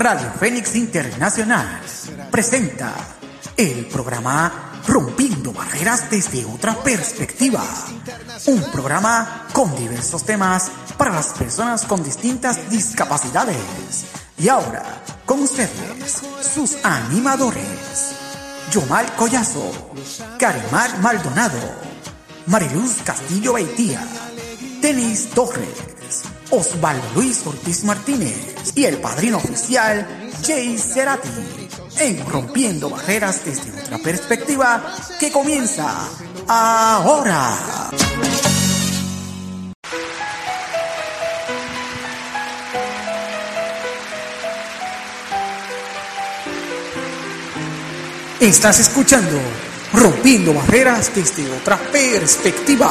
Radio 0.00 0.32
Fénix 0.32 0.76
Internacional 0.76 1.78
presenta 2.30 2.94
el 3.54 3.84
programa 3.84 4.80
Rompiendo 4.88 5.52
Barreras 5.52 6.10
desde 6.10 6.42
otra 6.46 6.74
perspectiva. 6.82 7.62
Un 8.46 8.62
programa 8.72 9.46
con 9.52 9.76
diversos 9.76 10.24
temas 10.24 10.70
para 10.96 11.12
las 11.12 11.34
personas 11.34 11.84
con 11.84 12.02
distintas 12.02 12.70
discapacidades. 12.70 14.06
Y 14.38 14.48
ahora, 14.48 15.02
con 15.26 15.40
ustedes, 15.42 16.22
sus 16.54 16.82
animadores. 16.82 18.14
Yomal 18.72 19.04
Collazo, 19.16 19.92
Carimar 20.38 20.98
Maldonado, 21.00 21.74
Mariluz 22.46 23.02
Castillo 23.04 23.52
Beitía, 23.52 24.02
Denis 24.80 25.28
Torres, 25.34 25.99
Osvaldo 26.50 27.06
Luis 27.14 27.46
Ortiz 27.46 27.84
Martínez 27.84 28.72
y 28.74 28.84
el 28.84 28.98
padrino 28.98 29.38
oficial 29.38 30.06
Jay 30.44 30.76
Cerati 30.76 31.28
en 31.98 32.26
Rompiendo 32.26 32.90
Barreras 32.90 33.44
desde 33.44 33.70
otra 33.80 33.98
perspectiva 33.98 34.82
que 35.18 35.30
comienza 35.30 36.08
ahora. 36.48 37.90
Estás 48.40 48.80
escuchando 48.80 49.38
Rompiendo 49.92 50.54
Barreras 50.54 51.14
desde 51.14 51.50
otra 51.52 51.76
perspectiva. 51.76 52.90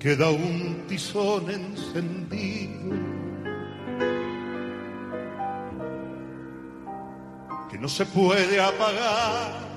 queda 0.00 0.30
un 0.30 0.86
tizón 0.88 1.50
encendido 1.50 2.96
que 7.70 7.78
no 7.78 7.86
se 7.86 8.06
puede 8.06 8.58
apagar 8.58 9.70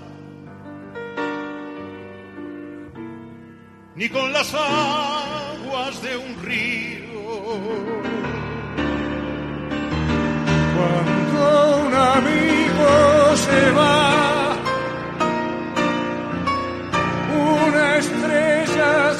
ni 3.96 4.08
con 4.08 4.32
las 4.32 4.54
aguas 4.54 6.02
de 6.02 6.18
un 6.18 6.44
río. 6.44 7.04
Cuando 10.76 11.86
un 11.86 11.94
amigo 11.94 13.36
se 13.36 13.72
va, 13.72 14.23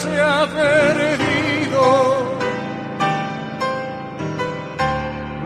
se 0.04 0.22
ha 0.22 0.46
perdido, 0.62 1.86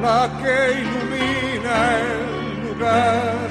la 0.01 0.21
que 0.39 0.55
ilumina 0.81 1.75
el 2.07 2.21
lugar 2.63 3.47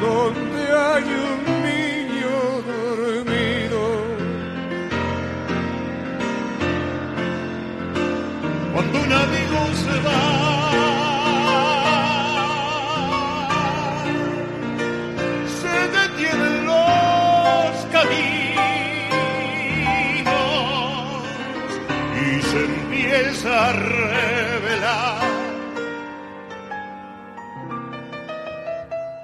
donde 0.00 0.62
hay 0.88 1.06
un 1.30 1.40
niño 1.70 2.36
dormido. 2.72 3.82
Cuando 8.72 8.96
un 9.06 9.12
amigo 9.24 9.58
a 23.44 23.72
revelar 23.72 25.32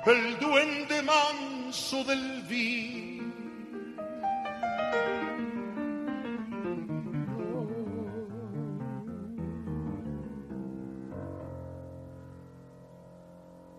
el 0.07 0.39
duende 0.41 1.03
manso 1.03 2.03
del 2.05 2.43
vino. 2.49 2.99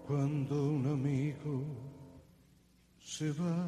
Cuando 0.08 0.56
un 0.64 0.88
amigo 0.88 1.66
se 3.00 3.32
va, 3.34 3.68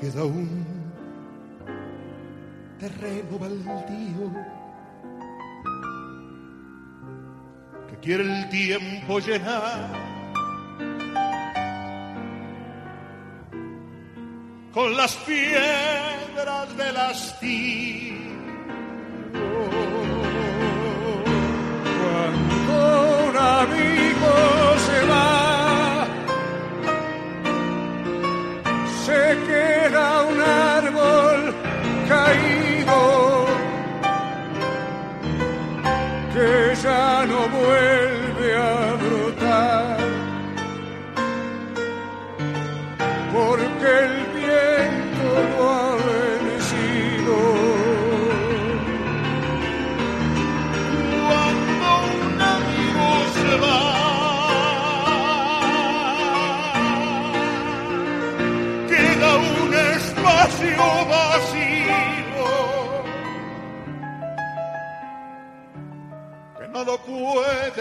Queda 0.00 0.24
un 0.24 0.64
terreno 2.78 3.38
baldío 3.38 4.32
que 7.90 7.96
quiere 8.00 8.22
el 8.22 8.48
tiempo 8.48 9.18
llenar 9.18 9.90
con 14.72 14.96
las 14.96 15.14
piedras 15.16 16.76
del 16.78 16.96
hastío. 16.96 18.14
Cuando 21.98 23.09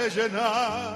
puede 0.09 0.88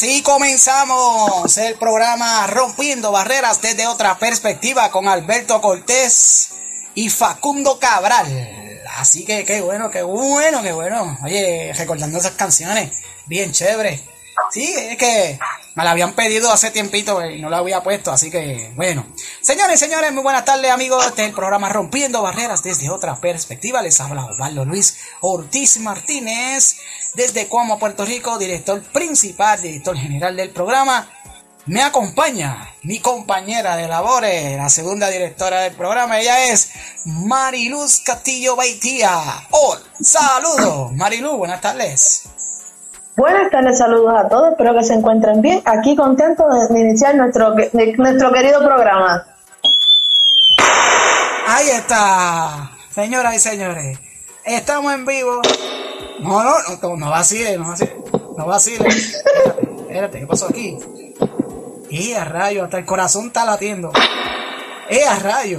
Así 0.00 0.22
comenzamos 0.22 1.58
el 1.58 1.74
programa 1.74 2.46
Rompiendo 2.46 3.12
Barreras 3.12 3.60
desde 3.60 3.86
otra 3.86 4.18
perspectiva 4.18 4.90
con 4.90 5.06
Alberto 5.06 5.60
Cortés 5.60 6.52
y 6.94 7.10
Facundo 7.10 7.78
Cabral. 7.78 8.80
Así 8.96 9.26
que 9.26 9.44
qué 9.44 9.60
bueno, 9.60 9.90
qué 9.90 10.00
bueno, 10.00 10.62
qué 10.62 10.72
bueno. 10.72 11.18
Oye, 11.22 11.74
recordando 11.76 12.16
esas 12.16 12.32
canciones, 12.32 13.02
bien 13.26 13.52
chévere. 13.52 14.00
Sí, 14.50 14.72
es 14.74 14.96
que 14.96 15.38
me 15.74 15.84
la 15.84 15.92
habían 15.92 16.14
pedido 16.14 16.50
hace 16.52 16.70
tiempito 16.70 17.24
y 17.24 17.40
no 17.40 17.48
la 17.48 17.58
había 17.58 17.82
puesto, 17.82 18.10
así 18.10 18.30
que 18.30 18.72
bueno. 18.76 19.06
Señores 19.40 19.78
señores, 19.78 20.12
muy 20.12 20.22
buenas 20.22 20.44
tardes 20.44 20.70
amigos 20.70 21.14
del 21.14 21.32
programa 21.32 21.68
Rompiendo 21.68 22.22
Barreras 22.22 22.62
desde 22.62 22.90
otra 22.90 23.20
perspectiva. 23.20 23.82
Les 23.82 24.00
habla 24.00 24.26
Osvaldo 24.26 24.64
Luis 24.64 24.98
Ortiz 25.20 25.78
Martínez 25.78 26.76
desde 27.14 27.46
Cuamo, 27.46 27.78
Puerto 27.78 28.04
Rico, 28.04 28.38
director 28.38 28.82
principal, 28.92 29.60
director 29.62 29.96
general 29.96 30.36
del 30.36 30.50
programa. 30.50 31.08
Me 31.66 31.82
acompaña 31.82 32.74
mi 32.82 32.98
compañera 32.98 33.76
de 33.76 33.86
labores, 33.86 34.56
la 34.56 34.68
segunda 34.68 35.08
directora 35.08 35.60
del 35.60 35.74
programa. 35.74 36.18
Ella 36.18 36.46
es 36.46 36.70
Mariluz 37.04 38.00
Castillo 38.00 38.56
Baitía. 38.56 39.46
Oh, 39.50 39.76
saludos, 40.00 40.92
Mariluz, 40.94 41.36
buenas 41.36 41.60
tardes. 41.60 42.24
Buenas 43.20 43.50
tardes, 43.50 43.76
saludos 43.76 44.14
a 44.16 44.28
todos, 44.30 44.52
espero 44.52 44.74
que 44.74 44.82
se 44.82 44.94
encuentren 44.94 45.42
bien. 45.42 45.60
Aquí 45.66 45.94
contento 45.94 46.42
de 46.70 46.80
iniciar 46.80 47.14
nuestro, 47.16 47.54
nuestro 47.98 48.32
querido 48.32 48.64
programa. 48.64 49.26
Ahí 51.46 51.68
está, 51.68 52.70
señoras 52.94 53.34
y 53.34 53.38
señores. 53.38 53.98
Estamos 54.42 54.94
en 54.94 55.04
vivo. 55.04 55.42
No, 56.20 56.42
no, 56.42 56.54
no, 56.80 56.96
no 56.96 57.10
vacile, 57.10 57.58
no 57.58 57.68
vacile. 57.68 57.94
No 58.38 58.46
vacile. 58.46 58.88
Espérate, 58.88 59.82
espérate, 59.82 60.20
¿qué 60.20 60.26
pasó 60.26 60.46
aquí? 60.48 60.78
¡Eh, 61.90 62.16
a 62.16 62.24
rayo! 62.24 62.64
Hasta 62.64 62.78
el 62.78 62.86
corazón 62.86 63.26
está 63.26 63.44
latiendo. 63.44 63.92
¡Eh, 64.88 65.04
a 65.04 65.18
rayo! 65.18 65.58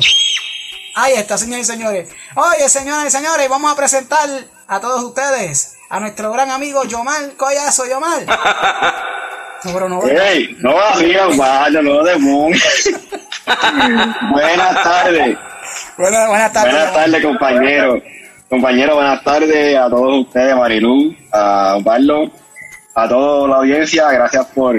Ahí 0.96 1.14
está, 1.14 1.38
señores 1.38 1.70
y 1.70 1.72
señores. 1.74 2.10
Oye, 2.36 2.68
señores 2.70 3.14
y 3.14 3.16
señores, 3.16 3.48
vamos 3.48 3.72
a 3.72 3.76
presentar 3.76 4.28
a 4.68 4.80
todos 4.80 5.04
ustedes 5.04 5.78
a 5.92 6.00
nuestro 6.00 6.32
gran 6.32 6.50
amigo 6.50 6.84
Yomar 6.86 7.36
Collazo, 7.36 7.86
Yomar. 7.86 8.22
No, 9.64 9.74
pero 9.74 9.88
no. 9.88 10.02
Hey, 10.04 10.58
no 10.60 10.74
vacío, 10.74 11.38
vaya, 11.38 11.84
no 11.84 12.04
de 12.04 12.16
Buenas 14.32 14.84
tardes. 14.84 15.38
Buenas, 16.00 16.28
buenas 16.30 16.52
tardes. 16.52 16.74
Buenas 16.74 16.94
tardes, 16.96 17.24
compañeros. 17.24 18.04
Compañeros, 18.50 18.96
buenas 18.96 19.24
tardes 19.24 19.78
a 19.78 19.88
todos 19.88 20.26
ustedes, 20.26 20.56
Marilú, 20.56 21.16
a 21.32 21.76
Osvaldo, 21.78 22.32
a 22.96 23.08
toda 23.08 23.50
la 23.50 23.56
audiencia. 23.58 24.10
Gracias 24.10 24.48
por 24.48 24.76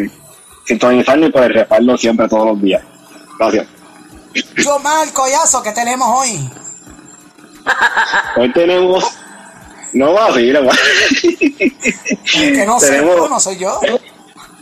sintonizarnos 0.66 1.28
y 1.28 1.32
por 1.32 1.44
el 1.44 1.54
respaldo 1.54 1.96
siempre, 1.96 2.26
todos 2.26 2.46
los 2.46 2.60
días. 2.60 2.82
Gracias. 3.38 3.68
Yomar 4.56 5.12
Collazo, 5.12 5.62
¿qué 5.62 5.70
tenemos 5.70 6.08
hoy? 6.08 6.50
Hoy 8.36 8.52
tenemos 8.52 9.16
no 9.92 10.12
va 10.14 10.26
a 10.26 10.32
seguir, 10.32 10.58
Que 12.32 12.66
no 12.66 12.80
sé, 12.80 13.02
no 13.02 13.40
soy 13.40 13.58
yo. 13.58 13.80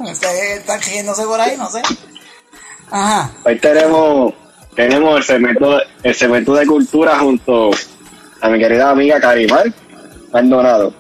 Está 0.07 0.79
riéndose 0.79 1.25
por 1.25 1.41
ahí, 1.41 1.57
no 1.57 1.71
sé. 1.71 1.83
Ajá. 2.91 3.31
Hoy 3.45 3.59
tenemos, 3.59 4.35
tenemos 4.75 5.19
el 5.19 5.25
segmento, 5.25 5.79
el 6.03 6.15
segmento 6.15 6.55
de 6.55 6.67
cultura 6.67 7.19
junto 7.19 7.71
a 8.41 8.49
mi 8.49 8.59
querida 8.59 8.91
amiga 8.91 9.21
Carimar 9.21 9.73
Maldonado. 10.33 10.93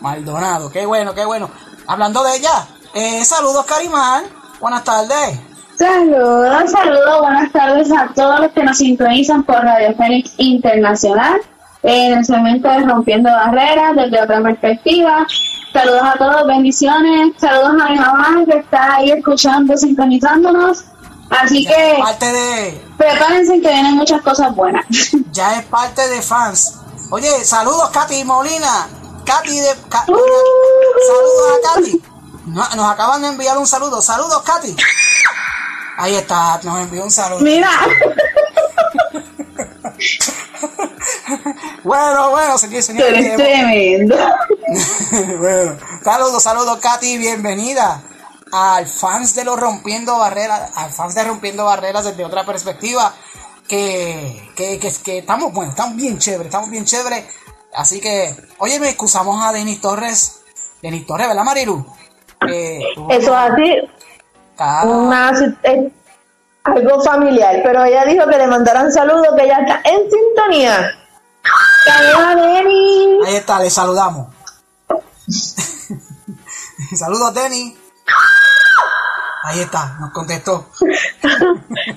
Maldonado, 0.00 0.70
qué 0.70 0.86
bueno, 0.86 1.14
qué 1.14 1.24
bueno. 1.24 1.50
Hablando 1.86 2.22
de 2.24 2.36
ella, 2.36 2.66
eh, 2.94 3.24
saludos 3.24 3.66
Carimar, 3.66 4.24
buenas 4.60 4.84
tardes. 4.84 5.38
Saludos, 5.76 6.70
saludos, 6.70 7.20
buenas 7.20 7.52
tardes 7.52 7.92
a 7.92 8.10
todos 8.14 8.40
los 8.40 8.52
que 8.52 8.62
nos 8.62 8.78
sintonizan 8.78 9.42
por 9.42 9.56
Radio 9.56 9.94
Fénix 9.96 10.32
Internacional 10.38 11.40
en 11.82 12.18
el 12.18 12.24
segmento 12.24 12.68
de 12.68 12.80
Rompiendo 12.80 13.30
Barreras 13.30 13.96
desde 13.96 14.22
otra 14.22 14.42
perspectiva. 14.42 15.26
Saludos 15.72 16.02
a 16.02 16.12
todos, 16.18 16.46
bendiciones. 16.46 17.32
Saludos 17.38 17.82
a 17.82 17.88
mi 17.90 17.98
mamá 17.98 18.44
que 18.46 18.58
está 18.58 18.96
ahí 18.96 19.10
escuchando, 19.10 19.76
sintonizándonos. 19.76 20.84
Así 21.28 21.66
que 21.66 21.98
parte 22.02 22.32
de... 22.32 22.80
prepárense 22.96 23.60
que 23.60 23.68
vienen 23.68 23.96
muchas 23.96 24.22
cosas 24.22 24.54
buenas. 24.54 24.86
Ya 25.32 25.58
es 25.58 25.66
parte 25.66 26.08
de 26.08 26.22
fans. 26.22 26.78
Oye, 27.10 27.44
saludos 27.44 27.90
Katy 27.90 28.24
Molina. 28.24 28.88
Katy 29.26 29.60
de... 29.60 29.70
Uh. 30.08 30.16
Saludos 31.06 31.52
a 31.52 31.74
Katy. 31.74 32.00
Nos, 32.46 32.76
nos 32.76 32.90
acaban 32.90 33.20
de 33.20 33.28
enviar 33.28 33.58
un 33.58 33.66
saludo. 33.66 34.00
Saludos 34.00 34.40
Katy. 34.42 34.74
Ahí 35.98 36.14
está, 36.14 36.58
nos 36.62 36.78
envió 36.78 37.04
un 37.04 37.10
saludo. 37.10 37.40
Mira. 37.40 37.68
bueno, 41.84 42.30
bueno, 42.30 42.58
señor, 42.58 42.82
señor. 42.82 43.06
tremendo. 43.36 44.16
bueno, 45.38 45.76
saludos, 46.02 46.42
saludos, 46.42 46.78
Katy, 46.78 47.18
bienvenida 47.18 48.02
al 48.52 48.86
fans 48.86 49.34
de 49.34 49.44
los 49.44 49.58
Rompiendo 49.58 50.18
Barreras, 50.18 50.72
al 50.76 50.90
fans 50.90 51.14
de 51.14 51.24
Rompiendo 51.24 51.64
Barreras 51.64 52.04
desde 52.04 52.24
otra 52.24 52.44
perspectiva. 52.44 53.12
Que, 53.68 54.52
que, 54.54 54.78
que, 54.78 54.92
que 55.04 55.18
estamos, 55.18 55.52
bueno, 55.52 55.72
estamos 55.72 55.96
bien 55.96 56.18
chévere, 56.18 56.44
estamos 56.44 56.70
bien 56.70 56.84
chévere. 56.84 57.26
Así 57.74 58.00
que, 58.00 58.34
oye, 58.58 58.78
me 58.78 58.90
excusamos 58.90 59.44
a 59.44 59.52
Denis 59.52 59.80
Torres. 59.80 60.42
Denis 60.80 61.04
Torres, 61.04 61.26
¿verdad, 61.28 61.42
Marilu? 61.42 61.84
Eso 62.48 63.10
es 63.10 63.28
así. 63.28 63.72
Una, 64.58 65.32
algo 66.64 67.02
familiar, 67.02 67.60
pero 67.62 67.84
ella 67.84 68.04
dijo 68.04 68.26
que 68.26 68.38
le 68.38 68.46
mandaran 68.46 68.92
saludos, 68.92 69.28
que 69.36 69.44
ella 69.44 69.58
está 69.60 69.80
en 69.84 70.10
sintonía. 70.10 71.05
Saludos, 71.84 73.26
Ahí 73.26 73.36
está, 73.36 73.60
le 73.60 73.70
saludamos. 73.70 74.28
Saludos, 76.96 77.34
Denny. 77.34 77.76
Ahí 79.44 79.60
está, 79.60 79.96
nos 80.00 80.12
contestó. 80.12 80.66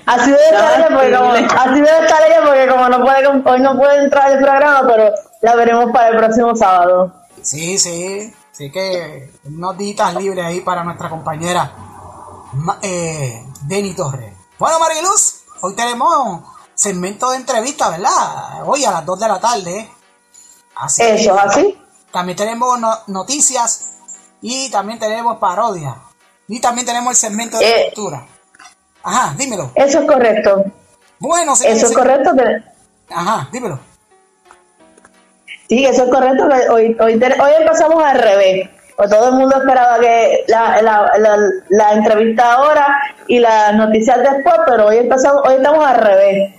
así 0.06 0.32
debe 0.32 0.46
estar 0.46 0.80
ella 0.80 0.90
porque 0.90 1.16
como, 1.16 1.32
así 1.32 1.82
debe 1.82 2.06
estar 2.06 2.22
ella 2.28 2.42
porque 2.46 2.68
como 2.68 2.90
no 2.90 3.02
puede, 3.02 3.28
hoy 3.28 3.62
no 3.62 3.76
puede 3.76 4.04
entrar 4.04 4.32
al 4.32 4.40
programa, 4.40 4.88
pero 4.88 5.12
la 5.42 5.56
veremos 5.56 5.92
para 5.92 6.10
el 6.10 6.18
próximo 6.18 6.56
sábado. 6.56 7.12
Sí, 7.42 7.80
sí, 7.80 8.32
sí 8.52 8.72
que 8.72 9.34
unos 9.46 9.76
días 9.78 10.14
libres 10.16 10.46
ahí 10.46 10.62
para 10.62 10.84
nuestra 10.84 11.10
compañera 11.10 11.72
eh, 12.84 13.44
Denny 13.64 13.96
Torres. 13.96 14.34
Bueno, 14.60 14.80
Mariluz, 14.80 15.42
hoy 15.62 15.76
tenemos 15.76 16.44
segmento 16.80 17.30
de 17.32 17.38
entrevista, 17.38 17.90
¿verdad? 17.90 18.64
Hoy 18.66 18.86
a 18.86 18.92
las 18.92 19.06
2 19.06 19.20
de 19.20 19.28
la 19.28 19.40
tarde. 19.40 19.90
Así 20.76 21.04
Eso, 21.04 21.38
así. 21.38 21.78
También 22.12 22.38
tenemos 22.38 22.80
noticias 23.08 23.98
y 24.42 24.70
también 24.72 24.98
tenemos 24.98 25.38
parodia. 25.40 25.96
Y 26.48 26.62
también 26.62 26.88
tenemos 26.88 27.12
el 27.12 27.18
segmento 27.18 27.60
de 27.60 27.70
eh, 27.70 27.92
cultura. 27.94 28.26
Ajá, 29.04 29.36
dímelo. 29.38 29.72
Eso 29.76 30.00
es 30.00 30.08
correcto. 30.08 30.64
Bueno, 31.20 31.54
Eso 31.54 31.88
es 31.88 31.94
correcto. 31.94 32.32
Ajá, 33.10 33.50
dímelo. 33.52 33.78
Sí, 35.68 35.86
eso 35.86 36.06
es 36.06 36.10
correcto. 36.10 36.46
Hoy, 36.74 36.96
hoy, 37.00 37.22
hoy 37.22 37.54
empezamos 37.60 38.04
al 38.04 38.20
revés. 38.20 38.70
Pues 38.96 39.10
todo 39.10 39.30
el 39.30 39.36
mundo 39.36 39.58
esperaba 39.58 40.00
que 40.00 40.44
la, 40.48 40.82
la, 40.82 41.12
la, 41.70 41.94
entrevista 41.94 42.54
ahora 42.54 43.00
y 43.28 43.40
las 43.40 43.74
noticias 43.76 44.18
después, 44.20 44.56
pero 44.66 44.88
hoy, 44.88 44.98
empezamos, 44.98 45.42
hoy 45.46 45.56
estamos 45.56 45.86
al 45.86 45.98
revés. 45.98 46.59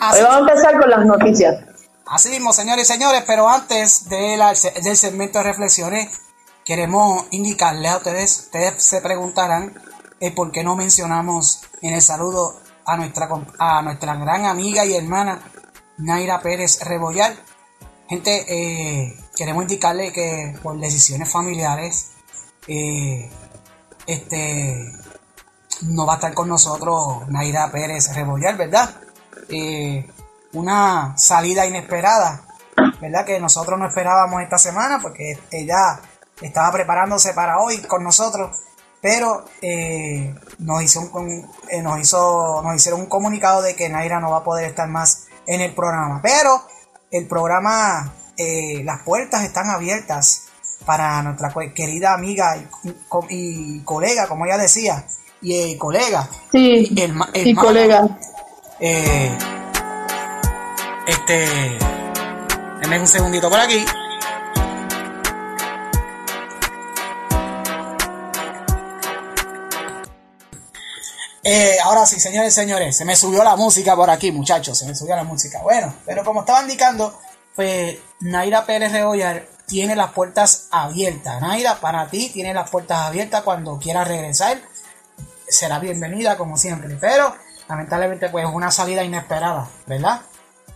Hoy 0.00 0.22
vamos 0.22 0.48
a 0.48 0.52
empezar 0.52 0.80
con 0.80 0.90
las 0.90 1.06
noticias. 1.06 1.56
Así 2.06 2.30
mismo, 2.30 2.52
señores 2.52 2.88
y 2.88 2.92
señores, 2.92 3.24
pero 3.26 3.48
antes 3.48 4.08
de 4.08 4.36
la, 4.36 4.54
del 4.82 4.96
segmento 4.96 5.38
de 5.38 5.44
reflexiones, 5.44 6.20
queremos 6.64 7.26
indicarles 7.30 7.92
a 7.92 7.96
ustedes, 7.96 8.38
ustedes 8.44 8.82
se 8.82 9.00
preguntarán 9.00 9.74
el 10.20 10.32
por 10.32 10.52
qué 10.52 10.62
no 10.62 10.76
mencionamos 10.76 11.62
en 11.82 11.94
el 11.94 12.02
saludo 12.02 12.60
a 12.84 12.96
nuestra, 12.96 13.28
a 13.58 13.82
nuestra 13.82 14.14
gran 14.14 14.44
amiga 14.46 14.84
y 14.84 14.94
hermana 14.94 15.40
Naira 15.98 16.40
Pérez 16.40 16.80
Rebollar. 16.84 17.34
Gente, 18.08 18.44
eh, 18.48 19.18
queremos 19.36 19.62
indicarle 19.62 20.12
que 20.12 20.56
por 20.62 20.78
decisiones 20.78 21.30
familiares, 21.30 22.12
eh, 22.68 23.28
este, 24.06 24.92
no 25.82 26.06
va 26.06 26.14
a 26.14 26.16
estar 26.16 26.34
con 26.34 26.48
nosotros 26.48 27.28
Naira 27.28 27.70
Pérez 27.72 28.14
Rebollar, 28.14 28.56
¿verdad? 28.56 28.94
Eh, 29.48 30.08
una 30.52 31.14
salida 31.18 31.66
inesperada, 31.66 32.42
¿verdad? 33.00 33.24
Que 33.24 33.38
nosotros 33.40 33.78
no 33.78 33.86
esperábamos 33.86 34.42
esta 34.42 34.58
semana 34.58 34.98
porque 35.02 35.38
ella 35.50 36.00
estaba 36.40 36.72
preparándose 36.72 37.32
para 37.34 37.58
hoy 37.60 37.78
con 37.82 38.02
nosotros, 38.04 38.56
pero 39.00 39.44
eh, 39.60 40.34
nos, 40.58 40.82
hizo 40.82 41.00
un, 41.12 41.46
nos, 41.82 42.00
hizo, 42.00 42.62
nos 42.62 42.74
hicieron 42.74 43.00
un 43.00 43.06
comunicado 43.06 43.62
de 43.62 43.74
que 43.76 43.88
Naira 43.88 44.20
no 44.20 44.30
va 44.30 44.38
a 44.38 44.44
poder 44.44 44.66
estar 44.66 44.88
más 44.88 45.26
en 45.46 45.60
el 45.60 45.74
programa, 45.74 46.20
pero 46.22 46.62
el 47.10 47.26
programa 47.26 48.12
eh, 48.36 48.82
las 48.84 49.02
puertas 49.02 49.44
están 49.44 49.68
abiertas 49.70 50.44
para 50.84 51.22
nuestra 51.22 51.52
querida 51.74 52.14
amiga 52.14 52.56
y, 52.56 52.66
co- 53.08 53.26
y 53.28 53.80
colega, 53.82 54.26
como 54.26 54.46
ella 54.46 54.58
decía, 54.58 55.04
y 55.42 55.72
eh, 55.72 55.78
colega, 55.78 56.28
Sí, 56.52 56.94
herma- 56.96 57.30
y 57.34 57.54
colega. 57.54 58.08
Eh, 58.80 59.38
este, 61.06 61.78
denme 62.80 63.00
un 63.00 63.06
segundito 63.06 63.48
por 63.48 63.60
aquí. 63.60 63.84
Eh, 71.48 71.76
ahora 71.84 72.04
sí, 72.06 72.18
señores 72.18 72.52
y 72.52 72.56
señores, 72.56 72.96
se 72.96 73.04
me 73.04 73.14
subió 73.14 73.44
la 73.44 73.54
música 73.54 73.94
por 73.94 74.10
aquí, 74.10 74.32
muchachos, 74.32 74.76
se 74.76 74.84
me 74.84 74.96
subió 74.96 75.14
la 75.14 75.22
música. 75.22 75.62
Bueno, 75.62 75.94
pero 76.04 76.24
como 76.24 76.40
estaba 76.40 76.60
indicando, 76.60 77.20
pues 77.54 77.98
Naira 78.18 78.66
Pérez 78.66 78.90
Rebollar 78.90 79.46
tiene 79.64 79.94
las 79.94 80.10
puertas 80.10 80.66
abiertas. 80.72 81.40
Naira, 81.40 81.78
para 81.80 82.08
ti, 82.08 82.30
tiene 82.30 82.52
las 82.52 82.68
puertas 82.68 82.98
abiertas 83.02 83.42
cuando 83.42 83.78
quieras 83.78 84.08
regresar. 84.08 84.60
Será 85.46 85.78
bienvenida 85.78 86.36
como 86.36 86.56
siempre, 86.56 86.96
pero 87.00 87.36
lamentablemente 87.68 88.28
pues 88.28 88.46
una 88.52 88.70
salida 88.70 89.02
inesperada, 89.02 89.68
¿verdad? 89.86 90.20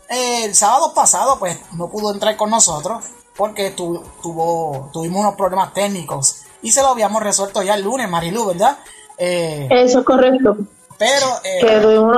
El 0.08 0.54
sábado 0.54 0.92
pasado 0.94 1.38
pues 1.38 1.58
no 1.74 1.88
pudo 1.88 2.12
entrar 2.12 2.36
con 2.36 2.50
nosotros 2.50 3.04
porque 3.36 3.70
tu- 3.70 4.02
tuvo, 4.22 4.90
tuvimos 4.92 5.20
unos 5.20 5.34
problemas 5.34 5.72
técnicos 5.72 6.42
y 6.62 6.72
se 6.72 6.82
lo 6.82 6.88
habíamos 6.88 7.22
resuelto 7.22 7.62
ya 7.62 7.74
el 7.74 7.82
lunes, 7.84 8.08
Marilu, 8.08 8.46
¿verdad? 8.46 8.76
Eh, 9.16 9.68
Eso 9.70 10.00
es 10.00 10.04
correcto. 10.04 10.56
pero, 10.98 11.26
eh, 11.44 11.60
Que 11.66 11.78
tuvimos, 11.80 12.16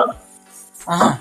ajá, 0.87 1.21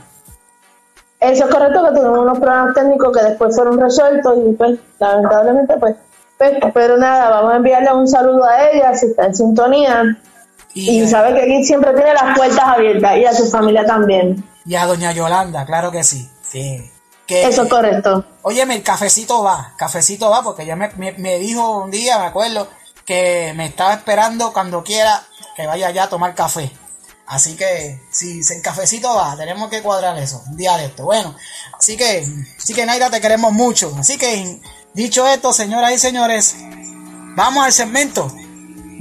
eso 1.19 1.45
es 1.45 1.51
correcto 1.53 1.83
que 1.83 1.99
tuvimos 1.99 2.19
unos 2.19 2.39
problemas 2.39 2.73
técnicos 2.73 3.15
que 3.17 3.23
después 3.23 3.55
fueron 3.55 3.79
resueltos 3.79 4.33
y 4.43 4.53
pues 4.53 4.79
lamentablemente 4.99 5.77
pues, 5.77 5.95
pues, 6.37 6.53
pero 6.73 6.97
nada, 6.97 7.29
vamos 7.29 7.53
a 7.53 7.57
enviarle 7.57 7.93
un 7.93 8.07
saludo 8.07 8.43
a 8.45 8.69
ella 8.71 8.95
si 8.95 9.07
está 9.07 9.25
en 9.25 9.35
sintonía 9.35 10.03
y, 10.73 11.01
y 11.03 11.07
sabe 11.09 11.33
que 11.33 11.41
aquí 11.43 11.63
siempre 11.65 11.93
tiene 11.93 12.13
las 12.13 12.37
puertas 12.37 12.63
abiertas 12.65 13.17
y 13.17 13.25
a 13.25 13.33
su 13.33 13.49
familia 13.49 13.85
también. 13.85 14.43
y 14.65 14.75
a 14.75 14.85
doña 14.85 15.11
Yolanda, 15.11 15.65
claro 15.65 15.91
que 15.91 16.03
sí. 16.03 16.29
sí. 16.49 16.89
Que, 17.27 17.43
Eso 17.47 17.63
es 17.63 17.69
correcto. 17.69 18.25
Óyeme, 18.41 18.75
el 18.75 18.83
cafecito 18.83 19.41
va, 19.43 19.73
cafecito 19.77 20.29
va, 20.29 20.41
porque 20.43 20.65
ya 20.65 20.75
me, 20.75 20.89
me- 20.97 21.13
me 21.13 21.37
dijo 21.39 21.83
un 21.83 21.91
día, 21.91 22.19
me 22.19 22.25
acuerdo, 22.25 22.67
que 23.05 23.53
me 23.55 23.67
estaba 23.67 23.93
esperando 23.93 24.51
cuando 24.51 24.83
quiera 24.83 25.23
que 25.55 25.65
vaya 25.65 25.91
ya 25.91 26.03
a 26.03 26.09
tomar 26.09 26.35
café. 26.35 26.71
Así 27.27 27.55
que, 27.55 28.01
si 28.09 28.43
si 28.43 28.55
el 28.55 28.61
cafecito 28.61 29.15
va, 29.15 29.37
tenemos 29.37 29.69
que 29.69 29.81
cuadrar 29.81 30.17
eso, 30.17 30.43
un 30.49 30.57
día 30.57 30.75
de 30.75 30.85
esto. 30.87 31.05
Bueno, 31.05 31.33
así 31.77 31.95
que, 31.95 32.25
así 32.57 32.73
que 32.73 32.85
Naira, 32.85 33.09
te 33.09 33.21
queremos 33.21 33.53
mucho. 33.53 33.93
Así 33.97 34.17
que, 34.17 34.59
dicho 34.93 35.25
esto, 35.25 35.53
señoras 35.53 35.93
y 35.93 35.99
señores, 35.99 36.55
vamos 37.35 37.63
al 37.63 37.71
segmento 37.71 38.29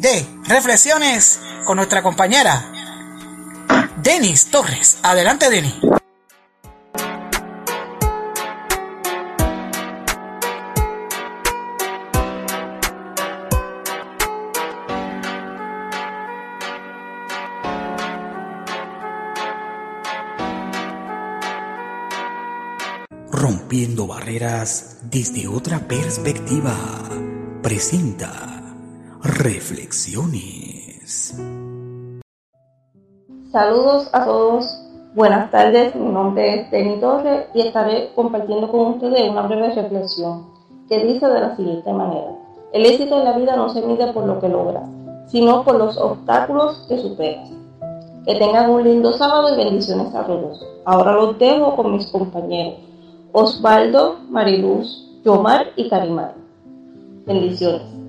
de 0.00 0.26
reflexiones 0.46 1.40
con 1.66 1.76
nuestra 1.76 2.02
compañera 2.02 2.72
Denis 4.02 4.50
Torres. 4.50 4.98
Adelante, 5.02 5.50
Denis. 5.50 5.74
Rompiendo 23.30 24.06
barreras 24.06 24.96
desde 25.02 25.46
otra 25.46 25.80
perspectiva. 25.80 26.74
Presenta 27.62 28.59
Reflexiones. 29.22 31.38
Saludos 33.52 34.08
a 34.14 34.24
todos, 34.24 34.64
buenas 35.14 35.50
tardes, 35.50 35.94
mi 35.94 36.10
nombre 36.10 36.54
es 36.54 36.70
Denny 36.70 36.98
Torres 37.00 37.48
y 37.52 37.60
estaré 37.60 38.12
compartiendo 38.14 38.70
con 38.70 38.94
ustedes 38.94 39.28
una 39.28 39.42
breve 39.42 39.74
reflexión 39.74 40.46
que 40.88 41.04
dice 41.04 41.26
de 41.26 41.38
la 41.38 41.54
siguiente 41.54 41.92
manera. 41.92 42.34
El 42.72 42.86
éxito 42.86 43.18
en 43.18 43.26
la 43.26 43.36
vida 43.36 43.56
no 43.56 43.68
se 43.68 43.82
mide 43.82 44.10
por 44.14 44.24
lo 44.24 44.40
que 44.40 44.48
logras, 44.48 44.88
sino 45.26 45.64
por 45.64 45.74
los 45.74 45.98
obstáculos 45.98 46.86
que 46.88 46.96
superas. 46.96 47.50
Que 48.24 48.36
tengan 48.36 48.70
un 48.70 48.84
lindo 48.84 49.12
sábado 49.12 49.52
y 49.52 49.56
bendiciones 49.58 50.14
a 50.14 50.24
todos. 50.24 50.66
Ahora 50.86 51.12
los 51.12 51.38
dejo 51.38 51.76
con 51.76 51.92
mis 51.92 52.06
compañeros 52.06 52.78
Osvaldo, 53.32 54.16
Mariluz, 54.30 55.20
Yomar 55.24 55.66
y 55.76 55.90
Karimar. 55.90 56.32
Bendiciones. 57.26 57.99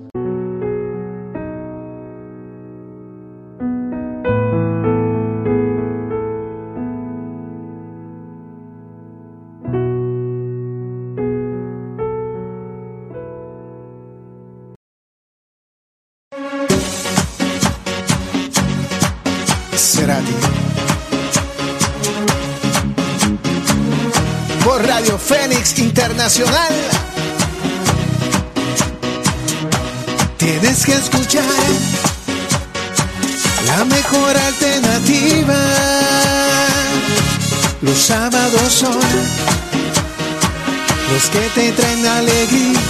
Que 41.32 41.48
te 41.54 41.72
traen 41.72 42.06
alegría. 42.06 42.80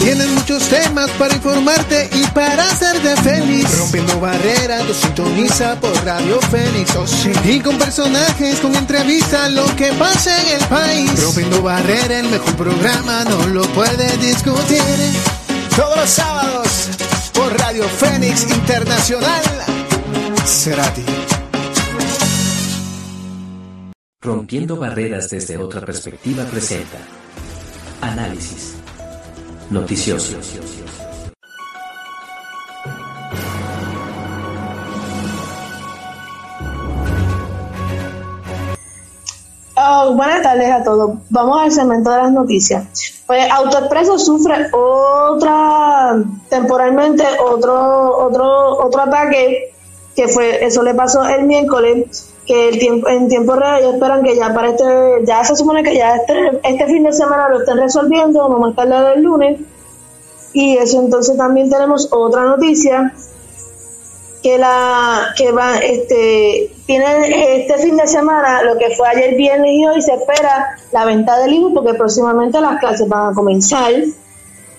Tienen 0.00 0.34
muchos 0.34 0.62
temas 0.68 1.10
para 1.12 1.34
informarte 1.34 2.08
y 2.12 2.24
para 2.28 2.62
hacerte 2.62 3.16
feliz. 3.22 3.66
Rompiendo 3.76 4.20
barreras, 4.20 4.86
lo 4.86 4.94
sintoniza 4.94 5.80
por 5.80 5.92
Radio 6.04 6.40
Fénix. 6.42 6.94
Oh. 6.94 7.04
Y 7.44 7.58
con 7.60 7.76
personajes, 7.78 8.60
con 8.60 8.76
entrevistas, 8.76 9.50
lo 9.50 9.64
que 9.74 9.92
pasa 9.94 10.40
en 10.42 10.60
el 10.60 10.68
país. 10.68 11.22
Rompiendo 11.24 11.62
barreras, 11.62 12.20
el 12.20 12.28
mejor 12.28 12.54
programa, 12.54 13.24
no 13.24 13.46
lo 13.48 13.62
puedes 13.72 14.20
discutir. 14.20 14.82
Todos 15.74 15.96
los 15.96 16.10
sábados 16.10 16.68
por 17.32 17.58
Radio 17.58 17.88
Fénix 17.88 18.42
Internacional. 18.42 19.42
Cerati. 20.44 21.35
Rompiendo 24.26 24.74
barreras 24.74 25.30
desde 25.30 25.56
otra 25.56 25.80
perspectiva 25.82 26.42
presenta 26.42 26.98
Análisis 28.00 28.74
Noticioso 29.70 30.36
Oh, 39.76 40.14
buenas 40.14 40.42
tardes 40.42 40.72
a 40.72 40.82
todos. 40.82 41.18
Vamos 41.30 41.62
al 41.62 41.70
segmento 41.70 42.10
de 42.10 42.16
las 42.16 42.32
noticias. 42.32 43.22
Pues 43.28 43.48
AutoExpreso 43.48 44.18
sufre 44.18 44.66
otra, 44.72 46.20
temporalmente, 46.50 47.22
otro, 47.48 48.26
otro, 48.26 48.84
otro 48.84 49.02
ataque, 49.02 49.72
que 50.16 50.26
fue, 50.26 50.64
eso 50.64 50.82
le 50.82 50.94
pasó 50.94 51.24
el 51.28 51.44
miércoles, 51.44 52.32
que 52.46 52.68
el 52.68 52.78
tiempo, 52.78 53.08
en 53.08 53.28
tiempo 53.28 53.54
real 53.54 53.80
ellos 53.80 53.94
esperan 53.94 54.22
que 54.22 54.36
ya 54.36 54.54
para 54.54 54.70
este, 54.70 54.84
ya 55.24 55.44
se 55.44 55.56
supone 55.56 55.82
que 55.82 55.96
ya 55.96 56.16
este, 56.16 56.60
este 56.62 56.86
fin 56.86 57.02
de 57.02 57.12
semana 57.12 57.48
lo 57.48 57.60
estén 57.60 57.76
resolviendo, 57.76 58.48
no 58.48 58.58
más 58.58 58.74
tarde 58.74 59.14
el 59.16 59.22
lunes. 59.22 59.60
Y 60.52 60.78
eso 60.78 61.00
entonces 61.00 61.36
también 61.36 61.68
tenemos 61.68 62.08
otra 62.12 62.44
noticia, 62.44 63.12
que 64.42 64.58
la 64.58 65.34
que 65.36 65.50
va 65.50 65.78
este 65.78 66.70
tienen 66.86 67.32
este 67.32 67.78
fin 67.78 67.96
de 67.96 68.06
semana 68.06 68.62
lo 68.62 68.78
que 68.78 68.94
fue 68.94 69.08
ayer 69.08 69.34
viernes 69.34 69.72
y 69.72 69.86
hoy 69.86 70.00
se 70.00 70.14
espera 70.14 70.78
la 70.92 71.04
venta 71.04 71.36
del 71.40 71.50
libro 71.50 71.74
porque 71.74 71.94
próximamente 71.94 72.60
las 72.60 72.78
clases 72.78 73.08
van 73.08 73.32
a 73.32 73.34
comenzar 73.34 73.92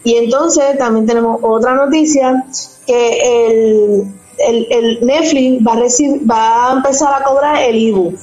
y 0.06 0.16
entonces 0.16 0.78
también 0.78 1.06
tenemos 1.06 1.40
otra 1.42 1.74
noticia 1.74 2.46
que 2.86 3.48
el, 3.48 4.04
el, 4.38 4.67
el 4.70 5.06
Netflix 5.06 5.65
va 5.65 5.74
a 5.74 5.79
recibir, 5.79 6.29
va 6.29 6.70
a 6.70 6.74
empezar 6.74 7.13
a 7.13 7.24
cobrar 7.24 7.63
el 7.63 7.89
ebook 7.89 8.15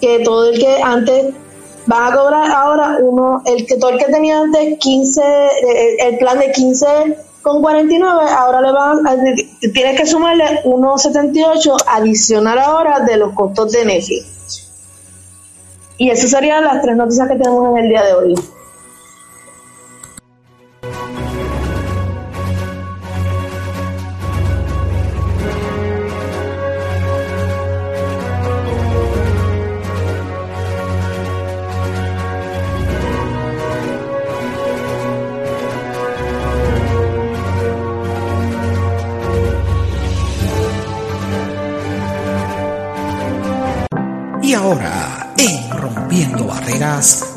que 0.00 0.20
todo 0.20 0.50
el 0.50 0.58
que 0.58 0.82
antes 0.82 1.34
va 1.90 2.08
a 2.08 2.16
cobrar 2.16 2.50
ahora 2.50 2.98
uno 3.00 3.42
el 3.46 3.66
que 3.66 3.76
todo 3.76 3.90
el 3.90 3.98
que 3.98 4.06
tenía 4.06 4.40
antes 4.40 4.78
15 4.78 5.22
el, 5.22 6.12
el 6.12 6.18
plan 6.18 6.38
de 6.38 6.52
15 6.52 6.86
con 7.46 7.62
49 7.62 8.24
ahora 8.28 8.60
le 8.60 8.72
van 8.72 9.06
a, 9.06 9.14
tienes 9.72 10.00
que 10.00 10.04
sumarle 10.04 10.64
1.78 10.64 11.76
adicional 11.86 12.58
ahora 12.58 13.00
de 13.00 13.16
los 13.16 13.34
costos 13.34 13.70
de 13.70 13.84
Netflix. 13.84 14.68
Y 15.96 16.10
esas 16.10 16.28
serían 16.30 16.64
las 16.64 16.82
tres 16.82 16.96
noticias 16.96 17.28
que 17.28 17.36
tenemos 17.36 17.70
en 17.70 17.84
el 17.84 17.88
día 17.88 18.02
de 18.02 18.14
hoy 18.14 18.34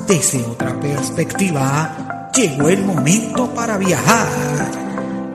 desde 0.10 0.44
otra 0.44 0.74
perspectiva, 0.80 2.32
llegó 2.36 2.68
el 2.68 2.84
momento 2.84 3.54
para 3.54 3.78
viajar 3.78 4.28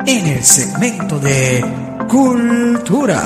en 0.05 0.27
el 0.27 0.43
segmento 0.43 1.21
de 1.21 1.65
Cultura. 2.09 3.23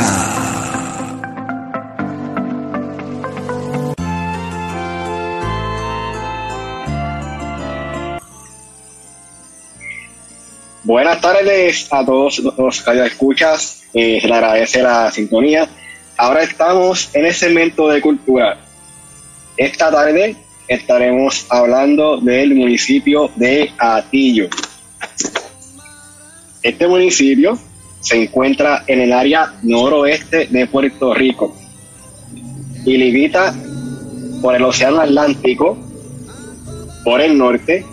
Buenas 10.85 11.21
tardes 11.23 11.89
a 11.91 12.05
todos 12.05 12.41
los 12.59 12.83
que 12.83 13.07
escuchas, 13.07 13.85
eh, 13.95 14.19
se 14.21 14.29
le 14.29 14.35
agradece 14.35 14.83
la 14.83 15.11
sintonía. 15.11 15.67
Ahora 16.19 16.43
estamos 16.43 17.09
en 17.15 17.25
el 17.25 17.33
segmento 17.33 17.89
de 17.89 18.03
cultura. 18.03 18.59
Esta 19.57 19.91
tarde 19.91 20.37
estaremos 20.69 21.47
hablando 21.49 22.19
del 22.21 22.55
municipio 22.55 23.31
de 23.37 23.73
Atillo. 23.79 24.49
Este 26.63 26.87
municipio 26.87 27.59
se 28.01 28.23
encuentra 28.23 28.85
en 28.87 29.01
el 29.01 29.13
área 29.13 29.55
noroeste 29.63 30.47
de 30.47 30.67
Puerto 30.67 31.15
Rico 31.15 31.57
y 32.85 32.97
limita 32.97 33.55
por 34.43 34.55
el 34.55 34.63
Océano 34.63 35.01
Atlántico, 35.01 35.77
por 37.03 37.21
el 37.21 37.37
norte, 37.37 37.85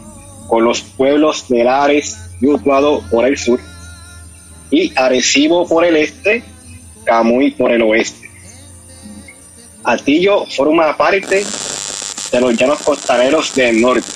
con 0.48 0.64
los 0.64 0.82
pueblos 0.82 1.48
de 1.48 1.64
Lares 1.64 2.18
y 2.42 2.48
Utuado 2.48 3.02
por 3.10 3.26
el 3.26 3.38
sur, 3.38 3.60
y 4.70 4.92
Arecibo 4.96 5.68
por 5.68 5.86
el 5.86 5.96
este, 5.96 6.44
Camuy 7.06 7.52
por 7.52 7.72
el 7.72 7.82
oeste. 7.82 8.30
Atillo 9.84 10.46
forma 10.46 10.98
parte 10.98 11.44
de 12.32 12.42
los 12.42 12.56
llanos 12.56 12.82
costaneros 12.82 13.54
del 13.56 13.82
norte. 13.82 14.08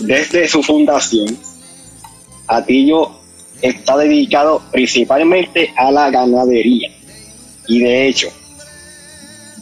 Desde 0.00 0.48
su 0.48 0.62
fundación, 0.62 1.36
Atillo 2.46 3.10
está 3.60 3.96
dedicado 3.96 4.62
principalmente 4.70 5.72
a 5.76 5.90
la 5.90 6.10
ganadería 6.10 6.90
y 7.66 7.80
de 7.80 8.06
hecho 8.06 8.28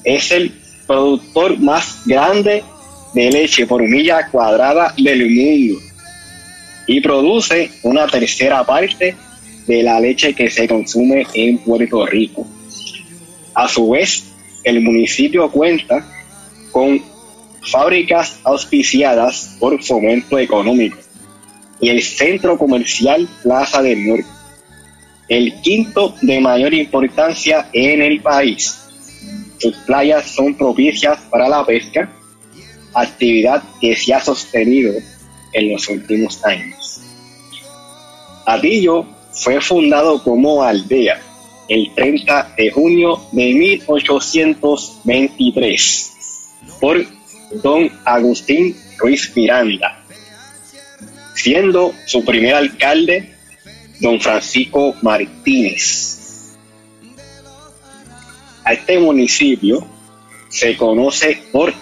es 0.04 0.30
el 0.30 0.52
productor 0.86 1.58
más 1.58 2.02
grande 2.04 2.62
de 3.14 3.30
leche 3.30 3.66
por 3.66 3.82
milla 3.82 4.28
cuadrada 4.28 4.94
del 4.96 5.28
mundo 5.30 5.80
y 6.86 7.00
produce 7.00 7.70
una 7.82 8.06
tercera 8.06 8.64
parte 8.64 9.16
de 9.66 9.82
la 9.82 9.98
leche 9.98 10.34
que 10.34 10.50
se 10.50 10.68
consume 10.68 11.26
en 11.34 11.58
Puerto 11.58 12.06
Rico. 12.06 12.46
A 13.54 13.66
su 13.68 13.90
vez, 13.90 14.24
el 14.62 14.80
municipio 14.80 15.50
cuenta 15.50 16.06
con 16.76 17.00
fábricas 17.72 18.38
auspiciadas 18.44 19.56
por 19.58 19.82
fomento 19.82 20.38
económico 20.38 20.98
y 21.80 21.88
el 21.88 22.02
centro 22.02 22.58
comercial 22.58 23.26
Plaza 23.42 23.80
del 23.80 24.06
Norte, 24.06 24.28
el 25.26 25.58
quinto 25.62 26.14
de 26.20 26.38
mayor 26.38 26.74
importancia 26.74 27.70
en 27.72 28.02
el 28.02 28.20
país. 28.20 28.78
Sus 29.56 29.74
playas 29.86 30.26
son 30.26 30.54
propicias 30.54 31.18
para 31.30 31.48
la 31.48 31.64
pesca, 31.64 32.12
actividad 32.92 33.62
que 33.80 33.96
se 33.96 34.12
ha 34.12 34.20
sostenido 34.20 34.92
en 35.54 35.72
los 35.72 35.88
últimos 35.88 36.44
años. 36.44 37.00
Atillo 38.44 39.06
fue 39.32 39.62
fundado 39.62 40.22
como 40.22 40.62
aldea 40.62 41.22
el 41.68 41.90
30 41.94 42.52
de 42.58 42.70
junio 42.70 43.22
de 43.32 43.54
1823 43.54 46.15
don 47.62 47.90
Agustín 48.04 48.76
Ruiz 48.98 49.32
Miranda, 49.34 50.04
siendo 51.34 51.92
su 52.06 52.24
primer 52.24 52.54
alcalde 52.54 53.34
don 54.00 54.20
Francisco 54.20 54.94
Martínez. 55.02 56.54
A 58.64 58.72
este 58.72 58.98
municipio 58.98 59.86
se 60.48 60.76
conoce 60.76 61.40
por 61.52 61.72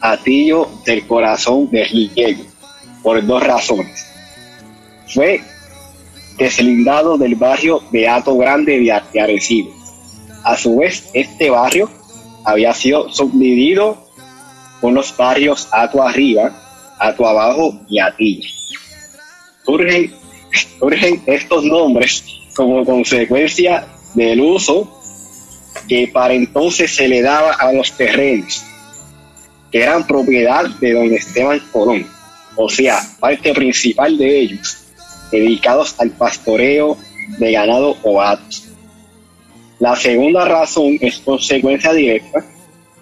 Atillo 0.00 0.68
del 0.84 1.06
Corazón 1.06 1.70
de 1.70 1.84
Riego, 1.84 2.44
por 3.02 3.24
dos 3.24 3.42
razones. 3.42 4.06
Fue 5.06 5.40
deslindado 6.38 7.18
del 7.18 7.36
barrio 7.36 7.80
de 7.92 8.08
Ato 8.08 8.36
Grande 8.36 8.80
de 8.80 9.20
Arecibo. 9.20 9.72
A 10.42 10.56
su 10.56 10.78
vez, 10.78 11.10
este 11.14 11.50
barrio 11.50 11.88
había 12.44 12.74
sido 12.74 13.12
subdividido 13.12 14.11
por 14.82 14.92
los 14.92 15.16
barrios 15.16 15.68
Ato 15.70 16.02
Arriba, 16.02 16.52
Ato 16.98 17.24
Abajo 17.24 17.80
y 17.88 18.00
Atillo. 18.00 18.48
Surgen, 19.64 20.12
surgen 20.80 21.22
estos 21.24 21.64
nombres 21.64 22.24
como 22.56 22.84
consecuencia 22.84 23.86
del 24.14 24.40
uso 24.40 25.00
que 25.88 26.08
para 26.08 26.34
entonces 26.34 26.94
se 26.94 27.06
le 27.06 27.22
daba 27.22 27.52
a 27.52 27.72
los 27.72 27.92
terrenos, 27.92 28.64
que 29.70 29.82
eran 29.82 30.06
propiedad 30.06 30.66
de 30.66 30.92
don 30.92 31.12
Esteban 31.14 31.60
Colón, 31.72 32.06
o 32.56 32.68
sea, 32.68 33.00
parte 33.20 33.54
principal 33.54 34.18
de 34.18 34.40
ellos, 34.40 34.78
dedicados 35.30 35.94
al 35.98 36.10
pastoreo 36.10 36.98
de 37.38 37.52
ganado 37.52 37.96
o 38.02 38.18
gatos. 38.18 38.64
La 39.78 39.94
segunda 39.96 40.44
razón 40.44 40.98
es 41.00 41.18
consecuencia 41.20 41.92
directa 41.92 42.44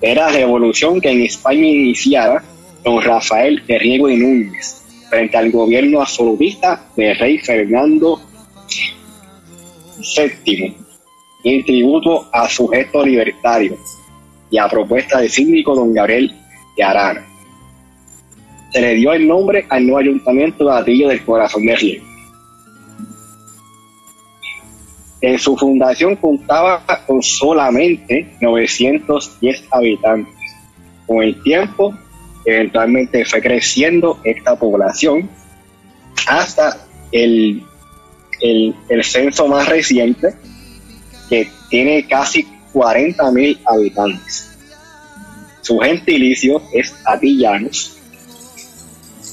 de 0.00 0.14
la 0.14 0.28
revolución 0.28 1.00
que 1.00 1.10
en 1.10 1.22
España 1.22 1.66
iniciara 1.66 2.42
don 2.84 3.02
Rafael 3.02 3.62
de 3.66 3.78
Riego 3.78 4.08
y 4.08 4.16
Núñez 4.16 4.82
frente 5.10 5.36
al 5.36 5.50
gobierno 5.50 6.00
absolutista 6.00 6.86
de 6.96 7.14
rey 7.14 7.38
Fernando 7.38 8.20
VII 9.98 10.76
en 11.44 11.64
tributo 11.64 12.28
a 12.32 12.48
su 12.48 12.68
gesto 12.68 13.04
libertario 13.04 13.76
y 14.50 14.58
a 14.58 14.68
propuesta 14.68 15.20
del 15.20 15.30
síndico 15.30 15.74
don 15.74 15.92
Gabriel 15.92 16.32
de 16.76 16.82
Arana. 16.82 17.26
Se 18.72 18.80
le 18.80 18.94
dio 18.94 19.12
el 19.12 19.26
nombre 19.26 19.66
al 19.68 19.84
nuevo 19.84 19.98
ayuntamiento 19.98 20.64
de 20.64 20.78
Atillo 20.78 21.08
del 21.08 21.24
Corazón 21.24 21.66
de 21.66 21.76
Riego. 21.76 22.09
En 25.22 25.38
su 25.38 25.56
fundación 25.56 26.16
contaba 26.16 26.82
con 27.06 27.22
solamente 27.22 28.34
910 28.40 29.64
habitantes. 29.70 30.34
Con 31.06 31.22
el 31.22 31.42
tiempo, 31.42 31.94
eventualmente 32.44 33.24
fue 33.24 33.42
creciendo 33.42 34.18
esta 34.24 34.56
población 34.58 35.28
hasta 36.26 36.86
el, 37.12 37.62
el, 38.40 39.04
censo 39.04 39.46
más 39.46 39.68
reciente, 39.68 40.34
que 41.28 41.48
tiene 41.68 42.06
casi 42.06 42.46
40 42.72 43.30
mil 43.32 43.60
habitantes. 43.66 44.58
Su 45.60 45.78
gentilicio 45.78 46.62
es 46.72 46.94
Atillanos. 47.04 47.98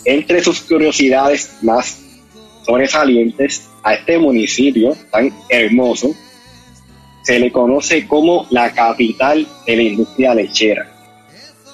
Entre 0.03 0.43
sus 0.43 0.61
curiosidades 0.61 1.57
más 1.61 2.06
sobresalientes 2.67 3.69
a 3.81 3.93
este 3.93 4.19
municipio 4.19 4.93
tan 5.09 5.33
hermoso 5.47 6.13
se 7.23 7.39
le 7.39 7.49
conoce 7.49 8.05
como 8.05 8.45
la 8.49 8.73
capital 8.73 9.47
de 9.65 9.75
la 9.75 9.81
industria 9.81 10.35
lechera. 10.35 10.91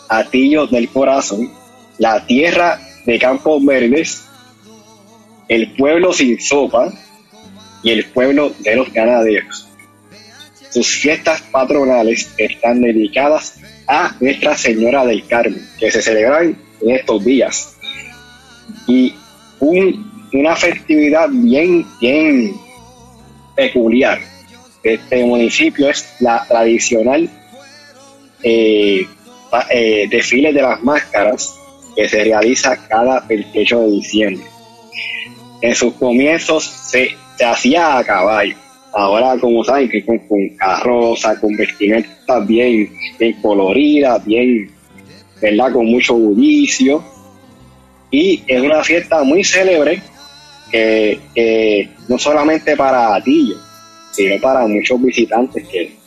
Atillo 0.07 0.67
del 0.67 0.89
Corazón, 0.89 1.51
la 1.97 2.25
tierra 2.27 2.79
de 3.05 3.17
campos 3.17 3.65
verdes, 3.65 4.23
el 5.47 5.71
pueblo 5.73 6.13
sin 6.13 6.39
sopa 6.39 6.93
y 7.81 7.89
el 7.89 8.05
pueblo 8.05 8.51
de 8.59 8.75
los 8.75 8.93
ganaderos. 8.93 9.67
Sus 10.69 10.87
fiestas 10.87 11.41
patronales 11.41 12.33
están 12.37 12.81
dedicadas 12.81 13.59
a 13.87 14.15
Nuestra 14.19 14.55
Señora 14.55 15.05
del 15.05 15.25
Carmen, 15.27 15.67
que 15.79 15.91
se 15.91 16.01
celebran 16.03 16.57
en 16.81 16.89
estos 16.95 17.23
días. 17.25 17.77
Y 18.87 19.13
una 20.33 20.55
festividad 20.55 21.29
bien, 21.31 21.85
bien 21.99 22.55
peculiar 23.55 24.19
este 24.83 25.23
municipio 25.23 25.89
es 25.89 26.15
la 26.19 26.45
tradicional 26.45 27.29
eh, 28.43 29.07
eh, 29.71 30.07
desfile 30.09 30.51
de 30.51 30.61
las 30.61 30.83
máscaras 30.83 31.55
que 31.95 32.09
se 32.09 32.23
realiza 32.23 32.75
cada 32.87 33.21
28 33.21 33.79
de 33.79 33.91
diciembre. 33.91 34.45
En 35.61 35.73
sus 35.73 35.93
comienzos 35.93 36.65
se, 36.65 37.15
hacía 37.45 37.97
a 37.97 38.03
caballo. 38.03 38.55
Ahora, 38.91 39.39
como 39.39 39.63
saben, 39.63 39.89
que 39.89 40.03
con, 40.05 40.19
carroza, 40.57 41.39
con 41.39 41.55
vestimentas 41.55 42.45
bien, 42.45 42.91
bien 43.17 43.41
coloridas, 43.41 44.23
bien, 44.25 44.69
¿verdad? 45.41 45.71
Con 45.71 45.85
mucho 45.85 46.15
bullicio. 46.15 47.03
Y 48.11 48.43
es 48.45 48.61
una 48.61 48.83
fiesta 48.83 49.23
muy 49.23 49.43
célebre 49.43 50.01
que, 50.73 51.89
no 52.07 52.17
solamente 52.17 52.75
para 52.75 53.15
Atillo, 53.15 53.55
sino 54.11 54.39
para 54.41 54.67
muchos 54.67 55.01
visitantes 55.01 55.67
que 55.67 56.03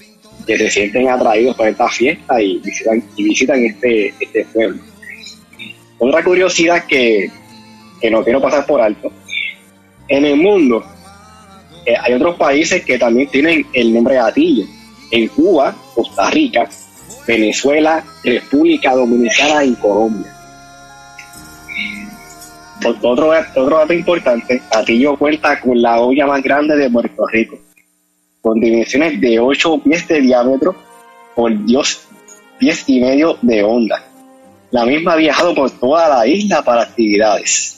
que 0.46 0.56
se 0.56 0.70
sienten 0.70 1.08
atraídos 1.08 1.56
por 1.56 1.66
esta 1.66 1.88
fiesta 1.88 2.40
y 2.40 2.58
visitan, 2.58 3.02
y 3.16 3.24
visitan 3.24 3.64
este, 3.64 4.14
este 4.20 4.44
pueblo. 4.44 4.80
Otra 5.98 6.22
curiosidad 6.22 6.84
que, 6.86 7.28
que 8.00 8.10
no 8.10 8.22
quiero 8.22 8.40
pasar 8.40 8.64
por 8.64 8.80
alto, 8.80 9.10
en 10.06 10.24
el 10.24 10.36
mundo 10.36 10.84
eh, 11.84 11.94
hay 12.00 12.12
otros 12.14 12.36
países 12.36 12.84
que 12.84 12.98
también 12.98 13.28
tienen 13.28 13.66
el 13.72 13.92
nombre 13.92 14.14
de 14.14 14.20
Atillo. 14.20 14.64
En 15.10 15.28
Cuba, 15.28 15.74
Costa 15.94 16.30
Rica, 16.30 16.68
Venezuela, 17.26 18.04
República 18.24 18.92
Dominicana 18.92 19.64
y 19.64 19.74
Colombia. 19.74 20.35
Otro, 22.84 23.32
dato 23.32 23.92
importante, 23.92 24.60
Atillo 24.70 25.16
cuenta 25.16 25.60
con 25.60 25.80
la 25.80 26.00
olla 26.00 26.26
más 26.26 26.42
grande 26.42 26.76
de 26.76 26.90
Puerto 26.90 27.26
Rico, 27.26 27.58
con 28.40 28.60
dimensiones 28.60 29.20
de 29.20 29.40
8 29.40 29.78
pies 29.82 30.06
de 30.06 30.20
diámetro 30.20 30.76
por 31.34 31.64
10 31.64 32.08
pies 32.58 32.84
y 32.86 33.00
medio 33.00 33.38
de 33.42 33.62
onda. 33.62 34.04
La 34.70 34.84
misma 34.84 35.14
ha 35.14 35.16
viajado 35.16 35.54
por 35.54 35.70
toda 35.70 36.08
la 36.08 36.26
isla 36.26 36.62
para 36.62 36.82
actividades. 36.82 37.72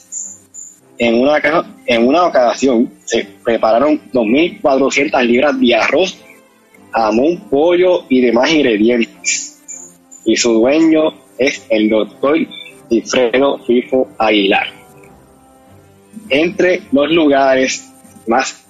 En 0.97 1.15
una, 1.15 1.39
en 1.85 2.07
una 2.07 2.25
ocasión 2.25 2.91
se 3.05 3.25
prepararon 3.43 4.01
2.400 4.11 5.23
libras 5.23 5.59
de 5.59 5.75
arroz, 5.75 6.17
jamón, 6.91 7.37
pollo 7.49 8.05
y 8.09 8.21
demás 8.21 8.51
ingredientes. 8.51 9.61
Y 10.25 10.35
su 10.35 10.53
dueño 10.53 11.13
es 11.37 11.65
el 11.69 11.89
doctor 11.89 12.37
Alfredo 12.91 13.59
Fifo 13.65 14.09
Aguilar. 14.17 14.78
Entre 16.29 16.81
los 16.91 17.09
lugares 17.09 17.91
más 18.27 18.65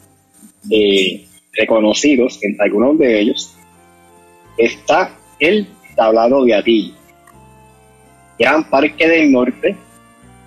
eh, 0.69 1.25
reconocidos, 1.53 2.39
entre 2.41 2.65
algunos 2.65 2.97
de 2.97 3.19
ellos, 3.19 3.55
está 4.57 5.11
el 5.39 5.67
Tablado 5.95 6.45
de 6.45 6.55
Atillo, 6.55 6.93
Gran 8.37 8.69
Parque 8.69 9.07
del 9.07 9.31
Norte 9.31 9.75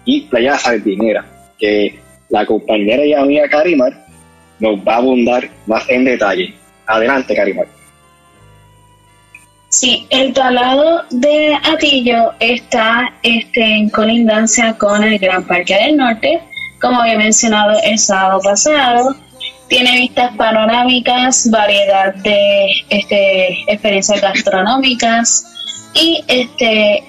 y 0.05 0.23
Playa 0.23 0.57
Sardinera, 0.59 1.53
que 1.59 1.99
la 2.31 2.47
compañera 2.47 3.05
y 3.05 3.13
amiga 3.13 3.49
Karimar 3.49 4.07
nos 4.59 4.79
va 4.79 4.95
a 4.95 4.99
abundar 4.99 5.51
más 5.67 5.89
en 5.91 6.05
detalle. 6.05 6.55
Adelante, 6.87 7.35
Karimar. 7.35 7.67
Sí, 9.69 10.07
el 10.11 10.35
tablado 10.35 11.03
de 11.11 11.55
Atillo 11.55 12.33
está 12.41 13.15
este, 13.23 13.63
en 13.63 13.89
colindancia 13.89 14.77
con 14.77 15.03
el 15.03 15.19
Gran 15.19 15.47
Parque 15.47 15.75
del 15.75 15.97
Norte, 15.97 16.41
como 16.83 17.01
había 17.01 17.17
mencionado 17.17 17.79
el 17.83 17.99
sábado 17.99 18.43
pasado. 18.43 19.17
Tiene 19.69 20.01
vistas 20.01 20.37
panorámicas, 20.37 21.49
variedad 21.51 22.15
de 22.17 22.67
este, 22.91 23.63
experiencias 23.73 24.21
gastronómicas 24.21 25.47
y 25.95 26.23
este, 26.27 27.03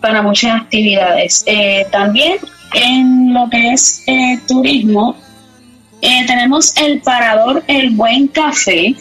para 0.00 0.20
muchas 0.20 0.60
actividades. 0.60 1.44
Eh, 1.46 1.86
también 1.90 2.36
en 2.74 3.32
lo 3.32 3.48
que 3.48 3.72
es 3.72 4.02
eh, 4.06 4.38
turismo, 4.46 5.16
eh, 6.02 6.26
tenemos 6.26 6.76
el 6.76 7.00
Parador 7.00 7.64
El 7.68 7.88
Buen 7.90 8.26
Café. 8.28 8.94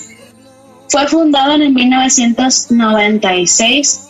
Fue 0.88 1.06
fundado 1.08 1.52
en 1.54 1.64
el 1.64 1.74
1996. 1.74 4.02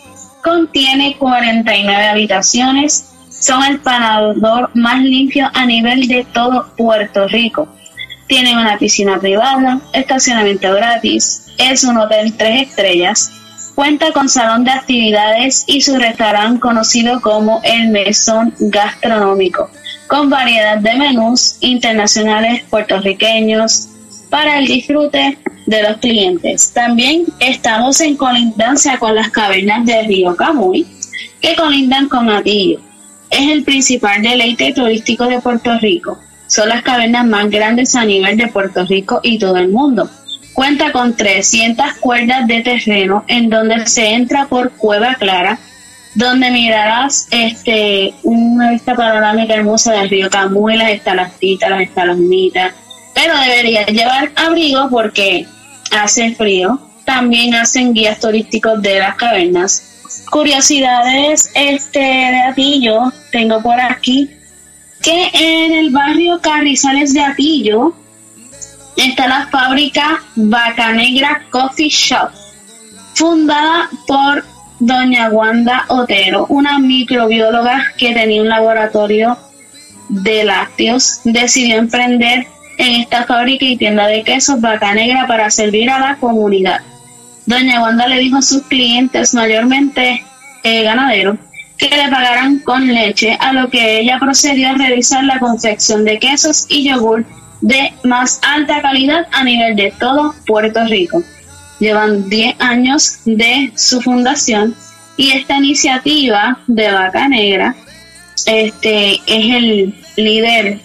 Contiene 0.43 1.17
49 1.17 2.07
habitaciones. 2.07 3.09
Son 3.39 3.63
el 3.63 3.79
parador 3.79 4.69
más 4.73 5.01
limpio 5.01 5.49
a 5.53 5.65
nivel 5.65 6.07
de 6.07 6.25
todo 6.33 6.67
Puerto 6.77 7.27
Rico. 7.27 7.67
Tiene 8.27 8.53
una 8.53 8.77
piscina 8.77 9.19
privada, 9.19 9.79
estacionamiento 9.93 10.73
gratis. 10.73 11.47
Es 11.57 11.83
un 11.83 11.97
hotel 11.97 12.33
tres 12.37 12.69
estrellas 12.69 13.31
Cuenta 13.79 14.11
con 14.11 14.27
salón 14.27 14.65
de 14.65 14.71
actividades 14.71 15.63
y 15.65 15.79
su 15.79 15.95
restaurante 15.95 16.59
conocido 16.59 17.21
como 17.21 17.61
el 17.63 17.87
Mesón 17.87 18.53
Gastronómico, 18.59 19.69
con 20.07 20.29
variedad 20.29 20.79
de 20.79 20.95
menús 20.95 21.55
internacionales 21.61 22.63
puertorriqueños 22.69 23.87
para 24.29 24.59
el 24.59 24.67
disfrute 24.67 25.37
de 25.65 25.83
los 25.83 25.95
clientes. 25.99 26.73
También 26.73 27.23
estamos 27.39 28.01
en 28.01 28.17
colindancia 28.17 28.99
con 28.99 29.15
las 29.15 29.29
cavernas 29.29 29.85
de 29.85 30.03
Río 30.03 30.35
Camuy, 30.35 30.85
que 31.39 31.55
colindan 31.55 32.09
con 32.09 32.29
Atillo. 32.29 32.81
Es 33.29 33.49
el 33.49 33.63
principal 33.63 34.21
deleite 34.21 34.73
turístico 34.73 35.25
de 35.25 35.39
Puerto 35.39 35.77
Rico. 35.79 36.19
Son 36.47 36.69
las 36.69 36.81
cavernas 36.81 37.25
más 37.25 37.49
grandes 37.49 37.95
a 37.95 38.05
nivel 38.05 38.37
de 38.37 38.47
Puerto 38.47 38.85
Rico 38.85 39.19
y 39.23 39.37
todo 39.37 39.57
el 39.57 39.69
mundo 39.69 40.09
Cuenta 40.59 40.91
con 40.91 41.15
300 41.15 41.93
cuerdas 42.01 42.45
de 42.45 42.61
terreno 42.61 43.23
en 43.29 43.49
donde 43.49 43.87
se 43.87 44.09
entra 44.09 44.45
por 44.47 44.71
Cueva 44.71 45.15
Clara, 45.15 45.57
donde 46.15 46.51
mirarás 46.51 47.29
este, 47.31 48.13
una 48.23 48.71
vista 48.71 48.93
panorámica 48.93 49.53
hermosa 49.53 49.93
del 49.93 50.09
río 50.09 50.29
Camuy, 50.29 50.75
las 50.75 50.89
estalactitas, 50.89 51.69
las 51.69 51.83
estalagmitas. 51.83 52.73
Pero 53.13 53.39
deberías 53.39 53.87
llevar 53.87 54.33
abrigo 54.35 54.89
porque 54.89 55.47
hace 55.97 56.35
frío. 56.35 56.77
También 57.05 57.55
hacen 57.55 57.93
guías 57.93 58.19
turísticos 58.19 58.81
de 58.81 58.99
las 58.99 59.15
cavernas. 59.15 59.98
Curiosidades 60.31 61.51
este, 61.53 61.99
de 61.99 62.41
Atillo, 62.49 63.11
tengo 63.31 63.61
por 63.61 63.79
aquí 63.79 64.29
que 65.01 65.29
en 65.33 65.71
el 65.73 65.91
barrio 65.91 66.39
Carrizales 66.41 67.13
de 67.13 67.21
Atillo 67.21 67.93
está 68.97 69.27
la 69.27 69.47
fábrica 69.47 70.21
Vaca 70.35 70.91
Negra 70.91 71.43
Coffee 71.49 71.89
Shop, 71.89 72.31
fundada 73.13 73.89
por 74.07 74.43
doña 74.79 75.29
Wanda 75.29 75.85
Otero, 75.87 76.45
una 76.49 76.79
microbióloga 76.79 77.93
que 77.97 78.13
tenía 78.13 78.41
un 78.41 78.49
laboratorio 78.49 79.37
de 80.09 80.43
lácteos. 80.43 81.21
Decidió 81.23 81.77
emprender 81.77 82.47
en 82.77 83.01
esta 83.01 83.25
fábrica 83.25 83.65
y 83.65 83.77
tienda 83.77 84.07
de 84.07 84.23
quesos 84.23 84.59
Vaca 84.59 84.93
Negra 84.93 85.27
para 85.27 85.49
servir 85.49 85.89
a 85.89 85.99
la 85.99 86.15
comunidad. 86.15 86.81
Doña 87.49 87.81
Wanda 87.81 88.05
le 88.05 88.19
dijo 88.19 88.37
a 88.37 88.41
sus 88.43 88.61
clientes, 88.61 89.33
mayormente 89.33 90.23
eh, 90.61 90.83
ganaderos, 90.83 91.39
que 91.79 91.89
le 91.89 92.07
pagaran 92.07 92.59
con 92.59 92.85
leche, 92.85 93.35
a 93.39 93.53
lo 93.53 93.71
que 93.71 94.01
ella 94.01 94.19
procedió 94.19 94.69
a 94.69 94.73
realizar 94.73 95.23
la 95.23 95.39
confección 95.39 96.05
de 96.05 96.19
quesos 96.19 96.67
y 96.69 96.87
yogur 96.87 97.25
de 97.61 97.91
más 98.03 98.39
alta 98.43 98.83
calidad 98.83 99.25
a 99.31 99.43
nivel 99.43 99.75
de 99.75 99.91
todo 99.99 100.35
Puerto 100.45 100.85
Rico. 100.85 101.23
Llevan 101.79 102.29
10 102.29 102.55
años 102.59 103.21
de 103.25 103.71
su 103.75 103.99
fundación 103.99 104.75
y 105.17 105.31
esta 105.31 105.57
iniciativa 105.57 106.59
de 106.67 106.91
Vaca 106.91 107.27
Negra 107.29 107.75
este, 108.45 109.13
es 109.25 109.55
el 109.55 109.95
líder 110.17 110.81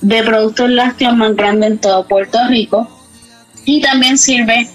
de 0.00 0.22
productos 0.22 0.70
lácteos 0.70 1.14
más 1.14 1.36
grande 1.36 1.66
en 1.66 1.78
todo 1.78 2.08
Puerto 2.08 2.38
Rico 2.48 2.88
y 3.66 3.82
también 3.82 4.16
sirve 4.16 4.66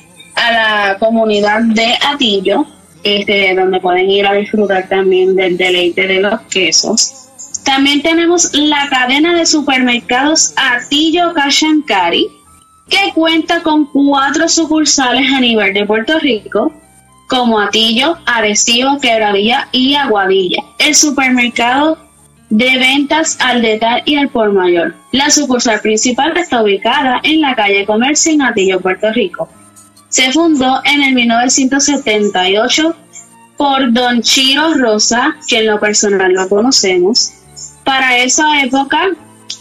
a 0.41 0.51
la 0.51 0.97
comunidad 0.99 1.61
de 1.61 1.93
Atillo, 2.13 2.65
este, 3.03 3.55
donde 3.55 3.79
pueden 3.79 4.09
ir 4.09 4.27
a 4.27 4.33
disfrutar 4.33 4.87
también 4.87 5.35
del 5.35 5.57
deleite 5.57 6.07
de 6.07 6.21
los 6.21 6.41
quesos 6.41 7.21
también 7.63 8.01
tenemos 8.01 8.49
la 8.53 8.87
cadena 8.89 9.35
de 9.35 9.45
supermercados 9.45 10.53
Atillo 10.55 11.33
Cashancari, 11.33 12.27
que 12.89 13.13
cuenta 13.13 13.61
con 13.61 13.85
cuatro 13.85 14.49
sucursales 14.49 15.31
a 15.31 15.39
nivel 15.39 15.73
de 15.73 15.85
Puerto 15.85 16.19
Rico, 16.19 16.71
como 17.27 17.59
Atillo, 17.59 18.17
Arecibo, 18.25 18.99
Quebradilla 18.99 19.67
y 19.71 19.95
Aguadilla. 19.95 20.63
El 20.79 20.95
supermercado 20.95 21.97
de 22.49 22.77
ventas 22.77 23.37
al 23.39 23.61
detalle 23.61 24.03
y 24.05 24.15
al 24.15 24.27
por 24.29 24.51
mayor. 24.51 24.95
La 25.13 25.29
sucursal 25.29 25.79
principal 25.79 26.35
está 26.35 26.61
ubicada 26.61 27.21
en 27.23 27.39
la 27.39 27.55
calle 27.55 27.85
Comercio 27.85 28.33
en 28.33 28.41
Atillo, 28.41 28.81
Puerto 28.81 29.11
Rico. 29.13 29.47
Se 30.11 30.29
fundó 30.33 30.81
en 30.83 31.03
el 31.03 31.13
1978 31.13 32.95
por 33.55 33.93
Don 33.93 34.21
Chiro 34.21 34.73
Rosa, 34.73 35.37
que 35.47 35.59
en 35.59 35.67
lo 35.67 35.79
personal 35.79 36.33
lo 36.33 36.49
conocemos, 36.49 37.31
para 37.85 38.17
esa 38.17 38.61
época 38.61 39.11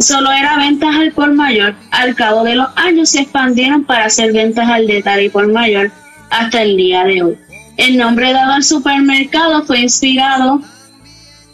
solo 0.01 0.33
era 0.33 0.57
ventas 0.57 0.97
al 0.97 1.13
por 1.13 1.33
mayor. 1.35 1.77
Al 1.93 2.17
cabo 2.17 2.43
de 2.43 2.57
los 2.57 2.67
años 2.75 3.11
se 3.11 3.21
expandieron 3.21 3.85
para 3.85 4.07
hacer 4.07 4.33
ventas 4.33 4.69
al 4.69 4.89
detalle 4.89 5.31
por 5.31 5.47
mayor 5.47 5.93
hasta 6.31 6.63
el 6.63 6.77
día 6.77 7.05
de 7.05 7.23
hoy. 7.23 7.39
El 7.77 7.97
nombre 7.97 8.33
dado 8.33 8.55
al 8.55 8.65
supermercado 8.65 9.65
fue 9.65 9.79
inspirado 9.79 10.63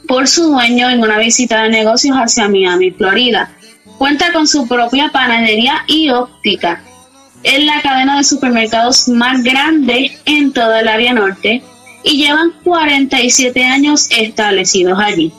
por 0.09 0.27
su 0.27 0.45
dueño 0.45 0.89
en 0.89 1.03
una 1.03 1.19
visita 1.19 1.65
de 1.65 1.69
negocios 1.69 2.17
hacia 2.17 2.49
Miami, 2.49 2.93
Florida. 2.93 3.51
Cuenta 3.99 4.33
con 4.33 4.47
su 4.49 4.67
propia 4.67 5.11
panadería 5.11 5.85
y 5.87 6.09
óptica. 6.09 6.83
Es 7.43 7.65
la 7.65 7.81
cadena 7.83 8.17
de 8.17 8.25
supermercados 8.25 9.09
más 9.09 9.43
grande 9.43 10.19
en 10.25 10.53
toda 10.53 10.81
el 10.81 10.89
área 10.89 11.13
norte 11.13 11.63
y 12.03 12.17
llevan 12.17 12.53
47 12.65 13.65
años 13.65 14.09
establecidos 14.11 14.99
allí 14.99 15.33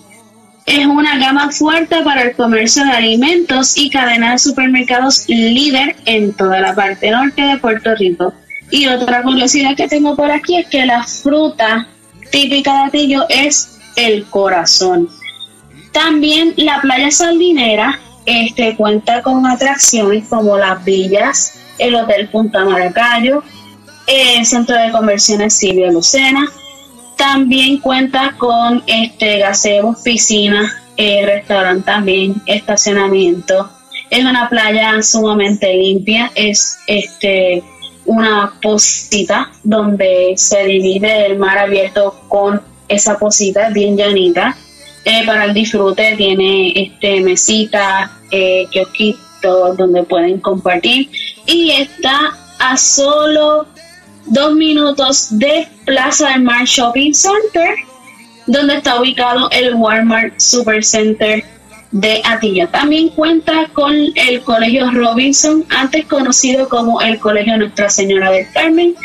es 0.67 0.85
una 0.85 1.17
gama 1.17 1.49
fuerte 1.49 2.03
para 2.03 2.23
el 2.23 2.35
comercio 2.35 2.83
de 2.83 2.91
alimentos 2.91 3.77
y 3.77 3.89
cadena 3.89 4.33
de 4.33 4.39
supermercados 4.39 5.23
líder 5.29 5.95
en 6.05 6.33
toda 6.33 6.59
la 6.59 6.75
parte 6.75 7.09
norte 7.09 7.41
de 7.41 7.57
Puerto 7.57 7.95
Rico. 7.95 8.33
Y 8.69 8.85
otra 8.87 9.23
curiosidad 9.23 9.77
que 9.77 9.87
tengo 9.87 10.17
por 10.17 10.29
aquí 10.29 10.57
es 10.57 10.67
que 10.67 10.85
la 10.85 11.03
fruta 11.03 11.87
típica 12.31 12.73
de 12.73 12.79
Atillo 12.79 13.25
es 13.29 13.79
el 13.95 14.25
corazón. 14.25 15.07
También 15.93 16.53
la 16.57 16.81
playa 16.81 17.11
sardinera 17.11 17.97
este, 18.25 18.75
cuenta 18.75 19.21
con 19.21 19.47
atracciones 19.47 20.27
como 20.27 20.57
las 20.57 20.83
villas, 20.83 21.53
el 21.77 21.95
Hotel 21.95 22.29
Punta 22.29 22.65
Maracayo, 22.65 23.43
el 24.07 24.45
Centro 24.45 24.75
de 24.75 24.91
Conversiones 24.91 25.53
Silvia 25.53 25.91
Lucena. 25.91 26.49
También 27.17 27.79
cuenta 27.79 28.35
con 28.37 28.83
este 28.87 29.39
gazebo, 29.39 29.95
piscina, 30.03 30.83
eh, 30.97 31.25
restaurante 31.25 31.85
también, 31.85 32.35
estacionamiento. 32.45 33.69
Es 34.09 34.23
una 34.23 34.47
playa 34.49 35.01
sumamente 35.01 35.73
limpia, 35.73 36.31
es 36.35 36.79
este 36.87 37.63
una 38.05 38.53
posita 38.61 39.51
donde 39.63 40.33
se 40.37 40.63
divide 40.63 41.25
el 41.25 41.37
mar 41.37 41.57
abierto 41.57 42.15
con 42.29 42.61
esa 42.87 43.19
posita 43.19 43.69
bien 43.69 43.97
llanita. 43.97 44.55
Eh, 45.03 45.25
para 45.25 45.45
el 45.45 45.53
disfrute 45.53 46.15
tiene 46.15 46.71
este 46.75 47.21
mesita, 47.21 48.11
eh, 48.31 48.65
kiosquitos 49.41 49.77
donde 49.77 50.03
pueden 50.03 50.39
compartir. 50.39 51.09
Y 51.45 51.71
está 51.71 52.35
a 52.59 52.77
solo 52.77 53.67
dos 54.25 54.53
minutos 54.53 55.27
de 55.31 55.67
Plaza 55.85 56.29
del 56.29 56.43
Mar 56.43 56.65
Shopping 56.65 57.13
Center, 57.13 57.75
donde 58.45 58.75
está 58.75 58.99
ubicado 58.99 59.49
el 59.51 59.75
Walmart 59.75 60.39
Super 60.39 60.83
Center 60.83 61.43
de 61.91 62.21
Atilla. 62.25 62.67
También 62.67 63.09
cuenta 63.09 63.69
con 63.73 63.93
el 64.15 64.41
Colegio 64.41 64.91
Robinson, 64.91 65.65
antes 65.69 66.05
conocido 66.05 66.67
como 66.67 67.01
el 67.01 67.19
Colegio 67.19 67.57
Nuestra 67.57 67.89
Señora 67.89 68.31
del 68.31 68.51
Carmen, 68.51 68.95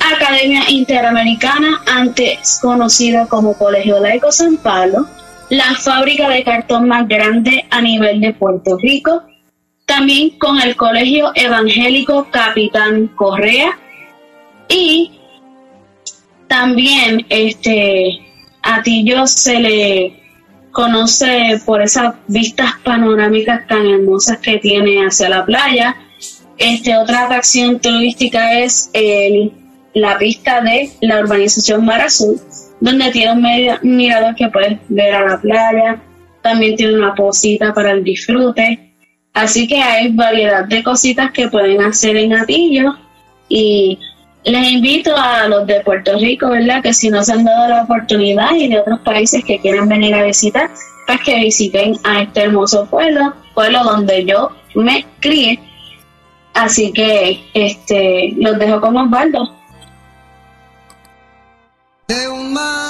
Academia 0.00 0.68
Interamericana, 0.68 1.80
antes 1.86 2.58
conocido 2.60 3.28
como 3.28 3.56
Colegio 3.56 4.00
Laico 4.00 4.32
San 4.32 4.56
Pablo, 4.56 5.06
la 5.48 5.74
fábrica 5.76 6.28
de 6.28 6.42
cartón 6.42 6.88
más 6.88 7.06
grande 7.06 7.66
a 7.70 7.80
nivel 7.80 8.20
de 8.20 8.32
Puerto 8.32 8.76
Rico, 8.78 9.22
también 9.94 10.30
con 10.38 10.58
el 10.58 10.74
Colegio 10.74 11.32
Evangélico 11.34 12.26
Capitán 12.30 13.08
Correa 13.08 13.78
y 14.66 15.20
también 16.48 17.26
este 17.28 18.22
a 18.62 18.82
Tillo 18.82 19.26
se 19.26 19.60
le 19.60 20.22
conoce 20.70 21.60
por 21.66 21.82
esas 21.82 22.14
vistas 22.26 22.70
panorámicas 22.82 23.66
tan 23.66 23.86
hermosas 23.86 24.38
que 24.38 24.56
tiene 24.56 25.04
hacia 25.04 25.28
la 25.28 25.44
playa. 25.44 25.94
Este, 26.56 26.96
otra 26.96 27.26
atracción 27.26 27.78
turística 27.78 28.60
es 28.60 28.88
el, 28.94 29.52
la 29.92 30.16
pista 30.16 30.62
de 30.62 30.90
la 31.02 31.20
urbanización 31.20 31.84
Mar 31.84 32.00
Azul, 32.00 32.40
donde 32.80 33.10
tiene 33.10 33.32
un 33.32 33.96
mirador 33.96 34.34
que 34.36 34.48
puedes 34.48 34.78
ver 34.88 35.14
a 35.16 35.28
la 35.28 35.38
playa. 35.38 36.02
También 36.40 36.76
tiene 36.76 36.94
una 36.94 37.14
posita 37.14 37.74
para 37.74 37.90
el 37.92 38.02
disfrute. 38.02 38.91
Así 39.34 39.66
que 39.66 39.82
hay 39.82 40.12
variedad 40.12 40.64
de 40.64 40.82
cositas 40.82 41.30
que 41.32 41.48
pueden 41.48 41.82
hacer 41.82 42.16
en 42.16 42.34
Atillo. 42.34 42.96
Y 43.48 43.98
les 44.44 44.72
invito 44.72 45.16
a 45.16 45.48
los 45.48 45.66
de 45.66 45.80
Puerto 45.80 46.18
Rico, 46.18 46.50
¿verdad? 46.50 46.82
Que 46.82 46.92
si 46.92 47.08
no 47.08 47.22
se 47.22 47.32
han 47.32 47.44
dado 47.44 47.68
la 47.68 47.82
oportunidad 47.84 48.52
y 48.54 48.68
de 48.68 48.80
otros 48.80 49.00
países 49.00 49.44
que 49.44 49.58
quieran 49.60 49.88
venir 49.88 50.14
a 50.14 50.24
visitar, 50.24 50.70
pues 51.06 51.20
que 51.22 51.36
visiten 51.36 51.96
a 52.04 52.22
este 52.22 52.42
hermoso 52.42 52.86
pueblo, 52.86 53.34
pueblo 53.54 53.84
donde 53.84 54.24
yo 54.24 54.50
me 54.74 55.06
crié. 55.20 55.60
Así 56.54 56.92
que 56.92 57.42
este 57.54 58.34
los 58.36 58.58
dejo 58.58 58.80
con 58.80 58.96
Osvaldo. 58.96 59.54
De 62.08 62.28
un 62.28 62.52
mar 62.52 62.81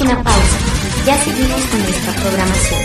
Una 0.00 0.22
pausa. 0.22 0.58
Ya 1.04 1.14
seguimos 1.18 1.60
con 1.66 1.82
nuestra 1.82 2.12
programación. 2.14 2.80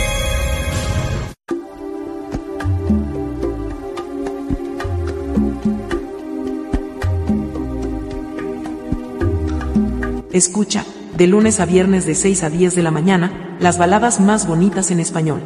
Escucha, 10.34 10.84
de 11.16 11.28
lunes 11.28 11.62
a 11.62 11.66
viernes 11.66 12.06
de 12.06 12.16
6 12.16 12.44
a 12.44 12.50
10 12.50 12.76
de 12.76 12.84
la 12.84 12.92
mañana, 12.92 13.56
las 13.62 13.78
baladas 13.78 14.20
más 14.20 14.46
bonitas 14.46 14.92
en 14.92 15.00
español. 15.00 15.42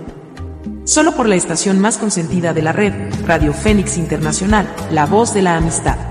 Solo 0.85 1.15
por 1.15 1.27
la 1.27 1.35
estación 1.35 1.79
más 1.79 1.99
consentida 1.99 2.53
de 2.53 2.63
la 2.63 2.71
red, 2.73 2.93
Radio 3.27 3.53
Fénix 3.53 3.97
Internacional, 3.97 4.67
la 4.91 5.05
voz 5.05 5.35
de 5.35 5.43
la 5.43 5.57
amistad. 5.57 6.08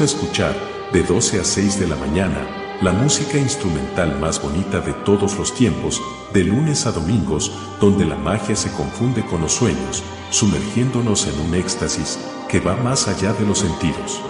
A 0.00 0.04
escuchar, 0.04 0.54
de 0.92 1.02
12 1.02 1.40
a 1.40 1.44
6 1.44 1.80
de 1.80 1.86
la 1.86 1.96
mañana, 1.96 2.38
la 2.82 2.92
música 2.92 3.38
instrumental 3.38 4.18
más 4.18 4.42
bonita 4.42 4.80
de 4.80 4.92
todos 4.92 5.38
los 5.38 5.54
tiempos, 5.54 6.02
de 6.34 6.44
lunes 6.44 6.86
a 6.86 6.92
domingos, 6.92 7.52
donde 7.80 8.04
la 8.04 8.16
magia 8.16 8.56
se 8.56 8.70
confunde 8.72 9.24
con 9.24 9.40
los 9.40 9.52
sueños, 9.52 10.02
sumergiéndonos 10.30 11.26
en 11.26 11.40
un 11.40 11.54
éxtasis 11.54 12.18
que 12.48 12.60
va 12.60 12.76
más 12.76 13.08
allá 13.08 13.32
de 13.32 13.46
los 13.46 13.60
sentidos. 13.60 14.20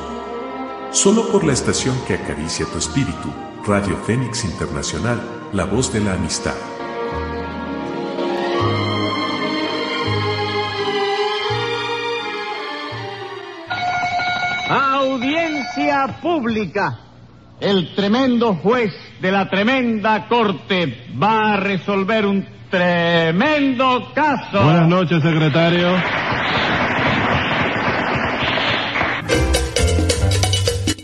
Solo 0.92 1.29
por 1.29 1.44
la 1.44 1.52
estación 1.52 1.96
que 2.07 2.14
acaricia 2.14 2.66
tu 2.66 2.79
espíritu, 2.79 3.29
Radio 3.66 3.96
Fénix 4.07 4.44
Internacional, 4.44 5.20
la 5.52 5.64
voz 5.64 5.92
de 5.92 6.00
la 6.00 6.14
amistad. 6.14 6.55
Audiencia 15.16 16.18
pública. 16.20 16.98
El 17.59 17.94
tremendo 17.94 18.52
juez 18.57 18.92
de 19.18 19.33
la 19.33 19.48
tremenda 19.48 20.29
corte 20.29 21.07
va 21.20 21.55
a 21.55 21.57
resolver 21.57 22.26
un 22.26 22.46
tremendo 22.70 24.12
caso. 24.14 24.62
Buenas 24.62 24.87
noches, 24.87 25.22
secretario. 25.22 25.88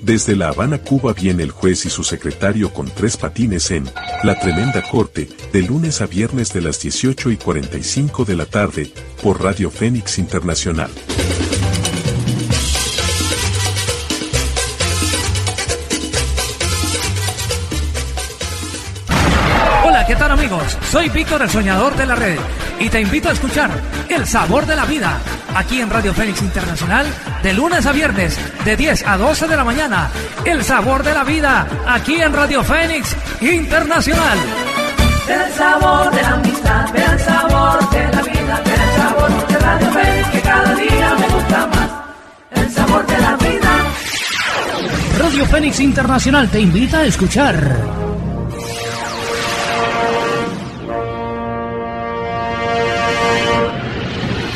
Desde 0.03 0.37
La 0.37 0.49
Habana, 0.49 0.77
Cuba 0.77 1.15
viene 1.15 1.45
el 1.45 1.51
juez 1.51 1.87
y 1.87 1.89
su 1.89 2.05
secretario 2.05 2.71
con 2.71 2.91
tres 2.91 3.17
patines 3.17 3.71
en 3.71 3.89
La 4.25 4.39
Tremenda 4.39 4.83
Corte, 4.83 5.27
de 5.55 5.63
lunes 5.63 6.03
a 6.03 6.07
viernes 6.07 6.53
de 6.53 6.61
las 6.61 6.83
18 6.83 7.31
y 7.31 7.39
45 7.39 8.27
de 8.27 8.37
la 8.37 8.45
tarde, 8.45 8.93
por 9.23 9.43
Radio 9.43 9.71
Fénix 9.71 10.19
Internacional. 10.19 10.91
Soy 20.91 21.09
Víctor 21.09 21.43
el 21.43 21.51
Soñador 21.51 21.97
de 21.97 22.07
la 22.07 22.15
Red 22.15 22.39
y 22.79 22.89
te 22.89 23.01
invito 23.01 23.29
a 23.29 23.33
escuchar 23.33 23.71
El 24.09 24.27
Sabor 24.27 24.67
de 24.67 24.77
la 24.77 24.85
Vida 24.85 25.19
aquí 25.55 25.81
en 25.81 25.91
Radio 25.91 26.15
Fénix 26.15 26.43
Internacional 26.43 27.07
de 27.43 27.53
lunes 27.53 27.85
a 27.87 27.93
viernes 27.93 28.39
de 28.65 28.77
10 28.77 29.07
a 29.07 29.17
12 29.17 29.49
de 29.49 29.57
la 29.57 29.65
mañana. 29.65 30.11
El 30.45 30.63
Sabor 30.65 31.03
de 31.03 31.15
la 31.15 31.25
Vida 31.25 31.67
aquí 31.87 32.21
en 32.21 32.33
Radio 32.33 32.63
Fénix 32.63 33.17
Internacional. 33.41 34.39
El 35.29 35.53
sabor 35.55 36.11
de 36.11 36.23
la 36.23 36.33
amistad, 36.33 36.97
el 36.97 37.21
sabor 37.21 37.91
de 37.91 38.09
la 38.09 38.23
vida, 38.23 38.63
el 38.65 39.01
sabor 39.01 39.47
de 39.47 39.59
Radio 39.59 39.91
Fénix 39.93 40.29
que 40.29 40.41
cada 40.41 40.75
día 40.75 41.15
me 41.19 41.29
gusta 41.29 41.67
más. 41.67 41.91
El 42.51 42.71
sabor 42.71 43.07
de 43.07 43.19
la 43.19 43.37
vida. 43.37 43.85
Radio 45.19 45.47
Fénix 45.47 45.81
Internacional 45.81 46.49
te 46.51 46.61
invita 46.61 46.99
a 46.99 47.05
escuchar. 47.05 48.12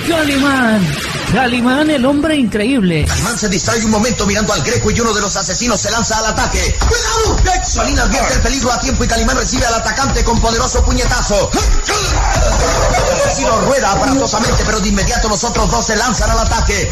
Man, 0.08 0.86
Calimán, 1.32 1.90
el 1.90 2.06
hombre 2.06 2.36
increíble. 2.36 3.04
Calimán 3.06 3.36
se 3.36 3.48
distrae 3.48 3.84
un 3.84 3.90
momento 3.90 4.24
mirando 4.24 4.52
al 4.52 4.62
Greco 4.62 4.92
y 4.92 5.00
uno 5.00 5.12
de 5.12 5.20
los 5.20 5.34
asesinos 5.34 5.80
se 5.80 5.90
lanza 5.90 6.18
al 6.18 6.26
ataque. 6.26 6.76
¡Cuidado! 6.78 7.36
Solín 7.66 7.98
advierte 7.98 8.34
el 8.34 8.40
peligro 8.40 8.70
a 8.70 8.78
tiempo 8.78 9.02
y 9.02 9.08
Calimán 9.08 9.36
recibe 9.36 9.66
al 9.66 9.74
atacante 9.74 10.22
con 10.22 10.40
poderoso 10.40 10.84
puñetazo. 10.84 11.50
El 11.52 13.20
asesino 13.20 13.60
rueda 13.62 13.92
aparatosamente, 13.92 14.62
pero 14.64 14.78
de 14.78 14.88
inmediato 14.88 15.28
los 15.28 15.42
otros 15.42 15.68
dos 15.70 15.84
se 15.84 15.96
lanzan 15.96 16.30
al 16.30 16.38
ataque. 16.38 16.88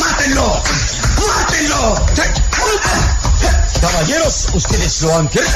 ¡Mátenlo! 0.00 0.60
¡Mátenlo! 1.28 2.06
Caballeros, 3.80 4.48
ustedes 4.54 5.02
lo 5.02 5.16
han 5.16 5.28
querido. 5.28 5.52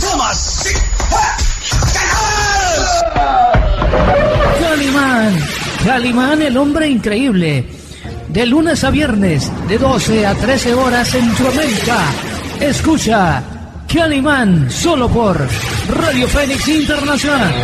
¡Tomas! 0.00 0.64
Calimán, 4.60 5.36
Calimán, 5.84 6.42
el 6.42 6.56
hombre 6.56 6.88
increíble. 6.88 7.66
De 8.28 8.46
lunes 8.46 8.84
a 8.84 8.90
viernes, 8.90 9.50
de 9.68 9.78
12 9.78 10.26
a 10.26 10.34
13 10.34 10.74
horas 10.74 11.14
en 11.14 11.24
Centroamérica. 11.24 11.98
Escucha 12.60 13.42
Calimán 13.92 14.70
solo 14.70 15.08
por 15.08 15.38
Radio 15.88 16.28
Fénix 16.28 16.68
Internacional. 16.68 17.54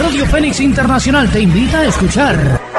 Radio 0.00 0.26
Fénix 0.26 0.60
Internacional 0.60 1.30
te 1.30 1.40
invita 1.40 1.78
a 1.78 1.84
escuchar. 1.84 2.71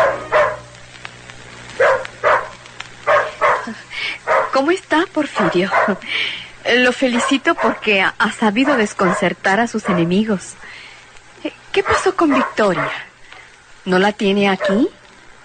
¿Cómo 4.54 4.70
está, 4.72 5.06
Porfirio? 5.12 5.72
Lo 6.78 6.94
felicito 6.94 7.56
porque 7.56 8.02
ha 8.02 8.32
sabido 8.32 8.78
desconcertar 8.78 9.60
a 9.60 9.68
sus 9.68 9.90
enemigos. 9.90 10.54
¿Qué 11.72 11.82
pasó 11.82 12.16
con 12.16 12.34
Victoria? 12.34 12.92
¿No 13.86 13.98
la 14.00 14.12
tiene 14.14 14.48
aquí? 14.50 14.88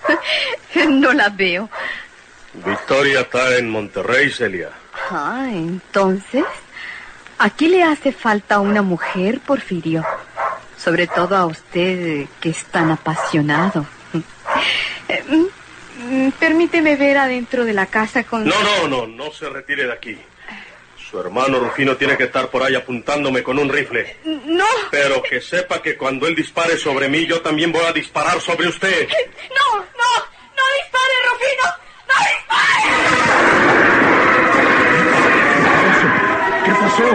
No 0.88 1.12
la 1.12 1.30
veo. 1.30 1.68
Victoria 2.52 3.20
está 3.20 3.56
en 3.56 3.70
Monterrey, 3.70 4.30
Celia. 4.30 4.70
Ah, 5.10 5.48
entonces, 5.50 6.44
aquí 7.38 7.68
le 7.68 7.82
hace 7.82 8.12
falta 8.12 8.60
una 8.60 8.82
mujer, 8.82 9.40
Porfirio. 9.40 10.04
Sobre 10.76 11.06
todo 11.06 11.36
a 11.36 11.46
usted, 11.46 12.20
eh, 12.20 12.28
que 12.40 12.50
es 12.50 12.64
tan 12.66 12.90
apasionado. 12.90 13.86
Mm, 16.08 16.30
Permíteme 16.38 16.96
ver 16.96 17.18
adentro 17.18 17.64
de 17.64 17.72
la 17.74 17.86
casa 17.86 18.24
con... 18.24 18.44
No, 18.44 18.54
no, 18.62 18.88
no, 18.88 19.06
no 19.06 19.30
se 19.32 19.48
retire 19.48 19.84
de 19.86 19.92
aquí. 19.92 20.16
Su 21.10 21.18
hermano 21.20 21.58
Rufino 21.58 21.96
tiene 21.96 22.16
que 22.16 22.24
estar 22.24 22.48
por 22.48 22.62
ahí 22.62 22.74
apuntándome 22.74 23.42
con 23.42 23.58
un 23.58 23.68
rifle. 23.68 24.16
No, 24.24 24.64
Pero 24.90 25.22
que 25.22 25.40
sepa 25.40 25.80
que 25.80 25.96
cuando 25.96 26.26
él 26.26 26.34
dispare 26.34 26.76
sobre 26.76 27.08
mí, 27.08 27.26
yo 27.26 27.40
también 27.40 27.72
voy 27.72 27.84
a 27.84 27.92
disparar 27.92 28.40
sobre 28.40 28.68
usted. 28.68 29.08
no, 29.08 29.76
no, 29.76 29.84
no 30.56 30.62
dispare, 30.76 31.14
Rufino. 31.30 31.64
No 32.08 32.14
dispare. 32.28 33.98
¿Qué 36.64 36.72
pasó? 36.72 37.08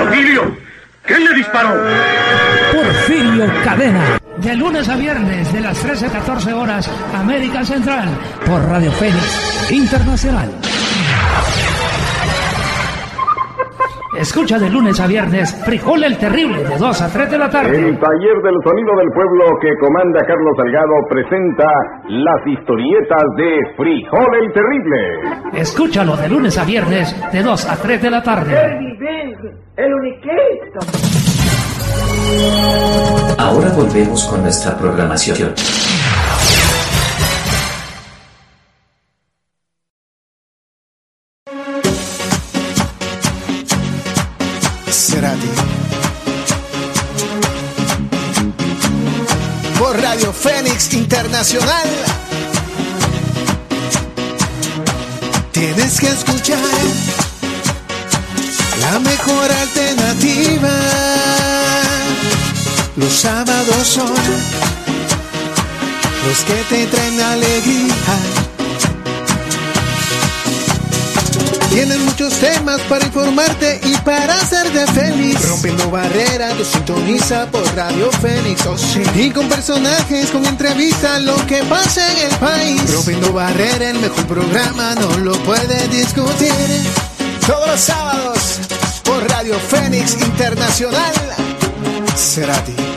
¡Porfirio! 0.00 0.56
¿Quién 1.06 1.24
le 1.24 1.34
disparó? 1.34 2.49
Porfirio 3.10 3.44
Cadena. 3.64 4.20
De 4.36 4.54
lunes 4.54 4.88
a 4.88 4.96
viernes, 4.96 5.52
de 5.52 5.60
las 5.60 5.82
13 5.82 6.06
a 6.06 6.10
14 6.10 6.52
horas, 6.52 6.88
América 7.12 7.64
Central, 7.64 8.08
por 8.46 8.62
Radio 8.68 8.92
Fénix 8.92 9.72
Internacional. 9.72 10.48
Escucha 14.16 14.60
de 14.60 14.70
lunes 14.70 15.00
a 15.00 15.08
viernes, 15.08 15.60
Frijol 15.64 16.04
el 16.04 16.18
Terrible, 16.18 16.62
de 16.62 16.78
2 16.78 17.02
a 17.02 17.12
3 17.12 17.30
de 17.32 17.38
la 17.38 17.50
tarde. 17.50 17.76
El 17.76 17.98
taller 17.98 18.36
del 18.44 18.54
sonido 18.62 18.94
del 18.96 19.10
pueblo 19.12 19.44
que 19.60 19.76
comanda 19.80 20.20
Carlos 20.24 20.54
Salgado 20.56 20.94
presenta 21.08 21.66
las 22.06 22.46
historietas 22.46 23.24
de 23.36 23.58
Frijol 23.76 24.34
el 24.40 24.52
Terrible. 24.52 25.60
Escúchalo 25.60 26.16
de 26.16 26.28
lunes 26.28 26.56
a 26.56 26.64
viernes, 26.64 27.32
de 27.32 27.42
2 27.42 27.70
a 27.70 27.76
3 27.76 28.02
de 28.02 28.10
la 28.10 28.22
tarde. 28.22 28.54
el 29.76 29.94
uniquito. 29.94 31.49
Ahora 33.38 33.70
volvemos 33.70 34.24
con 34.24 34.42
nuestra 34.42 34.76
programación. 34.76 35.54
Cerati. 44.90 45.48
Por 49.78 50.00
Radio 50.00 50.32
Fénix 50.32 50.92
Internacional. 50.94 51.88
Tienes 55.52 56.00
que 56.00 56.08
escuchar 56.08 56.58
la 58.80 58.98
mejor 59.00 59.50
alternativa. 59.50 61.19
Los 63.00 63.14
sábados 63.14 63.86
son 63.86 64.14
los 66.26 66.38
que 66.44 66.64
te 66.68 66.86
traen 66.86 67.20
alegría. 67.20 67.94
Tienen 71.70 72.04
muchos 72.04 72.34
temas 72.34 72.78
para 72.82 73.06
informarte 73.06 73.80
y 73.84 73.96
para 73.98 74.34
hacerte 74.34 74.86
feliz. 74.88 75.40
Rompiendo 75.48 75.90
barreras, 75.90 76.58
lo 76.58 76.64
sintoniza 76.64 77.46
por 77.46 77.64
Radio 77.74 78.12
Fénix. 78.12 78.66
oh 78.66 78.76
sí. 78.76 79.02
Y 79.14 79.30
con 79.30 79.48
personajes, 79.48 80.30
con 80.30 80.44
entrevistas, 80.44 81.22
lo 81.22 81.36
que 81.46 81.62
pasa 81.64 82.06
en 82.12 82.30
el 82.30 82.36
país. 82.36 82.92
Rompiendo 82.92 83.32
barreras, 83.32 83.94
el 83.94 84.00
mejor 84.00 84.26
programa, 84.26 84.94
no 84.96 85.16
lo 85.20 85.32
puedes 85.44 85.90
discutir. 85.90 86.52
Todos 87.46 87.66
los 87.66 87.80
sábados 87.80 88.58
por 89.04 89.26
Radio 89.26 89.58
Fénix 89.58 90.20
Internacional. 90.20 91.14
Cerati. 92.14 92.74
Hola. 92.76 92.89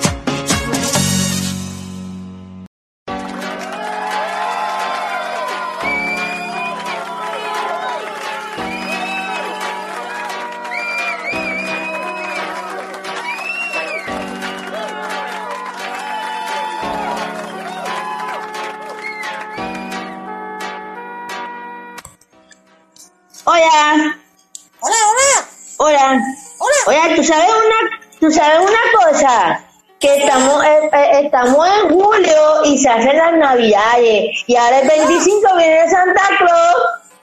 Sabes 28.44 28.70
una 28.70 29.06
cosa? 29.06 29.64
Que 30.00 30.18
estamos, 30.18 30.64
eh, 30.66 30.90
eh, 30.92 31.22
estamos 31.26 31.66
en 31.66 31.90
julio 31.90 32.66
y 32.66 32.78
se 32.78 32.90
hacen 32.90 33.18
las 33.18 33.34
navidades. 33.34 34.32
Y 34.48 34.56
ahora 34.58 34.80
el 34.80 34.88
25 34.88 35.56
viene 35.56 35.90
Santa 35.90 36.28
Claus. 36.38 36.76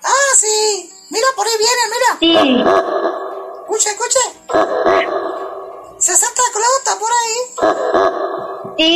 Ah, 0.02 0.36
sí. 0.36 0.90
Mira, 1.10 1.26
por 1.36 1.46
ahí 1.46 1.52
viene, 1.58 1.82
mira. 1.92 2.64
Escuche, 3.60 3.90
escuche. 3.90 4.20
Se 5.98 6.16
Santa 6.16 6.42
Claus 6.52 6.78
está 6.78 6.98
por 6.98 7.10
ahí. 7.12 7.36
Y, 8.78 8.86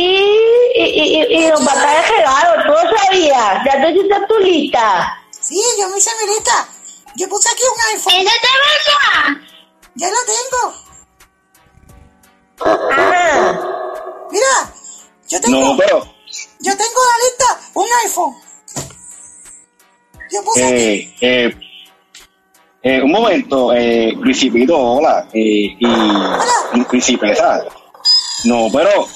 y, 0.75 0.83
y, 0.83 1.45
y 1.45 1.47
nos 1.49 1.67
va 1.67 1.73
a 1.73 1.75
traer 1.75 2.05
regalos, 2.09 2.65
tú 2.65 2.71
lo 2.71 2.97
sabías. 2.97 3.63
Ya 3.65 3.81
tú 3.81 3.87
hiciste 3.89 4.15
tu 4.27 4.39
lista. 4.39 5.21
Sí, 5.29 5.61
yo 5.79 5.87
me 5.89 5.99
hice 5.99 6.09
mi 6.23 6.33
lista. 6.33 6.67
Yo 7.17 7.29
puse 7.29 7.49
aquí 7.49 7.61
un 7.71 7.95
iPhone. 7.95 8.13
¿Esa 8.15 8.31
te 8.41 8.47
verdad? 8.65 9.41
Ya 9.93 10.07
lo 10.09 10.17
tengo. 10.25 10.84
Ajá. 12.59 13.59
Mira, 14.31 14.73
yo 15.29 15.41
tengo. 15.41 15.59
No, 15.61 15.77
pero. 15.77 16.05
Yo 16.59 16.75
tengo 16.75 17.01
la 17.05 17.25
lista, 17.25 17.69
un 17.73 17.85
iPhone. 18.05 18.35
Yo 20.31 20.43
puse 20.43 20.63
aquí. 20.65 20.75
Eh, 20.75 21.15
eh, 21.21 21.55
eh, 22.81 23.01
un 23.01 23.11
momento, 23.11 23.73
eh, 23.73 24.13
Principito, 24.19 24.77
hola. 24.77 25.27
Eh, 25.33 25.75
y, 25.79 25.87
y 26.73 26.83
Principesa. 26.83 27.63
No, 28.45 28.67
pero 28.71 29.07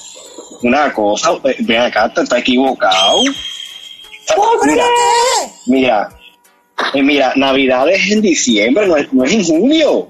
una 0.63 0.93
cosa, 0.93 1.33
eh, 1.43 1.55
ven 1.59 1.81
acá, 1.81 2.11
te 2.13 2.21
está 2.21 2.39
equivocado. 2.39 3.21
Mira, 4.63 4.85
mira, 5.65 6.09
eh, 6.93 7.01
mira, 7.01 7.33
Navidad 7.35 7.89
es 7.89 8.11
en 8.11 8.21
diciembre, 8.21 8.87
no 8.87 8.95
es, 8.97 9.11
no 9.13 9.23
es 9.23 9.33
en 9.33 9.43
junio. 9.43 10.09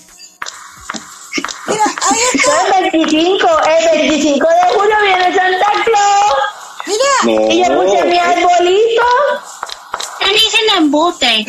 mira, 1.71 1.85
ahí 1.85 2.19
está. 2.33 2.77
El 2.77 2.91
25, 2.91 3.47
el 3.67 3.99
25 3.99 4.47
de 4.47 4.73
julio 4.73 4.95
viene 5.01 5.35
Santa 5.35 5.71
Claus. 5.85 6.33
Mira. 6.85 7.03
No. 7.23 7.51
Y 7.51 7.63
yo 7.63 7.81
puse 7.81 8.05
mi 8.05 8.17
arbolito. 8.17 9.03
Están 10.19 10.33
diciendo 10.33 10.73
embuste. 10.77 11.45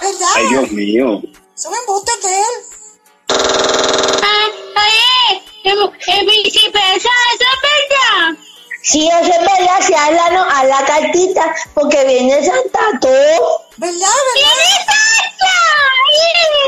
¿Verdad? 0.00 0.28
ay 0.34 0.46
Dios 0.48 0.70
mío. 0.72 1.22
Son 1.54 1.72
embustes 1.74 2.22
de 2.22 2.38
él. 2.38 2.44
Ah, 4.22 4.48
oye, 4.82 5.42
el 5.64 6.26
príncipe, 6.26 6.80
¿eso 6.96 7.08
es 7.30 7.38
verdad? 7.38 8.42
Sí, 8.82 9.08
eso 9.08 9.30
es 9.30 9.38
verdad, 9.38 9.80
si 9.86 9.94
haz 9.94 10.10
la, 10.10 10.30
no, 10.30 10.42
haz 10.42 10.64
la 10.66 10.84
cartita, 10.84 11.54
porque 11.72 12.04
viene 12.04 12.44
Santa 12.44 12.80
Claus. 13.00 13.62
¿Verdad, 13.76 14.08
verdad? 14.34 14.52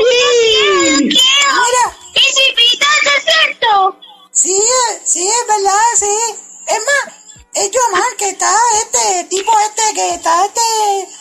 Sí. 0.07 1.03
Mira. 1.03 1.94
Principito, 2.15 2.85
¿eso 3.01 3.11
es 3.17 3.23
cierto? 3.25 3.99
Sí, 4.31 4.55
eh, 4.57 5.01
sí, 5.05 5.27
es 5.27 5.47
verdad, 5.47 5.85
sí. 5.99 6.15
Es 6.67 6.79
más, 6.79 7.15
es 7.53 7.71
Yomar 7.71 8.15
que 8.17 8.29
está 8.29 8.55
este 8.83 9.23
tipo 9.25 9.51
este 9.59 9.93
que 9.93 10.09
está 10.15 10.45
este 10.45 10.61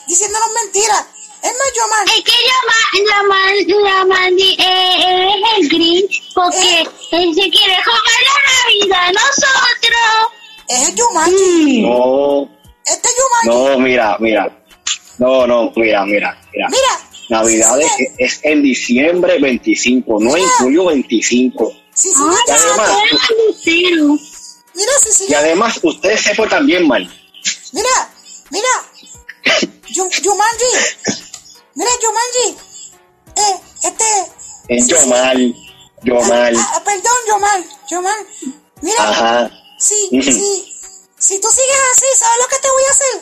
diciéndonos 0.08 0.48
mentiras. 0.62 1.04
Es 1.42 1.52
más, 1.52 1.72
Yomar. 1.76 2.04
Es 2.16 2.24
que 2.24 2.32
Yaman, 3.10 3.54
Yaman 3.68 4.36
di- 4.36 4.56
eh, 4.58 5.34
es 5.34 5.58
el 5.58 5.68
Grinch 5.68 6.32
porque 6.34 6.80
él 7.12 7.34
se 7.34 7.50
quiere 7.50 7.76
jugar 7.84 8.20
la 8.24 8.36
Navidad 8.52 9.08
a 9.08 9.12
nosotros. 9.12 10.32
Es 10.68 10.88
el 10.88 10.94
Yomar. 10.94 11.28
No, 11.30 12.48
Este 12.86 13.08
es 13.08 13.14
Yomar. 13.18 13.44
no, 13.72 13.78
mira, 13.78 14.16
mira. 14.20 14.60
No, 15.18 15.46
no, 15.46 15.70
mira, 15.76 16.04
mira, 16.06 16.36
mira. 16.52 16.68
Mira. 16.70 17.03
Navidad 17.28 17.80
es, 17.80 17.90
es 18.18 18.40
en 18.42 18.62
diciembre 18.62 19.38
25, 19.38 20.18
no 20.20 20.36
en 20.36 20.46
julio 20.58 20.86
25. 20.86 21.72
Sí, 21.94 22.08
sí, 22.10 22.14
Ah, 22.18 22.36
Y 22.46 22.50
además. 22.50 22.90
Mira, 24.74 24.92
sí, 25.02 25.08
sí. 25.12 25.26
y 25.28 25.34
además 25.34 25.78
ustedes 25.82 26.20
se 26.22 26.34
portan 26.34 26.66
bien 26.66 26.86
mal. 26.88 27.02
Mira, 27.72 28.12
mira. 28.50 28.68
Yu- 29.94 30.10
Yumanji. 30.22 30.72
Mira, 31.74 31.90
Yumanji. 32.02 32.56
Eh, 33.36 33.60
este. 33.84 34.04
Es 34.68 34.84
sí, 34.84 34.90
yo 34.90 35.00
sí. 35.00 35.08
mal, 35.08 35.54
yo 36.02 36.20
mal. 36.22 36.56
Ah, 36.56 36.72
ah, 36.76 36.82
perdón, 36.84 37.12
Yomar. 37.28 37.64
Yomar. 37.90 38.16
Mira. 38.82 39.08
Ajá. 39.10 39.50
Sí, 39.78 40.08
Ujú. 40.12 40.22
sí. 40.22 40.72
Si 41.18 41.40
tú 41.40 41.48
sigues 41.48 41.76
así, 41.92 42.06
¿sabes 42.18 42.38
lo 42.42 42.48
que 42.48 42.58
te 42.62 42.68
voy 42.70 42.82
a 42.84 42.90
hacer? 42.90 43.20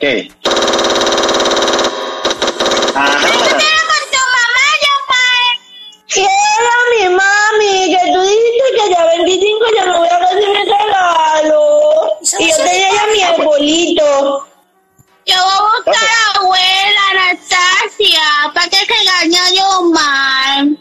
¿Qué? 0.00 1.27
Ajá. 2.98 3.28
con 3.28 4.02
tu 4.12 4.22
mamá, 4.34 4.66
Yaman. 4.84 5.54
Quiero 6.08 6.74
mi 6.90 7.04
mami, 7.14 7.94
que 7.94 8.12
tú 8.12 8.20
dijiste 8.22 8.66
que 8.76 8.84
ya 8.90 9.04
25 9.06 9.64
ya 9.76 9.84
me 9.86 9.98
voy 9.98 10.08
a 10.08 10.18
recibir 10.18 10.48
mi 10.48 10.64
regalo. 10.64 11.62
Y 12.38 12.50
yo 12.50 12.56
tenía 12.56 12.92
ya 12.92 13.06
mi 13.12 13.22
arbolito. 13.22 14.46
Yo 15.26 15.34
voy 15.34 15.52
a 15.52 15.62
buscar 15.76 15.94
a 15.94 16.32
la 16.34 16.40
abuela 16.40 17.02
Anastasia 17.12 18.52
para 18.54 18.68
que 18.68 18.76
se 18.76 18.94
engañe 18.94 19.38
a 19.38 19.52
Yaman. 19.52 20.78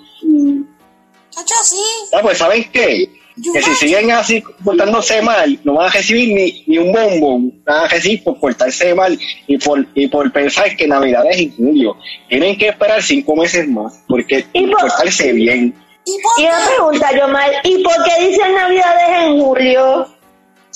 Chacho, 1.31 1.55
sí. 1.63 1.83
Ah, 2.13 2.19
pues 2.21 2.37
¿saben 2.37 2.71
qué? 2.71 3.16
Que 3.53 3.61
si 3.61 3.75
siguen 3.75 4.11
así 4.11 4.43
portándose 4.63 5.21
mal, 5.21 5.59
no 5.63 5.75
van 5.75 5.89
a 5.89 5.91
recibir 5.91 6.33
ni, 6.33 6.63
ni 6.65 6.79
un 6.79 6.91
bombón, 6.91 7.61
van 7.63 7.85
a 7.85 7.87
recibir 7.87 8.23
por 8.23 8.39
portarse 8.39 8.95
mal 8.95 9.17
y 9.45 9.57
por, 9.59 9.85
y 9.93 10.07
por 10.07 10.31
pensar 10.31 10.75
que 10.75 10.87
Navidad 10.87 11.23
es 11.29 11.37
en 11.37 11.55
julio. 11.55 11.95
Tienen 12.27 12.57
que 12.57 12.69
esperar 12.69 13.01
cinco 13.03 13.35
meses 13.35 13.67
más, 13.67 14.03
porque 14.07 14.43
portarse 14.71 15.33
bien. 15.33 15.75
¿Y 16.05 16.21
por 16.21 16.31
Y 16.39 16.45
una 16.45 16.65
pregunta, 16.65 17.15
Yomar, 17.15 17.51
¿y 17.63 17.83
por 17.83 17.93
qué 18.05 18.27
dicen 18.27 18.55
Navidades 18.55 19.23
en 19.25 19.39
julio? 19.39 20.07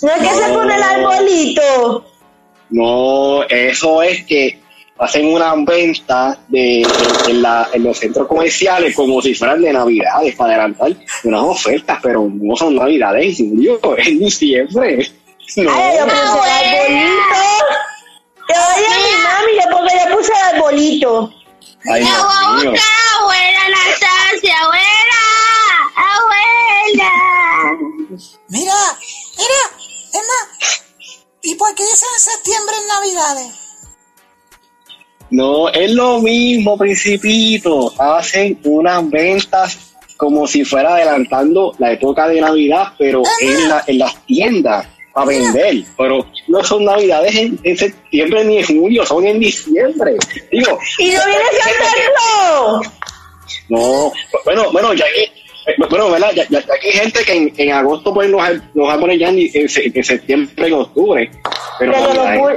¿No 0.03 0.09
es 0.09 0.21
que 0.21 0.35
se 0.35 0.53
pone 0.53 0.75
el 0.75 0.83
arbolito? 0.83 2.05
No, 2.69 3.43
eso 3.43 4.01
es 4.03 4.23
que 4.25 4.60
hacen 5.01 5.33
una 5.33 5.53
venta 5.55 6.37
de, 6.47 6.81
en, 6.81 7.29
en 7.29 7.41
la- 7.41 7.67
en 7.73 7.83
los 7.83 7.97
centros 7.97 8.27
comerciales 8.27 8.95
como 8.95 9.21
si 9.21 9.33
fueran 9.33 9.61
de 9.61 9.73
Navidades 9.73 10.35
para 10.35 10.53
adelantar 10.53 10.91
unas 11.23 11.41
ofertas, 11.41 11.99
pero 12.01 12.29
no 12.31 12.55
son 12.55 12.75
Navidades 12.75 13.37
julio, 13.37 13.79
es 13.97 14.07
en 14.07 14.19
diciembre. 14.19 15.11
No. 15.57 15.71
Ay, 15.73 15.97
yo 15.97 16.05
puse 16.05 16.17
el 16.17 16.25
arbolito. 16.29 17.41
Yo 18.47 18.55
oye 18.75 18.87
a 18.87 18.97
mi 18.97 19.13
mami, 19.23 19.53
yo 19.55 19.77
porque 19.77 19.93
yo 19.97 20.17
puse 20.17 20.31
el 20.31 20.55
arbolito. 20.55 21.33
Ay, 21.91 22.01
Yo 22.01 22.07
Dios 22.07 22.23
voy 22.23 22.67
a 22.67 22.69
buscar 22.69 22.73
a 22.73 23.01
la 23.01 23.19
abuela 23.19 23.59
Anastasia, 23.65 24.55
abuela, 24.61 25.21
abuela. 26.95 27.11
Mira, 28.49 28.73
mira, 29.37 29.61
es 30.13 30.21
más, 30.27 30.83
¿y 31.41 31.55
por 31.55 31.73
qué 31.75 31.83
dicen 31.83 32.09
septiembre 32.19 32.75
en 32.81 32.87
Navidades? 32.87 33.60
No, 35.31 35.69
es 35.69 35.91
lo 35.91 36.19
mismo, 36.19 36.77
Principito. 36.77 37.93
Hacen 37.99 38.59
unas 38.63 39.09
ventas 39.09 39.77
como 40.17 40.45
si 40.45 40.63
fuera 40.63 40.95
adelantando 40.95 41.73
la 41.79 41.93
época 41.93 42.27
de 42.27 42.41
Navidad, 42.41 42.89
pero 42.97 43.23
en, 43.41 43.69
la, 43.69 43.83
en 43.87 43.97
las 43.97 44.23
tiendas 44.25 44.85
a 45.15 45.25
vender. 45.25 45.83
Pero 45.97 46.25
no 46.47 46.63
son 46.63 46.85
Navidades 46.85 47.35
en, 47.35 47.59
en 47.63 47.77
septiembre 47.77 48.43
ni 48.45 48.57
en 48.59 48.65
julio, 48.65 49.05
son 49.05 49.25
en 49.25 49.39
diciembre. 49.39 50.15
Digo, 50.51 50.77
¿Y 50.99 51.11
no 51.11 51.25
viene 51.25 51.43
Claus? 52.15 52.87
no, 53.69 54.11
bueno, 54.45 54.71
bueno, 54.71 54.93
ya 54.93 55.05
que, 55.05 55.75
bueno, 55.89 56.11
¿verdad? 56.11 56.31
Ya, 56.35 56.43
ya- 56.49 56.59
ya 56.59 56.73
que 56.79 56.87
hay 56.89 56.93
gente 56.93 57.23
que 57.23 57.33
en, 57.33 57.53
en 57.57 57.71
agosto 57.71 58.13
pues 58.13 58.29
nos, 58.29 58.41
nos 58.73 58.87
va 58.89 58.93
a 58.93 58.99
poner 58.99 59.17
ya 59.17 59.29
en, 59.29 59.39
en 59.53 59.69
se- 59.69 59.91
en 59.93 60.03
septiembre, 60.03 60.67
en 60.67 60.73
octubre. 60.73 61.31
Pero 61.79 61.91
Ya 61.93 62.35
yo 62.35 62.47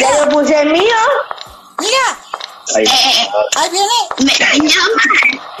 lo 0.00 0.08
puse. 0.08 0.12
Ya 0.12 0.24
yo 0.24 0.28
puse 0.30 0.62
el 0.62 0.72
mío. 0.72 0.96
Mira, 1.78 2.22
Ay, 2.74 2.84
ahí 3.56 3.70
viene. 3.70 4.30
Me, 4.30 4.68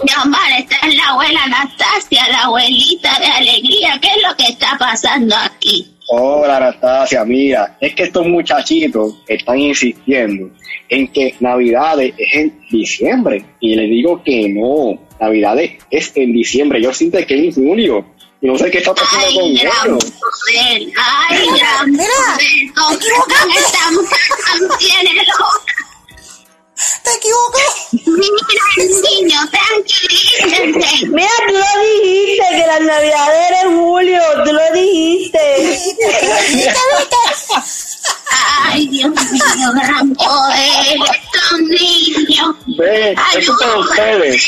Yaman, 0.04 0.52
esta 0.58 0.86
es 0.86 0.94
la 0.94 1.08
abuela 1.10 1.44
Anastasia, 1.44 2.28
la 2.28 2.44
abuelita 2.44 3.18
de 3.18 3.26
alegría. 3.26 3.98
¿Qué 4.00 4.08
es 4.08 4.22
lo 4.28 4.36
que 4.36 4.52
está 4.52 4.76
pasando 4.78 5.34
aquí? 5.36 5.92
Hola 6.08 6.58
Anastasia, 6.58 7.24
mira, 7.24 7.76
es 7.80 7.94
que 7.94 8.02
estos 8.02 8.26
muchachitos 8.26 9.22
están 9.26 9.58
insistiendo 9.58 10.50
en 10.88 11.08
que 11.08 11.34
Navidades 11.40 12.12
es 12.18 12.34
en 12.34 12.60
diciembre 12.70 13.44
y 13.60 13.74
les 13.74 13.88
digo 13.88 14.22
que 14.22 14.48
no, 14.48 15.00
Navidades 15.20 15.78
es 15.90 16.12
en 16.16 16.32
diciembre, 16.32 16.82
yo 16.82 16.92
siento 16.92 17.18
que 17.26 17.48
es 17.48 17.56
en 17.56 17.66
julio 17.66 18.04
y 18.11 18.11
no 18.42 18.58
sé 18.58 18.70
qué 18.70 18.78
está 18.78 18.92
pasando 18.94 19.26
con 19.34 19.44
Ay, 19.44 19.58
gran 19.58 19.86
ellos. 19.86 20.04
poder, 20.04 20.92
ay, 20.96 21.48
gran 21.58 21.90
Mira, 21.92 22.74
poder, 22.74 22.98
tiene 24.78 25.12
loca. 25.14 25.74
¿Te 27.04 27.10
equivocó? 27.14 27.58
Mira, 27.92 28.64
niño, 29.20 29.38
tranquilícense. 29.50 31.06
Mira, 31.06 31.30
tú 31.46 31.52
lo 31.54 31.82
dijiste, 32.02 32.46
que 32.50 32.66
las 32.66 32.80
navidades 32.80 33.50
eran 33.50 33.66
en 33.70 33.78
julio, 33.78 34.20
tú 34.44 34.52
lo 34.52 34.72
dijiste. 34.74 35.38
Ay, 38.64 38.88
Dios 38.88 39.10
mío, 39.10 39.72
gran 39.74 40.14
poder, 40.14 40.96
estos 41.14 41.60
niños. 41.60 42.56
Ve, 42.66 43.14
Ay, 43.16 43.38
es 43.38 43.46
culpa 43.46 44.02
de 44.02 44.40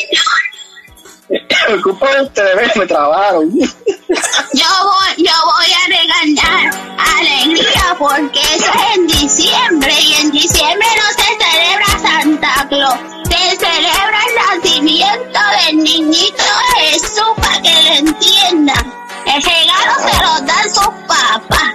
Es 1.28 1.82
culpa 1.82 2.14
de 2.14 2.22
ustedes, 2.22 2.76
me 2.76 2.86
trabaron. 2.86 3.50
Yo 3.54 4.68
voy, 4.84 5.24
yo 5.24 5.32
voy 5.44 5.72
a 5.72 5.86
regañar 5.88 6.74
alegría 7.18 7.96
porque 7.98 8.40
eso 8.40 8.70
es 8.72 8.96
en 8.96 9.06
diciembre 9.06 9.92
y 10.00 10.14
en 10.14 10.30
diciembre 10.30 10.86
no 10.96 11.22
se 11.22 11.44
celebra 11.44 11.86
Santa 12.02 12.66
Claus, 12.68 12.98
se 13.28 13.56
celebra 13.56 14.18
el 14.28 14.60
nacimiento 14.60 15.40
del 15.64 15.76
niñito 15.78 16.44
Jesús 16.76 17.32
para 17.36 17.62
que 17.62 17.72
lo 17.72 18.08
entiendan. 18.10 18.92
El 19.26 19.42
regalo 19.42 19.94
se 20.06 20.22
lo 20.22 20.46
dan 20.46 20.74
sus 20.74 20.94
papás. 21.08 21.72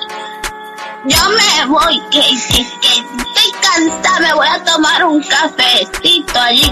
Yo 1.06 1.30
me 1.30 1.66
voy, 1.66 2.00
que, 2.12 2.22
que, 2.22 2.68
que 2.82 2.94
estoy 3.00 3.52
cansada, 3.62 4.20
me 4.20 4.34
voy 4.34 4.48
a 4.48 4.64
tomar 4.64 5.06
un 5.06 5.24
cafecito 5.24 6.40
allí, 6.40 6.72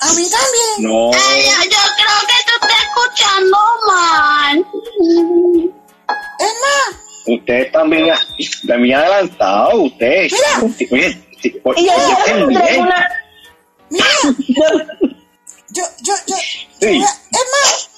A 0.00 0.12
mí 0.12 0.28
también. 0.30 0.90
No. 0.90 1.10
Ay, 1.12 1.44
yo, 1.44 1.64
yo 1.64 1.78
creo 1.96 2.18
que 2.28 2.38
tú 2.46 2.52
estás 2.66 2.82
escuchando 2.84 3.58
mal. 3.86 4.66
Es 6.38 6.52
más, 6.62 7.00
Ustedes 7.28 7.72
también, 7.72 8.14
también 8.68 8.98
adelantados, 8.98 9.74
ustedes. 9.74 10.32
Sí, 10.76 10.88
Oye, 10.92 11.22
oye, 11.64 11.80
Y 11.80 11.86
yo 11.86 11.92
quiero 12.24 12.46
bien. 12.46 12.80
una... 12.82 13.08
mira, 13.90 14.06
yo, 15.70 15.82
yo, 16.02 16.14
yo, 16.26 16.36
Sí. 16.80 16.86
mira, 16.86 17.08
es 17.32 17.44
más, 17.52 17.90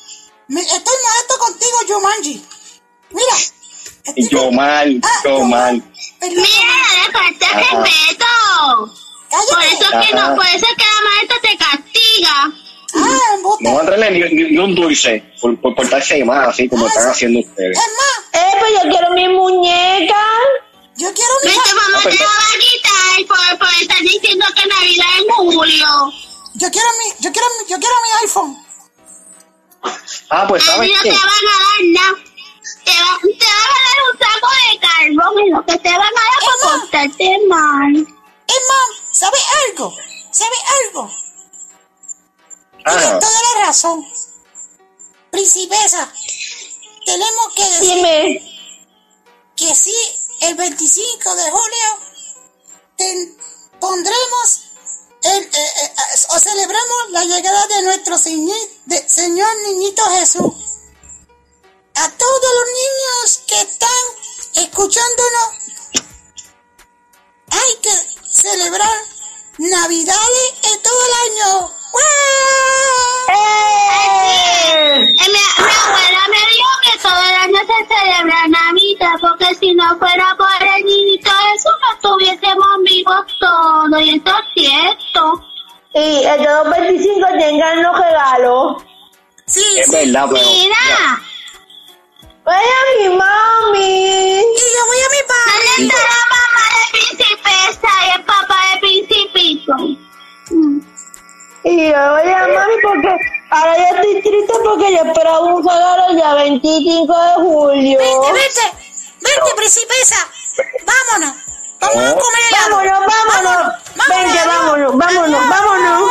estoy 0.49 0.95
molesto 1.05 1.39
contigo, 1.39 1.79
Jumanji. 1.89 2.47
Mira, 3.11 4.29
yo 4.31 4.51
mal, 4.53 5.01
yo 5.25 5.41
mal. 5.45 5.83
Mira, 6.23 6.37
le 6.37 7.13
falta 7.13 7.47
Ajá. 7.59 7.85
Por 9.31 9.63
eso 9.63 9.91
que 10.01 10.15
no, 10.15 10.35
por 10.35 10.47
eso 10.47 10.67
que 10.77 10.85
la 10.85 11.11
maestra 11.11 11.37
te 11.43 11.57
castiga. 11.59 12.53
Ah, 12.95 13.37
No 13.61 13.75
van 13.75 14.03
a 14.03 14.11
ni, 14.11 14.21
ni- 14.21 14.51
ni 14.51 14.59
un 14.59 14.75
dulce 14.75 15.23
por, 15.41 15.61
por 15.61 15.75
portarse 15.75 16.25
más, 16.25 16.49
así 16.49 16.69
como 16.69 16.87
están 16.87 17.09
haciendo 17.11 17.41
ustedes. 17.41 17.77
Eh, 18.33 18.51
pues 18.59 18.73
yo 18.83 18.91
quiero 18.91 19.11
mi 19.13 19.29
muñeca. 19.29 20.17
Yo 20.97 21.07
quiero 21.15 21.33
mi 21.45 21.51
tu 21.53 21.77
mamá 21.77 22.03
te 22.03 22.25
va 22.25 22.33
a 22.33 22.59
quitar 22.59 23.27
por, 23.29 23.59
por 23.59 23.69
estar 23.83 24.01
diciendo 24.01 24.47
que 24.57 24.67
Navidad 24.67 25.07
es 25.19 25.35
julio. 25.35 25.87
Yo 26.55 26.71
quiero 26.71 26.89
mi, 26.99 27.11
yo 27.25 27.31
quiero 27.33 27.47
mi, 27.59 27.71
yo 27.71 27.79
quiero 27.79 27.95
mi 28.03 28.27
iPhone. 28.27 28.57
Ah, 30.31 30.47
pues 30.49 30.67
A 30.69 30.73
sabes 30.73 30.89
ti 30.91 30.95
no 30.97 31.03
qué. 31.03 31.11
te 31.11 31.17
van 31.17 31.29
a 31.29 31.31
dar 31.31 31.85
nada. 31.93 32.25
Te, 32.85 32.91
va- 32.91 33.21
te 33.39 33.47
van 33.47 33.73
a 33.77 33.81
dar 33.87 33.99
un 34.11 34.19
saco 34.19 34.49
de 34.59 34.79
carbón 34.81 35.47
y 35.47 35.51
lo 35.51 35.67
que 35.67 35.77
te 35.79 35.89
van 35.91 36.01
a 36.01 36.25
dar 36.29 36.41
por 36.63 36.81
portarte 36.81 37.39
mal. 37.49 37.93
Es 38.49 38.63
más, 38.69 38.89
¿sabes 39.19 39.43
algo? 39.67 39.95
¿Sabes 40.31 40.59
algo? 40.85 41.11
Tienes 42.85 43.05
Ah. 43.07 43.19
toda 43.19 43.41
la 43.55 43.67
razón. 43.67 44.07
Principesa, 45.31 46.13
tenemos 47.05 47.55
que 47.55 47.65
decir 47.65 47.95
Dime. 47.95 48.81
que 49.57 49.75
sí, 49.75 49.95
el 50.41 50.55
25 50.55 51.35
de 51.35 51.51
julio 51.51 51.99
ten- 52.97 53.37
pondremos 53.81 54.61
el, 55.23 55.45
eh, 55.45 55.49
eh, 55.55 55.85
eh, 55.85 56.27
o 56.31 56.39
celebramos 56.39 57.11
la 57.11 57.25
llegada 57.25 57.67
de 57.67 57.83
nuestro 57.83 58.17
señi- 58.17 58.71
de- 58.87 59.09
Señor 59.09 59.55
Niñito 59.67 60.03
Jesús. 60.11 60.55
A 61.95 62.11
todos 62.11 62.41
los 62.55 62.67
niños 62.81 63.41
que 63.47 63.61
están 63.61 64.05
escuchándonos, 64.55 65.49
hay 67.51 67.77
que 67.83 68.18
celebrar 68.31 68.89
Navidades 69.59 70.55
en 70.73 70.83
todo 70.83 71.01
el 71.09 71.13
año. 71.27 71.71
Eh, 73.31 74.99
mi, 75.19 75.33
mi 75.33 75.73
abuela 75.85 76.23
me 76.31 76.39
dijo 76.39 76.73
que 76.85 76.99
todo 77.03 77.21
el 77.29 77.35
año 77.35 77.59
se 77.67 77.79
celebra 77.93 78.47
Navidad, 78.47 79.15
porque 79.21 79.55
si 79.57 79.75
no 79.75 79.99
fuera 79.99 80.37
por 80.37 80.63
el 80.63 80.85
niñito 80.85 81.31
Jesús 81.53 81.73
no 81.83 81.93
estuviésemos 81.95 82.69
vivos 82.85 83.27
todos, 83.41 84.01
y 84.01 84.11
eso 84.17 84.31
es 84.39 84.47
cierto. 84.55 85.45
Y 85.95 86.25
el 86.25 86.39
de 86.41 86.49
los 86.49 86.71
25 86.71 87.27
tengan 87.39 87.83
los 87.83 87.99
regalos. 87.99 88.83
Sí, 89.47 89.65
Es 89.81 89.91
verdad, 89.91 90.29
pero. 90.31 90.49
Mira, 90.51 91.21
Vaya 92.49 92.79
mi 92.97 93.09
mami. 93.11 94.41
Y 94.41 94.65
yo 94.75 94.83
voy 94.89 95.01
a 95.05 95.09
mi 95.13 95.23
padre. 95.29 95.69
¿dónde 95.77 95.95
está 95.95 96.01
la 96.15 96.25
mamá 96.33 96.65
de 96.73 96.83
Principesa 96.97 97.91
y 98.07 98.11
el 98.17 98.25
papá 98.25 98.57
de 98.73 98.81
Principito? 98.81 99.75
Y 101.65 101.93
yo 101.93 102.01
voy 102.13 102.33
a 102.33 102.49
mami 102.49 102.77
porque 102.83 103.13
ahora 103.51 103.77
yo 103.77 103.85
estoy 103.97 104.23
triste 104.23 104.55
porque 104.65 104.93
yo 104.95 105.03
esperaba 105.05 105.41
un 105.41 105.63
regalo 105.63 106.19
ya 106.19 106.35
25 106.37 107.21
de 107.21 107.33
julio. 107.35 107.99
Vente, 107.99 108.33
vente, 108.33 108.65
vente, 109.21 109.55
principesa. 109.55 110.27
Vámonos. 110.87 111.37
Vamos 111.81 111.97
a 111.97 112.15
comer 112.17 112.43
helado. 112.49 112.77
Vámonos, 112.77 113.01
vámonos. 113.13 113.75
Vente, 114.09 114.49
vámonos, 114.49 114.97
vámonos, 114.97 115.49
vámonos. 115.51 116.11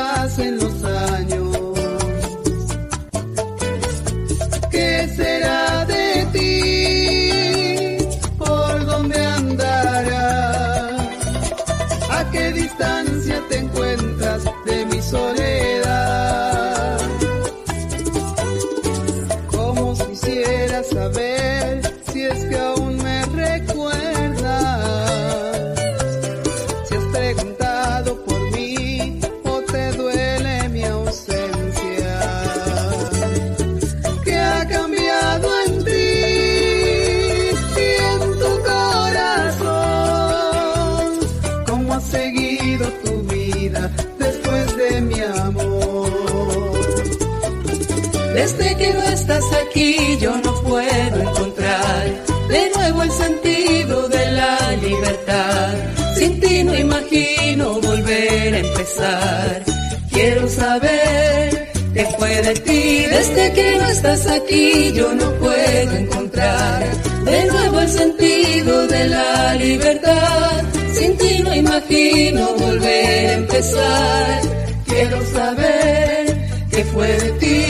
Estás 49.21 49.45
aquí 49.63 50.17
yo 50.19 50.35
no 50.45 50.53
puedo 50.63 51.17
encontrar 51.27 52.03
de 52.49 52.71
nuevo 52.75 53.03
el 53.03 53.11
sentido 53.11 54.09
de 54.09 54.31
la 54.31 54.57
libertad. 54.87 55.73
Sin 56.17 56.39
ti 56.39 56.63
no 56.63 56.73
imagino 56.75 57.79
volver 57.81 58.55
a 58.55 58.59
empezar. 58.67 59.63
Quiero 60.11 60.49
saber 60.49 61.71
qué 61.93 62.03
fue 62.17 62.41
de 62.47 62.53
ti. 62.67 62.83
Desde 63.17 63.53
que 63.53 63.77
no 63.79 63.87
estás 63.95 64.25
aquí 64.27 64.91
yo 64.93 65.13
no 65.13 65.27
puedo 65.43 65.91
encontrar 66.03 66.79
de 67.31 67.45
nuevo 67.45 67.79
el 67.79 67.89
sentido 67.89 68.87
de 68.87 69.09
la 69.09 69.53
libertad. 69.55 70.51
Sin 70.97 71.17
ti 71.17 71.43
no 71.43 71.53
imagino 71.53 72.41
volver 72.65 73.29
a 73.29 73.33
empezar. 73.33 74.41
Quiero 74.87 75.17
saber 75.37 76.21
qué 76.71 76.83
fue 76.85 77.07
de 77.07 77.31
ti 77.41 77.60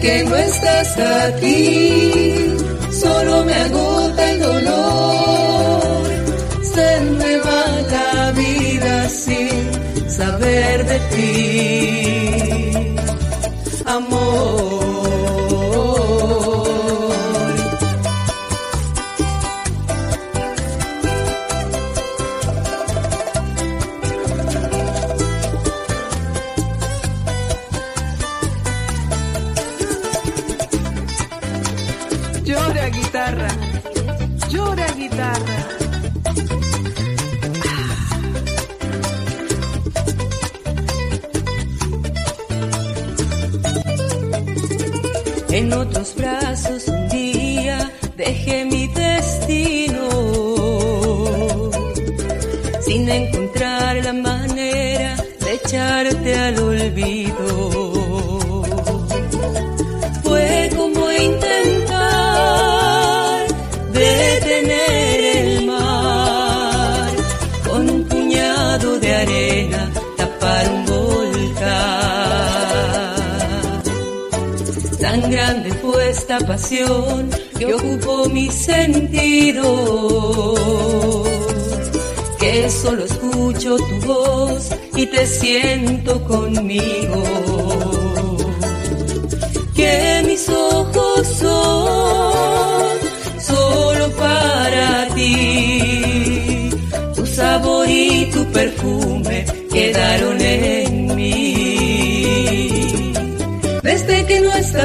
que 0.00 0.24
no 0.24 0.36
estás 0.36 0.98
aquí. 0.98 2.56
Solo 2.90 3.44
me 3.44 3.54
agota 3.54 4.30
el 4.30 4.40
dolor. 4.40 5.82
Se 6.74 7.00
me 7.20 7.36
va 7.38 7.68
la 7.90 8.32
vida 8.32 9.08
sin 9.08 10.10
saber 10.10 10.86
de 10.86 10.98
ti. 11.14 11.97
Pasión 76.48 77.28
que 77.58 77.74
ocupó 77.74 78.26
mis 78.30 78.54
sentidos, 78.54 79.68
que 82.40 82.70
solo 82.70 83.04
escucho 83.04 83.76
tu 83.76 84.06
voz 84.06 84.70
y 84.96 85.04
te 85.06 85.26
siento 85.26 86.24
conmigo. 86.24 87.22
Que 89.74 90.22
mis 90.26 90.48
ojos 90.48 91.26
son 91.38 92.96
solo 93.38 94.10
para 94.12 95.06
ti, 95.14 96.70
tu 97.14 97.26
sabor 97.26 97.86
y 97.86 98.30
tu 98.32 98.42
perfume 98.46 99.57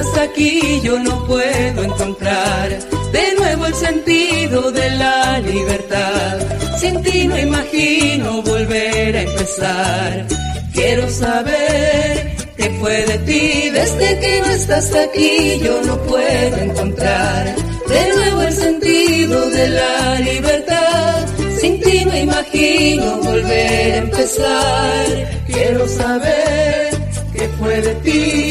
estás 0.04 0.30
aquí 0.30 0.82
yo 0.84 1.00
no 1.00 1.26
puedo 1.26 1.84
encontrar 1.84 2.70
de 3.12 3.36
nuevo 3.38 3.66
el 3.66 3.74
sentido 3.74 4.72
de 4.72 4.90
la 4.92 5.40
libertad. 5.40 6.40
Sin 6.80 7.02
ti 7.04 7.28
no 7.28 7.38
imagino 7.38 8.42
volver 8.42 9.16
a 9.16 9.22
empezar. 9.22 10.26
Quiero 10.74 11.10
saber 11.10 12.36
qué 12.58 12.70
fue 12.80 13.06
de 13.06 13.18
ti 13.20 13.70
desde 13.70 14.20
que 14.20 14.42
no 14.42 14.48
estás 14.48 14.94
aquí. 14.96 15.60
Yo 15.64 15.82
no 15.84 15.98
puedo 16.04 16.58
encontrar 16.58 17.56
de 17.88 18.14
nuevo 18.16 18.42
el 18.42 18.54
sentido 18.54 19.50
de 19.50 19.70
la 19.70 20.20
libertad. 20.20 21.28
Sin 21.60 21.80
ti 21.80 22.06
no 22.06 22.18
imagino 22.18 23.18
volver 23.22 23.94
a 23.94 23.98
empezar. 23.98 25.06
Quiero 25.48 25.88
saber 25.88 26.90
qué 27.34 27.48
fue 27.60 27.82
de 27.82 27.96
ti 27.96 28.43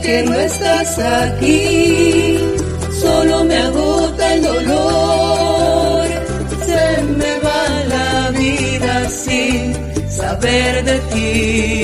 que 0.00 0.22
no 0.22 0.34
estás 0.34 0.98
aquí. 0.98 2.38
Solo 3.00 3.44
me 3.44 3.56
agota 3.56 4.34
el 4.34 4.42
dolor, 4.42 6.06
se 6.66 7.02
me 7.02 7.38
va 7.40 7.68
la 7.94 8.30
vida 8.30 9.08
sin 9.10 9.74
saber 10.08 10.84
de 10.84 10.98
ti, 11.12 11.74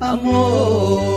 amor. 0.00 1.12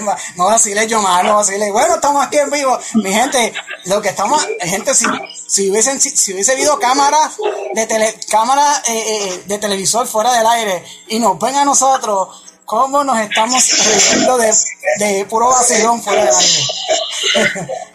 Vaciles, 0.00 0.36
no 0.36 0.46
vaciles, 0.46 0.86
yo 0.88 1.02
más, 1.02 1.24
no 1.24 1.36
vaciles. 1.36 1.72
Bueno, 1.72 1.94
estamos 1.96 2.26
aquí 2.26 2.38
en 2.38 2.50
vivo. 2.50 2.78
Mi 2.94 3.12
gente, 3.12 3.52
lo 3.84 4.00
que 4.00 4.08
estamos, 4.10 4.44
gente, 4.60 4.94
si, 4.94 5.04
si 5.46 5.70
hubiesen, 5.70 6.00
si, 6.00 6.10
si 6.10 6.32
hubiese 6.32 6.52
habido 6.52 6.78
cámaras 6.78 7.32
de 7.74 7.86
tele, 7.86 8.14
cámara 8.30 8.82
eh, 8.86 8.92
eh, 9.06 9.42
de 9.46 9.58
televisor 9.58 10.06
fuera 10.06 10.32
del 10.32 10.46
aire 10.46 10.84
y 11.08 11.18
nos 11.18 11.38
ven 11.38 11.56
a 11.56 11.64
nosotros, 11.64 12.28
cómo 12.64 13.04
nos 13.04 13.18
estamos 13.20 13.62
riendo 14.10 14.38
de, 14.38 14.54
de 14.98 15.24
puro 15.26 15.48
vacilón 15.48 16.02
fuera 16.02 16.24
del 16.24 16.34
aire. 16.34 16.62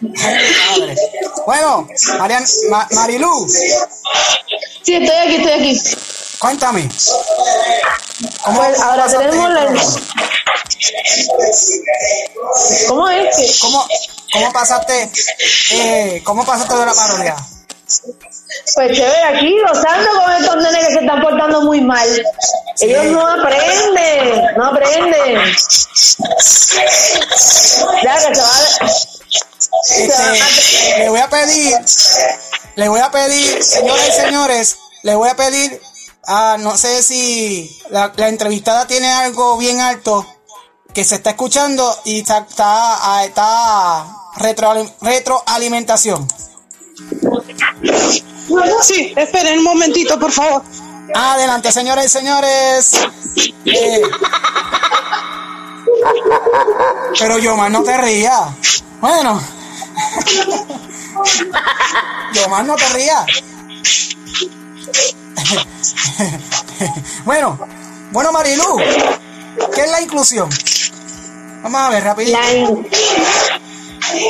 Madre. 0.00 0.96
Bueno, 1.46 1.88
Marian, 2.18 2.44
Ma- 2.70 2.88
Marilu. 2.92 3.48
Sí, 3.48 4.94
estoy 4.94 5.16
aquí, 5.16 5.36
estoy 5.36 5.52
aquí. 5.52 5.80
Cuéntame. 6.38 6.88
Pues 8.54 8.80
ahora 8.80 9.06
tenemos 9.06 9.50
la... 9.50 9.66
¿Cómo 12.88 13.08
es 13.10 13.36
que? 13.36 13.58
¿Cómo, 13.60 13.86
cómo 14.32 14.52
pasaste, 14.52 15.10
eh, 15.72 16.22
cómo 16.24 16.44
pasaste 16.44 16.74
de 16.74 16.86
la 16.86 16.94
parodia? 16.94 17.36
Pues 18.74 18.96
chévere, 18.96 19.22
aquí 19.24 19.56
gozando 19.66 20.10
con 20.20 20.32
estos 20.32 20.56
nenes 20.56 20.86
que 20.86 20.92
se 20.92 21.00
están 21.00 21.22
portando 21.22 21.62
muy 21.62 21.80
mal. 21.80 22.08
Ellos 22.80 23.04
no 23.06 23.26
aprenden, 23.26 24.56
no 24.56 24.66
aprenden. 24.66 25.40
Ya 28.02 28.14
que 28.14 28.34
se 28.34 28.40
va 28.40 28.56
a... 28.56 28.90
Este, 29.90 30.98
le 30.98 31.08
voy 31.08 31.20
a 31.20 31.28
pedir, 31.28 31.74
le 32.76 32.88
voy 32.88 33.00
a 33.00 33.10
pedir, 33.10 33.64
señoras 33.64 34.08
y 34.08 34.12
señores, 34.12 34.76
le 35.02 35.14
voy 35.14 35.28
a 35.28 35.36
pedir, 35.36 35.80
ah, 36.26 36.56
no 36.58 36.76
sé 36.76 37.02
si 37.02 37.80
la, 37.90 38.12
la 38.16 38.28
entrevistada 38.28 38.86
tiene 38.86 39.10
algo 39.10 39.56
bien 39.56 39.80
alto 39.80 40.26
que 40.98 41.04
se 41.04 41.14
está 41.14 41.30
escuchando 41.30 41.96
y 42.06 42.18
está, 42.18 42.38
está, 42.38 42.64
ah, 42.66 43.24
está 43.24 44.04
retro, 44.34 44.74
retroalimentación. 45.00 46.26
Sí, 48.82 49.14
esperen 49.16 49.58
un 49.58 49.64
momentito, 49.64 50.18
por 50.18 50.32
favor. 50.32 50.64
Adelante, 51.14 51.70
señoras 51.70 52.04
y 52.04 52.08
señores. 52.08 53.00
Eh, 53.64 54.02
pero 57.20 57.38
Yomar, 57.38 57.70
no 57.70 57.84
te 57.84 57.96
rías. 57.96 58.82
Bueno. 59.00 59.40
Yomar, 62.32 62.64
no 62.64 62.74
te 62.74 62.88
rías. 62.88 63.24
bueno, 67.24 67.56
bueno 68.10 68.32
Marilu, 68.32 68.78
¿qué 69.74 69.80
es 69.82 69.90
la 69.90 70.00
inclusión? 70.00 70.48
Vamos 71.62 71.80
a 71.80 71.90
ver 71.90 72.04
rapidito. 72.04 72.38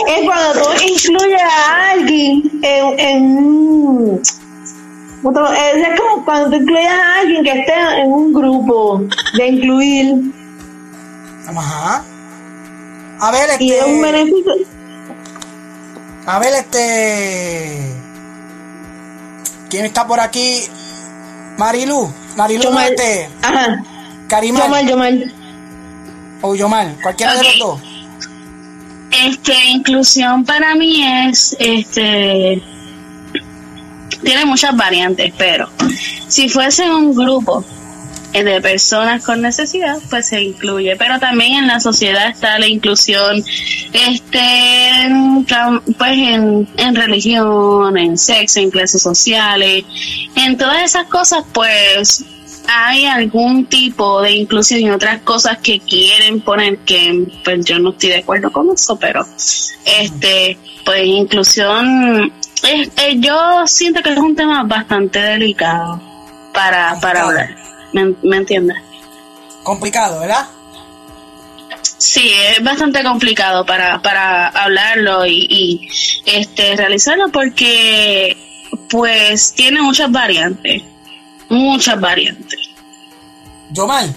Es 0.08 0.24
cuando 0.24 0.60
tú 0.60 0.70
incluyes 0.82 1.42
a 1.42 1.90
alguien 1.90 2.42
en, 2.62 2.98
en 3.00 4.22
es 5.20 6.00
como 6.00 6.24
cuando 6.24 6.50
tú 6.50 6.56
incluyes 6.56 6.90
a 6.90 7.14
alguien 7.18 7.44
que 7.44 7.50
esté 7.50 7.74
en 8.00 8.12
un 8.12 8.32
grupo 8.32 9.02
de 9.36 9.46
incluir. 9.46 10.32
Ajá. 11.46 12.04
A 13.20 13.30
ver, 13.32 13.50
este. 13.50 13.64
Y 13.64 13.72
es 13.72 13.84
un 13.84 14.00
beneficio. 14.00 14.52
A 16.26 16.38
ver, 16.38 16.54
este. 16.54 17.94
¿Quién 19.70 19.84
está 19.84 20.06
por 20.06 20.20
aquí? 20.20 20.62
Marilu. 21.56 22.12
Marilu, 22.36 22.78
este. 22.78 23.28
Ajá. 23.42 23.82
Karimar. 24.28 24.64
Yomar, 24.64 24.86
Yomar. 24.86 25.12
O 26.42 26.54
Yomar, 26.54 26.94
cualquiera 27.02 27.34
de 27.34 27.44
los 27.44 27.58
dos. 27.58 27.80
Este, 29.10 29.54
inclusión 29.70 30.44
para 30.44 30.74
mí 30.74 31.02
es, 31.02 31.56
este, 31.58 32.62
tiene 34.22 34.44
muchas 34.44 34.76
variantes, 34.76 35.32
pero 35.36 35.68
si 36.28 36.48
fuese 36.48 36.88
un 36.90 37.14
grupo 37.14 37.64
eh, 38.34 38.44
de 38.44 38.60
personas 38.60 39.24
con 39.24 39.40
necesidad, 39.40 39.96
pues 40.10 40.26
se 40.26 40.42
incluye. 40.42 40.94
Pero 40.96 41.18
también 41.18 41.54
en 41.54 41.66
la 41.66 41.80
sociedad 41.80 42.28
está 42.28 42.58
la 42.58 42.66
inclusión, 42.68 43.42
este, 43.92 45.00
en 45.00 45.46
pues 45.96 46.12
en, 46.12 46.68
en 46.76 46.94
religión, 46.94 47.96
en 47.96 48.18
sexo, 48.18 48.60
en 48.60 48.70
clases 48.70 49.02
sociales, 49.02 49.84
en 50.36 50.58
todas 50.58 50.84
esas 50.84 51.06
cosas, 51.06 51.44
pues 51.52 52.24
hay 52.70 53.06
algún 53.06 53.66
tipo 53.66 54.20
de 54.22 54.32
inclusión 54.32 54.80
y 54.80 54.90
otras 54.90 55.22
cosas 55.22 55.58
que 55.58 55.80
quieren 55.80 56.40
poner 56.42 56.78
que 56.80 57.24
pues 57.44 57.64
yo 57.64 57.78
no 57.78 57.90
estoy 57.90 58.10
de 58.10 58.16
acuerdo 58.18 58.52
con 58.52 58.70
eso 58.70 58.98
pero 58.98 59.24
este 59.84 60.58
pues 60.84 61.04
inclusión 61.04 62.32
es- 62.62 62.90
eh, 62.96 63.16
yo 63.18 63.66
siento 63.66 64.02
que 64.02 64.12
es 64.12 64.18
un 64.18 64.36
tema 64.36 64.62
bastante 64.64 65.18
delicado 65.20 66.00
para, 66.52 66.98
para 67.00 67.22
hablar. 67.24 67.56
¿Me, 67.92 68.12
me 68.22 68.36
entiendes? 68.38 68.76
Complicado, 69.62 70.20
¿verdad? 70.20 70.46
Sí, 71.98 72.30
es 72.56 72.62
bastante 72.62 73.02
complicado 73.02 73.64
para, 73.66 74.00
para 74.02 74.48
hablarlo 74.48 75.26
y, 75.26 75.46
y, 75.48 75.88
este 76.26 76.76
realizarlo 76.76 77.28
porque 77.30 78.36
pues 78.90 79.52
tiene 79.54 79.80
muchas 79.82 80.10
variantes, 80.10 80.82
muchas 81.48 82.00
variantes. 82.00 82.70
Yomal. 83.70 84.14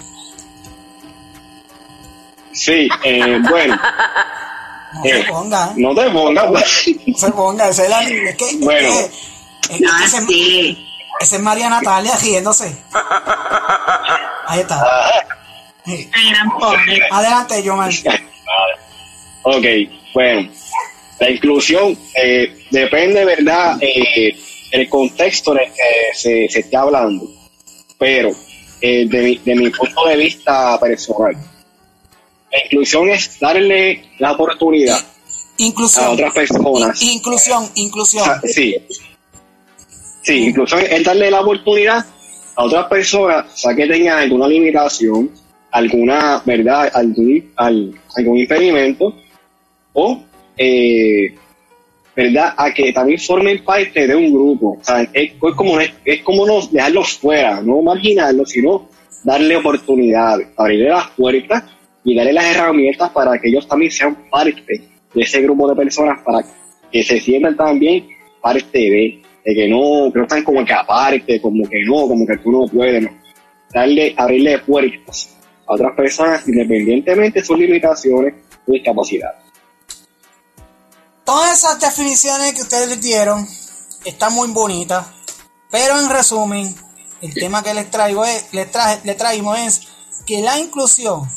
Sí, 2.53 2.87
eh, 3.03 3.39
bueno. 3.49 3.79
No 4.93 5.03
se 5.09 5.23
ponga. 5.23 5.73
No 5.77 5.95
te 5.95 6.09
pongas, 6.09 6.45
pues. 6.47 6.89
No 7.07 7.17
se 7.17 7.31
ponga, 7.31 7.69
ese 7.69 7.83
es, 7.83 7.89
la, 7.89 8.03
es 8.03 8.35
que, 8.35 8.57
Bueno. 8.57 8.89
es 8.89 9.09
que- 9.69 9.75
es 9.75 9.79
que 9.79 10.03
ese, 10.05 10.25
sí. 10.25 10.87
ese 11.21 11.35
es 11.37 11.41
María 11.41 11.69
Natalia 11.69 12.11
riéndose. 12.17 12.75
Ahí 14.47 14.59
está. 14.59 14.83
Sí. 15.85 16.11
Adelante, 17.09 17.63
Yomal. 17.63 17.93
Ok, 19.43 19.65
bueno. 20.13 20.49
La 21.21 21.29
inclusión 21.29 21.97
eh, 22.21 22.65
depende, 22.69 23.23
¿verdad? 23.23 23.77
Eh, 23.79 24.35
el 24.71 24.89
contexto 24.89 25.53
en 25.53 25.59
el 25.59 25.73
que 25.73 26.15
se, 26.17 26.47
se 26.49 26.59
esté 26.61 26.77
hablando. 26.77 27.25
Pero, 27.97 28.31
eh, 28.81 29.05
de, 29.07 29.21
mi, 29.21 29.37
de 29.37 29.55
mi 29.55 29.69
punto 29.69 30.05
de 30.07 30.17
vista 30.17 30.79
personal, 30.79 31.33
la 32.51 32.63
inclusión 32.65 33.09
es 33.09 33.39
darle 33.39 34.03
la 34.19 34.31
oportunidad 34.33 34.99
Inclusión. 35.57 36.05
a 36.05 36.09
otras 36.11 36.33
personas. 36.33 37.01
In- 37.01 37.09
inclusión, 37.11 37.69
inclusión. 37.75 38.23
Ah, 38.27 38.41
sí. 38.43 38.75
Sí, 40.23 40.45
incluso 40.47 40.77
es 40.77 41.03
darle 41.03 41.31
la 41.31 41.41
oportunidad 41.41 42.05
a 42.55 42.63
otras 42.63 42.85
personas, 42.87 43.45
o 43.53 43.57
sea, 43.57 43.75
que 43.75 43.87
tengan 43.87 44.19
alguna 44.19 44.47
limitación, 44.47 45.31
alguna, 45.71 46.41
¿verdad? 46.45 46.91
Algún, 46.93 47.51
al- 47.55 47.99
algún 48.17 48.37
impedimento, 48.37 49.15
o, 49.93 50.23
eh, 50.57 51.35
¿verdad? 52.15 52.53
A 52.57 52.73
que 52.73 52.91
también 52.91 53.19
formen 53.19 53.63
parte 53.63 54.07
de 54.07 54.15
un 54.15 54.31
grupo. 54.31 54.77
O 54.79 54.83
sea, 54.83 55.07
es, 55.13 55.33
como, 55.55 55.79
es, 55.79 56.21
como 56.23 56.45
no 56.45 56.65
dejarlos 56.67 57.17
fuera, 57.17 57.61
no 57.61 57.81
marginarlos, 57.81 58.49
sino 58.49 58.89
darle 59.23 59.55
oportunidades, 59.55 60.47
abrirle 60.57 60.89
las 60.89 61.09
puertas 61.11 61.63
y 62.03 62.15
darle 62.15 62.33
las 62.33 62.55
herramientas 62.55 63.09
para 63.11 63.39
que 63.39 63.49
ellos 63.49 63.67
también 63.67 63.91
sean 63.91 64.15
parte 64.29 64.63
de 65.13 65.21
ese 65.21 65.41
grupo 65.41 65.69
de 65.69 65.75
personas, 65.75 66.19
para 66.23 66.39
que 66.91 67.03
se 67.03 67.19
sientan 67.19 67.55
también 67.55 68.07
parte 68.41 68.77
de, 68.77 69.21
de 69.45 69.55
que 69.55 69.67
no, 69.67 70.11
que 70.11 70.19
no 70.19 70.23
están 70.23 70.43
como 70.43 70.65
que 70.65 70.73
aparte, 70.73 71.39
como 71.39 71.67
que 71.67 71.83
no, 71.85 72.07
como 72.07 72.25
que 72.25 72.37
tú 72.37 72.51
no 72.51 72.67
puedes. 72.67 73.07
Darle, 73.73 74.13
abrirle 74.17 74.59
puertas 74.59 75.37
a 75.65 75.75
otras 75.75 75.95
personas 75.95 76.45
independientemente 76.45 77.39
de 77.39 77.45
sus 77.45 77.57
limitaciones 77.57 78.33
o 78.67 78.73
discapacidad. 78.73 79.31
Todas 81.23 81.57
esas 81.57 81.79
definiciones 81.79 82.53
que 82.53 82.63
ustedes 82.63 82.99
dieron 82.99 83.47
están 84.05 84.33
muy 84.33 84.49
bonitas, 84.49 85.05
pero 85.69 85.99
en 85.99 86.09
resumen, 86.09 86.75
el 87.21 87.33
tema 87.33 87.63
que 87.63 87.73
les 87.73 87.89
traigo 87.91 88.25
es, 88.25 88.51
les, 88.51 88.71
traje, 88.71 89.01
les 89.03 89.17
traímos 89.17 89.57
es 89.59 89.81
que 90.25 90.41
la 90.41 90.57
inclusión, 90.57 91.29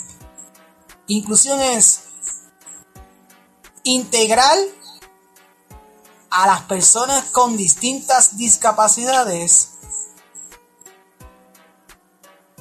inclusión 1.07 1.61
es 1.61 2.01
integral 3.82 4.59
a 6.30 6.47
las 6.47 6.62
personas 6.62 7.24
con 7.26 7.57
distintas 7.57 8.37
discapacidades 8.37 9.74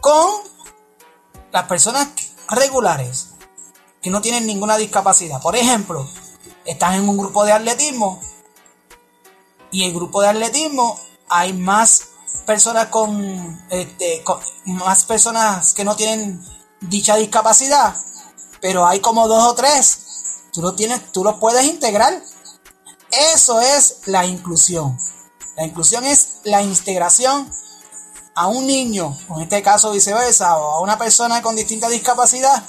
con 0.03 0.41
las 1.53 1.63
personas 1.63 2.09
regulares 2.49 3.29
que 4.01 4.09
no 4.09 4.21
tienen 4.21 4.45
ninguna 4.45 4.75
discapacidad. 4.75 5.41
Por 5.41 5.55
ejemplo, 5.55 6.05
estás 6.65 6.95
en 6.95 7.07
un 7.07 7.17
grupo 7.17 7.45
de 7.45 7.51
atletismo 7.51 8.21
y 9.71 9.83
el 9.85 9.93
grupo 9.93 10.21
de 10.21 10.29
atletismo 10.29 10.99
hay 11.29 11.53
más 11.53 12.09
personas 12.45 12.87
con, 12.87 13.65
este, 13.69 14.23
más 14.65 15.03
personas 15.05 15.73
que 15.73 15.83
no 15.83 15.95
tienen 15.95 16.43
dicha 16.81 17.15
discapacidad, 17.15 17.95
pero 18.61 18.85
hay 18.85 18.99
como 18.99 19.27
dos 19.27 19.43
o 19.51 19.55
tres. 19.55 19.99
Tú 20.51 20.61
lo 20.61 20.75
tienes, 20.75 21.11
tú 21.11 21.23
los 21.23 21.39
puedes 21.39 21.65
integrar. 21.65 22.21
Eso 23.33 23.61
es 23.61 24.01
la 24.05 24.25
inclusión. 24.25 24.97
La 25.55 25.65
inclusión 25.65 26.05
es 26.05 26.39
la 26.43 26.61
integración 26.61 27.51
a 28.35 28.47
un 28.47 28.65
niño, 28.65 29.17
en 29.35 29.41
este 29.41 29.61
caso 29.61 29.91
viceversa, 29.91 30.57
o 30.57 30.71
a 30.71 30.81
una 30.81 30.97
persona 30.97 31.41
con 31.41 31.55
distinta 31.55 31.89
discapacidad, 31.89 32.63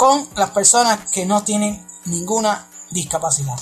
con 0.00 0.26
las 0.34 0.48
personas 0.52 1.10
que 1.10 1.26
no 1.26 1.44
tienen 1.44 1.86
ninguna 2.06 2.66
discapacidad. 2.90 3.60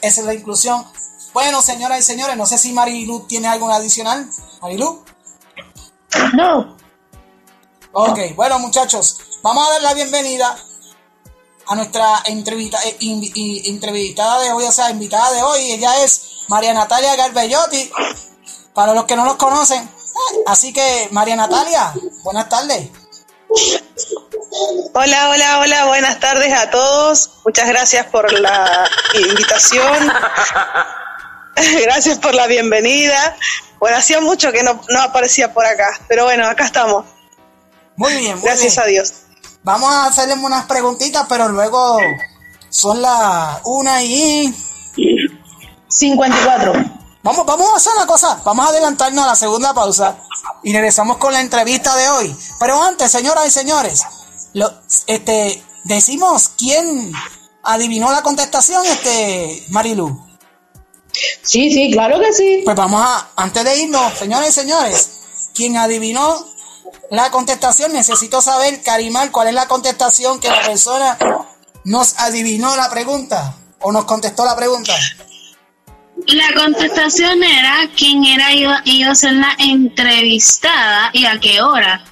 Esa 0.00 0.20
es 0.20 0.24
la 0.24 0.32
inclusión. 0.32 0.86
Bueno, 1.32 1.60
señoras 1.60 1.98
y 1.98 2.02
señores, 2.02 2.36
no 2.36 2.46
sé 2.46 2.56
si 2.56 2.72
Marilu 2.72 3.26
tiene 3.26 3.48
algo 3.48 3.68
adicional. 3.68 4.30
Marilu. 4.60 5.04
No. 6.34 6.76
Ok, 7.90 8.16
bueno 8.36 8.60
muchachos, 8.60 9.18
vamos 9.42 9.66
a 9.66 9.72
dar 9.72 9.82
la 9.82 9.94
bienvenida 9.94 10.56
a 11.66 11.74
nuestra 11.74 12.22
entrevista, 12.26 12.78
eh, 12.84 12.96
entrevistada 13.64 14.38
de 14.38 14.52
hoy, 14.52 14.64
o 14.64 14.70
sea, 14.70 14.88
invitada 14.88 15.32
de 15.32 15.42
hoy. 15.42 15.72
Ella 15.72 16.04
es 16.04 16.44
María 16.46 16.72
Natalia 16.74 17.16
Garbellotti, 17.16 17.90
para 18.72 18.94
los 18.94 19.04
que 19.06 19.16
no 19.16 19.24
los 19.24 19.34
conocen. 19.34 19.90
Así 20.46 20.72
que, 20.72 21.08
María 21.10 21.34
Natalia, 21.34 21.92
buenas 22.22 22.48
tardes. 22.48 22.88
Hola, 24.54 25.30
hola, 25.30 25.60
hola, 25.60 25.86
buenas 25.86 26.20
tardes 26.20 26.52
a 26.52 26.70
todos. 26.70 27.30
Muchas 27.42 27.66
gracias 27.68 28.04
por 28.06 28.30
la 28.38 28.86
invitación. 29.14 30.12
gracias 31.84 32.18
por 32.18 32.34
la 32.34 32.46
bienvenida. 32.46 33.34
Bueno, 33.78 33.96
hacía 33.96 34.20
mucho 34.20 34.52
que 34.52 34.62
no, 34.62 34.78
no 34.90 35.00
aparecía 35.00 35.54
por 35.54 35.64
acá, 35.64 35.98
pero 36.06 36.24
bueno, 36.24 36.46
acá 36.46 36.66
estamos. 36.66 37.06
Muy 37.96 38.14
bien, 38.14 38.34
muy 38.34 38.44
Gracias 38.44 38.74
bien. 38.74 38.84
a 38.84 38.86
Dios. 38.88 39.14
Vamos 39.62 39.90
a 39.90 40.06
hacerle 40.06 40.34
unas 40.34 40.66
preguntitas, 40.66 41.24
pero 41.30 41.48
luego 41.48 41.98
son 42.68 43.00
las 43.00 43.58
una 43.64 44.02
y 44.02 44.54
54. 45.88 46.74
Vamos, 47.22 47.46
vamos 47.46 47.70
a 47.72 47.76
hacer 47.76 47.92
una 47.96 48.06
cosa. 48.06 48.38
Vamos 48.44 48.66
a 48.66 48.68
adelantarnos 48.68 49.24
a 49.24 49.28
la 49.28 49.36
segunda 49.36 49.72
pausa 49.72 50.18
y 50.62 50.74
regresamos 50.74 51.16
con 51.16 51.32
la 51.32 51.40
entrevista 51.40 51.96
de 51.96 52.10
hoy. 52.10 52.36
Pero 52.60 52.82
antes, 52.82 53.10
señoras 53.10 53.46
y 53.46 53.50
señores, 53.50 54.04
lo, 54.54 54.72
este, 55.06 55.62
decimos 55.84 56.50
quién 56.56 57.12
adivinó 57.62 58.10
la 58.10 58.22
contestación, 58.22 58.84
este, 58.86 59.64
Marilu. 59.70 60.26
Sí, 61.42 61.70
sí, 61.70 61.90
claro 61.92 62.18
que 62.20 62.32
sí. 62.32 62.62
Pues 62.64 62.76
vamos 62.76 63.02
a, 63.04 63.30
antes 63.36 63.64
de 63.64 63.82
irnos, 63.82 64.14
señores 64.14 64.50
y 64.50 64.52
señores, 64.52 65.10
quien 65.54 65.76
adivinó 65.76 66.46
la 67.10 67.30
contestación, 67.30 67.92
necesito 67.92 68.40
saber, 68.40 68.82
Carimar, 68.82 69.30
cuál 69.30 69.48
es 69.48 69.54
la 69.54 69.68
contestación 69.68 70.40
que 70.40 70.48
la 70.48 70.62
persona 70.62 71.18
nos 71.84 72.18
adivinó 72.18 72.76
la 72.76 72.90
pregunta 72.90 73.56
o 73.80 73.92
nos 73.92 74.04
contestó 74.04 74.44
la 74.44 74.56
pregunta. 74.56 74.94
La 76.26 76.54
contestación 76.54 77.42
era 77.42 77.90
quién 77.96 78.24
era 78.24 78.52
iba, 78.52 78.80
iba 78.84 79.10
a 79.10 79.14
ser 79.14 79.32
la 79.32 79.54
entrevistada 79.58 81.10
y 81.12 81.26
a 81.26 81.38
qué 81.40 81.60
hora. 81.60 82.04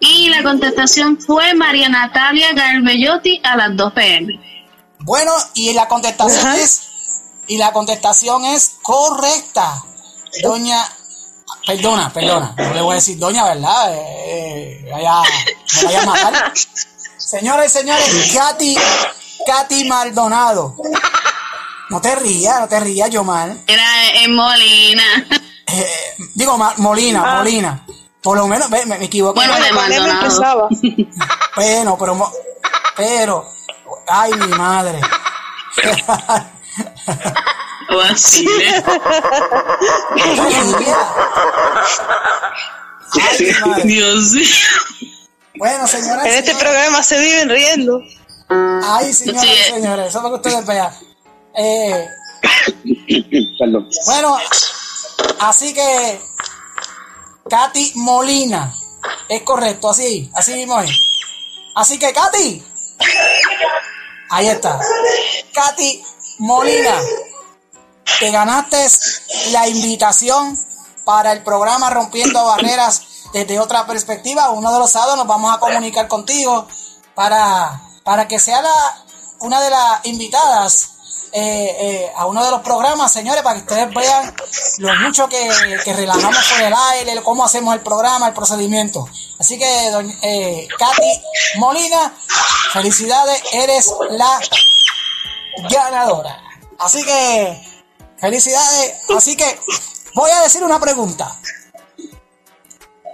Y 0.00 0.28
la 0.28 0.42
contestación 0.42 1.18
fue 1.20 1.54
María 1.54 1.88
Natalia 1.88 2.52
Garbellotti 2.54 3.40
a 3.44 3.56
las 3.56 3.76
2 3.76 3.92
pm. 3.92 4.40
Bueno, 5.00 5.32
y 5.54 5.72
la 5.72 5.88
contestación 5.88 6.52
es 6.54 6.82
y 7.46 7.56
la 7.56 7.72
contestación 7.72 8.44
es 8.44 8.76
correcta. 8.82 9.82
Doña 10.42 10.84
Perdona, 11.66 12.10
perdona, 12.12 12.54
no 12.56 12.74
le 12.74 12.80
voy 12.80 12.92
a 12.92 12.94
decir 12.96 13.18
doña, 13.18 13.44
¿verdad? 13.44 13.94
Eh, 13.94 14.84
eh, 14.84 14.88
vaya, 14.90 15.20
me 15.76 15.84
vaya 15.84 16.02
a 16.02 16.06
matar. 16.06 16.52
Señores 17.18 17.74
y 17.74 17.78
señores, 17.78 18.32
Katy, 18.34 18.76
Katy 19.46 19.84
Maldonado. 19.84 20.76
No 21.90 22.00
te 22.00 22.14
rías, 22.16 22.60
no 22.60 22.68
te 22.68 22.80
rías, 22.80 23.10
yo 23.10 23.22
mal. 23.24 23.62
Era 23.66 24.10
en 24.22 24.34
Molina. 24.34 25.26
Digo, 26.34 26.56
Ma- 26.56 26.74
Molina, 26.78 27.22
Ah. 27.24 27.36
Molina. 27.38 27.86
Por 28.28 28.36
lo 28.36 28.46
menos, 28.46 28.68
ve, 28.68 28.84
me, 28.84 28.98
me 28.98 29.06
equivoqué. 29.06 29.36
Bueno, 29.40 29.54
de 29.54 29.70
Con 29.70 29.90
M 29.90 30.10
empezaba. 30.10 30.68
Bueno, 31.56 31.96
pero, 31.98 32.14
mo- 32.14 32.30
pero, 32.94 33.50
ay, 34.06 34.30
mi 34.34 34.48
madre. 34.48 35.00
Vacile. 37.88 38.84
Ay, 40.14 40.36
madre. 43.64 43.82
Dios 43.84 44.32
mío. 44.32 44.46
Bueno, 45.56 45.86
señoras 45.88 46.26
En 46.26 46.32
este 46.34 46.50
señores. 46.52 46.62
programa 46.62 47.02
se 47.02 47.18
viven 47.18 47.48
riendo. 47.48 48.02
Ay, 48.50 49.10
señoras 49.14 49.40
Sí. 49.42 49.48
y 49.50 49.72
señores, 49.72 50.06
eso 50.08 50.18
es 50.18 50.24
lo 50.24 50.28
que 50.30 50.36
ustedes 50.36 50.66
vean. 50.66 50.92
Eh, 51.56 52.06
Perdón. 53.58 53.88
bueno, 54.04 54.36
así 55.40 55.72
que 55.72 56.20
Katy 57.48 57.92
Molina. 57.96 58.74
Es 59.28 59.42
correcto, 59.42 59.90
así, 59.90 60.30
así 60.34 60.54
mismo 60.54 60.80
es. 60.80 60.90
Así 61.74 61.98
que, 61.98 62.12
Katy. 62.12 62.64
Ahí 64.30 64.48
está. 64.48 64.78
Katy 65.52 66.04
Molina. 66.38 66.94
Te 68.20 68.30
ganaste 68.30 68.76
la 69.52 69.68
invitación 69.68 70.58
para 71.04 71.32
el 71.32 71.42
programa 71.42 71.88
Rompiendo 71.90 72.44
Barreras 72.44 73.02
desde 73.32 73.60
otra 73.60 73.86
perspectiva. 73.86 74.50
Uno 74.50 74.72
de 74.72 74.78
los 74.78 74.90
sábados 74.90 75.16
nos 75.16 75.26
vamos 75.26 75.54
a 75.54 75.60
comunicar 75.60 76.08
contigo 76.08 76.66
para, 77.14 77.80
para 78.02 78.26
que 78.28 78.38
sea 78.38 78.62
una 79.40 79.60
de 79.60 79.70
las 79.70 80.04
invitadas 80.04 80.97
eh, 81.32 81.76
eh, 81.80 82.12
a 82.16 82.26
uno 82.26 82.44
de 82.44 82.50
los 82.50 82.62
programas, 82.62 83.12
señores, 83.12 83.42
para 83.42 83.56
que 83.56 83.62
ustedes 83.62 83.94
vean 83.94 84.34
lo 84.78 84.94
mucho 84.96 85.28
que, 85.28 85.48
relajamos 85.94 86.44
por 86.52 86.62
el 86.62 86.74
aire, 86.92 87.22
cómo 87.22 87.44
hacemos 87.44 87.74
el 87.74 87.80
programa, 87.80 88.28
el 88.28 88.34
procedimiento. 88.34 89.06
Así 89.38 89.58
que, 89.58 89.90
doña, 89.90 90.14
eh, 90.22 90.66
Katy 90.78 91.22
Molina, 91.58 92.14
felicidades, 92.72 93.42
eres 93.52 93.92
la 94.10 94.40
ganadora. 95.70 96.42
Así 96.78 97.04
que, 97.04 97.82
felicidades. 98.18 98.94
Así 99.16 99.36
que, 99.36 99.60
voy 100.14 100.30
a 100.30 100.40
decir 100.40 100.62
una 100.62 100.80
pregunta. 100.80 101.36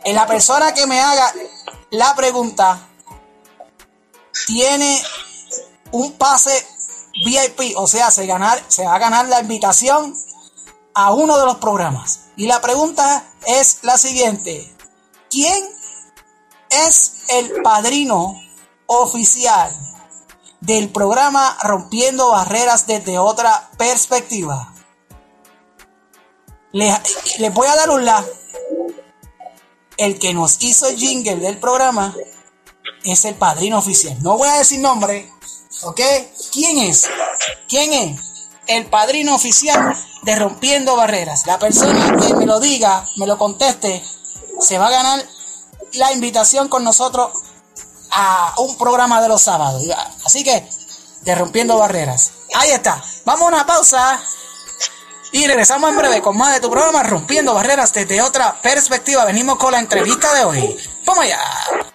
En 0.04 0.14
la 0.14 0.26
persona 0.26 0.72
que 0.74 0.86
me 0.86 1.00
haga 1.00 1.32
la 1.90 2.14
pregunta 2.14 2.88
tiene 4.46 5.02
un 5.92 6.12
pase 6.12 6.73
VIP, 7.14 7.76
o 7.76 7.86
sea, 7.86 8.10
se, 8.10 8.26
va 8.26 8.94
a 8.94 8.98
ganar 8.98 9.28
la 9.28 9.40
invitación 9.40 10.16
a 10.94 11.12
uno 11.12 11.38
de 11.38 11.46
los 11.46 11.56
programas. 11.56 12.26
Y 12.36 12.46
la 12.46 12.60
pregunta 12.60 13.24
es 13.46 13.78
la 13.82 13.96
siguiente. 13.96 14.74
¿Quién 15.30 15.64
es 16.70 17.24
el 17.28 17.62
padrino 17.62 18.40
oficial 18.86 19.72
del 20.60 20.90
programa 20.90 21.56
Rompiendo 21.62 22.30
Barreras 22.30 22.86
desde 22.86 23.18
otra 23.18 23.70
perspectiva? 23.76 24.74
Les, 26.72 27.38
les 27.38 27.54
voy 27.54 27.68
a 27.68 27.76
dar 27.76 27.90
un 27.90 28.04
la. 28.04 28.24
El 29.96 30.18
que 30.18 30.34
nos 30.34 30.60
hizo 30.64 30.88
el 30.88 30.96
jingle 30.96 31.36
del 31.36 31.58
programa 31.58 32.16
es 33.04 33.24
el 33.24 33.36
padrino 33.36 33.78
oficial. 33.78 34.20
No 34.22 34.36
voy 34.36 34.48
a 34.48 34.58
decir 34.58 34.80
nombre, 34.80 35.30
¿ok? 35.82 36.00
¿Quién 36.52 36.78
es? 36.78 37.06
¿Quién 37.68 37.92
es? 37.92 38.20
El 38.66 38.86
padrino 38.86 39.34
oficial 39.34 39.94
de 40.22 40.36
Rompiendo 40.36 40.96
Barreras. 40.96 41.46
La 41.46 41.58
persona 41.58 42.16
que 42.16 42.34
me 42.34 42.46
lo 42.46 42.60
diga, 42.60 43.06
me 43.16 43.26
lo 43.26 43.36
conteste, 43.36 44.02
se 44.60 44.78
va 44.78 44.88
a 44.88 44.90
ganar 44.90 45.24
la 45.92 46.12
invitación 46.12 46.68
con 46.68 46.84
nosotros 46.84 47.30
a 48.10 48.54
un 48.58 48.76
programa 48.76 49.20
de 49.20 49.28
los 49.28 49.42
sábados. 49.42 49.82
Así 50.24 50.44
que, 50.44 50.66
de 51.22 51.34
Rompiendo 51.34 51.76
Barreras. 51.78 52.32
Ahí 52.54 52.70
está. 52.70 53.02
Vamos 53.24 53.42
a 53.42 53.48
una 53.48 53.66
pausa. 53.66 54.20
Y 55.32 55.46
regresamos 55.48 55.90
en 55.90 55.96
breve 55.96 56.22
con 56.22 56.36
más 56.36 56.54
de 56.54 56.60
tu 56.60 56.70
programa 56.70 57.02
Rompiendo 57.02 57.54
Barreras 57.54 57.92
desde 57.92 58.22
otra 58.22 58.60
perspectiva. 58.62 59.24
Venimos 59.24 59.58
con 59.58 59.72
la 59.72 59.80
entrevista 59.80 60.32
de 60.34 60.44
hoy. 60.44 60.76
¡Vamos 61.04 61.24
allá! 61.24 61.93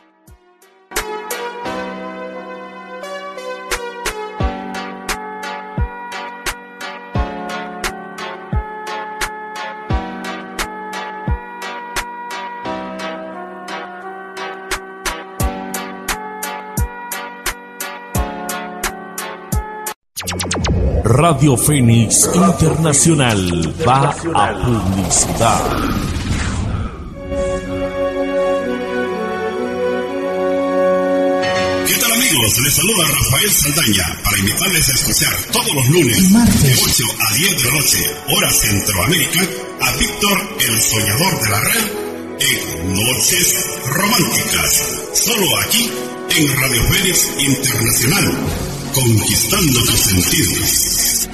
Radio 21.22 21.57
Fénix 21.57 22.30
Internacional 22.34 23.76
va 23.86 24.07
a 24.07 24.53
publicidad. 24.63 25.63
¿Qué 31.88 31.95
tal 31.99 32.11
amigos? 32.13 32.59
Les 32.63 32.74
saluda 32.74 33.03
Rafael 33.11 33.51
Saldaña 33.51 34.20
para 34.24 34.38
invitarles 34.39 34.88
a 34.88 34.93
escuchar 34.93 35.36
todos 35.51 35.76
los 35.76 35.89
lunes 35.89 36.34
de 36.63 36.74
8 36.74 37.03
a 37.20 37.34
10 37.34 37.57
de 37.57 37.70
la 37.70 37.76
noche, 37.76 37.97
hora 38.30 38.51
Centroamérica, 38.53 39.41
a 39.82 39.91
Víctor 39.97 40.38
el 40.61 40.82
Soñador 40.82 41.41
de 41.41 41.49
la 41.49 41.59
Red 41.59 41.86
en 42.39 42.93
Noches 42.93 43.65
Románticas. 43.88 45.01
Solo 45.11 45.59
aquí 45.67 45.91
en 46.38 46.55
Radio 46.61 46.84
Fénix 46.84 47.28
Internacional 47.39 48.68
conquistando 48.94 49.80
tus 49.82 50.00
sentidos. 50.00 51.30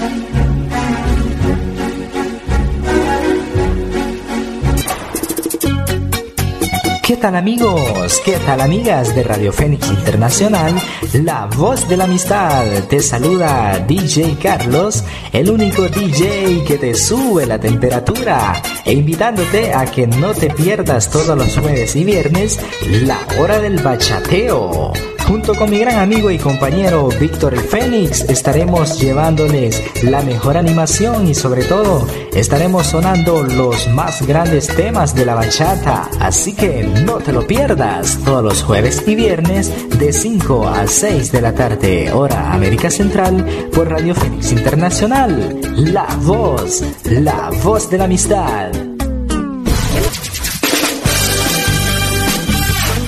¿Qué 7.03 7.17
tal 7.17 7.35
amigos? 7.35 8.19
¿Qué 8.25 8.37
tal 8.45 8.61
amigas 8.61 9.15
de 9.15 9.23
Radio 9.23 9.53
Fénix 9.53 9.87
Internacional? 9.89 10.73
La 11.13 11.45
voz 11.45 11.87
de 11.87 11.97
la 11.97 12.05
amistad. 12.05 12.65
Te 12.89 12.99
saluda 12.99 13.77
DJ 13.87 14.37
Carlos, 14.41 15.03
el 15.31 15.51
único 15.51 15.87
DJ 15.87 16.63
que 16.67 16.77
te 16.77 16.95
sube 16.95 17.45
la 17.45 17.59
temperatura. 17.59 18.59
E 18.83 18.93
invitándote 18.93 19.73
a 19.73 19.85
que 19.85 20.07
no 20.07 20.33
te 20.33 20.49
pierdas 20.49 21.09
todos 21.11 21.37
los 21.37 21.57
jueves 21.57 21.95
y 21.95 22.03
viernes 22.03 22.59
la 22.89 23.19
hora 23.39 23.59
del 23.59 23.77
bachateo. 23.77 25.14
Junto 25.27 25.55
con 25.55 25.71
mi 25.71 25.79
gran 25.79 25.97
amigo 25.97 26.29
y 26.29 26.37
compañero 26.37 27.09
Víctor 27.19 27.55
el 27.55 27.61
Fénix 27.61 28.21
estaremos 28.29 28.99
llevándoles 28.99 29.81
la 30.03 30.21
mejor 30.21 30.55
animación 30.55 31.27
y 31.27 31.33
sobre 31.33 31.63
todo 31.63 32.07
estaremos 32.33 32.87
sonando 32.87 33.41
los 33.41 33.87
más 33.89 34.21
grandes 34.27 34.67
temas 34.67 35.15
de 35.15 35.25
la 35.25 35.33
bachata. 35.33 36.09
Así 36.19 36.53
que 36.53 36.83
no 36.83 37.17
te 37.17 37.31
lo 37.31 37.47
pierdas 37.47 38.19
todos 38.23 38.43
los 38.43 38.61
jueves 38.61 39.03
y 39.07 39.15
viernes 39.15 39.71
de 39.97 40.13
5 40.13 40.67
a 40.67 40.85
6 40.85 41.31
de 41.31 41.41
la 41.41 41.53
tarde, 41.53 42.11
hora 42.11 42.53
América 42.53 42.91
Central, 42.91 43.43
por 43.73 43.89
Radio 43.89 44.13
Fénix 44.13 44.51
Internacional. 44.51 45.59
La 45.75 46.05
voz, 46.21 46.83
la 47.03 47.49
voz 47.63 47.89
de 47.89 47.97
la 47.97 48.03
amistad. 48.03 48.71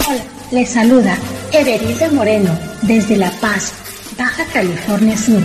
Hola, 0.07 0.23
les 0.51 0.69
saluda 0.69 1.15
Everilda 1.51 2.09
Moreno, 2.11 2.57
desde 2.81 3.15
La 3.15 3.31
Paz, 3.39 3.71
Baja 4.17 4.45
California 4.51 5.17
Sur, 5.17 5.41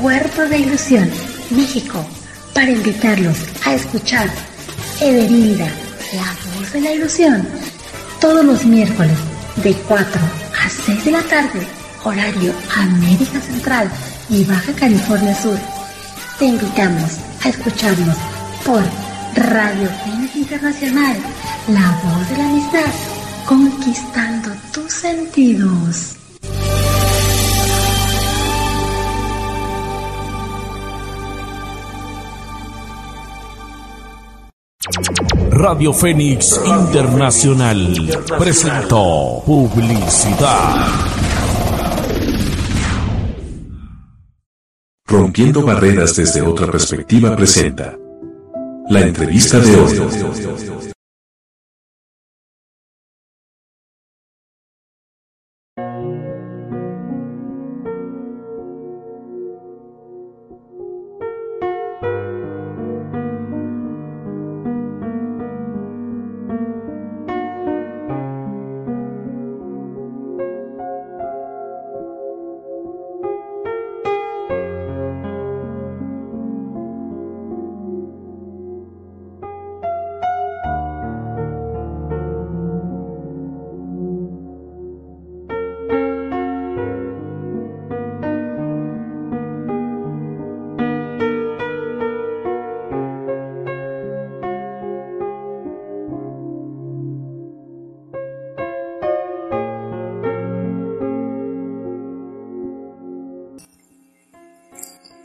Puerto 0.00 0.48
de 0.48 0.58
Ilusión, 0.58 1.10
México, 1.50 2.04
para 2.54 2.70
invitarlos 2.70 3.36
a 3.64 3.74
escuchar 3.74 4.28
Everilda, 5.00 5.66
la 6.14 6.58
voz 6.58 6.72
de 6.72 6.80
la 6.80 6.92
ilusión, 6.92 7.46
todos 8.20 8.44
los 8.44 8.64
miércoles 8.64 9.16
de 9.62 9.74
4 9.74 10.20
a 10.64 10.68
6 10.68 11.04
de 11.04 11.10
la 11.10 11.22
tarde, 11.22 11.66
horario 12.04 12.52
América 12.76 13.40
Central 13.40 13.90
y 14.30 14.44
Baja 14.44 14.72
California 14.72 15.34
Sur. 15.34 15.58
Te 16.38 16.46
invitamos 16.46 17.18
a 17.44 17.48
escucharnos 17.48 18.16
por 18.64 18.82
Radio 19.34 19.88
Fénix 20.04 20.36
Internacional, 20.36 21.16
la 21.68 22.00
voz 22.02 22.28
de 22.30 22.36
la 22.38 22.48
amistad, 22.48 23.17
conquistando 23.48 24.50
tus 24.74 24.92
sentidos. 24.92 26.16
Radio 35.50 35.94
Fénix 35.94 36.60
Internacional 36.62 38.22
presentó 38.38 39.42
publicidad. 39.46 40.88
Rompiendo 45.06 45.62
barreras 45.62 46.14
desde 46.16 46.42
otra 46.42 46.70
perspectiva 46.70 47.34
presenta 47.34 47.96
la 48.90 49.00
entrevista 49.00 49.58
de 49.58 49.74
hoy. 49.74 50.77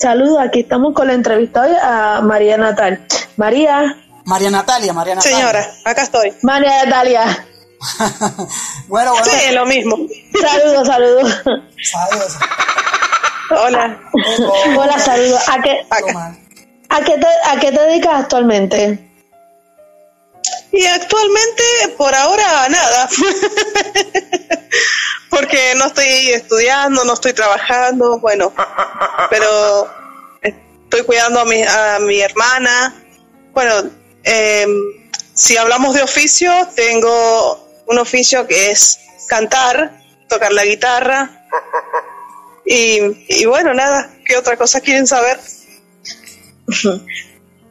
Saludos, 0.03 0.37
aquí 0.41 0.59
estamos 0.59 0.93
con 0.93 1.07
la 1.07 1.13
entrevista 1.13 1.61
hoy 1.61 1.71
a 1.81 2.19
María 2.21 2.57
Natal. 2.57 3.07
María. 3.37 3.95
María 4.25 4.51
Natalia, 4.51 4.91
María 4.91 5.15
Natalia. 5.15 5.37
Señora, 5.37 5.71
acá 5.85 6.01
estoy. 6.01 6.33
María 6.41 6.83
Natalia. 6.83 7.23
bueno, 8.89 9.11
bueno. 9.11 9.23
Sí, 9.23 9.53
lo 9.53 9.65
mismo. 9.65 9.95
Saludos, 10.41 10.87
saludos. 10.87 11.41
Saludos. 11.89 12.37
Hola. 13.49 14.01
Hola, 14.77 14.99
saludos. 14.99 15.39
¿A 15.47 15.61
qué, 15.61 15.87
a, 16.89 16.99
qué 16.99 17.17
te, 17.17 17.27
¿A 17.45 17.59
qué 17.61 17.71
te 17.71 17.79
dedicas 17.79 18.23
actualmente? 18.23 19.09
Y 20.73 20.85
actualmente, 20.85 21.63
por 21.97 22.13
ahora, 22.13 22.67
nada. 22.67 23.09
Porque 25.33 25.73
no 25.77 25.87
estoy 25.87 26.29
estudiando, 26.29 27.03
no 27.05 27.13
estoy 27.13 27.33
trabajando, 27.33 28.19
bueno, 28.19 28.53
pero 29.31 29.89
estoy 30.43 31.03
cuidando 31.05 31.39
a 31.39 31.45
mi, 31.45 31.63
a 31.63 31.97
mi 31.99 32.21
hermana. 32.21 32.93
Bueno, 33.51 33.89
eh, 34.23 34.67
si 35.33 35.57
hablamos 35.57 35.95
de 35.95 36.03
oficio, 36.03 36.51
tengo 36.75 37.67
un 37.87 37.97
oficio 37.97 38.45
que 38.45 38.69
es 38.69 38.99
cantar, 39.27 39.99
tocar 40.29 40.53
la 40.53 40.65
guitarra. 40.65 41.47
Y, 42.63 42.99
y 43.27 43.45
bueno, 43.45 43.73
nada, 43.73 44.13
¿qué 44.25 44.37
otra 44.37 44.55
cosa 44.55 44.81
quieren 44.81 45.07
saber? 45.07 45.39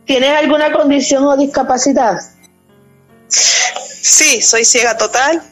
¿Tienes 0.05 0.37
alguna 0.37 0.73
condición 0.73 1.25
o 1.27 1.37
discapacidad? 1.37 2.19
Sí, 3.29 4.43
soy 4.43 4.65
ciega 4.65 4.97
total. 4.97 5.52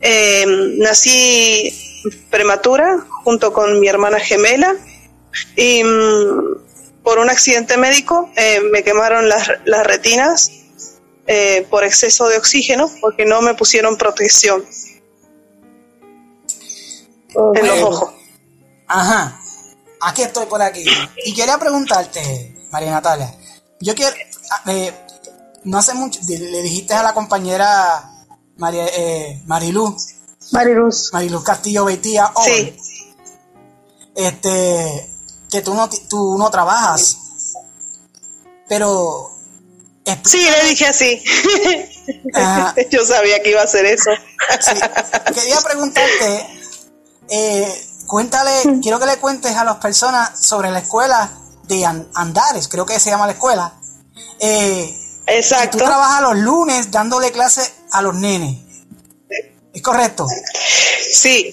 Eh, 0.00 0.44
nací 0.78 1.72
prematura 2.30 3.04
junto 3.24 3.52
con 3.52 3.80
mi 3.80 3.88
hermana 3.88 4.20
gemela 4.20 4.76
y 5.56 5.82
mm, 5.82 7.02
por 7.02 7.18
un 7.18 7.30
accidente 7.30 7.76
médico 7.76 8.30
eh, 8.36 8.60
me 8.70 8.84
quemaron 8.84 9.28
las, 9.28 9.50
las 9.64 9.86
retinas 9.86 10.52
eh, 11.26 11.66
por 11.68 11.84
exceso 11.84 12.28
de 12.28 12.38
oxígeno 12.38 12.90
porque 13.00 13.24
no 13.24 13.42
me 13.42 13.54
pusieron 13.54 13.96
protección 13.96 14.64
en 17.54 17.66
los 17.66 17.82
ojos. 17.82 18.10
Ajá, 18.86 19.40
aquí 20.00 20.22
estoy 20.22 20.46
por 20.46 20.62
aquí. 20.62 20.84
Y 21.24 21.34
quería 21.34 21.58
preguntarte, 21.58 22.56
María 22.70 22.92
Natalia, 22.92 23.34
yo 23.80 23.94
quiero, 23.94 24.14
eh, 24.66 24.92
no 25.64 25.78
hace 25.78 25.94
mucho, 25.94 26.20
le 26.26 26.62
dijiste 26.62 26.94
a 26.94 27.02
la 27.02 27.12
compañera 27.12 28.17
María, 28.58 28.86
eh, 28.86 29.42
Mariluz. 29.46 30.14
Mariluz. 30.52 31.12
Mariluz 31.12 31.44
Castillo 31.44 31.84
Beitía 31.84 32.30
hoy. 32.34 32.76
Sí. 32.82 33.14
Este, 34.14 35.14
que 35.50 35.62
tú 35.62 35.74
no, 35.74 35.88
tú 36.08 36.36
no 36.36 36.50
trabajas. 36.50 37.16
Pero. 38.68 39.30
Sí, 40.24 40.38
le 40.38 40.68
dije 40.70 40.86
así. 40.86 41.22
Yo 42.90 43.04
sabía 43.04 43.42
que 43.42 43.50
iba 43.50 43.60
a 43.60 43.64
hacer 43.64 43.84
eso. 43.86 44.10
Quería 45.34 45.60
preguntarte, 45.60 46.46
eh, 47.28 47.86
cuéntale, 48.06 48.80
quiero 48.82 48.98
que 48.98 49.06
le 49.06 49.18
cuentes 49.18 49.54
a 49.54 49.64
las 49.64 49.76
personas 49.76 50.40
sobre 50.40 50.70
la 50.70 50.78
escuela 50.78 51.30
de 51.64 51.84
Andares, 51.84 52.68
creo 52.68 52.86
que 52.86 52.98
se 52.98 53.10
llama 53.10 53.26
la 53.26 53.32
escuela. 53.32 53.74
Eh, 54.40 54.98
Exacto. 55.26 55.76
Tú 55.76 55.84
trabajas 55.84 56.22
los 56.22 56.38
lunes 56.38 56.90
dándole 56.90 57.30
clase 57.30 57.77
a 57.92 58.02
los 58.02 58.14
nenes. 58.14 58.56
¿Es 59.72 59.82
correcto? 59.82 60.26
Sí, 61.12 61.52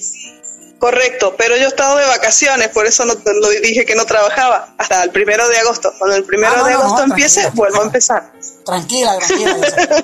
correcto. 0.80 1.36
Pero 1.38 1.56
yo 1.58 1.64
he 1.64 1.68
estado 1.68 1.98
de 1.98 2.06
vacaciones, 2.06 2.70
por 2.70 2.86
eso 2.88 3.06
no, 3.06 3.14
lo 3.14 3.50
dije 3.50 3.86
que 3.86 3.96
no 3.96 4.06
trabajaba 4.06 4.74
hasta 4.78 5.04
el 5.04 5.12
primero 5.12 5.48
de 5.48 5.58
agosto. 5.58 5.94
Cuando 5.98 6.16
el 6.16 6.24
primero 6.24 6.54
Ah, 6.54 6.58
no, 6.60 6.66
de 6.66 6.74
no, 6.74 6.80
agosto 6.80 7.04
empiece, 7.04 7.50
vuelvo 7.54 7.82
a 7.82 7.86
empezar. 7.86 8.32
Tranquila, 8.66 9.18
tranquila. 9.20 9.58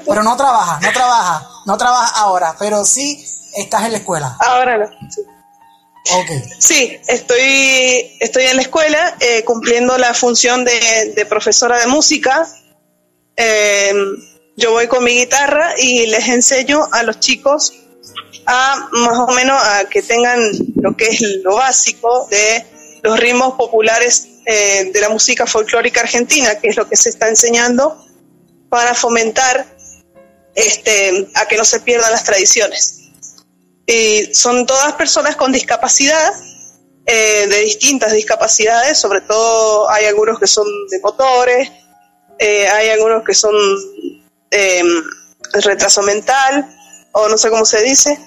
Pero 0.08 0.24
no 0.24 0.38
trabaja, 0.38 0.80
no 0.82 0.92
trabaja, 0.92 1.50
no 1.66 1.78
trabaja 1.78 2.20
ahora, 2.20 2.56
pero 2.60 2.86
sí 2.86 3.26
estás 3.56 3.86
en 3.86 3.94
la 3.94 3.98
escuela. 4.00 4.38
Ahora 4.40 4.78
no. 4.78 4.88
sí. 5.10 5.22
Ok. 6.14 6.32
Sí, 6.60 7.00
estoy, 7.08 8.18
estoy 8.20 8.46
en 8.46 8.56
la 8.56 8.64
escuela 8.64 9.16
eh, 9.20 9.44
cumpliendo 9.46 9.98
la 10.00 10.14
función 10.16 10.66
de, 10.66 11.14
de 11.16 11.26
profesora 11.28 11.80
de 11.80 11.88
música. 11.88 12.48
Eh, 13.38 13.94
yo 14.62 14.72
voy 14.72 14.88
con 14.88 15.04
mi 15.04 15.12
guitarra 15.18 15.74
y 15.78 16.06
les 16.06 16.28
enseño 16.30 16.88
a 16.92 17.02
los 17.02 17.20
chicos 17.20 17.74
a 18.46 18.90
más 18.92 19.18
o 19.18 19.32
menos 19.32 19.60
a 19.60 19.86
que 19.90 20.04
tengan 20.04 20.40
lo 20.76 20.96
que 20.96 21.06
es 21.06 21.22
lo 21.44 21.56
básico 21.56 22.28
de 22.30 22.66
los 23.02 23.20
ritmos 23.20 23.56
populares 23.56 24.28
eh, 24.46 24.92
de 24.94 25.02
la 25.02 25.10
música 25.10 25.48
folclórica 25.48 26.02
argentina, 26.02 26.60
que 26.60 26.70
es 26.70 26.78
lo 26.78 26.88
que 26.88 26.96
se 26.96 27.10
está 27.10 27.28
enseñando 27.28 28.06
para 28.70 28.94
fomentar 28.94 29.66
este, 30.54 31.28
a 31.34 31.48
que 31.48 31.58
no 31.58 31.66
se 31.66 31.80
pierdan 31.80 32.12
las 32.12 32.24
tradiciones. 32.24 33.10
Y 33.88 34.34
son 34.34 34.68
todas 34.68 34.94
personas 34.94 35.36
con 35.36 35.52
discapacidad, 35.52 36.34
eh, 37.08 37.48
de 37.48 37.60
distintas 37.62 38.14
discapacidades, 38.14 39.00
sobre 39.00 39.22
todo 39.22 39.90
hay 39.90 40.06
algunos 40.06 40.40
que 40.40 40.46
son 40.46 40.68
de 40.90 41.00
motores, 41.00 41.72
eh, 42.38 42.68
hay 42.68 42.90
algunos 42.90 43.24
que 43.24 43.34
son 43.34 43.54
eh, 44.52 44.84
retraso 45.54 46.02
mental, 46.04 46.78
o 47.14 47.28
no 47.30 47.38
sé 47.38 47.50
cómo 47.50 47.66
se 47.66 47.82
dice. 47.82 48.20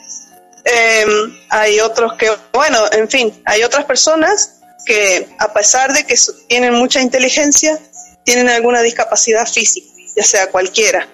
Eh, 0.64 1.06
hay 1.50 1.80
otros 1.80 2.14
que, 2.18 2.30
bueno, 2.52 2.78
en 2.92 3.08
fin, 3.08 3.42
hay 3.46 3.62
otras 3.62 3.84
personas 3.84 4.60
que 4.86 5.34
a 5.38 5.52
pesar 5.52 5.92
de 5.92 6.04
que 6.04 6.16
tienen 6.48 6.74
mucha 6.74 7.00
inteligencia, 7.00 7.78
tienen 8.24 8.48
alguna 8.48 8.80
discapacidad 8.80 9.46
física, 9.46 9.86
ya 10.16 10.24
sea 10.24 10.50
cualquiera. 10.50 11.06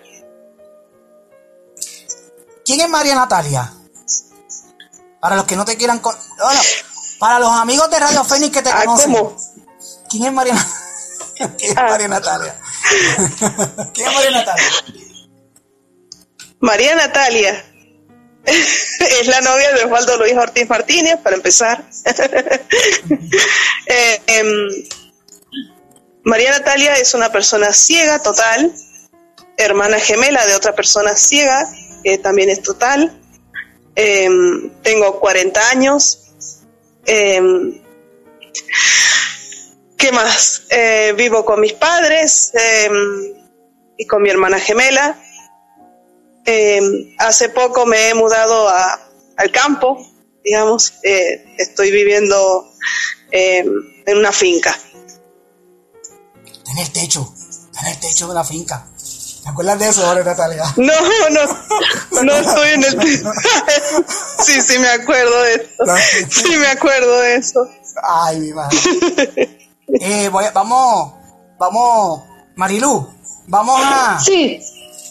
¿Quién 2.64 2.80
es 2.80 2.88
María 2.88 3.14
Natalia? 3.14 3.72
Para 5.20 5.36
los 5.36 5.44
que 5.44 5.56
no 5.56 5.64
te 5.64 5.76
quieran... 5.76 5.98
con- 5.98 6.16
para 7.18 7.38
los 7.38 7.50
amigos 7.50 7.90
de 7.90 7.98
Radio 7.98 8.24
Fénix 8.24 8.52
que 8.56 8.62
te 8.62 8.70
Ah, 8.70 8.84
conocen. 8.86 9.12
¿cómo? 9.12 9.36
¿Quién 10.08 10.24
es 10.26 10.32
María, 10.32 10.54
¿Quién 11.58 11.70
es 11.70 11.74
María 11.76 12.08
Natalia? 12.08 12.56
¿Quién 13.92 14.08
es 14.08 14.14
María 14.14 14.30
Natalia? 14.30 14.64
María 16.60 16.94
Natalia 16.94 17.64
es 18.44 19.26
la 19.26 19.40
novia 19.40 19.72
de 19.72 19.84
Osvaldo 19.84 20.18
Luis 20.18 20.34
Ortiz 20.34 20.68
Martínez, 20.68 21.16
para 21.22 21.36
empezar. 21.36 21.84
Eh, 23.92 24.22
em, 24.28 24.48
María 26.22 26.52
Natalia 26.52 26.94
es 26.94 27.12
una 27.14 27.32
persona 27.32 27.72
ciega 27.72 28.22
total, 28.22 28.72
hermana 29.56 29.98
gemela 29.98 30.46
de 30.46 30.54
otra 30.54 30.76
persona 30.76 31.16
ciega, 31.16 31.68
que 32.04 32.18
también 32.18 32.50
es 32.50 32.62
total. 32.62 33.20
Em, 33.96 34.70
tengo 34.82 35.18
40 35.18 35.70
años. 35.70 36.30
Em, 37.04 37.82
¿Qué 39.96 40.12
más? 40.12 40.66
Eh, 40.70 41.12
vivo 41.16 41.44
con 41.44 41.60
mis 41.60 41.72
padres 41.72 42.52
y 43.98 44.06
con 44.06 44.22
mi 44.22 44.30
hermana 44.30 44.60
gemela. 44.60 45.18
Eh, 46.46 47.14
hace 47.18 47.48
poco 47.50 47.86
me 47.86 48.08
he 48.10 48.14
mudado 48.14 48.68
a- 48.68 48.98
al 49.36 49.50
campo, 49.50 49.98
digamos, 50.44 50.94
eh, 51.04 51.54
estoy 51.58 51.90
viviendo 51.90 52.72
eh, 53.32 53.64
en 54.06 54.18
una 54.18 54.32
finca. 54.32 54.76
En 56.70 56.78
el 56.78 56.90
techo. 56.92 57.32
En 57.80 57.86
el 57.88 57.98
techo 58.00 58.28
de 58.28 58.34
la 58.34 58.44
finca. 58.44 58.86
¿Te 59.42 59.48
acuerdas 59.48 59.78
de 59.78 59.88
eso, 59.88 60.06
María 60.06 60.24
Natalia? 60.24 60.64
No, 60.76 60.92
no, 61.30 62.22
no 62.22 62.32
estoy 62.36 62.68
en 62.70 62.84
el... 62.84 63.00
sí, 64.44 64.60
sí 64.60 64.78
me 64.78 64.88
acuerdo 64.90 65.42
de 65.42 65.54
eso. 65.54 65.84
Sí 66.30 66.56
me 66.56 66.66
acuerdo 66.66 67.20
de 67.20 67.36
eso. 67.36 67.66
Ay, 68.02 68.40
mi 68.40 68.52
madre. 68.52 68.78
Eh, 70.00 70.28
voy 70.28 70.44
vamos, 70.52 71.14
vamos, 71.58 72.22
Marilu, 72.56 73.08
vamos 73.46 73.80
a... 73.84 74.20
Sí. 74.24 74.60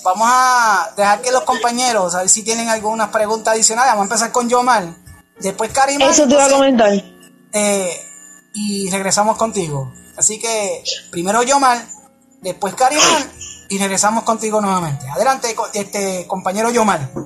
Vamos 0.10 0.28
a 0.32 0.89
dejar 0.97 1.22
que 1.22 1.32
los 1.32 1.43
compañeros, 1.43 2.16
a 2.16 2.20
ver 2.20 2.30
si 2.30 2.41
tienen 2.43 2.68
algunas 2.68 3.10
preguntas 3.10 3.53
adicionales. 3.53 3.91
Vamos 3.91 4.05
a 4.10 4.14
empezar 4.16 4.32
con 4.32 4.49
Yomar. 4.49 4.86
Después 5.39 5.72
Karima. 5.72 6.05
Eso 6.05 6.28
te 6.28 6.34
iba 6.34 6.45
a 6.45 6.49
comentar. 6.49 6.91
eh, 7.53 7.91
y 8.53 8.89
regresamos 8.89 9.38
contigo. 9.38 9.93
Así 10.18 10.39
que 10.39 10.84
primero 11.12 11.43
Yomar, 11.43 11.78
después 12.41 12.74
Karima 12.74 13.01
y 13.70 13.78
regresamos 13.78 14.24
contigo 14.24 14.60
nuevamente. 14.62 15.05
Adelante, 15.10 15.55
este 15.76 16.26
compañero 16.28 16.72
Yomar. 16.72 17.12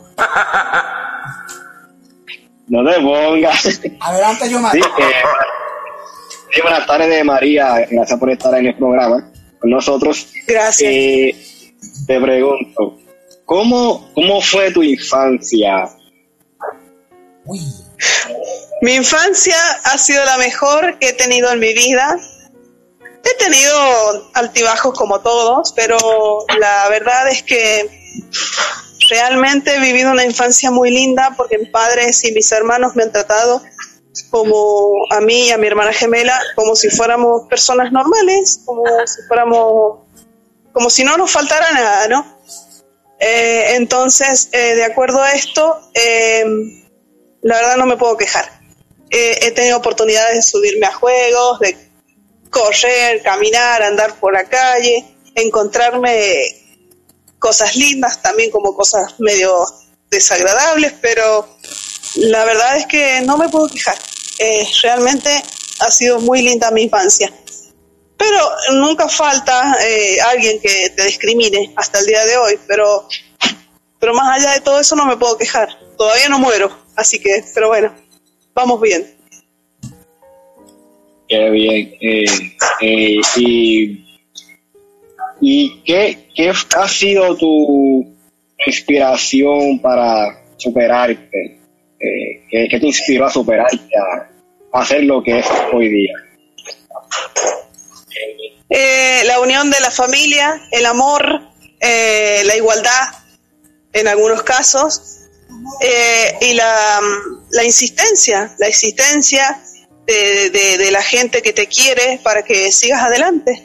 No 2.67 2.83
te 2.89 2.99
pongas. 3.01 3.81
Adelante, 3.99 4.49
Yomar. 4.49 4.71
Sí, 4.71 4.79
eh, 4.79 5.11
sí, 6.53 6.61
buenas 6.61 6.87
tardes, 6.87 7.25
María. 7.25 7.85
Gracias 7.91 8.17
por 8.19 8.29
estar 8.31 8.53
en 8.55 8.67
el 8.67 8.75
programa 8.77 9.29
con 9.59 9.69
nosotros. 9.69 10.27
Gracias. 10.47 10.89
Eh, 10.91 11.35
te 12.07 12.19
pregunto, 12.19 12.97
¿cómo, 13.45 14.09
¿cómo 14.13 14.41
fue 14.41 14.71
tu 14.71 14.83
infancia? 14.83 15.89
Mi 18.81 18.95
infancia 18.95 19.57
ha 19.85 19.97
sido 19.97 20.23
la 20.25 20.37
mejor 20.37 20.97
que 20.99 21.09
he 21.09 21.13
tenido 21.13 21.51
en 21.51 21.59
mi 21.59 21.73
vida. 21.73 22.17
he 23.23 23.43
tenido 23.43 24.31
altibajos 24.33 24.97
como 24.97 25.21
todos, 25.21 25.73
pero 25.73 25.97
la 26.59 26.89
verdad 26.89 27.29
es 27.29 27.43
que 27.43 27.89
realmente 29.09 29.75
he 29.75 29.79
vivido 29.79 30.11
una 30.11 30.25
infancia 30.25 30.71
muy 30.71 30.91
linda 30.91 31.33
porque 31.37 31.57
mis 31.57 31.69
padres 31.69 32.23
y 32.25 32.31
mis 32.31 32.51
hermanos 32.51 32.95
me 32.95 33.03
han 33.03 33.11
tratado 33.11 33.61
como 34.29 35.05
a 35.09 35.19
mí 35.21 35.47
y 35.47 35.51
a 35.51 35.57
mi 35.57 35.67
hermana 35.67 35.91
gemela, 35.93 36.39
como 36.55 36.75
si 36.75 36.89
fuéramos 36.89 37.47
personas 37.49 37.91
normales, 37.91 38.61
como 38.65 38.83
si 39.05 39.21
fuéramos, 39.27 40.02
como 40.73 40.89
si 40.89 41.03
no 41.03 41.15
nos 41.17 41.31
faltara 41.31 41.71
nada, 41.71 42.07
¿no? 42.07 42.39
Eh, 43.19 43.75
entonces, 43.75 44.49
eh, 44.51 44.75
de 44.75 44.83
acuerdo 44.83 45.21
a 45.21 45.31
esto, 45.31 45.79
eh, 45.93 46.43
la 47.41 47.55
verdad 47.55 47.77
no 47.77 47.85
me 47.85 47.97
puedo 47.97 48.17
quejar. 48.17 48.61
he 49.15 49.51
tenido 49.51 49.77
oportunidades 49.77 50.35
de 50.37 50.41
subirme 50.41 50.87
a 50.87 50.91
juegos, 50.91 51.59
de 51.59 51.77
correr, 52.49 53.21
caminar, 53.21 53.83
andar 53.83 54.15
por 54.19 54.33
la 54.33 54.45
calle, 54.45 55.05
encontrarme 55.35 56.63
cosas 57.37 57.75
lindas, 57.75 58.21
también 58.23 58.49
como 58.49 58.75
cosas 58.75 59.19
medio 59.19 59.53
desagradables, 60.09 60.93
pero 61.01 61.47
la 62.15 62.45
verdad 62.45 62.77
es 62.77 62.85
que 62.85 63.21
no 63.21 63.37
me 63.37 63.49
puedo 63.49 63.67
quejar. 63.67 63.97
Eh, 64.39 64.65
realmente 64.81 65.43
ha 65.79 65.91
sido 65.91 66.19
muy 66.19 66.41
linda 66.41 66.71
mi 66.71 66.83
infancia. 66.83 67.31
Pero 68.23 68.79
nunca 68.79 69.09
falta 69.09 69.75
eh, 69.85 70.17
alguien 70.21 70.61
que 70.61 70.91
te 70.95 71.03
discrimine 71.03 71.73
hasta 71.75 71.99
el 71.99 72.05
día 72.05 72.25
de 72.25 72.37
hoy, 72.37 72.53
pero, 72.65 73.05
pero 73.99 74.13
más 74.13 74.39
allá 74.39 74.53
de 74.53 74.61
todo 74.61 74.79
eso 74.79 74.95
no 74.95 75.05
me 75.05 75.17
puedo 75.17 75.37
quejar. 75.37 75.67
Todavía 75.97 76.29
no 76.29 76.39
muero, 76.39 76.71
así 76.95 77.19
que, 77.19 77.43
pero 77.53 77.67
bueno, 77.67 77.93
vamos 78.53 78.79
bien. 78.79 79.13
Qué 81.27 81.49
bien. 81.49 81.93
Eh, 82.79 83.19
y, 83.35 84.05
¿Y 85.41 85.81
qué, 85.83 86.29
qué 86.33 86.49
ha 86.77 86.87
sido 86.87 87.35
tu 87.35 88.07
inspiración 88.65 89.79
para 89.81 90.45
superarte? 90.55 91.59
¿qué, 91.99 92.67
¿qué, 92.69 92.79
te 92.79 92.87
inspiró 92.87 93.25
a 93.25 93.29
superarte, 93.29 93.77
a, 93.97 94.79
hacer 94.79 95.03
lo 95.03 95.21
que 95.21 95.39
es 95.39 95.47
hoy 95.73 95.89
día? 95.89 96.13
Eh, 98.75 99.21
la 99.25 99.39
unión 99.39 99.69
de 99.69 99.79
la 99.81 99.91
familia, 99.91 100.67
el 100.71 100.87
amor, 100.87 101.23
eh, 101.79 102.41
la 102.45 102.55
igualdad 102.55 103.07
en 103.93 104.07
algunos 104.07 104.41
casos 104.41 105.27
eh, 105.79 106.37
y 106.41 106.53
la, 106.53 106.99
la, 107.51 107.63
insistencia, 107.63 108.55
la 108.57 108.67
insistencia 108.67 109.61
de, 110.07 110.49
de, 110.49 110.89
la 110.89 111.03
gente 111.03 111.43
que 111.43 111.53
te 111.53 111.67
quiere 111.67 112.19
para 112.23 112.41
que 112.41 112.71
sigas 112.71 113.03
adelante. 113.03 113.63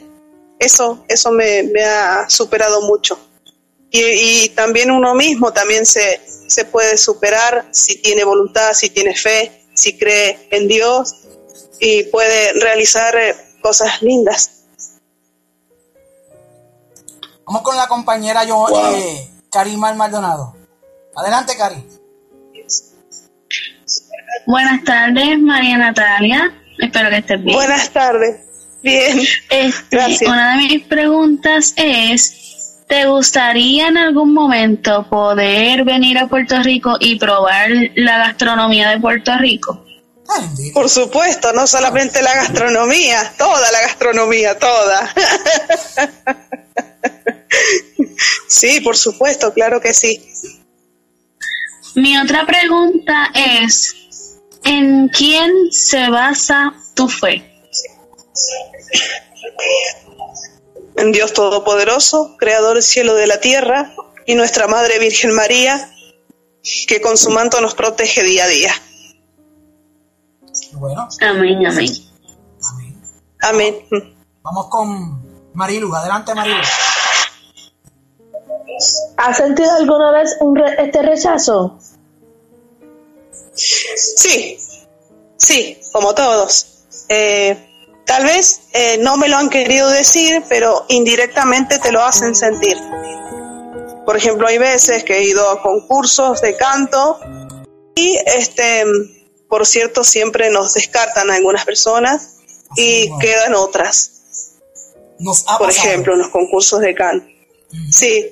Eso, 0.59 1.03
eso 1.07 1.31
me, 1.31 1.63
ha 1.83 2.29
superado 2.29 2.83
mucho. 2.83 3.19
Y, 3.89 4.03
y, 4.03 4.49
también 4.49 4.91
uno 4.91 5.15
mismo 5.15 5.51
también 5.51 5.87
se, 5.87 6.21
se 6.45 6.65
puede 6.65 6.97
superar 6.97 7.67
si 7.71 7.99
tiene 7.99 8.23
voluntad, 8.25 8.73
si 8.73 8.91
tiene 8.91 9.15
fe, 9.15 9.65
si 9.73 9.97
cree 9.97 10.47
en 10.51 10.67
Dios 10.67 11.15
y 11.79 12.03
puede 12.03 12.53
realizar 12.53 13.15
cosas 13.59 14.03
lindas. 14.03 14.58
Vamos 17.49 17.63
con 17.63 17.75
la 17.75 17.87
compañera 17.87 18.43
yo, 18.43 18.57
wow. 18.57 18.95
eh, 18.95 19.27
Karimar 19.51 19.95
Maldonado. 19.95 20.55
Adelante, 21.15 21.57
Cari. 21.57 21.83
Buenas 24.45 24.83
tardes, 24.83 25.39
María 25.39 25.79
Natalia. 25.79 26.53
Espero 26.77 27.09
que 27.09 27.17
estés 27.17 27.43
bien. 27.43 27.57
Buenas 27.57 27.89
tardes. 27.89 28.41
Bien. 28.83 29.19
Este, 29.49 29.95
Gracias. 29.95 30.29
Una 30.29 30.51
de 30.51 30.57
mis 30.57 30.83
preguntas 30.83 31.73
es, 31.75 32.83
¿te 32.87 33.07
gustaría 33.07 33.87
en 33.87 33.97
algún 33.97 34.31
momento 34.31 35.09
poder 35.09 35.83
venir 35.85 36.19
a 36.19 36.27
Puerto 36.27 36.61
Rico 36.61 36.97
y 36.99 37.17
probar 37.17 37.71
la 37.95 38.19
gastronomía 38.19 38.91
de 38.91 38.99
Puerto 38.99 39.35
Rico? 39.39 39.83
Por 40.71 40.87
supuesto, 40.87 41.51
no 41.53 41.65
solamente 41.65 42.21
la 42.21 42.35
gastronomía, 42.35 43.33
toda 43.39 43.71
la 43.71 43.81
gastronomía, 43.81 44.59
toda. 44.59 45.11
sí, 48.47 48.81
por 48.81 48.97
supuesto, 48.97 49.53
claro 49.53 49.79
que 49.81 49.93
sí. 49.93 50.33
Mi 51.95 52.17
otra 52.17 52.45
pregunta 52.45 53.29
es, 53.33 54.39
¿en 54.63 55.09
quién 55.09 55.71
se 55.71 56.09
basa 56.09 56.73
tu 56.93 57.09
fe? 57.09 57.45
En 60.97 61.11
Dios 61.11 61.33
Todopoderoso, 61.33 62.35
Creador 62.37 62.75
del 62.75 62.83
cielo 62.83 63.17
y 63.17 63.21
de 63.21 63.27
la 63.27 63.39
tierra, 63.39 63.93
y 64.25 64.35
nuestra 64.35 64.67
Madre 64.67 64.99
Virgen 64.99 65.33
María, 65.33 65.91
que 66.87 67.01
con 67.01 67.17
su 67.17 67.31
manto 67.31 67.61
nos 67.61 67.73
protege 67.73 68.23
día 68.23 68.43
a 68.43 68.47
día. 68.47 68.73
Bueno. 70.73 71.07
Amén, 71.21 71.65
amén. 71.65 71.89
Amén. 73.41 73.75
Vamos 74.41 74.67
con 74.69 75.53
Marilu. 75.53 75.93
Adelante, 75.95 76.35
Marilu. 76.35 76.61
¿Has 79.19 79.37
sentido 79.37 79.71
alguna 79.73 80.11
vez 80.11 80.37
un 80.39 80.55
re 80.55 80.75
este 80.79 81.01
rechazo? 81.01 81.77
Sí, 83.53 84.57
sí, 85.37 85.77
como 85.91 86.15
todos. 86.15 86.85
Eh, 87.09 87.57
tal 88.05 88.23
vez 88.23 88.61
eh, 88.73 88.97
no 88.99 89.17
me 89.17 89.27
lo 89.27 89.37
han 89.37 89.49
querido 89.49 89.89
decir, 89.89 90.43
pero 90.47 90.85
indirectamente 90.87 91.79
te 91.79 91.91
lo 91.91 92.03
hacen 92.03 92.33
sentir. 92.33 92.77
Por 94.05 94.15
ejemplo, 94.15 94.47
hay 94.47 94.57
veces 94.57 95.03
que 95.03 95.17
he 95.17 95.23
ido 95.23 95.49
a 95.49 95.61
concursos 95.61 96.41
de 96.41 96.55
canto 96.55 97.19
y 97.95 98.17
este 98.25 98.85
por 99.49 99.65
cierto, 99.65 100.03
siempre 100.03 100.51
nos 100.51 100.75
descartan 100.75 101.31
algunas 101.31 101.65
personas 101.65 102.37
y 102.75 103.09
quedan 103.19 103.55
otras. 103.55 104.11
por 105.57 105.69
ejemplo, 105.69 106.13
en 106.13 106.19
los 106.19 106.29
concursos 106.29 106.79
de 106.81 106.93
canto. 106.93 107.38
Sí, 107.91 108.31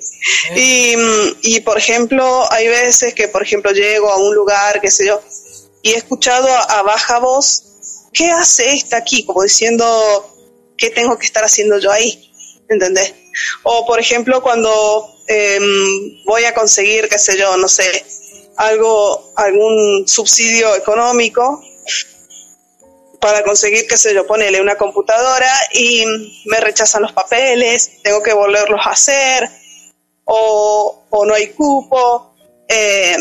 y, 0.56 0.96
y, 1.42 1.60
por 1.62 1.78
ejemplo, 1.78 2.52
hay 2.52 2.68
veces 2.68 3.14
que, 3.14 3.28
por 3.28 3.44
ejemplo, 3.44 3.72
llego 3.72 4.10
a 4.10 4.18
un 4.18 4.34
lugar, 4.34 4.82
qué 4.82 4.90
sé 4.90 5.06
yo, 5.06 5.22
y 5.84 5.92
he 5.92 5.98
escuchado 5.98 6.48
a, 6.48 6.82
baja 6.82 7.20
voz, 7.20 7.64
¿qué 8.14 8.30
hace 8.32 8.74
esta 8.74 8.98
aquí? 8.98 9.26
Como 9.26 9.44
diciendo, 9.44 9.86
¿qué 10.78 10.90
tengo 10.90 11.18
que 11.18 11.26
estar 11.26 11.44
haciendo 11.44 11.80
yo 11.80 11.92
ahí? 11.92 12.32
¿Entendés? 12.68 13.14
O, 13.64 13.86
por 13.86 14.00
ejemplo, 14.00 14.42
cuando 14.42 15.16
eh, 15.28 15.60
voy 16.26 16.44
a 16.46 16.54
conseguir, 16.54 17.08
qué 17.08 17.20
sé 17.20 17.38
yo, 17.38 17.58
no 17.58 17.68
sé, 17.68 18.06
algo, 18.56 19.34
algún 19.36 20.08
subsidio 20.08 20.76
económico 20.76 21.64
para 23.20 23.44
conseguir, 23.44 23.88
qué 23.88 23.98
sé 23.98 24.14
yo, 24.14 24.26
ponerle 24.26 24.62
una 24.62 24.76
computadora 24.76 25.52
y 25.74 26.06
me 26.46 26.60
rechazan 26.60 27.02
los 27.02 27.14
papeles, 27.14 28.02
tengo 28.04 28.22
que 28.22 28.34
volverlos 28.34 28.80
a 28.86 28.92
hacer, 28.92 29.50
o, 30.26 31.06
o 31.10 31.26
no 31.26 31.34
hay 31.34 31.50
cupo, 31.50 32.36
eh, 32.68 33.18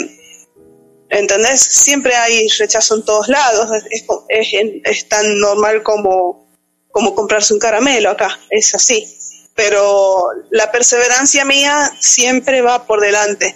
¿entendés? 1.09 1.61
Siempre 1.61 2.15
hay 2.15 2.49
rechazo 2.49 2.97
en 2.97 3.05
todos 3.05 3.29
lados, 3.29 3.71
es, 3.91 4.05
es, 4.29 4.49
es, 4.85 5.09
tan 5.09 5.39
normal 5.39 5.83
como, 5.83 6.49
como 6.91 7.15
comprarse 7.15 7.55
un 7.55 7.61
caramelo 7.61 8.11
acá, 8.11 8.39
es 8.51 8.75
así. 8.75 9.13
Pero 9.55 10.23
la 10.51 10.71
perseverancia 10.71 11.47
mía 11.47 11.91
siempre 12.01 12.61
va 12.61 12.87
por 12.87 13.01
delante 13.01 13.55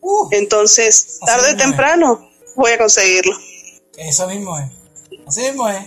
Uh, 0.00 0.28
Entonces, 0.32 1.18
tarde 1.24 1.52
o 1.52 1.56
temprano 1.56 2.30
voy 2.56 2.72
a 2.72 2.78
conseguirlo. 2.78 3.36
Eso 3.96 4.26
mismo 4.26 4.58
es. 4.58 4.79
Así 5.30 5.42
mismo 5.42 5.68
es. 5.68 5.84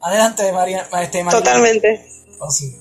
Adelante, 0.00 0.50
María. 0.50 0.88
Este, 1.02 1.22
María. 1.22 1.38
Totalmente. 1.38 2.06
Oh, 2.38 2.50
sí. 2.50 2.74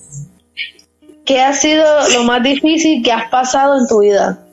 ¿Qué 1.26 1.42
ha 1.42 1.54
sido 1.54 2.08
lo 2.12 2.24
más 2.24 2.42
difícil 2.42 3.04
que 3.04 3.12
has 3.12 3.30
pasado 3.30 3.78
en 3.78 3.86
tu 3.86 4.00
vida? 4.00 4.48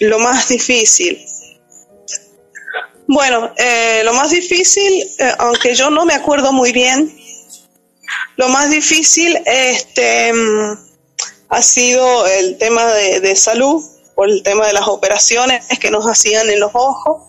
Lo 0.00 0.18
más 0.18 0.48
difícil. 0.48 1.24
Bueno, 3.06 3.52
eh, 3.56 4.02
lo 4.02 4.14
más 4.14 4.32
difícil, 4.32 5.08
eh, 5.20 5.32
aunque 5.38 5.76
yo 5.76 5.90
no 5.90 6.04
me 6.06 6.14
acuerdo 6.14 6.52
muy 6.52 6.72
bien, 6.72 7.16
lo 8.36 8.48
más 8.48 8.68
difícil, 8.68 9.38
este, 9.46 10.32
ha 11.50 11.62
sido 11.62 12.26
el 12.26 12.58
tema 12.58 12.84
de, 12.94 13.20
de, 13.20 13.36
salud, 13.36 13.80
por 14.16 14.28
el 14.28 14.42
tema 14.42 14.66
de 14.66 14.72
las 14.72 14.88
operaciones 14.88 15.64
que 15.78 15.92
nos 15.92 16.04
hacían 16.04 16.50
en 16.50 16.58
los 16.58 16.72
ojos. 16.74 17.22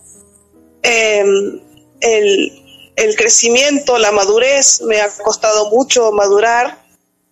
Eh, 0.81 1.61
el, 2.01 2.91
el, 2.95 3.15
crecimiento, 3.15 3.97
la 3.97 4.11
madurez, 4.11 4.81
me 4.81 5.01
ha 5.01 5.09
costado 5.09 5.69
mucho 5.69 6.11
madurar. 6.11 6.85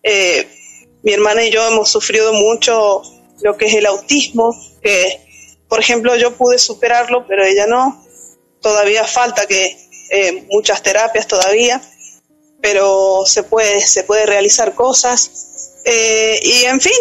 Eh, 0.04 0.48
mi 1.04 1.14
hermana 1.14 1.44
y 1.44 1.52
yo 1.52 1.68
hemos 1.68 1.90
sufrido 1.90 2.34
mucho 2.34 3.02
lo 3.42 3.58
que 3.58 3.66
es 3.66 3.76
el 3.76 3.86
autismo, 3.86 4.56
que 4.82 5.22
por 5.68 5.80
ejemplo 5.80 6.16
yo 6.16 6.36
pude 6.36 6.58
superarlo, 6.58 7.26
pero 7.28 7.44
ella 7.46 7.66
no. 7.68 8.04
Todavía 8.62 9.06
falta 9.06 9.46
que 9.46 9.78
eh, 10.12 10.48
muchas 10.50 10.82
terapias 10.82 11.28
todavía. 11.28 11.82
pero 12.62 13.26
se 13.26 13.44
puede, 13.44 13.82
se 13.82 14.04
puede 14.06 14.26
realizar 14.26 14.74
cosas. 14.74 15.82
Eh, 15.84 16.40
y 16.42 16.64
en 16.64 16.80
fin, 16.80 16.94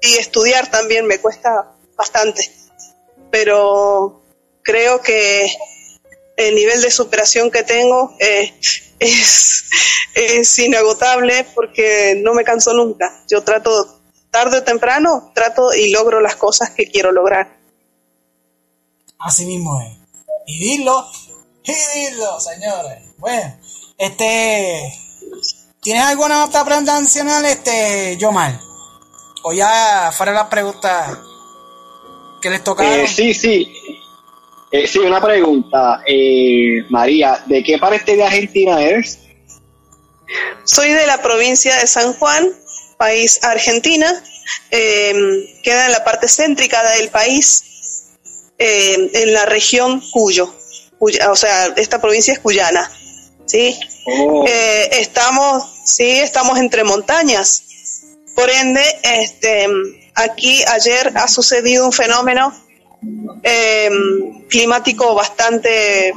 y 0.00 0.16
estudiar 0.16 0.68
también 0.68 1.06
me 1.06 1.20
cuesta 1.20 1.76
bastante, 1.96 2.50
pero 3.30 4.22
creo 4.62 5.00
que 5.00 5.48
el 6.36 6.54
nivel 6.54 6.82
de 6.82 6.90
superación 6.90 7.50
que 7.50 7.62
tengo 7.62 8.14
eh, 8.20 8.54
es, 8.98 9.64
es 10.14 10.58
inagotable 10.58 11.46
porque 11.54 12.20
no 12.22 12.34
me 12.34 12.44
canso 12.44 12.72
nunca. 12.72 13.22
Yo 13.28 13.42
trato, 13.42 14.00
tarde 14.30 14.58
o 14.58 14.62
temprano, 14.62 15.32
trato 15.34 15.72
y 15.74 15.90
logro 15.90 16.20
las 16.20 16.36
cosas 16.36 16.70
que 16.70 16.90
quiero 16.90 17.12
lograr. 17.12 17.56
Así 19.18 19.46
mismo 19.46 19.80
es. 19.80 19.96
Y 20.46 20.58
dilo, 20.58 21.04
y 21.64 21.72
dilo, 21.98 22.38
señores. 22.40 23.02
Bueno, 23.18 23.58
este. 23.98 24.92
¿Tienes 25.80 26.04
alguna 26.04 26.44
otra 26.44 26.64
pregunta 26.64 26.96
adicional, 26.96 27.44
este, 27.44 28.16
Yomar? 28.18 28.60
O 29.42 29.52
ya 29.52 30.10
fuera 30.12 30.32
las 30.32 30.48
preguntas 30.48 31.18
que 32.42 32.50
les 32.50 32.62
tocaron. 32.62 32.92
Eh, 32.92 33.08
sí, 33.08 33.32
sí. 33.34 33.72
Eh, 34.70 34.86
sí, 34.86 34.98
una 34.98 35.20
pregunta. 35.20 36.02
Eh, 36.06 36.82
María, 36.90 37.42
¿de 37.46 37.62
qué 37.62 37.78
parte 37.78 38.16
de 38.16 38.24
Argentina 38.24 38.82
eres? 38.82 39.20
Soy 40.64 40.90
de 40.90 41.06
la 41.06 41.22
provincia 41.22 41.76
de 41.76 41.86
San 41.86 42.12
Juan, 42.14 42.48
país 42.98 43.42
Argentina. 43.44 44.22
Eh, 44.70 45.58
queda 45.62 45.86
en 45.86 45.92
la 45.92 46.04
parte 46.04 46.28
céntrica 46.28 46.82
del 46.96 47.08
país, 47.08 48.08
eh, 48.58 49.10
en 49.12 49.32
la 49.32 49.46
región 49.46 50.02
Cuyo. 50.12 50.52
O 50.98 51.36
sea, 51.36 51.66
esta 51.76 52.00
provincia 52.00 52.32
es 52.32 52.38
cuyana. 52.38 52.90
¿sí? 53.46 53.78
Eh, 54.46 54.88
estamos, 54.92 55.64
sí, 55.84 56.10
estamos 56.10 56.58
entre 56.58 56.84
montañas. 56.84 57.62
Por 58.34 58.50
ende, 58.50 58.82
este, 59.02 59.66
aquí 60.14 60.62
ayer 60.68 61.12
ha 61.16 61.28
sucedido 61.28 61.86
un 61.86 61.92
fenómeno 61.92 62.54
eh, 63.42 63.90
climático 64.48 65.14
bastante 65.14 66.12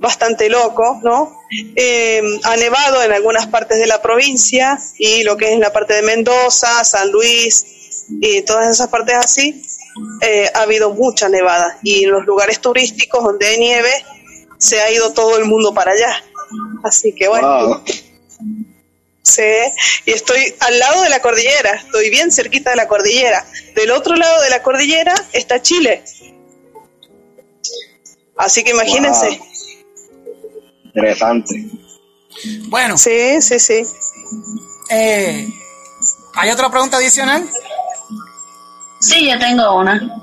bastante 0.00 0.48
loco, 0.48 1.00
¿no? 1.02 1.40
Eh, 1.74 2.22
ha 2.44 2.56
nevado 2.56 3.02
en 3.02 3.12
algunas 3.12 3.46
partes 3.46 3.78
de 3.78 3.86
la 3.86 4.00
provincia 4.00 4.78
y 4.98 5.22
lo 5.24 5.36
que 5.36 5.46
es 5.46 5.52
en 5.52 5.60
la 5.60 5.72
parte 5.72 5.94
de 5.94 6.02
Mendoza, 6.02 6.84
San 6.84 7.10
Luis 7.10 8.04
y 8.20 8.42
todas 8.42 8.70
esas 8.70 8.88
partes 8.88 9.16
así, 9.16 9.62
eh, 10.20 10.48
ha 10.54 10.62
habido 10.62 10.92
mucha 10.92 11.28
nevada 11.28 11.78
y 11.82 12.04
en 12.04 12.12
los 12.12 12.24
lugares 12.26 12.60
turísticos 12.60 13.24
donde 13.24 13.46
hay 13.46 13.58
nieve 13.58 13.90
se 14.58 14.80
ha 14.80 14.90
ido 14.90 15.12
todo 15.12 15.36
el 15.38 15.44
mundo 15.44 15.74
para 15.74 15.92
allá. 15.92 16.24
Así 16.84 17.12
que 17.12 17.28
bueno. 17.28 17.82
Sí, 19.28 19.42
y 20.06 20.12
estoy 20.12 20.54
al 20.60 20.78
lado 20.78 21.02
de 21.02 21.10
la 21.10 21.20
cordillera, 21.20 21.74
estoy 21.74 22.08
bien 22.08 22.32
cerquita 22.32 22.70
de 22.70 22.76
la 22.76 22.88
cordillera. 22.88 23.44
Del 23.74 23.90
otro 23.90 24.16
lado 24.16 24.40
de 24.40 24.48
la 24.48 24.62
cordillera 24.62 25.14
está 25.32 25.60
Chile. 25.60 26.02
Así 28.38 28.64
que 28.64 28.70
imagínense. 28.70 29.38
Interesante. 30.84 31.66
Bueno. 32.68 32.96
Sí, 32.96 33.42
sí, 33.42 33.58
sí. 33.60 33.82
Eh, 34.90 35.46
¿Hay 36.34 36.50
otra 36.50 36.70
pregunta 36.70 36.96
adicional? 36.96 37.46
Sí, 39.00 39.28
yo 39.28 39.38
tengo 39.38 39.76
una. 39.76 40.22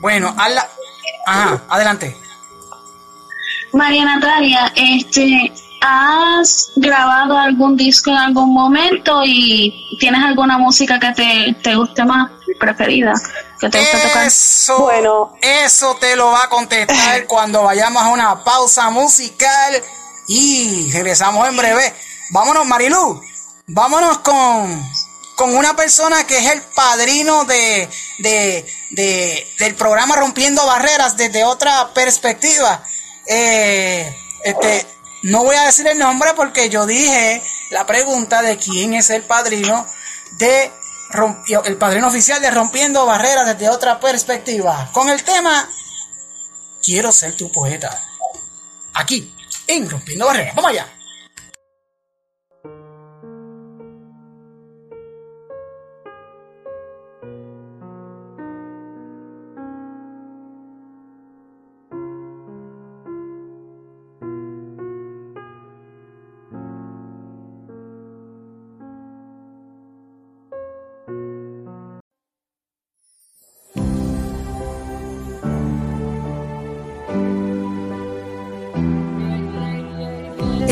Bueno, 0.00 0.34
hazla. 0.38 0.66
Ajá, 1.26 1.64
adelante. 1.68 2.16
María 3.72 4.04
Natalia, 4.04 4.72
este, 4.74 5.52
¿has 5.88 6.70
grabado 6.76 7.38
algún 7.38 7.76
disco 7.76 8.10
en 8.10 8.16
algún 8.16 8.52
momento 8.52 9.22
y 9.24 9.96
tienes 10.00 10.22
alguna 10.22 10.58
música 10.58 10.98
que 10.98 11.12
te, 11.12 11.56
te 11.62 11.74
guste 11.76 12.04
más, 12.04 12.30
preferida, 12.58 13.12
que 13.60 13.68
te 13.68 13.78
guste 13.78 13.98
tocar? 14.08 14.26
Eso, 14.26 14.78
bueno. 14.80 15.32
eso 15.40 15.96
te 16.00 16.16
lo 16.16 16.26
va 16.32 16.44
a 16.44 16.48
contestar 16.48 17.26
cuando 17.28 17.62
vayamos 17.62 18.02
a 18.02 18.08
una 18.08 18.44
pausa 18.44 18.90
musical 18.90 19.82
y 20.28 20.90
regresamos 20.92 21.48
en 21.48 21.56
breve. 21.56 21.94
Vámonos, 22.30 22.66
Marilu. 22.66 23.20
Vámonos 23.68 24.18
con, 24.18 24.82
con 25.36 25.56
una 25.56 25.74
persona 25.76 26.24
que 26.26 26.38
es 26.38 26.52
el 26.52 26.62
padrino 26.74 27.44
de, 27.44 27.88
de, 28.18 28.66
de- 28.90 29.46
del 29.58 29.74
programa 29.74 30.16
Rompiendo 30.16 30.64
Barreras 30.66 31.16
desde 31.16 31.44
otra 31.44 31.92
perspectiva. 31.94 32.82
Eh, 33.26 34.14
este, 34.44 34.86
no 35.26 35.44
voy 35.44 35.56
a 35.56 35.64
decir 35.66 35.86
el 35.86 35.98
nombre 35.98 36.30
porque 36.34 36.68
yo 36.68 36.86
dije 36.86 37.42
la 37.70 37.84
pregunta 37.86 38.42
de 38.42 38.56
quién 38.56 38.94
es 38.94 39.10
el 39.10 39.22
padrino 39.22 39.86
de 40.38 40.70
el 41.64 41.76
padrino 41.76 42.08
oficial 42.08 42.40
de 42.42 42.50
Rompiendo 42.50 43.06
Barreras 43.06 43.46
desde 43.46 43.68
otra 43.68 44.00
perspectiva. 44.00 44.90
Con 44.92 45.08
el 45.08 45.22
tema 45.22 45.68
Quiero 46.86 47.10
ser 47.10 47.36
tu 47.36 47.50
poeta. 47.50 47.90
Aquí, 48.94 49.34
en 49.66 49.90
Rompiendo 49.90 50.26
Barreras. 50.26 50.54
Vamos 50.54 50.70
allá. 50.70 50.95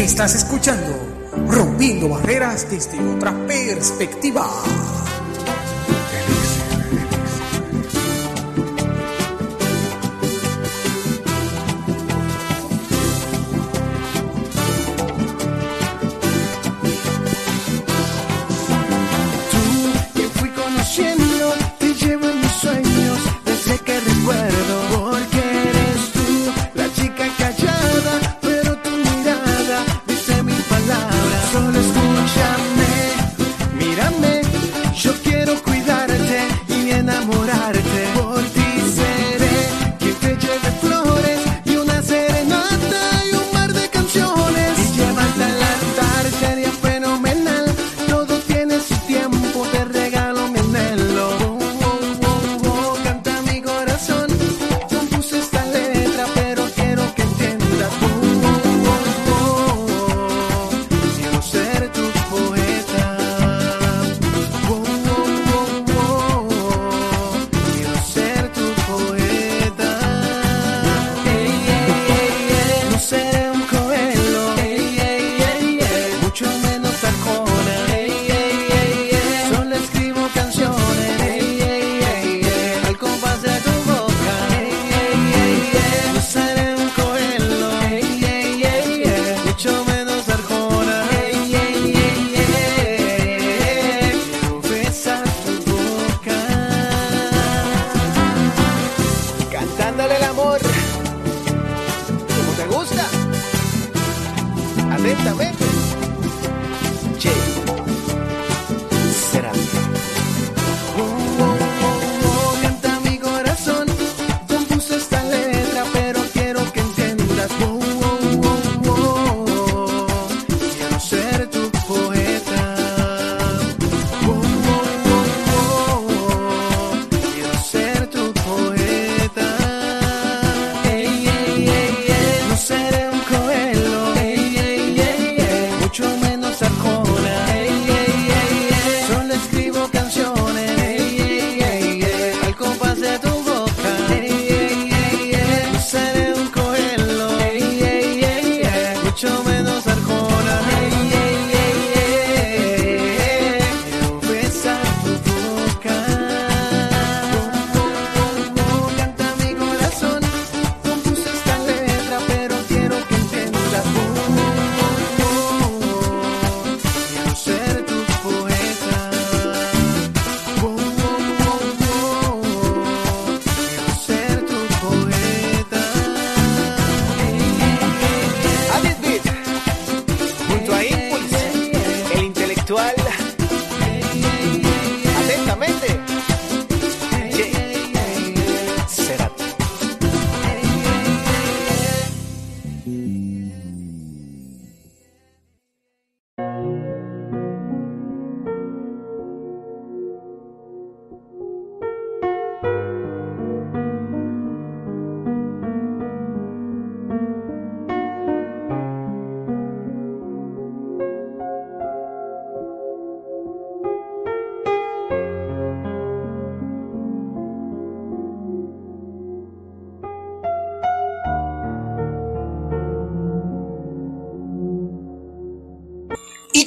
Estás 0.04 0.34
escuchando 0.34 0.94
Rompiendo 1.48 2.10
Barreras 2.10 2.70
desde 2.70 3.00
otra 3.08 3.32
perspectiva. 3.46 4.46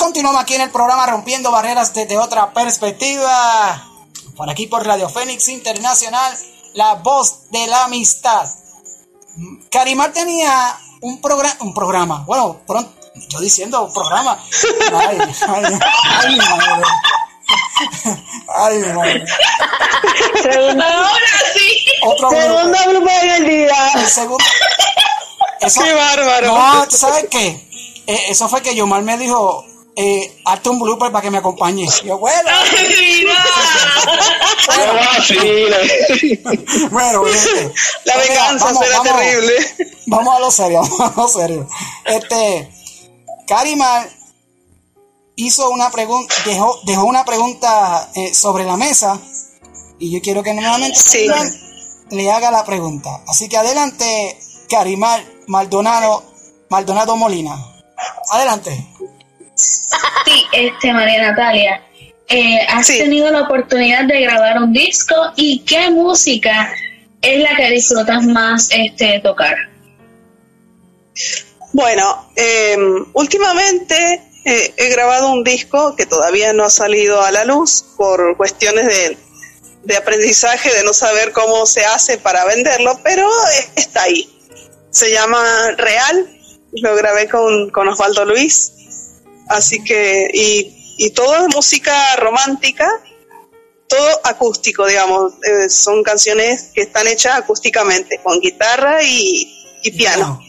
Continuamos 0.07 0.41
aquí 0.41 0.55
en 0.55 0.61
el 0.61 0.69
programa 0.69 1.05
Rompiendo 1.05 1.51
Barreras 1.51 1.93
desde 1.93 2.17
otra 2.17 2.53
perspectiva. 2.53 3.83
Por 4.37 4.49
aquí 4.49 4.65
por 4.65 4.87
Radio 4.87 5.09
Fénix 5.09 5.49
Internacional, 5.49 6.33
la 6.75 6.93
voz 6.93 7.51
de 7.51 7.67
la 7.67 7.83
amistad. 7.83 8.47
Carimar 9.69 10.13
tenía 10.13 10.77
un, 11.01 11.19
programa 11.19 11.57
un 11.59 11.73
programa, 11.73 12.23
bueno, 12.25 12.61
pronto, 12.65 12.89
yo 13.27 13.41
diciendo 13.41 13.91
programa. 13.93 14.41
Ay, 14.97 15.17
ay, 15.45 15.79
ay, 16.23 16.29
mi 16.31 16.37
madre. 16.37 16.83
Ay, 18.55 18.77
mi 18.77 18.93
madre. 18.93 19.25
Segundo, 20.41 20.83
Ahora 20.85 21.19
sí. 21.53 21.85
Otro 22.05 22.29
segundo 22.31 22.77
grupo 22.87 23.09
en 23.23 23.29
el 23.29 23.45
día. 23.49 23.91
El 23.95 24.07
segundo. 24.07 24.45
Eso- 25.59 25.83
Qué 25.83 25.93
bárbaro. 25.93 26.47
No, 26.57 26.87
¿tú 26.87 26.95
sabes 26.95 27.25
qué? 27.29 27.67
Eh, 28.07 28.27
eso 28.29 28.47
fue 28.47 28.61
que 28.61 28.73
Yomar 28.73 29.01
me 29.01 29.17
dijo, 29.17 29.66
eh, 29.99 30.41
hazte 30.45 30.69
un 30.69 30.79
blooper 30.79 31.11
para 31.11 31.23
que 31.23 31.31
me 31.31 31.39
acompañe. 31.39 31.87
Y 32.03 32.07
yo, 32.07 32.19
bueno. 32.19 32.49
No 34.67 34.93
vacile. 34.93 35.77
bueno. 36.91 37.23
La 38.05 38.17
venganza 38.17 38.65
vamos, 38.65 38.83
será 38.83 38.97
vamos. 38.97 39.17
terrible. 39.17 39.53
Vamos 40.05 40.35
a 40.35 40.39
lo 40.39 40.51
serio, 40.51 40.81
vamos 40.81 41.01
a 41.01 41.21
lo 41.21 41.27
serio. 41.27 41.67
Este, 42.05 42.69
Karimar 43.47 44.07
hizo 45.35 45.69
una 45.69 45.89
pregunta, 45.89 46.35
dejó, 46.45 46.79
dejó 46.83 47.05
una 47.05 47.25
pregunta 47.25 48.11
eh, 48.13 48.33
sobre 48.35 48.65
la 48.65 48.77
mesa 48.77 49.19
y 49.99 50.11
yo 50.11 50.19
quiero 50.21 50.43
que 50.43 50.53
nuevamente 50.53 50.99
Sí. 50.99 51.27
Le 52.09 52.31
haga 52.31 52.51
la 52.51 52.65
pregunta. 52.65 53.23
Así 53.27 53.49
que 53.49 53.57
adelante, 53.57 54.37
Karimar 54.69 55.23
Maldonado, 55.47 56.23
Maldonado 56.69 57.15
Molina. 57.15 57.57
Adelante. 58.29 58.93
Sí, 59.57 60.43
este, 60.53 60.93
María 60.93 61.29
Natalia, 61.31 61.81
eh, 62.29 62.59
has 62.69 62.87
Sí. 62.87 62.99
tenido 62.99 63.31
la 63.31 63.41
oportunidad 63.41 64.05
de 64.05 64.21
grabar 64.21 64.61
un 64.61 64.71
disco 64.73 65.15
y 65.35 65.59
qué 65.65 65.89
música 65.89 66.71
es 67.21 67.41
la 67.41 67.55
que 67.55 67.69
disfrutas 67.71 68.23
más 68.25 68.69
este, 68.71 69.19
tocar. 69.21 69.55
Bueno, 71.73 72.31
eh, 72.35 72.77
últimamente 73.13 74.21
eh, 74.45 74.73
he 74.77 74.89
grabado 74.89 75.31
un 75.31 75.43
disco 75.43 75.95
que 75.95 76.05
todavía 76.05 76.53
no 76.53 76.63
ha 76.63 76.69
salido 76.69 77.21
a 77.21 77.31
la 77.31 77.43
luz 77.45 77.83
por 77.97 78.37
cuestiones 78.37 78.85
de, 78.85 79.17
de 79.83 79.97
aprendizaje, 79.97 80.71
de 80.73 80.83
no 80.83 80.93
saber 80.93 81.31
cómo 81.33 81.65
se 81.65 81.85
hace 81.85 82.17
para 82.17 82.45
venderlo, 82.45 82.99
pero 83.03 83.27
eh, 83.27 83.69
está 83.75 84.03
ahí. 84.03 84.29
Se 84.91 85.11
llama 85.11 85.43
Real, 85.77 86.29
lo 86.73 86.95
grabé 86.95 87.27
con, 87.27 87.69
con 87.71 87.87
Osvaldo 87.89 88.25
Luis, 88.25 88.73
así 89.49 89.83
que, 89.83 90.29
y, 90.33 90.95
y 90.97 91.11
todo 91.11 91.35
es 91.47 91.55
música 91.55 92.15
romántica, 92.17 92.89
todo 93.87 94.19
acústico, 94.23 94.85
digamos, 94.85 95.33
eh, 95.43 95.69
son 95.69 96.03
canciones 96.03 96.71
que 96.73 96.81
están 96.81 97.07
hechas 97.07 97.37
acústicamente, 97.37 98.19
con 98.23 98.39
guitarra 98.39 99.01
y, 99.03 99.79
y 99.83 99.91
piano. 99.91 100.41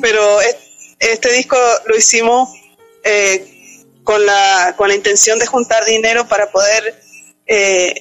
Pero 0.00 0.40
es- 0.40 0.56
este 0.98 1.32
disco 1.32 1.56
lo 1.86 1.96
hicimos 1.96 2.48
eh, 3.04 3.46
con 4.02 4.24
la 4.26 4.74
con 4.76 4.88
la 4.88 4.94
intención 4.96 5.38
de 5.38 5.46
juntar 5.46 5.84
dinero 5.84 6.26
para 6.26 6.50
poder 6.50 7.00
eh, 7.46 7.94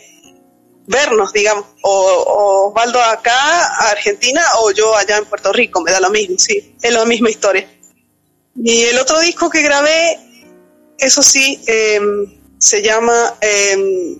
vernos, 0.88 1.34
digamos, 1.34 1.66
o, 1.84 1.92
o 1.92 2.70
Osvaldo 2.70 3.00
acá 3.04 3.34
a 3.36 3.92
Argentina 3.92 4.42
o 4.62 4.72
yo 4.72 4.96
allá 4.96 5.18
en 5.18 5.26
Puerto 5.26 5.52
Rico, 5.54 5.82
me 5.82 5.92
da 5.92 6.00
lo 6.00 6.10
mismo, 6.10 6.38
sí, 6.40 6.76
es 6.82 6.92
la 6.94 7.06
misma 7.06 7.30
historia. 7.30 7.70
Y 8.64 8.84
el 8.84 8.98
otro 8.98 9.20
disco 9.20 9.50
que 9.50 9.62
grabé, 9.62 10.20
eso 10.98 11.22
sí, 11.22 11.62
eh, 11.68 12.00
se 12.58 12.82
llama 12.82 13.36
eh, 13.40 14.18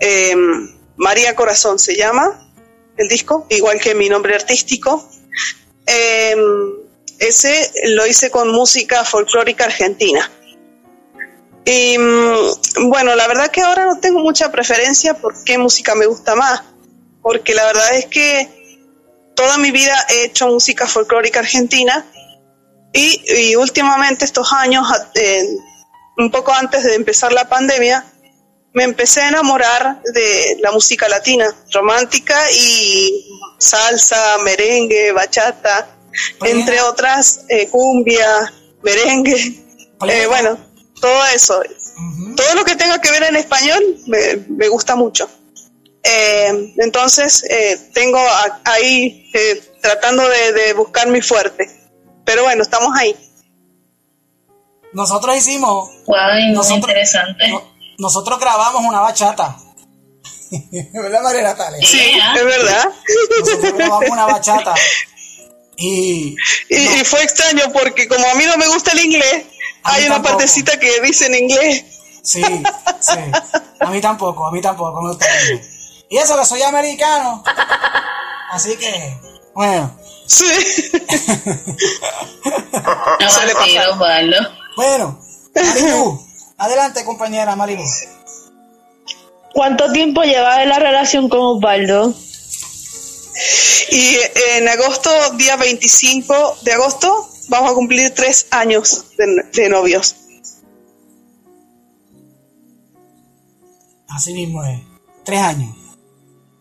eh, 0.00 0.36
María 0.96 1.34
Corazón, 1.34 1.78
se 1.78 1.96
llama 1.96 2.50
el 2.96 3.08
disco, 3.08 3.46
igual 3.50 3.78
que 3.78 3.94
mi 3.94 4.08
nombre 4.08 4.34
artístico. 4.34 5.06
Ese 7.18 7.70
lo 7.94 8.06
hice 8.06 8.30
con 8.30 8.50
música 8.50 9.04
folclórica 9.04 9.64
argentina. 9.64 10.30
Y 11.66 11.96
mm, 11.98 12.88
bueno, 12.88 13.14
la 13.16 13.26
verdad 13.28 13.50
que 13.50 13.60
ahora 13.60 13.86
no 13.86 14.00
tengo 14.00 14.20
mucha 14.20 14.50
preferencia 14.50 15.14
por 15.14 15.44
qué 15.44 15.58
música 15.58 15.94
me 15.94 16.06
gusta 16.06 16.34
más, 16.34 16.62
porque 17.22 17.54
la 17.54 17.64
verdad 17.64 17.96
es 17.96 18.06
que 18.06 18.48
toda 19.34 19.58
mi 19.58 19.70
vida 19.70 19.94
he 20.10 20.24
hecho 20.24 20.48
música 20.48 20.86
folclórica 20.86 21.40
argentina 21.40 22.06
y, 22.94 23.22
y 23.50 23.56
últimamente 23.56 24.24
estos 24.24 24.52
años, 24.52 24.86
eh, 25.14 25.46
un 26.16 26.30
poco 26.30 26.52
antes 26.54 26.84
de 26.84 26.94
empezar 26.94 27.32
la 27.32 27.48
pandemia, 27.48 28.04
me 28.72 28.84
empecé 28.84 29.20
a 29.22 29.28
enamorar 29.28 30.02
de 30.02 30.56
la 30.60 30.72
música 30.72 31.08
latina, 31.08 31.46
romántica 31.72 32.36
y 32.52 33.26
salsa, 33.58 34.38
merengue, 34.44 35.12
bachata, 35.12 35.88
entre 36.44 36.80
otras, 36.80 37.40
eh, 37.48 37.68
cumbia, 37.68 38.52
merengue, 38.82 39.34
eh, 40.08 40.26
bueno, 40.26 40.58
todo 41.00 41.26
eso. 41.34 41.62
Todo 42.36 42.54
lo 42.54 42.64
que 42.64 42.74
tenga 42.76 43.00
que 43.00 43.10
ver 43.10 43.24
en 43.24 43.36
español 43.36 43.82
me, 44.06 44.36
me 44.48 44.68
gusta 44.68 44.96
mucho. 44.96 45.28
Eh, 46.02 46.74
entonces, 46.78 47.44
eh, 47.48 47.78
tengo 47.94 48.18
a- 48.18 48.60
ahí 48.64 49.30
tratando 49.80 50.28
de, 50.28 50.52
de 50.52 50.72
buscar 50.74 51.08
mi 51.08 51.20
fuerte. 51.22 51.68
Pero 52.24 52.42
bueno, 52.44 52.62
estamos 52.62 52.90
ahí. 52.96 53.14
Nosotros 54.92 55.36
hicimos. 55.36 55.90
Wow, 56.06 56.16
nosotros, 56.52 56.70
interesante. 56.90 57.48
no- 57.48 57.62
nosotros 57.98 58.38
grabamos 58.38 58.82
una 58.84 59.00
bachata. 59.00 59.56
¿Verdad, 60.92 61.22
María 61.22 61.42
Natalia? 61.42 61.86
Sí, 61.86 61.98
es 62.36 62.44
verdad. 62.44 62.88
Nosotros 63.40 63.72
grabamos 63.74 64.08
una 64.10 64.26
bachata. 64.26 64.74
Y, 65.76 66.36
Y, 66.68 66.76
y 66.76 67.04
fue 67.04 67.22
extraño 67.22 67.64
porque 67.72 68.06
como 68.06 68.24
a 68.28 68.34
mí 68.34 68.44
no 68.46 68.56
me 68.56 68.66
gusta 68.68 68.92
el 68.92 69.00
inglés, 69.00 69.44
hay 69.82 70.04
una 70.06 70.14
tampoco. 70.16 70.36
partecita 70.36 70.78
que 70.78 71.00
dice 71.00 71.26
en 71.26 71.34
inglés. 71.34 71.84
Sí, 72.22 72.42
sí. 73.00 73.18
A 73.80 73.90
mí 73.90 74.00
tampoco, 74.00 74.46
a 74.46 74.52
mí 74.52 74.60
tampoco 74.62 75.02
me 75.02 75.08
gusta 75.10 75.26
el 75.26 75.50
inglés. 75.56 75.70
Y 76.08 76.18
eso 76.18 76.38
que 76.38 76.44
soy 76.46 76.62
americano. 76.62 77.42
Así 78.52 78.76
que, 78.76 79.16
bueno. 79.54 79.96
Sí. 80.26 80.44
No 83.20 83.30
Suele 83.30 83.54
pasar. 83.54 83.88
Osvaldo. 83.90 84.36
Bueno, 84.76 85.18
Marilu, 85.54 86.20
adelante 86.58 87.04
compañera 87.04 87.56
Marilu. 87.56 87.82
¿Cuánto 89.54 89.90
tiempo 89.92 90.22
llevas 90.22 90.58
en 90.62 90.68
la 90.68 90.78
relación 90.78 91.28
con 91.28 91.40
Osvaldo? 91.40 92.12
Y 93.90 94.16
en 94.56 94.68
agosto, 94.68 95.10
día 95.34 95.56
25 95.56 96.58
de 96.62 96.72
agosto, 96.72 97.28
vamos 97.48 97.70
a 97.70 97.74
cumplir 97.74 98.12
tres 98.14 98.46
años 98.50 99.04
de, 99.16 99.26
de 99.52 99.68
novios. 99.68 100.16
Así 104.08 104.32
mismo 104.32 104.64
es. 104.64 104.80
Tres 105.24 105.40
años. 105.40 105.76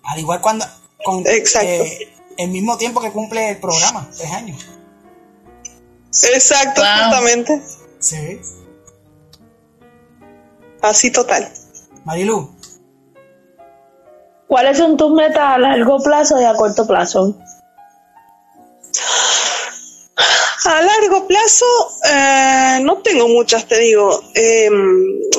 Al 0.04 0.20
igual 0.20 0.42
cuando. 0.42 0.66
Con, 1.04 1.26
Exacto. 1.28 1.68
eh, 1.68 2.14
el 2.38 2.50
mismo 2.50 2.78
tiempo 2.78 3.02
que 3.02 3.12
cumple 3.12 3.50
el 3.52 3.58
programa. 3.58 4.10
Tres 4.18 4.32
años. 4.32 4.66
Exacto, 6.34 6.82
Wow. 6.82 6.90
justamente. 7.04 7.62
Sí. 8.00 8.40
Así 10.82 11.12
total. 11.12 11.52
Marilu, 12.04 12.54
¿Cuáles 14.48 14.78
son 14.78 14.98
tus 14.98 15.12
metas 15.14 15.56
a 15.56 15.58
largo 15.58 15.98
plazo 16.04 16.40
y 16.40 16.44
a 16.46 16.54
corto 16.54 16.86
plazo? 16.86 17.36
A 20.66 20.82
largo 20.82 21.28
plazo, 21.28 21.66
eh, 22.06 22.80
no 22.84 23.00
tengo 23.00 23.28
muchas, 23.28 23.66
te 23.68 23.80
digo. 23.80 24.22
Eh, 24.36 24.70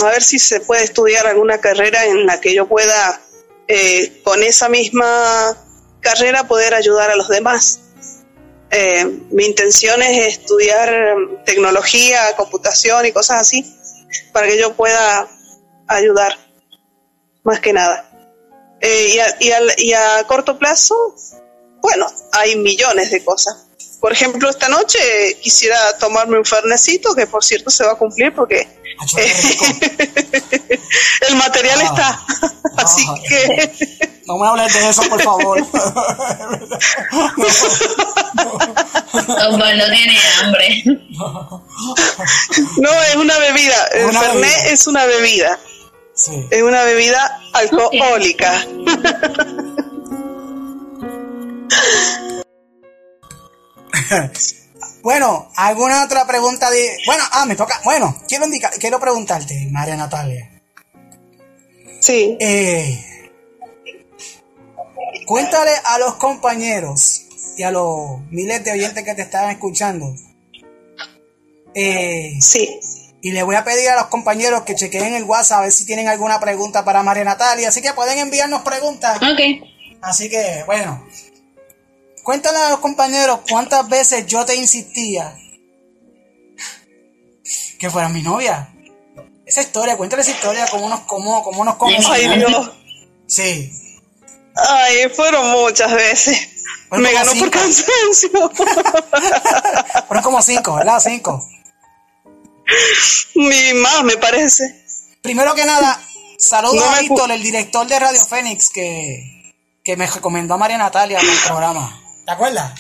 a 0.02 0.06
ver 0.06 0.22
si 0.22 0.38
se 0.38 0.60
puede 0.60 0.84
estudiar 0.84 1.26
alguna 1.26 1.58
carrera 1.60 2.04
en 2.06 2.26
la 2.26 2.40
que 2.40 2.54
yo 2.54 2.66
pueda, 2.66 3.20
eh, 3.68 4.20
con 4.24 4.42
esa 4.42 4.68
misma 4.68 5.56
carrera, 6.04 6.46
poder 6.46 6.74
ayudar 6.74 7.10
a 7.10 7.16
los 7.16 7.28
demás. 7.28 7.80
Eh, 8.70 9.04
mi 9.30 9.44
intención 9.46 10.00
es 10.02 10.38
estudiar 10.38 10.88
eh, 10.92 11.14
tecnología, 11.44 12.34
computación 12.36 13.04
y 13.06 13.12
cosas 13.12 13.40
así, 13.40 13.64
para 14.32 14.46
que 14.46 14.58
yo 14.58 14.74
pueda 14.74 15.28
ayudar, 15.88 16.38
más 17.42 17.58
que 17.60 17.72
nada. 17.72 18.08
Eh, 18.80 19.08
y, 19.14 19.18
a, 19.18 19.36
y 19.40 19.50
al- 19.52 19.74
y 19.78 19.92
a 19.92 20.24
corto 20.28 20.58
plazo, 20.58 20.94
bueno, 21.80 22.06
hay 22.32 22.56
millones 22.56 23.10
de 23.10 23.24
cosas. 23.24 23.66
Por 24.00 24.12
ejemplo, 24.12 24.50
esta 24.50 24.68
noche 24.68 24.98
quisiera 25.40 25.96
tomarme 25.98 26.38
un 26.38 26.44
fernecito, 26.44 27.14
que 27.14 27.26
por 27.26 27.42
cierto 27.42 27.70
se 27.70 27.84
va 27.84 27.92
a 27.92 27.96
cumplir 27.96 28.34
porque 28.34 28.66
el 31.28 31.36
material 31.36 31.80
está. 31.80 32.20
Así 32.76 33.04
que 33.28 34.13
No 34.26 34.38
me 34.38 34.46
hables 34.48 34.72
de 34.72 34.88
eso, 34.88 35.02
por 35.08 35.22
favor. 35.22 35.58
Osvaldo 39.12 39.84
tiene 39.92 40.18
hambre. 40.42 40.82
No, 42.78 42.90
es 43.02 43.16
una 43.16 43.38
bebida. 43.38 43.86
El 43.92 44.06
Una 44.06 44.20
Fernet 44.20 44.42
bebida. 44.42 44.72
es 44.72 44.86
una 44.86 45.04
bebida. 45.06 45.58
Sí. 46.14 46.46
Es 46.50 46.62
una 46.62 46.84
bebida 46.84 47.40
alcohólica. 47.52 48.64
Bueno, 55.02 55.50
¿alguna 55.56 56.04
otra 56.04 56.26
pregunta 56.26 56.70
de...? 56.70 56.96
Bueno, 57.06 57.22
ah, 57.32 57.44
me 57.46 57.56
toca... 57.56 57.80
Bueno, 57.84 58.22
quiero 58.26 58.46
indicar, 58.46 58.72
quiero 58.78 58.98
preguntarte, 58.98 59.68
María 59.70 59.96
Natalia. 59.96 60.50
Sí. 62.00 62.36
Eh, 62.40 63.13
cuéntale 65.26 65.72
a 65.84 65.98
los 65.98 66.14
compañeros 66.16 67.22
y 67.56 67.62
a 67.62 67.70
los 67.70 68.20
miles 68.30 68.64
de 68.64 68.72
oyentes 68.72 69.04
que 69.04 69.14
te 69.14 69.22
estaban 69.22 69.50
escuchando. 69.50 70.14
Eh, 71.74 72.38
sí. 72.40 72.80
Y 73.22 73.32
le 73.32 73.42
voy 73.42 73.56
a 73.56 73.64
pedir 73.64 73.88
a 73.88 73.96
los 73.96 74.06
compañeros 74.06 74.62
que 74.62 74.74
chequeen 74.74 75.14
el 75.14 75.24
WhatsApp 75.24 75.58
a 75.58 75.62
ver 75.62 75.72
si 75.72 75.86
tienen 75.86 76.08
alguna 76.08 76.38
pregunta 76.40 76.84
para 76.84 77.02
María 77.02 77.24
Natalia. 77.24 77.68
Así 77.68 77.80
que 77.80 77.92
pueden 77.92 78.18
enviarnos 78.18 78.62
preguntas. 78.62 79.16
Ok. 79.16 79.66
Así 80.02 80.28
que, 80.28 80.62
bueno. 80.66 81.06
Cuéntale 82.22 82.58
a 82.58 82.70
los 82.70 82.80
compañeros 82.80 83.40
cuántas 83.48 83.88
veces 83.88 84.26
yo 84.26 84.44
te 84.44 84.56
insistía 84.56 85.36
que 87.78 87.90
fuera 87.90 88.08
mi 88.08 88.22
novia. 88.22 88.70
Esa 89.44 89.60
historia, 89.60 89.96
cuéntale 89.96 90.22
esa 90.22 90.30
historia 90.30 90.66
como 90.70 90.86
unos, 90.86 91.00
como, 91.00 91.42
como 91.42 91.60
unos 91.60 91.76
Ay, 92.10 92.38
Dios. 92.38 92.72
Sí. 93.26 93.83
Ay, 94.56 95.08
fueron 95.14 95.50
muchas 95.50 95.92
veces. 95.92 96.38
Fueron 96.88 97.02
Me 97.02 97.12
ganó 97.12 97.34
por 97.34 97.50
cansancio. 97.50 98.30
Fueron 100.06 100.22
como 100.22 100.42
cinco, 100.42 100.76
¿verdad? 100.76 101.00
Cinco. 101.00 101.44
Ni 103.34 103.74
más, 103.74 104.04
me 104.04 104.16
parece. 104.16 104.84
Primero 105.22 105.54
que 105.54 105.64
nada, 105.64 106.00
saludos 106.38 106.76
No 106.76 106.84
a 106.84 107.00
Víctor, 107.00 107.30
el 107.30 107.42
director 107.42 107.86
de 107.86 107.98
Radio 107.98 108.24
Fénix, 108.24 108.70
que, 108.70 109.54
que 109.82 109.96
me 109.96 110.06
recomendó 110.06 110.54
a 110.54 110.58
María 110.58 110.78
Natalia 110.78 111.18
para 111.18 111.32
el 111.32 111.38
programa. 111.38 112.00
¿Te 112.24 112.32
acuerdas? 112.32 112.72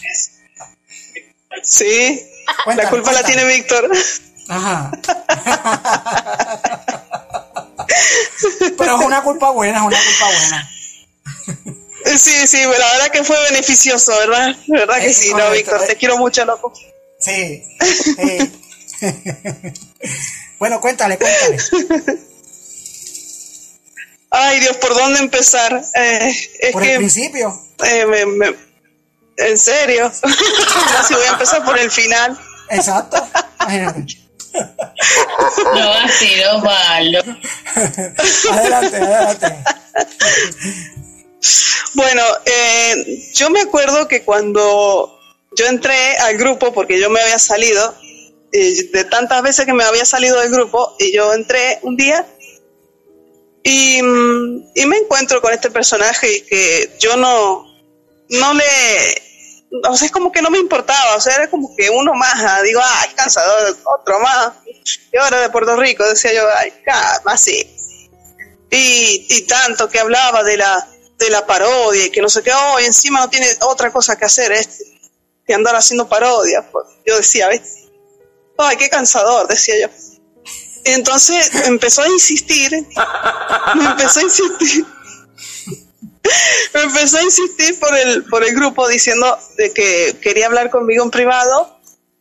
Sí. 1.62 2.22
Cuéntale, 2.64 2.84
la 2.84 2.90
culpa 2.90 3.12
la 3.12 3.24
tiene 3.24 3.44
Víctor. 3.46 3.90
Ajá. 4.48 4.90
Pero 8.78 8.98
es 8.98 9.06
una 9.06 9.22
culpa 9.22 9.50
buena, 9.50 9.78
es 9.78 9.84
una 9.84 9.96
culpa 9.96 10.26
buena. 10.26 10.70
Sí, 12.18 12.46
sí, 12.46 12.62
la 12.62 12.68
verdad 12.68 13.10
que 13.12 13.24
fue 13.24 13.36
beneficioso, 13.50 14.12
¿verdad? 14.18 14.54
La 14.66 14.80
verdad 14.80 14.98
que 15.00 15.06
Es 15.06 15.16
sí, 15.16 15.32
no, 15.32 15.50
Víctor, 15.50 15.84
te 15.86 15.96
quiero 15.96 16.18
mucho, 16.18 16.44
loco. 16.44 16.72
Sí. 17.18 17.62
Eh. 18.18 18.50
bueno, 20.58 20.80
cuéntale, 20.80 21.16
cuéntale. 21.18 21.56
Ay, 24.30 24.60
Dios, 24.60 24.76
¿por 24.76 24.94
dónde 24.94 25.20
empezar? 25.20 25.82
Eh, 25.94 26.48
es 26.60 26.72
Por 26.72 26.82
que, 26.82 26.92
el 26.92 26.98
principio. 26.98 27.58
eh, 27.84 28.04
me- 28.06 28.26
me- 28.26 28.54
¿En 29.36 29.58
serio? 29.58 30.12
no, 30.22 31.04
si 31.08 31.14
voy 31.14 31.24
a 31.24 31.30
empezar 31.30 31.64
por 31.64 31.78
el 31.78 31.90
final. 31.90 32.38
Exacto. 32.70 33.26
No 35.74 35.92
así, 35.94 36.30
Osvaldo. 36.52 37.20
Adelante, 38.52 38.96
adelante. 38.96 39.56
Bueno, 41.94 42.22
eh, 42.44 43.30
yo 43.34 43.50
me 43.50 43.60
acuerdo 43.60 44.08
que 44.08 44.22
cuando 44.22 45.18
yo 45.56 45.66
entré 45.66 46.16
al 46.18 46.36
grupo, 46.36 46.72
porque 46.72 46.98
yo 46.98 47.10
me 47.10 47.20
había 47.20 47.38
salido, 47.38 47.94
eh, 48.52 48.90
de 48.92 49.04
tantas 49.04 49.42
veces 49.42 49.66
que 49.66 49.74
me 49.74 49.84
había 49.84 50.04
salido 50.04 50.40
del 50.40 50.50
grupo, 50.50 50.96
y 50.98 51.12
yo 51.12 51.32
entré 51.32 51.78
un 51.82 51.96
día 51.96 52.26
y, 53.62 54.02
mm, 54.02 54.70
y 54.74 54.86
me 54.86 54.98
encuentro 54.98 55.40
con 55.40 55.52
este 55.52 55.70
personaje 55.70 56.44
que 56.44 56.96
yo 56.98 57.16
no, 57.16 57.64
no 58.30 58.54
le, 58.54 58.64
o 59.88 59.96
sea, 59.96 60.06
es 60.06 60.12
como 60.12 60.32
que 60.32 60.42
no 60.42 60.50
me 60.50 60.58
importaba, 60.58 61.16
o 61.16 61.20
sea, 61.20 61.36
era 61.36 61.50
como 61.50 61.74
que 61.76 61.90
uno 61.90 62.14
más, 62.14 62.34
ah, 62.36 62.62
digo, 62.62 62.80
ay, 62.82 63.10
cansador, 63.14 63.76
otro 64.00 64.20
más, 64.20 64.52
y 65.12 65.16
ahora 65.16 65.40
de 65.40 65.50
Puerto 65.50 65.76
Rico, 65.76 66.04
decía 66.08 66.32
yo, 66.32 66.42
ay, 66.56 66.72
más 67.24 67.40
sí 67.40 67.74
y, 68.74 69.26
y 69.28 69.42
tanto 69.42 69.88
que 69.88 70.00
hablaba 70.00 70.42
de 70.42 70.56
la 70.56 70.88
de 71.24 71.30
la 71.30 71.46
parodia 71.46 72.06
y 72.06 72.10
que 72.10 72.20
no 72.22 72.28
sé 72.28 72.42
qué, 72.42 72.52
oh, 72.52 72.80
y 72.80 72.84
encima 72.84 73.20
no 73.20 73.28
tiene 73.28 73.46
otra 73.62 73.92
cosa 73.92 74.16
que 74.16 74.24
hacer 74.24 74.52
este, 74.52 74.84
que 75.46 75.54
andar 75.54 75.74
haciendo 75.76 76.08
parodias. 76.08 76.64
pues. 76.70 76.86
Yo 77.06 77.16
decía, 77.16 77.48
¿ves? 77.48 77.84
Ay, 78.58 78.76
qué 78.76 78.88
cansador, 78.88 79.48
decía 79.48 79.74
yo. 79.82 79.88
Entonces 80.84 81.50
empezó 81.66 82.02
a 82.02 82.08
insistir, 82.08 82.70
me 83.74 83.84
empezó 83.84 84.20
a 84.20 84.22
insistir, 84.22 84.86
me 86.74 86.82
empezó 86.82 87.18
a 87.18 87.22
insistir 87.22 87.78
por 87.80 87.96
el, 87.96 88.24
por 88.26 88.44
el 88.44 88.54
grupo 88.54 88.86
diciendo 88.86 89.38
de 89.56 89.72
que 89.72 90.18
quería 90.20 90.46
hablar 90.46 90.68
conmigo 90.70 91.02
en 91.02 91.10
privado 91.10 91.78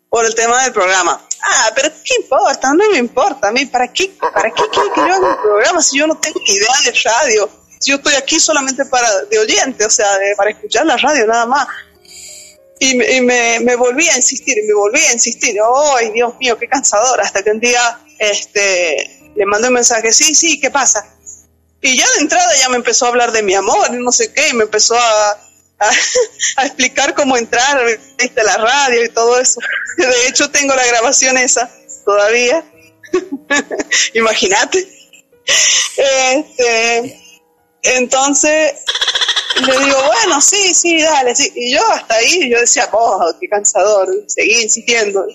por 0.10 0.26
el 0.26 0.34
tema 0.34 0.64
del 0.64 0.72
programa. 0.72 1.22
Ah, 1.44 1.72
pero 1.76 1.90
¿qué 2.06 2.16
importa? 2.22 2.70
No 2.74 2.90
me 2.90 2.98
importa 2.98 3.50
a 3.50 3.52
mí. 3.52 3.66
¿Para 3.66 3.92
qué, 3.92 4.16
para 4.34 4.50
qué 4.50 4.64
quiere 4.72 4.90
que 4.94 5.02
yo 5.02 5.14
haga 5.14 5.36
un 5.36 5.42
programa 5.42 5.82
si 5.82 5.98
yo 5.98 6.08
no 6.08 6.18
tengo 6.18 6.40
ni 6.48 6.56
idea 6.56 6.74
de 6.86 6.94
radio? 7.04 7.63
Yo 7.86 7.96
estoy 7.96 8.16
aquí 8.16 8.40
solamente 8.40 8.86
para 8.86 9.10
de 9.26 9.40
oyente, 9.40 9.86
o 9.86 9.90
sea, 9.90 10.18
de- 10.18 10.36
para 10.36 10.52
escuchar 10.52 10.86
la 10.86 10.98
radio 10.98 11.26
nada 11.28 11.46
más. 11.46 11.68
Y, 12.80 12.96
me, 13.22 13.76
volví 13.78 14.10
a 14.10 14.18
insistir, 14.18 14.58
y 14.58 14.68
me 14.68 14.74
volví 14.74 15.00
a 15.00 15.14
insistir. 15.14 15.56
¡Ay, 15.96 16.12
Dios 16.12 16.34
mío, 16.40 16.58
qué 16.58 16.68
cansador! 16.68 17.22
Hasta 17.22 17.42
que 17.42 17.52
un 17.52 17.60
día 17.60 18.00
este, 18.20 19.32
le 19.36 19.46
mandé 19.46 19.70
un 19.70 19.76
mensaje, 19.76 20.12
sí, 20.12 20.36
sí, 20.36 20.60
¿qué 20.60 20.70
pasa? 20.70 21.08
Y 21.82 21.98
ya 21.98 22.06
de 22.16 22.22
entrada 22.22 22.56
ya 22.58 22.70
me 22.70 22.78
empezó 22.78 23.06
a 23.06 23.10
hablar 23.10 23.32
de 23.32 23.42
mi 23.42 23.54
amor 23.54 23.88
y 23.94 24.04
no 24.04 24.12
sé 24.12 24.34
qué, 24.34 24.50
y 24.50 24.54
me 24.54 24.64
empezó 24.64 24.98
a, 24.98 25.32
a, 26.58 26.66
explicar 26.66 27.14
cómo 27.14 27.38
entrar 27.38 27.78
a 27.78 28.44
la 28.44 28.58
radio 28.58 29.06
y 29.06 29.10
todo 29.10 29.40
eso. 29.40 29.62
De 29.98 30.28
hecho, 30.28 30.50
tengo 30.50 30.76
la 30.76 30.86
grabación 30.86 31.38
esa 31.38 31.70
todavía. 32.04 32.66
Imagínate. 34.14 34.88
Este, 35.96 37.23
entonces 37.84 38.74
le 39.62 39.80
digo, 39.86 39.98
bueno, 40.06 40.42
sí, 40.42 40.74
sí, 40.74 41.02
dale, 41.02 41.36
sí. 41.36 41.52
Y 41.56 41.74
yo 41.74 41.82
hasta 41.92 42.16
ahí, 42.16 42.50
yo 42.50 42.60
decía, 42.60 42.90
oh, 42.92 43.34
qué 43.40 43.48
cansador, 43.48 44.10
seguí 44.28 44.62
insistiendo. 44.62 45.26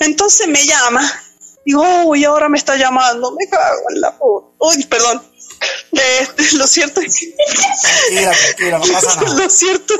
Entonces 0.00 0.48
me 0.48 0.64
llama, 0.64 1.10
digo, 1.64 1.82
uy, 2.04 2.24
ahora 2.24 2.48
me 2.48 2.58
está 2.58 2.76
llamando, 2.76 3.32
me 3.32 3.48
cago 3.48 3.82
en 3.90 4.00
la 4.00 4.18
puta. 4.18 4.48
Uy, 4.58 4.84
perdón. 4.84 5.22
Este, 5.92 6.56
lo 6.56 6.66
cierto 6.66 7.00
es 7.00 7.14
que... 7.16 7.34
Tranquila, 7.80 8.32
tranquila, 8.32 8.78
no 8.78 8.92
pasa 8.92 9.20
nada. 9.20 9.38
Lo 9.38 9.50
cierto, 9.50 9.94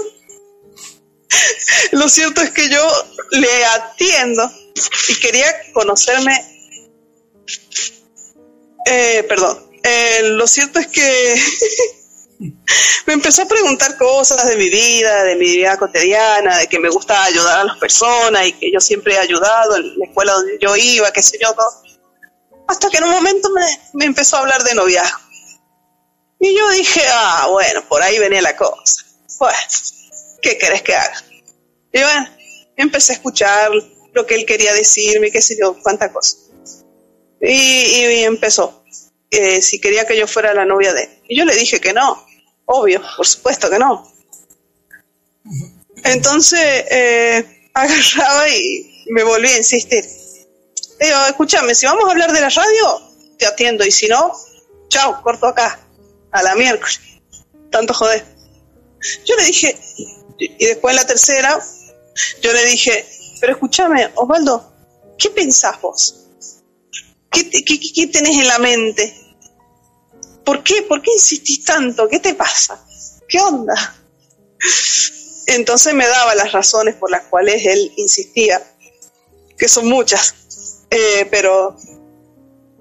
lo 1.93 2.09
cierto 2.09 2.41
es 2.43 2.51
que 2.51 2.69
yo 2.69 2.87
le 3.31 3.65
atiendo 3.67 4.51
y 5.09 5.21
quería 5.21 5.47
conocerme. 5.73 6.35
Eh, 8.87 9.25
perdón. 9.29 9.72
Eh, 9.83 10.21
lo 10.23 10.47
cierto 10.47 10.79
es 10.79 10.87
que 10.87 11.37
me 13.07 13.15
empezó 13.15 13.43
a 13.43 13.49
preguntar 13.49 13.97
cosas 13.97 14.47
de 14.47 14.57
mi 14.57 14.71
vida, 14.71 15.25
de 15.25 15.37
mi 15.37 15.47
vida 15.47 15.77
cotidiana, 15.77 16.59
de 16.59 16.67
que 16.69 16.79
me 16.79 16.89
gusta 16.89 17.25
ayudar 17.25 17.61
a 17.61 17.65
las 17.65 17.79
personas 17.79 18.47
y 18.47 18.53
que 18.53 18.71
yo 18.73 18.81
siempre 18.81 19.15
he 19.15 19.19
ayudado 19.19 19.77
en 19.77 19.99
la 19.99 20.07
escuela 20.07 20.33
donde 20.33 20.59
yo 20.61 20.77
iba, 20.77 21.13
qué 21.13 21.23
sé 21.23 21.39
yo, 21.41 21.53
todo. 21.53 21.83
Hasta 22.69 22.89
que 22.91 22.99
en 22.99 23.05
un 23.05 23.11
momento 23.11 23.49
me, 23.95 24.05
empezó 24.05 24.37
a 24.37 24.41
hablar 24.41 24.63
de 24.63 24.75
noviazgo. 24.75 25.19
Y 26.41 26.57
yo 26.57 26.71
dije, 26.71 27.03
ah, 27.13 27.49
bueno, 27.51 27.87
por 27.89 28.03
ahí 28.03 28.19
venía 28.19 28.43
la 28.43 28.57
cosa. 28.57 29.05
Pues, 29.39 30.11
¿qué 30.41 30.59
querés 30.59 30.83
que 30.83 30.95
haga? 30.95 31.25
Y 31.93 32.01
bueno, 32.01 32.29
empecé 32.77 33.13
a 33.13 33.17
escuchar 33.17 33.71
lo 34.13 34.27
que 34.27 34.35
él 34.35 34.47
quería 34.47 34.73
decirme, 34.73 35.31
qué 35.31 35.41
sé 35.41 35.57
yo, 35.61 35.77
cuánta 35.83 36.13
cosa. 36.13 36.37
Y, 37.41 37.53
y 37.53 38.25
empezó, 38.25 38.82
eh, 39.33 39.61
si 39.63 39.81
quería 39.81 40.07
que 40.07 40.17
yo 40.17 40.27
fuera 40.27 40.55
la 40.55 40.65
novia 40.65 40.93
de 40.95 41.03
él. 41.05 41.11
Y 41.29 41.37
yo 41.39 41.45
le 41.45 41.55
dije 41.57 41.81
que 41.81 41.93
no, 41.93 42.25
obvio, 42.67 43.03
por 43.17 43.27
supuesto 43.27 43.69
que 43.71 43.79
no. 43.79 44.09
Entonces, 46.05 46.85
eh, 46.91 47.71
agarraba 47.75 48.49
y 48.49 49.05
me 49.11 49.23
volví 49.25 49.49
a 49.49 49.57
insistir. 49.59 50.05
Le 51.01 51.07
digo, 51.07 51.19
escúchame, 51.29 51.75
si 51.75 51.87
vamos 51.87 52.05
a 52.07 52.13
hablar 52.13 52.33
de 52.33 52.41
la 52.41 52.49
radio, 52.51 53.03
te 53.39 53.47
atiendo, 53.47 53.85
y 53.85 53.91
si 53.91 54.07
no, 54.09 54.33
chao, 54.89 55.21
corto 55.23 55.47
acá, 55.47 55.81
a 56.31 56.43
la 56.43 56.55
miércoles. 56.55 57.01
Tanto 57.71 57.95
joder. 57.95 58.25
Yo 59.25 59.35
le 59.37 59.45
dije, 59.47 59.77
y 60.39 60.67
después 60.67 60.95
la 60.95 61.07
tercera, 61.07 61.61
yo 62.43 62.53
le 62.53 62.65
dije, 62.67 63.05
pero 63.41 63.55
escúchame, 63.55 64.11
Osvaldo, 64.15 64.73
¿qué 65.19 65.31
pensás 65.31 65.81
vos? 65.81 66.19
¿Qué, 67.31 67.45
te- 67.45 67.65
qué, 67.65 67.81
qué- 67.81 67.93
qué 67.93 68.07
tenés 68.09 68.37
en 68.39 68.47
la 68.47 68.59
mente? 68.59 69.13
¿Por 70.45 70.63
qué? 70.63 70.83
¿Por 70.83 71.03
qué 71.03 71.11
insistís 71.13 71.65
tanto? 71.65 72.09
¿Qué 72.09 72.19
te 72.19 72.35
pasa? 72.35 72.85
¿Qué 73.29 73.41
onda? 73.41 73.97
Entonces 75.47 75.95
me 75.95 76.07
daba 76.07 76.35
las 76.35 76.53
razones 76.53 76.95
por 76.95 77.11
las 77.11 77.25
cuales 77.25 77.65
él 77.67 77.93
insistía, 77.97 78.63
que 79.59 79.69
son 79.69 79.89
muchas, 79.89 80.35
eh, 80.91 81.27
pero 81.31 81.77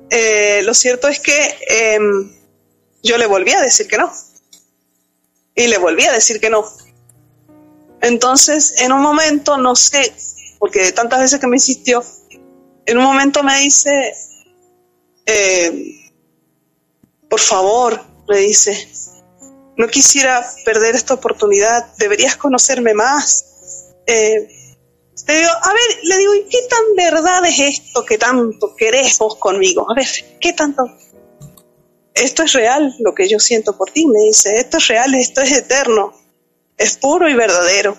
eh, 0.09 0.61
lo 0.63 0.73
cierto 0.73 1.07
es 1.07 1.19
que 1.19 1.57
em, 1.67 2.31
yo 3.01 3.17
le 3.17 3.25
volví 3.25 3.51
a 3.51 3.61
decir 3.61 3.87
que 3.87 3.97
no. 3.97 4.11
Y 5.55 5.67
le 5.67 5.77
volví 5.77 6.03
a 6.03 6.11
decir 6.11 6.39
que 6.39 6.49
no. 6.49 6.65
Entonces, 8.01 8.75
en 8.79 8.91
un 8.91 9.01
momento, 9.01 9.57
no 9.57 9.75
sé, 9.75 10.13
porque 10.59 10.91
tantas 10.91 11.19
veces 11.19 11.39
que 11.39 11.47
me 11.47 11.57
insistió, 11.57 12.03
en 12.85 12.97
un 12.97 13.03
momento 13.03 13.43
me 13.43 13.59
dice, 13.59 14.13
eh, 15.25 16.00
por 17.31 17.39
favor, 17.39 17.97
me 18.27 18.39
dice, 18.39 18.89
no 19.77 19.87
quisiera 19.87 20.45
perder 20.65 20.95
esta 20.95 21.13
oportunidad, 21.13 21.95
deberías 21.95 22.35
conocerme 22.35 22.93
más. 22.93 23.45
Eh, 24.05 24.49
le 25.27 25.37
digo, 25.37 25.49
a 25.49 25.69
ver, 25.69 26.03
le 26.03 26.17
digo, 26.17 26.35
¿y 26.35 26.43
qué 26.49 26.57
tan 26.69 26.95
verdad 26.97 27.45
es 27.45 27.59
esto 27.59 28.03
que 28.03 28.17
tanto 28.17 28.75
querés 28.75 29.17
vos 29.17 29.37
conmigo? 29.37 29.89
A 29.89 29.95
ver, 29.95 30.07
¿qué 30.41 30.51
tanto? 30.51 30.83
Esto 32.13 32.43
es 32.43 32.51
real, 32.51 32.93
lo 32.99 33.15
que 33.15 33.29
yo 33.29 33.39
siento 33.39 33.77
por 33.77 33.91
ti, 33.91 34.05
me 34.07 34.19
dice, 34.19 34.57
esto 34.57 34.75
es 34.75 34.89
real, 34.89 35.15
esto 35.15 35.39
es 35.39 35.53
eterno, 35.53 36.13
es 36.77 36.97
puro 36.97 37.29
y 37.29 37.33
verdadero, 37.33 37.97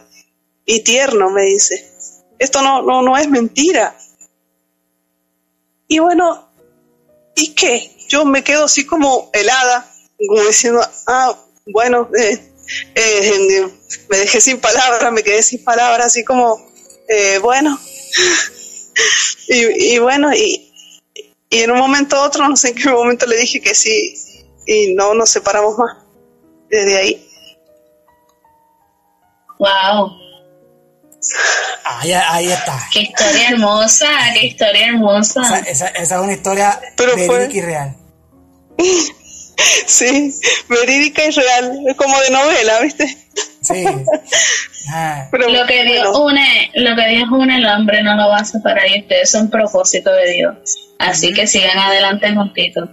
y 0.66 0.80
tierno, 0.80 1.30
me 1.30 1.44
dice. 1.44 1.90
Esto 2.38 2.60
no, 2.60 2.82
no, 2.82 3.00
no 3.00 3.16
es 3.16 3.30
mentira. 3.30 3.96
Y 5.88 6.00
bueno, 6.00 6.50
¿y 7.34 7.54
qué? 7.54 7.96
Yo 8.12 8.26
me 8.26 8.44
quedo 8.44 8.64
así 8.66 8.84
como 8.84 9.30
helada, 9.32 9.86
como 10.28 10.43
diciendo, 10.43 10.86
ah, 11.06 11.34
bueno, 11.64 12.10
eh, 12.18 12.52
eh, 12.94 13.68
me 14.10 14.18
dejé 14.18 14.39
sin 14.43 14.60
palabras, 14.60 15.10
me 15.12 15.22
quedé 15.22 15.43
sin 15.43 15.64
palabras, 15.64 16.09
así 16.09 16.22
como, 16.22 16.60
eh, 17.09 17.39
bueno, 17.39 17.78
y, 19.48 19.94
y, 19.94 19.98
bueno, 19.98 20.30
y, 20.34 20.70
y 21.48 21.59
en 21.60 21.70
un 21.70 21.78
momento 21.78 22.16
u 22.16 22.20
otro, 22.20 22.47
no 22.47 22.55
sé 22.55 22.68
en 22.68 22.74
qué 22.74 22.90
momento 22.90 23.24
le 23.24 23.36
dije 23.39 23.62
que 23.62 23.74
sí, 23.74 24.14
y 24.66 24.93
no 24.93 25.14
nos 25.14 25.30
separamos 25.30 25.78
más 25.78 25.97
desde 26.68 26.97
ahí. 26.98 27.28
Wow. 29.59 30.18
Ahí, 31.84 32.12
ahí 32.12 32.52
está. 32.52 32.78
Qué 32.93 33.01
historia 33.05 33.48
hermosa, 33.52 34.06
qué 34.34 34.47
historia 34.48 34.89
hermosa. 34.89 35.40
Esa, 35.40 35.59
esa, 35.60 35.86
esa 35.89 36.14
es 36.16 36.20
una 36.20 36.32
historia 36.34 36.78
Pero 36.97 37.16
verídica 37.16 37.32
fue- 37.47 37.48
y 37.56 37.60
real. 37.62 37.97
Sí, 39.86 40.34
verídica 40.68 41.24
y 41.24 41.30
real, 41.30 41.78
es 41.86 41.96
como 41.96 42.18
de 42.20 42.30
novela, 42.30 42.80
¿viste? 42.80 43.06
Sí. 43.62 43.84
Ah. 44.92 45.28
Pero 45.30 45.48
lo 45.48 45.64
que 45.64 45.84
Dios 45.84 46.09
bueno. 46.09 46.24
une, 46.24 46.70
lo 46.74 46.96
que 46.96 47.06
Dios 47.06 47.28
une 47.30 47.56
el 47.56 47.66
hombre 47.66 48.02
no 48.02 48.16
lo 48.16 48.28
va 48.28 48.38
a 48.38 48.44
separar 48.44 48.84
y 48.88 49.02
ustedes 49.02 49.30
son 49.30 49.48
propósito 49.48 50.12
de 50.12 50.32
Dios. 50.32 50.54
Así 50.98 51.32
que 51.32 51.46
sigan 51.46 51.78
adelante 51.78 52.34
juntitos. 52.34 52.88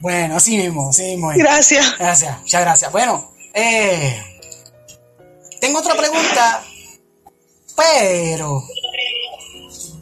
Bueno, 0.00 0.36
así 0.36 0.56
mismo, 0.56 0.90
así 0.90 1.04
mismo. 1.04 1.30
es. 1.30 1.38
Gracias. 1.38 1.98
Gracias, 1.98 2.40
muchas 2.40 2.60
gracias. 2.62 2.90
Bueno, 2.90 3.30
eh, 3.54 4.20
tengo 5.60 5.78
otra 5.78 5.94
pregunta, 5.94 6.64
pero 7.76 8.60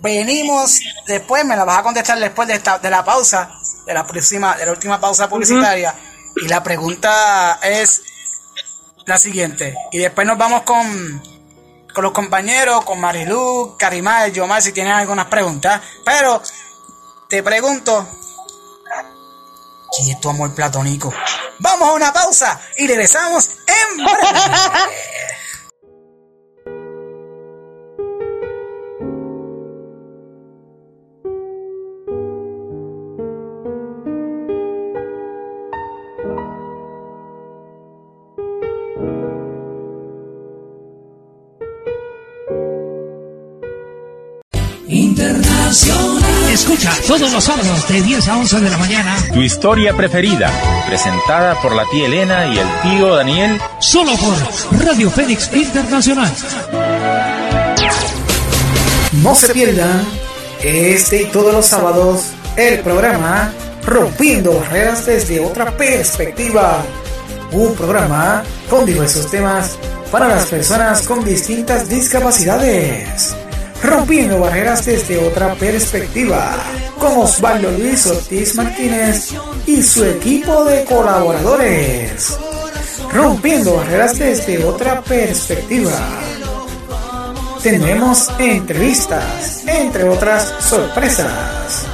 venimos 0.00 0.80
después, 1.06 1.44
me 1.44 1.56
la 1.56 1.64
vas 1.64 1.78
a 1.78 1.82
contestar 1.82 2.18
después 2.18 2.48
de, 2.48 2.54
esta, 2.54 2.78
de 2.78 2.90
la 2.90 3.04
pausa, 3.04 3.50
de 3.86 3.94
la 3.94 4.06
próxima, 4.06 4.56
de 4.56 4.66
la 4.66 4.72
última 4.72 5.00
pausa 5.00 5.28
publicitaria. 5.28 5.94
Y 6.36 6.48
la 6.48 6.62
pregunta 6.62 7.58
es 7.62 8.02
la 9.06 9.18
siguiente. 9.18 9.74
Y 9.90 9.98
después 9.98 10.26
nos 10.26 10.38
vamos 10.38 10.62
con, 10.62 11.22
con 11.92 12.04
los 12.04 12.12
compañeros, 12.12 12.84
con 12.84 13.00
Marilu, 13.00 13.76
Karimá, 13.78 14.28
Yomar, 14.28 14.62
si 14.62 14.72
tienen 14.72 14.92
algunas 14.92 15.26
preguntas. 15.26 15.80
Pero 16.04 16.42
te 17.28 17.42
pregunto, 17.42 18.06
¿quién 19.96 20.10
es 20.10 20.20
tu 20.20 20.28
amor 20.30 20.54
platónico? 20.54 21.12
Vamos 21.58 21.88
a 21.88 21.92
una 21.92 22.12
pausa 22.12 22.60
y 22.76 22.86
regresamos 22.86 23.50
en 23.66 23.96
breve. 23.96 24.18
Escucha 46.58 46.92
todos 47.06 47.32
los 47.32 47.44
sábados 47.44 47.86
de 47.88 48.02
10 48.02 48.28
a 48.28 48.36
11 48.36 48.60
de 48.60 48.68
la 48.68 48.76
mañana. 48.78 49.16
Tu 49.32 49.42
historia 49.42 49.96
preferida, 49.96 50.50
presentada 50.88 51.54
por 51.62 51.72
la 51.72 51.84
tía 51.88 52.06
Elena 52.06 52.52
y 52.52 52.58
el 52.58 52.66
tío 52.82 53.14
Daniel. 53.14 53.60
Solo 53.78 54.10
por 54.16 54.84
Radio 54.84 55.08
Fénix 55.08 55.50
Internacional. 55.54 56.34
No 59.22 59.36
se 59.36 59.54
pierdan 59.54 60.04
este 60.60 61.22
y 61.22 61.24
todos 61.26 61.54
los 61.54 61.64
sábados 61.64 62.32
el 62.56 62.80
programa 62.80 63.52
Rompiendo 63.86 64.54
Barreras 64.54 65.06
desde 65.06 65.38
otra 65.38 65.76
perspectiva. 65.76 66.82
Un 67.52 67.76
programa 67.76 68.42
con 68.68 68.84
diversos 68.84 69.30
temas 69.30 69.78
para 70.10 70.26
las 70.26 70.46
personas 70.46 71.06
con 71.06 71.24
distintas 71.24 71.88
discapacidades. 71.88 73.36
Rompiendo 73.82 74.40
barreras 74.40 74.84
desde 74.84 75.18
otra 75.18 75.54
perspectiva. 75.54 76.56
Con 76.98 77.18
Osvaldo 77.18 77.70
Luis 77.70 78.06
Ortiz 78.06 78.54
Martínez 78.56 79.32
y 79.66 79.82
su 79.82 80.04
equipo 80.04 80.64
de 80.64 80.84
colaboradores. 80.84 82.36
Rompiendo 83.12 83.76
barreras 83.76 84.18
desde 84.18 84.64
otra 84.64 85.00
perspectiva. 85.02 85.92
Tendremos 87.62 88.28
entrevistas, 88.38 89.62
entre 89.66 90.08
otras 90.08 90.54
sorpresas. 90.60 91.86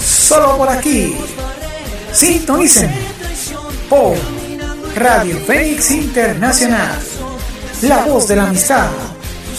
Solo 0.00 0.56
por 0.56 0.68
aquí. 0.68 1.16
Sintonicen 2.12 2.90
por 3.88 4.16
Radio 4.94 5.38
Fénix 5.40 5.90
Internacional. 5.90 6.98
La 7.82 8.04
voz 8.04 8.28
de 8.28 8.36
la 8.36 8.44
amistad. 8.44 8.88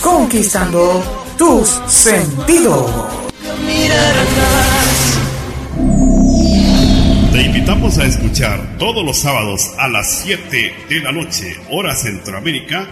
Conquistando 0.02 1.25
tus 1.38 1.68
sentidos. 1.88 2.92
Te 7.32 7.42
invitamos 7.42 7.98
a 7.98 8.06
escuchar 8.06 8.78
todos 8.78 9.04
los 9.04 9.18
sábados 9.20 9.72
a 9.78 9.88
las 9.88 10.22
7 10.22 10.76
de 10.90 11.00
la 11.02 11.12
noche, 11.12 11.58
hora 11.70 11.96
Centroamérica, 11.96 12.88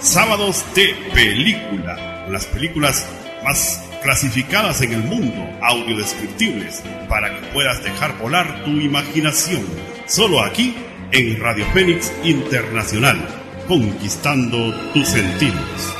sábados 0.00 0.64
de 0.74 0.94
película, 1.14 2.26
las 2.28 2.46
películas 2.46 3.06
más 3.44 3.82
clasificadas 4.02 4.82
en 4.82 4.92
el 4.92 5.02
mundo, 5.04 5.46
audiodescriptibles, 5.62 6.82
para 7.08 7.34
que 7.34 7.46
puedas 7.48 7.82
dejar 7.82 8.18
volar 8.18 8.64
tu 8.64 8.70
imaginación. 8.70 9.62
Solo 10.06 10.42
aquí 10.42 10.74
en 11.12 11.40
Radio 11.40 11.64
Fénix 11.72 12.12
Internacional, 12.24 13.18
conquistando 13.66 14.74
tus 14.92 15.08
sentidos. 15.08 15.97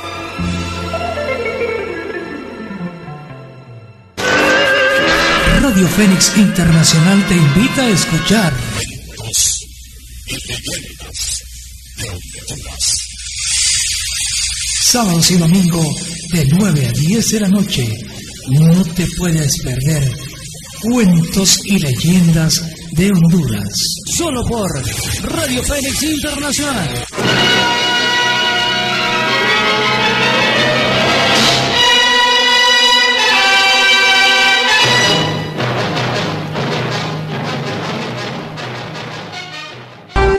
Radio 5.79 5.95
Fénix 5.95 6.33
Internacional 6.35 7.25
te 7.29 7.35
invita 7.37 7.83
a 7.83 7.89
escuchar. 7.89 8.53
Sábados 14.83 15.31
y 15.31 15.37
domingo 15.37 15.95
de 16.33 16.45
9 16.47 16.85
a 16.85 16.91
10 16.91 17.31
de 17.31 17.39
la 17.39 17.47
noche. 17.47 17.87
No 18.49 18.83
te 18.93 19.07
puedes 19.17 19.61
perder 19.63 20.11
cuentos 20.81 21.61
y 21.63 21.79
leyendas 21.79 22.61
de 22.91 23.11
Honduras. 23.11 23.73
Solo 24.17 24.43
por 24.43 24.69
Radio 25.31 25.63
Fénix 25.63 26.03
Internacional. 26.03 27.05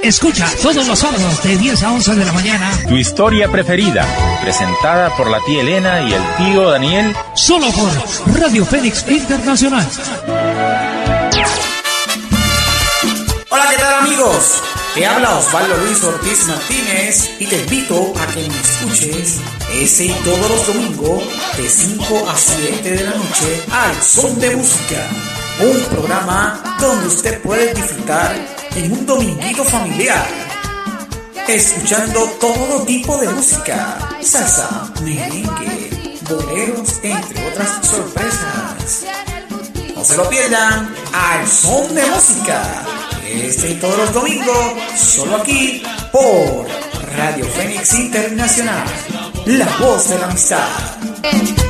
Escucha 0.02 0.48
todos 0.62 0.86
los 0.86 0.98
sábados 0.98 1.42
de 1.42 1.58
10 1.58 1.82
a 1.82 1.92
11 1.92 2.14
de 2.14 2.24
la 2.24 2.32
mañana. 2.32 2.70
Tu 2.88 2.96
historia 2.96 3.50
preferida, 3.50 4.06
presentada 4.40 5.14
por 5.14 5.30
la 5.30 5.38
tía 5.44 5.60
Elena 5.60 6.00
y 6.00 6.14
el 6.14 6.22
tío 6.38 6.70
Daniel. 6.70 7.14
Solo 7.34 7.66
por 7.72 8.40
Radio 8.40 8.64
Fénix 8.64 9.06
Internacional. 9.06 9.86
Hola, 13.50 13.66
¿qué 13.70 13.76
tal 13.76 13.94
amigos? 14.00 14.26
amigos? 14.26 14.62
Te 14.94 15.06
habla 15.06 15.38
Osvaldo 15.38 15.76
Luis 15.76 16.02
Ortiz 16.02 16.46
Martínez 16.48 17.30
y 17.38 17.46
te 17.46 17.60
invito 17.60 18.12
a 18.18 18.26
que 18.32 18.48
me 18.48 18.60
escuches 18.60 19.38
ese 19.74 20.06
y 20.06 20.12
todos 20.24 20.50
los 20.50 20.66
domingos 20.66 21.22
de 21.58 21.68
5 21.68 22.28
a 22.28 22.36
7 22.36 22.90
de 22.90 23.04
la 23.04 23.10
noche 23.10 23.62
al 23.70 24.02
Son 24.02 24.40
de 24.40 24.56
Música. 24.56 25.06
Un 25.60 25.80
programa 25.94 26.76
donde 26.80 27.06
usted 27.06 27.40
puede 27.42 27.74
disfrutar 27.74 28.59
en 28.76 28.92
un 28.92 29.06
dominguito 29.06 29.64
familiar, 29.64 30.26
escuchando 31.48 32.24
todo 32.40 32.82
tipo 32.84 33.16
de 33.18 33.28
música, 33.28 33.98
salsa, 34.20 34.92
merengue, 35.02 36.18
boleros, 36.28 37.00
entre 37.02 37.48
otras 37.48 37.86
sorpresas. 37.86 39.04
No 39.94 40.04
se 40.04 40.16
lo 40.16 40.28
pierdan 40.28 40.94
al 41.12 41.46
Son 41.46 41.94
de 41.94 42.06
Música 42.06 42.86
este 43.32 43.70
y 43.70 43.74
todos 43.74 43.96
los 43.96 44.12
domingos, 44.12 44.74
solo 44.96 45.36
aquí 45.36 45.82
por 46.10 46.66
Radio 47.16 47.44
Fénix 47.46 47.94
Internacional, 47.94 48.84
la 49.46 49.66
voz 49.78 50.08
de 50.08 50.18
la 50.18 50.26
amistad. 50.26 50.68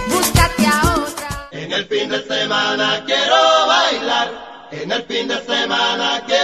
Búscate 0.09 0.66
a 0.66 0.94
otra. 0.94 1.48
En 1.51 1.72
el 1.72 1.86
fin 1.86 2.09
de 2.09 2.27
semana 2.27 3.02
quiero 3.05 3.66
bailar. 3.66 4.68
En 4.72 4.90
el 4.90 5.02
fin 5.02 5.28
de 5.28 5.44
semana 5.44 6.22
quiero. 6.27 6.39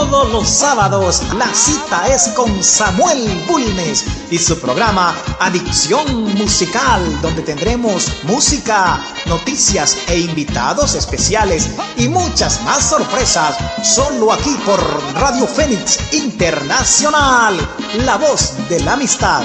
Todos 0.00 0.32
los 0.32 0.48
sábados 0.48 1.22
la 1.36 1.52
cita 1.52 2.08
es 2.08 2.28
con 2.28 2.64
Samuel 2.64 3.44
Bulnes 3.46 4.06
y 4.30 4.38
su 4.38 4.58
programa 4.58 5.14
Adicción 5.38 6.24
Musical, 6.38 7.20
donde 7.20 7.42
tendremos 7.42 8.10
música, 8.22 8.98
noticias 9.26 9.98
e 10.08 10.20
invitados 10.20 10.94
especiales 10.94 11.68
y 11.98 12.08
muchas 12.08 12.62
más 12.62 12.88
sorpresas, 12.88 13.56
solo 13.84 14.32
aquí 14.32 14.56
por 14.64 14.80
Radio 15.20 15.46
Fénix 15.46 16.14
Internacional, 16.14 17.58
la 17.98 18.16
voz 18.16 18.54
de 18.70 18.80
la 18.80 18.94
amistad. 18.94 19.42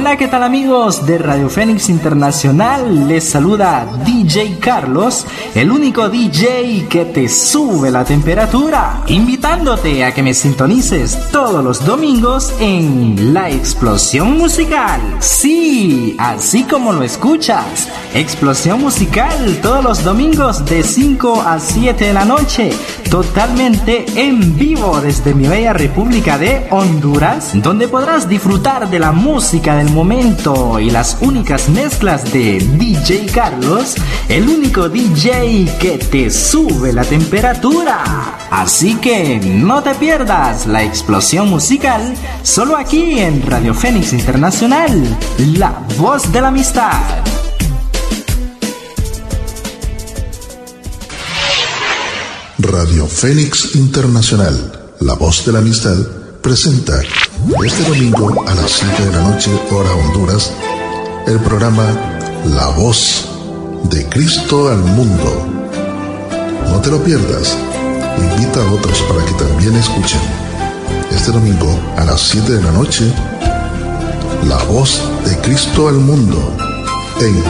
Hola, 0.00 0.16
¿qué 0.16 0.28
tal 0.28 0.44
amigos 0.44 1.06
de 1.06 1.18
Radio 1.18 1.50
Fénix 1.50 1.88
Internacional? 1.88 3.08
Les 3.08 3.24
saluda 3.24 3.84
DJ 4.06 4.58
Carlos, 4.60 5.26
el 5.56 5.72
único 5.72 6.08
DJ 6.08 6.86
que 6.88 7.04
te 7.04 7.28
sube 7.28 7.90
la 7.90 8.04
temperatura, 8.04 9.02
invitándote 9.08 10.04
a 10.04 10.14
que 10.14 10.22
me 10.22 10.34
sintonices 10.34 11.18
todos 11.32 11.64
los 11.64 11.84
domingos 11.84 12.54
en 12.60 13.34
La 13.34 13.50
Explosión 13.50 14.38
Musical. 14.38 15.00
Sí, 15.18 16.14
así 16.20 16.62
como 16.62 16.92
lo 16.92 17.02
escuchas. 17.02 17.88
Explosión 18.14 18.80
Musical 18.80 19.58
todos 19.60 19.82
los 19.82 20.04
domingos 20.04 20.64
de 20.64 20.84
5 20.84 21.42
a 21.44 21.58
7 21.58 22.04
de 22.04 22.12
la 22.12 22.24
noche, 22.24 22.70
totalmente 23.10 24.06
en 24.14 24.56
vivo 24.56 25.00
desde 25.00 25.34
mi 25.34 25.48
bella 25.48 25.72
República 25.72 26.38
de 26.38 26.68
Honduras, 26.70 27.50
donde 27.54 27.88
podrás 27.88 28.28
disfrutar 28.28 28.88
de 28.88 29.00
la 29.00 29.10
música 29.10 29.87
momento 29.88 30.78
y 30.78 30.90
las 30.90 31.16
únicas 31.20 31.68
mezclas 31.68 32.32
de 32.32 32.58
DJ 32.58 33.26
Carlos, 33.26 33.94
el 34.28 34.48
único 34.48 34.88
DJ 34.88 35.68
que 35.78 35.98
te 35.98 36.30
sube 36.30 36.92
la 36.92 37.04
temperatura. 37.04 38.38
Así 38.50 38.94
que 38.96 39.38
no 39.40 39.82
te 39.82 39.94
pierdas 39.94 40.66
la 40.66 40.82
explosión 40.82 41.48
musical 41.48 42.14
solo 42.42 42.76
aquí 42.76 43.18
en 43.18 43.44
Radio 43.46 43.74
Fénix 43.74 44.12
Internacional, 44.12 45.18
la 45.56 45.84
voz 45.98 46.30
de 46.32 46.40
la 46.40 46.48
amistad. 46.48 47.00
Radio 52.58 53.06
Fénix 53.06 53.76
Internacional, 53.76 54.96
la 55.00 55.14
voz 55.14 55.46
de 55.46 55.52
la 55.52 55.60
amistad, 55.60 55.96
presenta 56.42 57.00
este 57.64 57.82
domingo 57.84 58.44
a 58.46 58.54
las 58.54 58.70
7 58.70 59.06
de 59.06 59.12
la 59.12 59.22
noche, 59.30 59.50
hora 59.70 59.90
Honduras, 59.92 60.52
el 61.26 61.38
programa 61.40 61.84
La 62.44 62.68
voz 62.68 63.28
de 63.84 64.06
Cristo 64.08 64.68
al 64.68 64.78
mundo. 64.78 65.46
No 66.68 66.80
te 66.80 66.90
lo 66.90 67.02
pierdas, 67.02 67.56
invita 68.18 68.60
a 68.60 68.72
otros 68.72 69.00
para 69.02 69.24
que 69.24 69.32
también 69.32 69.74
escuchen. 69.76 70.20
Este 71.10 71.32
domingo 71.32 71.78
a 71.96 72.04
las 72.04 72.20
7 72.20 72.52
de 72.52 72.62
la 72.62 72.72
noche, 72.72 73.12
La 74.46 74.62
voz 74.64 75.00
de 75.24 75.36
Cristo 75.38 75.88
al 75.88 75.96
mundo 75.96 76.54
en 77.20 77.42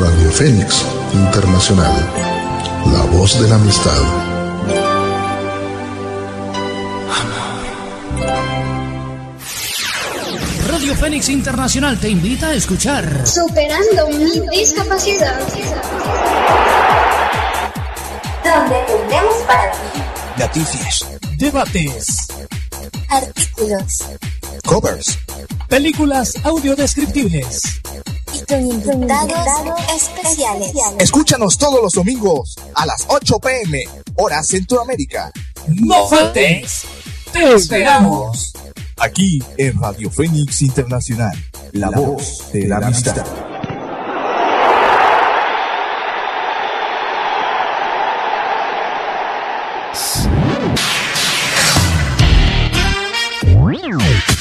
Radio 0.00 0.30
Fénix 0.30 0.82
Internacional, 1.12 1.92
la 2.92 3.02
voz 3.16 3.40
de 3.40 3.48
la 3.48 3.56
amistad. 3.56 4.21
Fénix 11.02 11.30
Internacional 11.30 11.98
te 11.98 12.08
invita 12.08 12.50
a 12.50 12.54
escuchar. 12.54 13.26
Superando 13.26 14.06
mi 14.06 14.56
discapacidad. 14.56 15.36
Donde 18.44 18.76
tendremos 18.86 19.34
para 19.44 19.72
ti 19.72 19.78
noticias, 20.38 21.04
debates, 21.38 22.28
artículos, 23.08 24.04
covers, 24.64 25.18
películas 25.66 26.34
audiodescriptibles 26.44 27.62
y 28.32 28.44
con 28.44 28.60
invitados 28.64 29.80
especiales. 29.96 30.72
Escúchanos 31.00 31.58
todos 31.58 31.82
los 31.82 31.94
domingos 31.94 32.54
a 32.76 32.86
las 32.86 33.06
8 33.08 33.40
pm, 33.40 33.88
hora 34.14 34.40
Centroamérica. 34.44 35.32
¡No 35.66 36.06
faltes! 36.06 36.82
¡Te 37.32 37.54
esperamos! 37.54 38.52
Aquí 38.98 39.42
en 39.56 39.80
Radio 39.80 40.10
Fénix 40.10 40.62
Internacional, 40.62 41.36
la, 41.72 41.90
voz 41.90 42.52
de 42.52 42.68
la 42.68 42.76
amistad. 42.76 43.24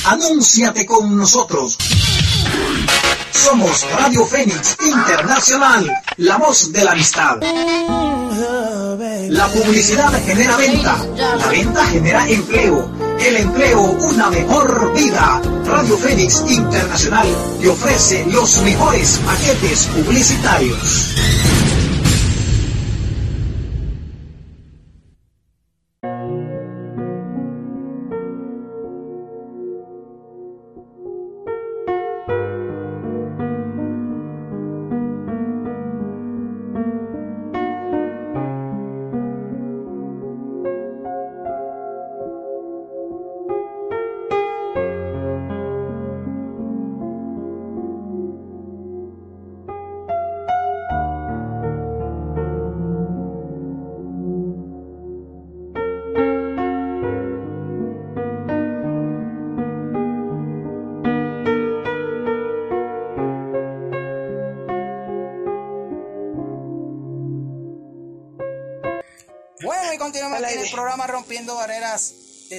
Anúnciate 0.05 0.85
con 0.85 1.15
nosotros. 1.15 1.77
Somos 3.31 3.85
Radio 3.93 4.25
Fénix 4.25 4.77
Internacional, 4.85 5.91
la 6.17 6.37
voz 6.37 6.71
de 6.71 6.83
la 6.83 6.91
amistad. 6.91 7.37
La 9.29 9.47
publicidad 9.47 10.11
genera 10.25 10.57
venta, 10.57 10.97
la 11.15 11.47
venta 11.47 11.85
genera 11.87 12.27
empleo, 12.27 12.91
el 13.19 13.37
empleo 13.37 13.81
una 13.81 14.29
mejor 14.29 14.93
vida. 14.93 15.41
Radio 15.65 15.97
Fénix 15.97 16.43
Internacional 16.49 17.27
te 17.61 17.69
ofrece 17.69 18.25
los 18.27 18.61
mejores 18.61 19.19
paquetes 19.25 19.87
publicitarios. 19.87 21.70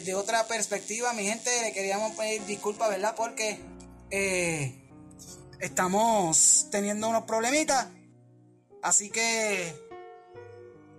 Desde 0.03 0.17
otra 0.17 0.47
perspectiva. 0.49 1.13
Mi 1.13 1.25
gente, 1.25 1.51
le 1.63 1.73
queríamos 1.73 2.13
pedir 2.17 2.45
disculpas, 2.45 2.91
¿verdad? 2.91 3.15
Porque 3.17 3.61
eh, 4.11 4.91
estamos 5.61 6.67
teniendo 6.71 7.09
unos 7.09 7.23
problemitas. 7.23 7.87
Así 8.83 9.11
que 9.11 9.73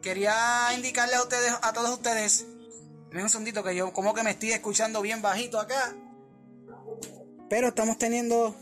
quería 0.01 0.69
indicarles 0.73 1.17
a 1.17 1.23
ustedes, 1.23 1.53
a 1.61 1.73
todos 1.73 1.89
ustedes, 1.91 2.45
un 3.13 3.29
segundito 3.29 3.61
que 3.61 3.75
yo 3.75 3.91
como 3.91 4.13
que 4.13 4.23
me 4.23 4.31
estoy 4.31 4.53
escuchando 4.53 5.01
bien 5.01 5.21
bajito 5.21 5.59
acá. 5.59 5.93
Pero 7.49 7.67
estamos 7.67 7.97
teniendo 7.97 8.55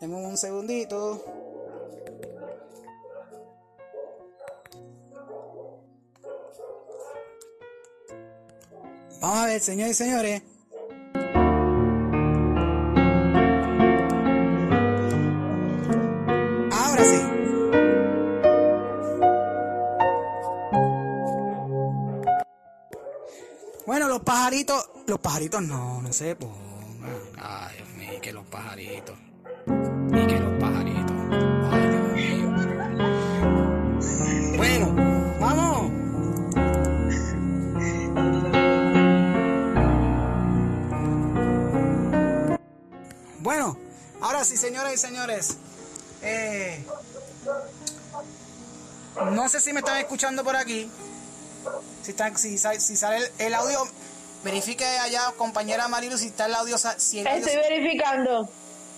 Tengo 0.00 0.18
un 0.18 0.36
segundito. 0.36 1.41
Vamos 9.22 9.38
a 9.38 9.46
ver, 9.46 9.60
señores 9.60 9.92
y 9.92 10.04
señores. 10.04 10.42
Ahora 16.72 17.04
sí. 17.04 17.22
Bueno, 23.86 24.08
los 24.08 24.22
pajaritos, 24.22 24.90
los 25.06 25.20
pajaritos 25.20 25.62
no, 25.62 26.02
no 26.02 26.12
se 26.12 26.34
pongan. 26.34 26.58
Ay, 27.38 27.76
Dios 27.76 27.88
mío, 27.90 28.20
que 28.20 28.32
los 28.32 28.44
pajaritos. 28.46 29.16
Bueno, 43.42 43.76
ahora 44.20 44.44
sí, 44.44 44.56
señoras 44.56 44.94
y 44.94 44.98
señores. 44.98 45.56
eh, 46.22 46.84
no 49.32 49.48
sé 49.48 49.60
si 49.60 49.72
me 49.72 49.80
están 49.80 49.98
escuchando 49.98 50.42
por 50.44 50.56
aquí. 50.56 50.90
Si, 52.02 52.12
están, 52.12 52.36
si, 52.38 52.56
si 52.58 52.96
sale 52.96 53.18
el, 53.18 53.30
el 53.38 53.54
audio, 53.54 53.86
verifique 54.42 54.84
allá, 54.84 55.32
compañera 55.36 55.86
Marilu, 55.88 56.16
si 56.16 56.28
está 56.28 56.46
el 56.46 56.54
audio. 56.54 56.76
Si 56.78 57.20
el 57.20 57.26
audio, 57.26 57.38
Estoy 57.46 57.56
verificando. 57.56 58.48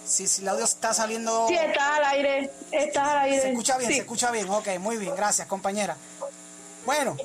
si, 0.06 0.26
si 0.28 0.42
el 0.42 0.48
audio 0.48 0.64
está 0.64 0.94
saliendo. 0.94 1.46
Sí, 1.48 1.54
estás 1.54 1.90
al 1.98 2.04
aire. 2.04 2.50
Estás 2.70 3.08
al 3.08 3.18
aire. 3.20 3.40
Se 3.42 3.50
escucha 3.50 3.78
bien, 3.78 3.90
Sí. 3.90 3.96
se 3.96 4.00
escucha 4.02 4.30
bien. 4.30 4.48
Ok, 4.50 4.68
muy 4.78 4.96
bien, 4.98 5.14
gracias, 5.16 5.48
compañera. 5.48 5.96
Bueno, 6.86 7.16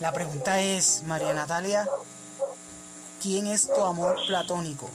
la 0.00 0.12
pregunta 0.12 0.60
es, 0.60 1.02
María 1.04 1.32
Natalia, 1.32 1.88
¿quién 3.22 3.46
es 3.46 3.68
tu 3.72 3.80
amor 3.84 4.16
platónico? 4.26 4.90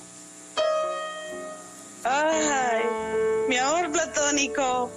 Ay, 2.03 2.83
mi 3.47 3.57
amor 3.57 3.91
platónico 3.91 4.91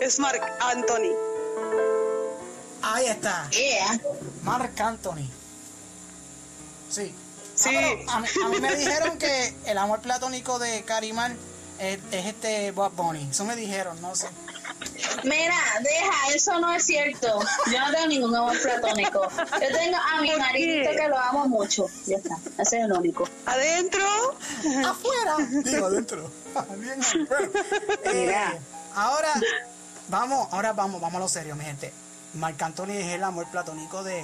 es 0.00 0.18
Mark 0.18 0.40
Anthony. 0.60 1.12
Ahí 2.82 3.06
está. 3.06 3.48
Mark 4.42 4.72
Anthony. 4.80 5.28
Sí. 6.90 7.14
Sí. 7.54 7.70
Ah, 8.08 8.16
a, 8.16 8.20
mí, 8.20 8.28
a 8.44 8.48
mí 8.48 8.60
me 8.60 8.74
dijeron 8.76 9.18
que 9.18 9.54
el 9.66 9.78
amor 9.78 10.00
platónico 10.00 10.58
de 10.58 10.82
Carimán 10.82 11.36
es, 11.78 11.98
es 12.10 12.26
este 12.26 12.70
Bob 12.72 12.92
Bunny. 12.94 13.28
Eso 13.30 13.44
me 13.44 13.56
dijeron, 13.56 14.00
no 14.00 14.14
sé. 14.16 14.28
Mira, 15.24 15.56
deja, 15.80 16.34
eso 16.34 16.58
no 16.60 16.72
es 16.72 16.84
cierto. 16.84 17.40
Yo 17.72 17.80
no 17.80 17.92
tengo 17.92 18.06
ningún 18.08 18.36
amor 18.36 18.60
platónico. 18.60 19.28
Yo 19.30 19.68
tengo 19.78 19.96
a 19.96 20.20
mi 20.20 20.30
¿Por 20.30 20.38
maridito 20.38 20.90
qué? 20.90 20.96
que 20.96 21.08
lo 21.08 21.18
amo 21.18 21.46
mucho. 21.46 21.86
Ya 22.06 22.16
está, 22.18 22.36
ese 22.58 22.78
es 22.78 22.84
el 22.84 22.92
único. 22.92 23.26
¿Adentro? 23.46 24.04
Afuera. 24.86 25.36
Digo, 25.64 25.86
adentro. 25.86 26.30
Bien 26.76 27.00
afuera. 27.00 27.48
Eh, 28.04 28.12
Mira. 28.26 28.58
ahora, 28.94 29.32
vamos, 30.08 30.48
ahora 30.52 30.72
vamos, 30.74 31.00
vamos 31.00 31.16
a 31.16 31.20
lo 31.20 31.28
serio, 31.28 31.56
mi 31.56 31.64
gente. 31.64 31.92
Marc 32.34 32.60
Anthony 32.60 32.90
es 32.92 33.14
el 33.14 33.24
amor 33.24 33.46
platónico 33.50 34.02
de, 34.04 34.22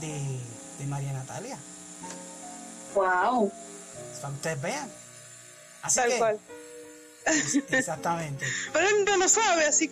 de, 0.00 0.40
de 0.78 0.86
María 0.86 1.12
Natalia. 1.12 1.56
Wow. 2.94 3.50
Para 4.20 4.28
que 4.28 4.34
ustedes 4.36 4.60
vean. 4.60 4.90
Así 5.82 6.00
Tal 6.00 6.08
que, 6.10 6.18
cual. 6.18 6.40
Exactamente. 7.70 8.46
Pero 8.72 8.88
él 8.88 9.04
no 9.04 9.16
lo 9.16 9.28
sabe, 9.28 9.66
así. 9.66 9.90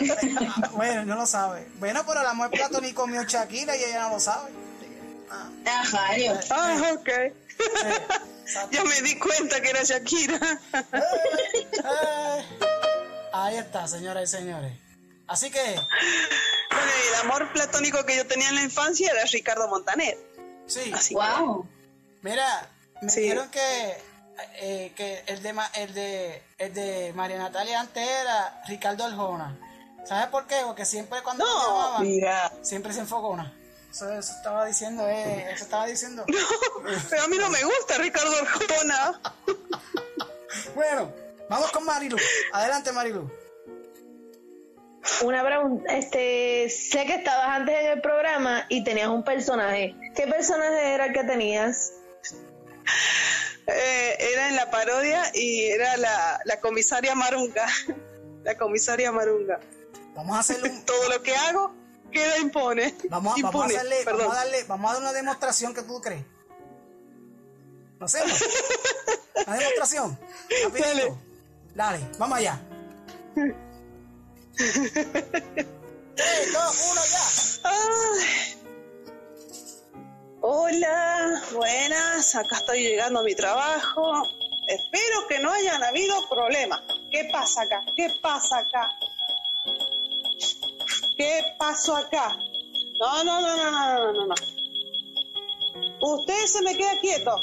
Ah, 0.00 0.70
bueno, 0.74 1.04
no 1.04 1.14
lo 1.16 1.26
sabe. 1.26 1.66
Bueno, 1.76 2.04
pero 2.06 2.20
el 2.20 2.26
amor 2.26 2.50
platónico 2.50 3.06
mío 3.08 3.24
Shakira 3.24 3.76
y 3.76 3.82
ella 3.84 4.02
no 4.02 4.10
lo 4.10 4.20
sabe. 4.20 4.50
Ajá, 5.66 6.14
Dios. 6.14 6.46
Ah, 6.50 6.92
ok. 6.94 7.08
ya 8.70 8.84
me 8.84 9.02
di 9.02 9.18
cuenta 9.18 9.60
que 9.60 9.70
era 9.70 9.82
Shakira. 9.82 10.38
Eh, 10.72 12.44
ahí 13.32 13.56
está, 13.56 13.88
señoras 13.88 14.22
y 14.32 14.36
señores. 14.36 14.72
Así 15.26 15.50
que, 15.50 15.60
Bueno, 15.60 16.92
el 17.08 17.14
amor 17.26 17.52
platónico 17.52 18.04
que 18.06 18.16
yo 18.16 18.26
tenía 18.26 18.48
en 18.50 18.54
la 18.54 18.62
infancia 18.62 19.10
era 19.10 19.24
Ricardo 19.24 19.68
Montaner. 19.68 20.16
sí. 20.66 20.92
Así 20.94 21.14
Wow. 21.14 21.68
Mira, 22.22 22.70
me 23.02 23.10
Sí. 23.10 23.20
dijeron 23.22 23.50
que, 23.50 23.96
eh, 24.54 24.92
que 24.96 25.22
el, 25.26 25.42
de, 25.42 25.52
Ma- 25.52 25.70
el, 25.74 25.94
de, 25.94 26.42
el 26.58 26.74
de 26.74 27.12
María 27.14 27.38
Natalia 27.38 27.80
antes 27.80 28.06
era 28.08 28.62
Ricardo 28.66 29.04
Arjona. 29.04 29.56
¿Sabes 30.04 30.26
por 30.28 30.46
qué? 30.46 30.56
Porque 30.64 30.84
siempre 30.84 31.22
cuando 31.22 31.44
No, 31.44 31.66
llamaban, 31.68 32.02
mira. 32.02 32.52
siempre 32.62 32.92
se 32.92 33.00
enfocona. 33.00 33.52
Eso, 33.90 34.10
eso 34.12 34.32
estaba 34.32 34.64
diciendo, 34.66 35.06
eh, 35.08 35.50
eso 35.52 35.64
estaba 35.64 35.86
diciendo. 35.86 36.24
Pero 37.10 37.22
a 37.22 37.28
mí 37.28 37.36
no 37.38 37.48
me 37.50 37.62
gusta 37.64 37.98
Ricardo 37.98 38.32
Arjona. 38.36 39.20
Bueno, 40.74 41.12
vamos 41.50 41.70
con 41.72 41.84
Marilu. 41.84 42.16
Adelante, 42.52 42.90
Marilu. 42.92 43.30
Una 45.24 45.44
pregunta, 45.44 45.92
este, 45.94 46.68
sé 46.70 47.04
que 47.06 47.16
estabas 47.16 47.48
antes 47.48 47.74
en 47.78 47.86
el 47.86 48.00
programa 48.00 48.64
y 48.68 48.84
tenías 48.84 49.08
un 49.08 49.24
personaje. 49.24 49.94
¿Qué 50.14 50.26
personaje 50.26 50.94
era 50.94 51.06
el 51.06 51.12
que 51.12 51.24
tenías? 51.24 51.92
Eh, 53.66 54.16
era 54.32 54.48
en 54.48 54.56
la 54.56 54.70
parodia 54.70 55.30
y 55.34 55.64
era 55.66 55.96
la, 55.98 56.40
la 56.44 56.60
comisaria 56.60 57.14
Marunga. 57.14 57.66
La 58.44 58.56
comisaria 58.56 59.12
Marunga. 59.12 59.60
Vamos 60.14 60.36
a 60.36 60.40
hacerle 60.40 60.70
un, 60.70 60.84
Todo 60.86 61.08
lo 61.10 61.22
que 61.22 61.34
hago 61.36 61.74
queda 62.10 62.38
impone. 62.38 62.94
vamos, 63.10 63.38
a- 63.38 63.42
vamos 63.42 63.62
a 63.62 63.66
impune. 63.66 63.76
hacerle, 63.76 64.04
vamos 64.04 64.32
a 64.32 64.36
darle, 64.36 64.64
vamos 64.64 64.90
a 64.90 64.94
dar 64.94 65.02
una 65.02 65.12
demostración 65.12 65.74
que 65.74 65.82
tú 65.82 66.00
crees. 66.00 66.24
¿No 67.98 68.06
hacemos? 68.06 68.42
Una 69.46 69.56
demostración. 69.56 70.18
Rapidito. 70.64 70.88
Dale. 70.88 71.14
Dale, 71.74 72.00
vamos 72.18 72.38
allá. 72.38 72.60
Tres, 76.14 76.52
dos, 76.52 76.90
uno, 76.90 77.00
ya. 77.10 77.22
Ay. 77.70 78.56
Hola, 80.50 81.42
buenas, 81.52 82.34
acá 82.34 82.56
estoy 82.56 82.80
llegando 82.80 83.20
a 83.20 83.22
mi 83.22 83.34
trabajo. 83.34 84.22
Espero 84.66 85.26
que 85.28 85.38
no 85.40 85.52
hayan 85.52 85.84
habido 85.84 86.26
problemas. 86.26 86.80
¿Qué 87.10 87.28
pasa 87.30 87.64
acá? 87.64 87.82
¿Qué 87.94 88.08
pasa 88.22 88.56
acá? 88.56 88.88
¿Qué 91.18 91.42
pasó 91.58 91.96
acá? 91.96 92.34
No, 92.98 93.24
no, 93.24 93.42
no, 93.42 93.56
no, 93.58 93.70
no, 93.70 93.98
no, 93.98 94.12
no, 94.14 94.26
no. 94.28 94.34
Usted 96.00 96.46
se 96.46 96.62
me 96.62 96.74
queda 96.78 96.96
quieto. 96.98 97.42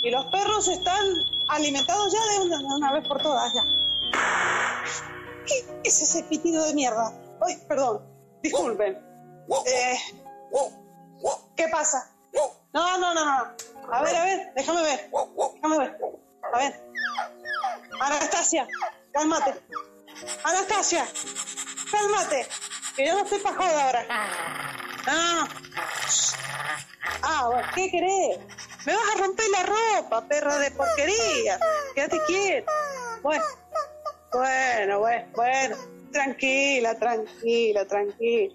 Y 0.00 0.10
los 0.10 0.24
perros 0.26 0.68
están 0.68 1.04
alimentados 1.48 2.12
ya 2.12 2.32
de 2.32 2.46
una, 2.46 2.58
de 2.58 2.64
una 2.64 2.92
vez 2.92 3.08
por 3.08 3.20
todas, 3.20 3.52
ya. 3.52 3.64
¿Qué 5.48 5.64
es 5.82 6.00
ese 6.00 6.22
pitido 6.22 6.64
de 6.64 6.74
mierda? 6.74 7.12
Ay, 7.44 7.56
perdón, 7.66 8.06
disculpen. 8.40 8.96
Eh, 9.66 9.98
¿Qué 11.56 11.66
pasa? 11.72 12.19
No, 12.32 12.98
no, 12.98 13.14
no, 13.14 13.24
no. 13.24 13.56
A 13.92 14.02
ver, 14.02 14.16
a 14.16 14.24
ver, 14.24 14.52
déjame 14.54 14.82
ver. 14.82 15.10
Déjame 15.54 15.78
ver. 15.78 15.98
A 16.52 16.58
ver. 16.58 16.90
Anastasia, 18.00 18.68
cálmate. 19.12 19.54
Anastasia, 20.44 21.06
cálmate. 21.90 22.46
Que 22.96 23.06
yo 23.06 23.14
no 23.14 23.24
estoy 23.24 23.38
pa' 23.40 23.54
joda 23.54 23.86
ahora. 23.86 24.06
Ah. 25.06 25.48
Ah, 27.22 27.48
bueno, 27.48 27.68
¿qué 27.74 27.90
querés? 27.90 28.38
Me 28.86 28.94
vas 28.94 29.04
a 29.14 29.18
romper 29.18 29.46
la 29.50 29.62
ropa, 29.64 30.26
perra 30.26 30.58
de 30.58 30.70
porquería. 30.70 31.58
Quédate 31.94 32.18
quieto. 32.26 32.70
Bueno, 33.22 33.44
bueno, 34.32 34.98
bueno, 35.00 35.26
bueno. 35.34 35.76
Tranquila, 36.12 36.98
tranquila, 36.98 37.84
tranquila. 37.86 38.54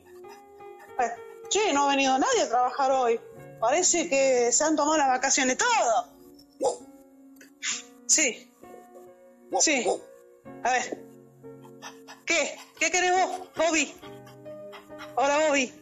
Bueno, 0.97 1.13
che, 1.49 1.73
no 1.73 1.85
ha 1.85 1.89
venido 1.89 2.17
nadie 2.17 2.41
a 2.43 2.49
trabajar 2.49 2.91
hoy. 2.91 3.19
Parece 3.65 4.07
que 4.07 4.51
se 4.51 4.63
han 4.63 4.75
tomado 4.75 4.95
las 4.95 5.07
vacaciones 5.07 5.57
todo. 5.57 6.87
Sí. 8.05 8.53
Sí. 9.59 9.87
A 10.63 10.71
ver. 10.71 11.03
¿Qué? 12.27 12.59
¿Qué 12.79 12.91
querés 12.91 13.11
vos, 13.11 13.49
Bobby? 13.55 13.91
Hola, 15.15 15.47
Bobby. 15.47 15.73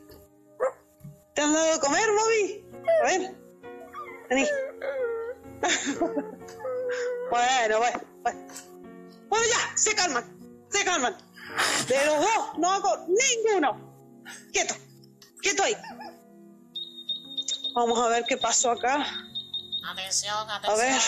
¿Te 1.35 1.41
han 1.41 1.51
dado 1.51 1.73
de 1.73 1.79
comer, 1.81 2.09
Bobby? 2.09 2.65
A 3.01 3.05
ver. 3.05 3.35
Vení. 4.29 4.47
bueno, 7.29 7.79
bueno, 7.79 8.01
bueno. 8.21 8.47
Bueno, 9.27 9.45
ya, 9.45 9.77
se 9.77 9.93
calman. 9.93 10.23
Se 10.69 10.85
calman. 10.85 11.17
De 11.89 12.05
los 12.05 12.17
dos, 12.17 12.57
no 12.59 12.71
hago 12.71 13.07
ninguno. 13.09 14.23
Quieto. 14.53 14.73
Quieto 15.41 15.63
ahí. 15.63 15.75
Vamos 17.73 17.99
a 17.99 18.07
ver 18.07 18.23
qué 18.25 18.37
pasó 18.37 18.71
acá. 18.71 19.05
Atención, 19.91 20.49
A 20.49 20.59
ver. 20.75 21.01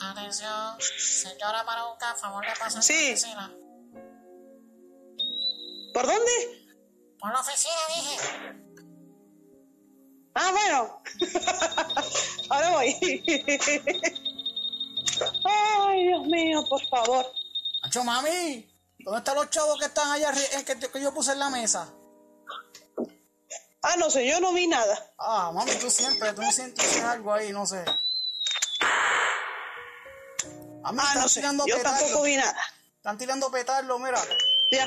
Atención, 0.00 0.76
señora 0.98 1.64
para 1.64 1.84
buscar, 1.86 2.16
favor 2.16 2.44
de 2.46 2.52
pasar 2.58 2.82
Sí. 2.82 2.92
por 2.94 3.02
la 3.02 3.12
oficina. 3.12 3.52
¿Por 5.94 6.06
dónde? 6.06 6.76
Por 7.18 7.32
la 7.32 7.40
oficina, 7.40 7.74
dije. 7.94 8.16
Ah, 10.34 10.50
bueno. 10.52 11.02
Ahora 12.50 12.70
voy. 12.70 12.94
Ay, 15.44 16.06
Dios 16.06 16.26
mío, 16.26 16.64
por 16.68 16.86
favor. 16.88 17.26
Acho, 17.82 18.04
mami, 18.04 18.70
¿dónde 19.00 19.18
están 19.18 19.34
los 19.34 19.50
chavos 19.50 19.78
que 19.80 19.86
están 19.86 20.12
allá 20.12 20.30
arri- 20.32 20.58
eh, 20.60 20.64
que, 20.64 20.78
que 20.78 21.00
yo 21.02 21.12
puse 21.12 21.32
en 21.32 21.40
la 21.40 21.50
mesa? 21.50 21.92
Ah, 23.82 23.94
no 23.96 24.10
sé, 24.10 24.26
yo 24.26 24.40
no 24.40 24.52
vi 24.52 24.66
nada. 24.66 25.12
Ah, 25.18 25.52
mami, 25.54 25.72
tú 25.76 25.88
siempre, 25.90 26.32
tú 26.32 26.42
no 26.42 26.50
sientes 26.50 27.00
algo 27.02 27.32
ahí, 27.32 27.52
no 27.52 27.64
sé. 27.64 27.84
Ah, 30.84 30.90
están 30.90 31.14
no 31.22 31.28
sé, 31.28 31.40
tirando 31.40 31.64
yo 31.66 31.76
petardo. 31.76 31.98
tampoco 31.98 32.22
vi 32.22 32.36
nada. 32.36 32.56
Están 32.96 33.18
tirando 33.18 33.50
petardo, 33.50 33.98
mira. 33.98 34.18
Ya, 34.72 34.86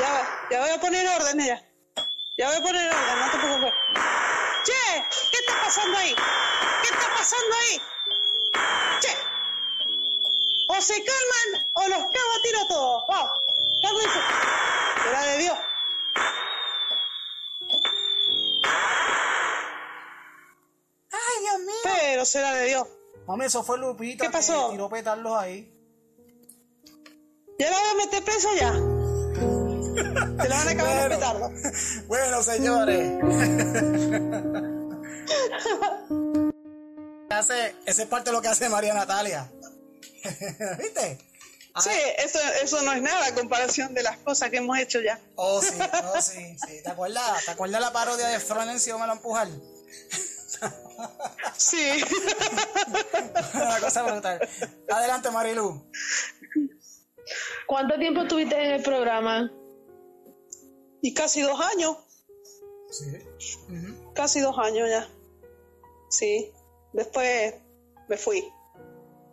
ya, 0.00 0.46
ya 0.50 0.60
voy 0.60 0.70
a 0.70 0.80
poner 0.80 1.08
orden 1.08 1.38
ya. 1.38 1.62
Ya 2.38 2.48
voy 2.48 2.56
a 2.56 2.60
poner 2.60 2.92
orden, 2.94 3.18
no 3.18 3.30
te 3.30 3.38
preocupes. 3.38 3.72
Che, 4.64 5.04
¿qué 5.30 5.38
está 5.38 5.60
pasando 5.64 5.98
ahí? 5.98 6.14
¿Qué 6.82 6.88
está 6.94 7.08
pasando 7.16 7.56
ahí? 7.56 7.80
Che, 9.00 9.16
o 10.68 10.80
se 10.80 10.94
calman 10.94 11.70
o 11.74 11.88
los 11.88 11.98
cago 11.98 12.32
a 12.38 12.42
tiro 12.42 12.66
todos. 12.68 13.02
Vamos, 13.08 13.32
cálmense. 13.82 14.20
Será 15.02 15.22
de 15.24 15.38
Dios. 15.38 15.58
Dios 21.42 21.58
mío. 21.60 21.74
Pero 21.84 22.24
será 22.24 22.54
de 22.54 22.66
Dios. 22.66 22.86
Mami, 23.26 23.44
eso 23.44 23.62
fue 23.62 23.78
Lupita 23.78 24.24
¿Qué 24.24 24.30
pasó? 24.30 24.68
que 24.68 24.72
tiró 24.72 24.88
petardos 24.88 25.38
ahí. 25.38 25.70
¿Ya 27.58 27.70
la 27.70 27.78
voy 27.78 27.88
a 27.90 27.94
meter 28.04 28.24
presa 28.24 28.48
ya? 28.58 28.72
Se 30.42 30.48
la 30.48 30.56
van 30.56 30.68
a 30.68 30.70
acabar 30.70 31.08
de 31.08 31.14
petardo. 31.14 31.50
Bueno, 32.06 32.42
señores. 32.42 33.22
hace, 37.30 37.74
esa 37.86 38.02
es 38.02 38.08
parte 38.08 38.30
de 38.30 38.36
lo 38.36 38.42
que 38.42 38.48
hace 38.48 38.68
María 38.68 38.94
Natalia. 38.94 39.50
¿Viste? 40.78 41.18
Sí, 41.80 41.90
eso, 42.18 42.38
eso 42.62 42.82
no 42.82 42.92
es 42.92 43.00
nada 43.00 43.28
a 43.28 43.34
comparación 43.34 43.94
de 43.94 44.02
las 44.02 44.18
cosas 44.18 44.50
que 44.50 44.58
hemos 44.58 44.78
hecho 44.78 45.00
ya. 45.00 45.18
Oh, 45.36 45.62
sí, 45.62 45.78
oh, 46.04 46.20
sí, 46.20 46.56
sí. 46.66 46.82
¿Te 46.82 46.90
acuerdas? 46.90 47.46
¿Te 47.46 47.52
acuerdas 47.52 47.80
la 47.80 47.92
parodia 47.92 48.28
de 48.28 48.40
Florencio 48.40 48.98
me 48.98 49.06
lo 49.06 49.14
empujar? 49.14 49.48
Sí. 51.56 51.76
Una 53.54 53.80
cosa 53.80 54.02
brutal. 54.02 54.40
Adelante, 54.88 55.30
Marilu. 55.30 55.88
¿Cuánto 57.66 57.98
tiempo 57.98 58.22
estuviste 58.22 58.56
en 58.56 58.72
el 58.72 58.82
programa? 58.82 59.50
Y 61.00 61.14
casi 61.14 61.42
dos 61.42 61.60
años. 61.60 61.96
Sí. 62.90 63.06
Casi 64.14 64.40
dos 64.40 64.58
años 64.58 64.88
ya. 64.88 65.08
Sí. 66.08 66.52
Después 66.92 67.54
me 68.08 68.16
fui. 68.16 68.44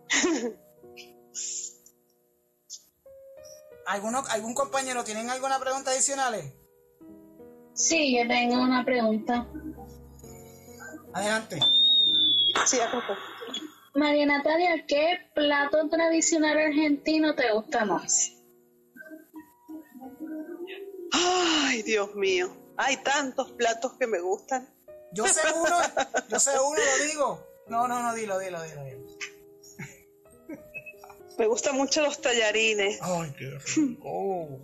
¿Alguno, 3.88 4.24
¿Algún 4.30 4.54
compañero 4.54 5.04
tienen 5.04 5.30
alguna 5.32 5.60
pregunta 5.60 5.92
adicionales? 5.92 6.54
Sí, 7.74 8.16
yo 8.18 8.28
tengo 8.28 8.62
una 8.62 8.86
pregunta. 8.86 9.48
Adelante. 11.14 11.60
Sí, 12.66 12.80
acá. 12.80 13.04
María 13.96 14.26
Natalia, 14.26 14.86
¿qué 14.88 15.18
plato 15.34 15.90
tradicional 15.90 16.58
argentino 16.58 17.36
te 17.36 17.52
gusta 17.52 17.86
más? 17.86 18.34
Ay, 21.12 21.82
Dios 21.84 22.16
mío. 22.16 22.56
Hay 22.78 22.98
tantos 22.98 23.52
platos 23.52 23.94
que 24.00 24.08
me 24.08 24.20
gustan. 24.20 24.68
Yo 25.12 25.28
sé 25.28 25.42
uno, 25.56 25.78
yo 26.30 26.40
sé 26.40 26.52
uno, 26.52 26.80
lo 26.80 27.06
digo. 27.06 27.48
No, 27.68 27.88
no, 27.88 28.02
no, 28.02 28.14
dilo, 28.14 28.38
dilo, 28.40 28.62
dilo. 28.64 28.84
dilo. 28.84 29.00
Me 31.38 31.48
gustan 31.48 31.76
mucho 31.76 32.02
los 32.02 32.22
tallarines. 32.22 33.00
Ay, 33.02 33.34
qué 33.38 33.58
rico. 33.76 34.60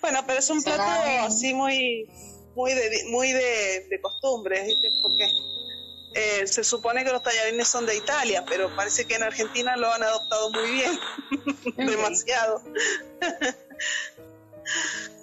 Bueno, 0.00 0.20
pero 0.26 0.38
es 0.38 0.48
un 0.50 0.62
plato 0.62 0.82
así 1.26 1.52
muy, 1.52 2.08
muy 2.54 2.74
de, 2.74 3.04
muy 3.08 3.32
de, 3.32 3.86
de 3.88 4.00
costumbre, 4.00 4.62
¿viste? 4.64 4.90
porque 5.02 5.28
eh, 6.14 6.46
se 6.46 6.64
supone 6.64 7.04
que 7.04 7.12
los 7.12 7.22
tallarines 7.22 7.68
son 7.68 7.86
de 7.86 7.96
Italia, 7.96 8.44
pero 8.48 8.74
parece 8.74 9.06
que 9.06 9.14
en 9.14 9.22
Argentina 9.22 9.76
lo 9.76 9.92
han 9.92 10.02
adoptado 10.02 10.50
muy 10.50 10.70
bien, 10.70 10.98
demasiado. 11.76 12.62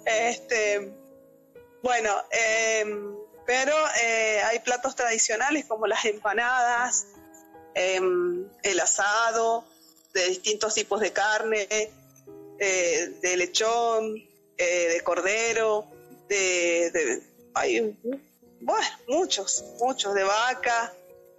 este, 0.06 0.92
bueno, 1.82 2.10
em, 2.30 3.14
pero 3.46 3.74
eh, 4.02 4.40
hay 4.44 4.58
platos 4.60 4.96
tradicionales 4.96 5.66
como 5.66 5.86
las 5.86 6.04
empanadas, 6.06 7.06
em, 7.74 8.48
el 8.62 8.80
asado, 8.80 9.64
de 10.14 10.26
distintos 10.28 10.74
tipos 10.74 11.00
de 11.00 11.12
carne, 11.12 11.68
eh, 12.58 13.12
de 13.20 13.36
lechón, 13.36 14.16
eh, 14.56 14.88
de 14.88 15.00
cordero, 15.02 15.86
de, 16.28 16.90
de- 16.92 17.22
hay 17.54 17.96
bueno, 18.60 18.86
muchos, 19.08 19.64
muchos, 19.80 20.14
de 20.14 20.24
vaca, 20.24 20.92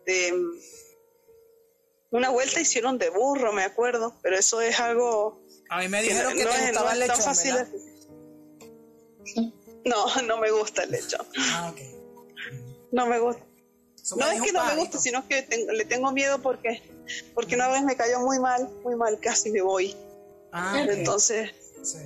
de 0.05 0.33
mm, 0.33 2.15
una 2.15 2.29
vuelta 2.29 2.59
hicieron 2.59 2.97
de 2.97 3.09
burro, 3.09 3.53
me 3.53 3.63
acuerdo, 3.63 4.15
pero 4.21 4.37
eso 4.37 4.61
es 4.61 4.79
algo 4.79 5.41
A 5.69 5.79
mí 5.79 5.87
me 5.89 6.01
que 6.01 6.09
dijeron 6.09 6.33
que 6.35 6.43
no 6.45 6.49
te 6.51 6.55
es- 6.57 6.65
gustaba 6.67 6.87
no 6.87 6.93
el 6.93 6.99
lechón, 6.99 7.21
fácil 7.21 7.55
No, 9.85 10.21
no 10.23 10.37
me 10.37 10.51
gusta 10.51 10.83
el 10.83 10.91
lechón. 10.91 11.25
Ah, 11.51 11.71
ok. 11.73 11.81
No 12.91 13.05
me 13.05 13.19
gusta. 13.19 13.43
No 14.17 14.31
es 14.31 14.41
que 14.41 14.51
no 14.51 14.65
me 14.65 14.75
gusta, 14.75 14.97
sino 14.97 15.27
que 15.27 15.43
tengo- 15.43 15.71
le 15.71 15.85
tengo 15.85 16.11
miedo 16.11 16.41
porque 16.41 16.81
porque 17.35 17.55
una 17.55 17.67
vez 17.69 17.83
me 17.83 17.95
cayó 17.95 18.19
muy 18.19 18.39
mal, 18.39 18.67
muy 18.83 18.95
mal, 18.95 19.19
casi 19.19 19.51
me 19.51 19.61
voy. 19.61 19.95
Ah, 20.51 20.81
ok. 20.83 20.89
Entonces, 20.91 21.51
Sí. 21.83 21.99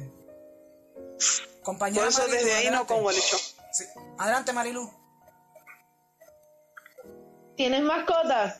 Compañera 1.64 2.04
por 2.04 2.12
eso 2.12 2.22
Marilu, 2.22 2.38
desde 2.38 2.54
ahí 2.56 2.70
no 2.70 2.86
como 2.86 3.12
lechón. 3.12 3.40
Sí. 3.72 3.86
Adelante, 4.18 4.54
Marilu. 4.54 4.92
¿Tienes 7.56 7.84
mascotas? 7.84 8.60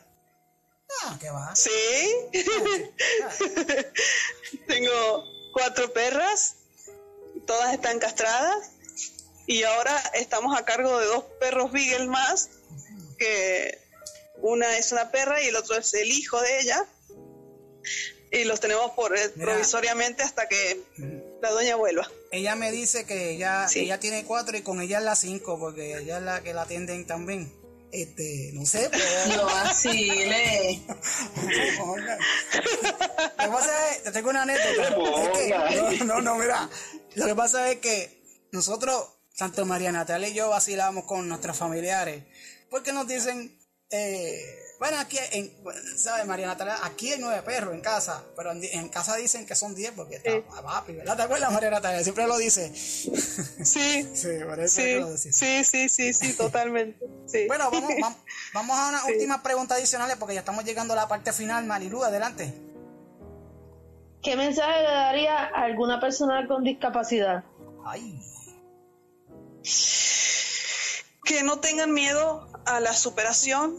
Ah, 1.02 1.16
¿qué 1.20 1.30
va? 1.30 1.54
Sí. 1.54 2.14
Tengo 4.68 5.24
cuatro 5.52 5.92
perras, 5.92 6.56
todas 7.46 7.74
están 7.74 7.98
castradas 7.98 8.70
y 9.46 9.64
ahora 9.64 9.96
estamos 10.14 10.58
a 10.58 10.64
cargo 10.64 10.98
de 10.98 11.06
dos 11.06 11.24
perros 11.40 11.72
Beagle 11.72 12.06
más, 12.06 12.48
que 13.18 13.80
una 14.38 14.78
es 14.78 14.92
una 14.92 15.10
perra 15.10 15.42
y 15.42 15.48
el 15.48 15.56
otro 15.56 15.76
es 15.76 15.92
el 15.94 16.10
hijo 16.10 16.40
de 16.40 16.60
ella. 16.60 16.86
Y 18.30 18.44
los 18.44 18.58
tenemos 18.58 18.92
por 18.92 19.16
eh, 19.16 19.30
Mira. 19.36 19.52
provisoriamente 19.52 20.22
hasta 20.22 20.48
que 20.48 20.82
la 21.40 21.50
doña 21.50 21.76
vuelva. 21.76 22.10
Ella 22.34 22.56
me 22.56 22.72
dice 22.72 23.04
que 23.06 23.30
ella, 23.30 23.68
Sí. 23.68 23.80
ella 23.80 24.00
tiene 24.00 24.24
cuatro 24.24 24.56
y 24.56 24.62
con 24.62 24.80
ella 24.80 24.98
es 24.98 25.04
la 25.04 25.14
cinco, 25.14 25.56
porque 25.58 25.96
ella 25.98 26.16
es 26.18 26.22
la 26.24 26.42
que 26.42 26.52
la 26.52 26.62
atienden 26.62 27.06
también. 27.06 27.52
Este, 27.92 28.50
no 28.54 28.66
sé, 28.66 28.88
pero. 28.90 29.04
No 29.36 29.44
vacile. 29.46 30.82
Oigan. 31.86 32.18
Lo 33.38 33.44
que 33.44 33.50
pasa 33.52 33.90
es, 33.92 34.02
te 34.02 34.10
tengo 34.10 34.30
una 34.30 34.42
anécdota. 34.42 34.96
Es 35.32 35.38
que- 35.38 36.04
no, 36.04 36.14
no, 36.16 36.20
no, 36.22 36.34
mira. 36.38 36.68
Lo 37.14 37.26
que 37.26 37.34
pasa 37.36 37.70
es 37.70 37.76
que 37.78 38.24
nosotros, 38.50 39.10
tanto 39.36 39.64
María 39.64 39.92
Natalia 39.92 40.28
y 40.28 40.34
yo, 40.34 40.48
vacilamos 40.48 41.04
con 41.04 41.28
nuestros 41.28 41.56
familiares. 41.56 42.24
Porque 42.68 42.92
nos 42.92 43.06
dicen, 43.06 43.56
eh, 43.90 44.58
bueno, 44.78 44.98
aquí, 44.98 45.18
en, 45.32 45.52
¿sabes, 45.96 46.26
María 46.26 46.46
Natalia? 46.46 46.78
Aquí 46.82 47.12
hay 47.12 47.18
nueve 47.20 47.42
perros 47.42 47.72
en 47.74 47.80
casa, 47.80 48.24
pero 48.36 48.52
en, 48.52 48.62
en 48.64 48.88
casa 48.88 49.16
dicen 49.16 49.46
que 49.46 49.54
son 49.54 49.74
diez 49.74 49.92
porque 49.94 50.16
está 50.16 50.30
papi, 50.62 50.92
¿verdad? 50.94 51.16
¿Te 51.16 51.22
acuerdas, 51.22 51.52
María 51.52 51.70
Natalia? 51.70 52.02
Siempre 52.02 52.26
lo 52.26 52.36
dice. 52.38 52.72
Sí, 52.74 54.08
Sí, 54.14 54.28
por 54.44 54.60
eso 54.60 54.62
es 54.64 54.72
sí, 54.72 54.82
que 54.82 55.00
lo 55.00 55.10
decía. 55.10 55.32
sí, 55.32 55.64
sí, 55.64 55.88
sí, 55.88 56.12
sí, 56.12 56.32
totalmente. 56.34 57.06
Sí. 57.26 57.46
Bueno, 57.46 57.70
vamos, 57.70 57.90
vamos, 58.00 58.18
vamos 58.52 58.78
a 58.78 58.88
unas 58.90 59.04
Sí. 59.04 59.12
últimas 59.12 59.40
preguntas 59.40 59.78
adicionales 59.78 60.16
porque 60.18 60.34
ya 60.34 60.40
estamos 60.40 60.64
llegando 60.64 60.92
a 60.92 60.96
la 60.96 61.08
parte 61.08 61.32
final. 61.32 61.64
Marilu, 61.64 62.02
adelante. 62.04 62.52
¿Qué 64.22 64.36
mensaje 64.36 64.78
le 64.82 64.88
daría 64.88 65.36
a 65.38 65.64
alguna 65.64 66.00
persona 66.00 66.46
con 66.48 66.64
discapacidad? 66.64 67.44
Ay. 67.86 68.18
que 71.24 71.42
no 71.42 71.58
tengan 71.60 71.92
miedo 71.92 72.48
a 72.66 72.80
la 72.80 72.92
superación, 72.94 73.74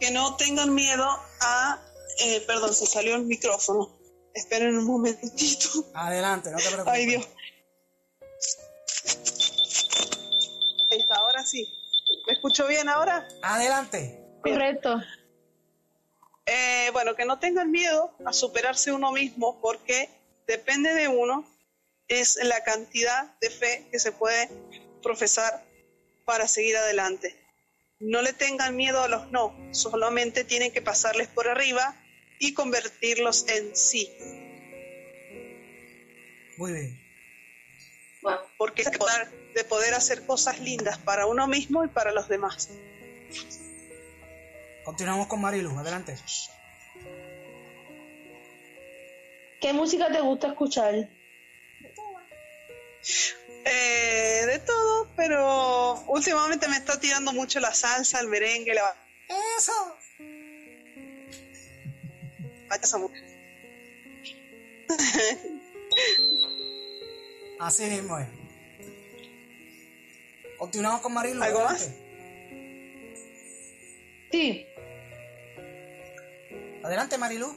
que 0.00 0.10
no 0.10 0.36
tengan 0.36 0.74
miedo 0.74 1.06
a, 1.40 1.78
eh, 2.24 2.40
perdón, 2.46 2.74
se 2.74 2.86
salió 2.86 3.14
el 3.16 3.26
micrófono. 3.26 3.96
Esperen 4.34 4.76
un 4.76 4.86
momentito. 4.86 5.68
Adelante, 5.94 6.50
no 6.50 6.56
te 6.56 6.64
preocupes. 6.64 6.92
Ay 6.92 7.06
Dios. 7.06 7.28
Ahí 10.90 11.00
está, 11.00 11.16
ahora 11.16 11.44
sí. 11.44 11.72
¿Me 12.26 12.32
escucho 12.32 12.66
bien 12.66 12.88
ahora? 12.88 13.28
Adelante. 13.42 14.18
Correcto. 14.42 15.00
Eh, 16.46 16.90
bueno, 16.92 17.14
que 17.14 17.24
no 17.24 17.38
tengan 17.38 17.70
miedo 17.70 18.12
a 18.24 18.32
superarse 18.32 18.92
uno 18.92 19.12
mismo 19.12 19.60
porque 19.60 20.10
depende 20.46 20.94
de 20.94 21.06
uno, 21.06 21.44
es 22.08 22.36
la 22.42 22.64
cantidad 22.64 23.38
de 23.40 23.50
fe 23.50 23.86
que 23.92 24.00
se 24.00 24.10
puede 24.10 24.50
profesar 25.02 25.64
para 26.24 26.48
seguir 26.48 26.76
adelante. 26.76 27.39
No 28.00 28.22
le 28.22 28.32
tengan 28.32 28.76
miedo 28.76 29.02
a 29.02 29.08
los 29.08 29.30
no, 29.30 29.54
solamente 29.72 30.44
tienen 30.44 30.72
que 30.72 30.80
pasarles 30.80 31.28
por 31.28 31.48
arriba 31.48 31.94
y 32.38 32.54
convertirlos 32.54 33.46
en 33.48 33.76
sí. 33.76 34.10
Muy 36.56 36.72
bien. 36.72 37.00
Porque 38.56 38.82
es 38.82 38.90
de 38.90 38.98
poder, 38.98 39.30
de 39.54 39.64
poder 39.64 39.94
hacer 39.94 40.26
cosas 40.26 40.60
lindas 40.60 40.98
para 40.98 41.26
uno 41.26 41.46
mismo 41.46 41.84
y 41.84 41.88
para 41.88 42.12
los 42.12 42.28
demás. 42.28 42.70
Continuamos 44.84 45.26
con 45.28 45.40
Marilu, 45.40 45.78
adelante. 45.78 46.16
¿Qué 49.60 49.72
música 49.74 50.10
te 50.10 50.20
gusta 50.20 50.48
escuchar? 50.48 51.10
Eh, 53.64 54.46
de 54.46 54.58
todo, 54.60 55.08
pero 55.16 56.02
últimamente 56.08 56.68
me 56.68 56.76
está 56.76 56.98
tirando 56.98 57.32
mucho 57.32 57.60
la 57.60 57.74
salsa, 57.74 58.20
el 58.20 58.28
merengue, 58.28 58.74
la... 58.74 58.94
Eso. 59.58 59.72
Vaya 62.68 62.82
esa 62.82 62.98
mujer. 62.98 63.22
Así 67.60 67.84
mismo 67.84 68.18
es. 68.18 68.28
Continuamos 70.58 71.00
con 71.00 71.12
Marilu. 71.12 71.42
¿Algo 71.42 71.60
adelante. 71.60 71.96
Sí. 74.30 74.66
Adelante, 76.82 77.18
Marilu. 77.18 77.54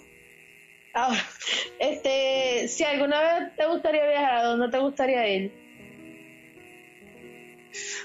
Ah, 0.94 1.16
este, 1.80 2.68
si 2.68 2.84
alguna 2.84 3.22
vez 3.22 3.56
te 3.56 3.66
gustaría 3.68 4.06
viajar, 4.06 4.36
¿a 4.36 4.44
dónde 4.44 4.70
te 4.70 4.80
gustaría 4.80 5.28
ir? 5.28 5.63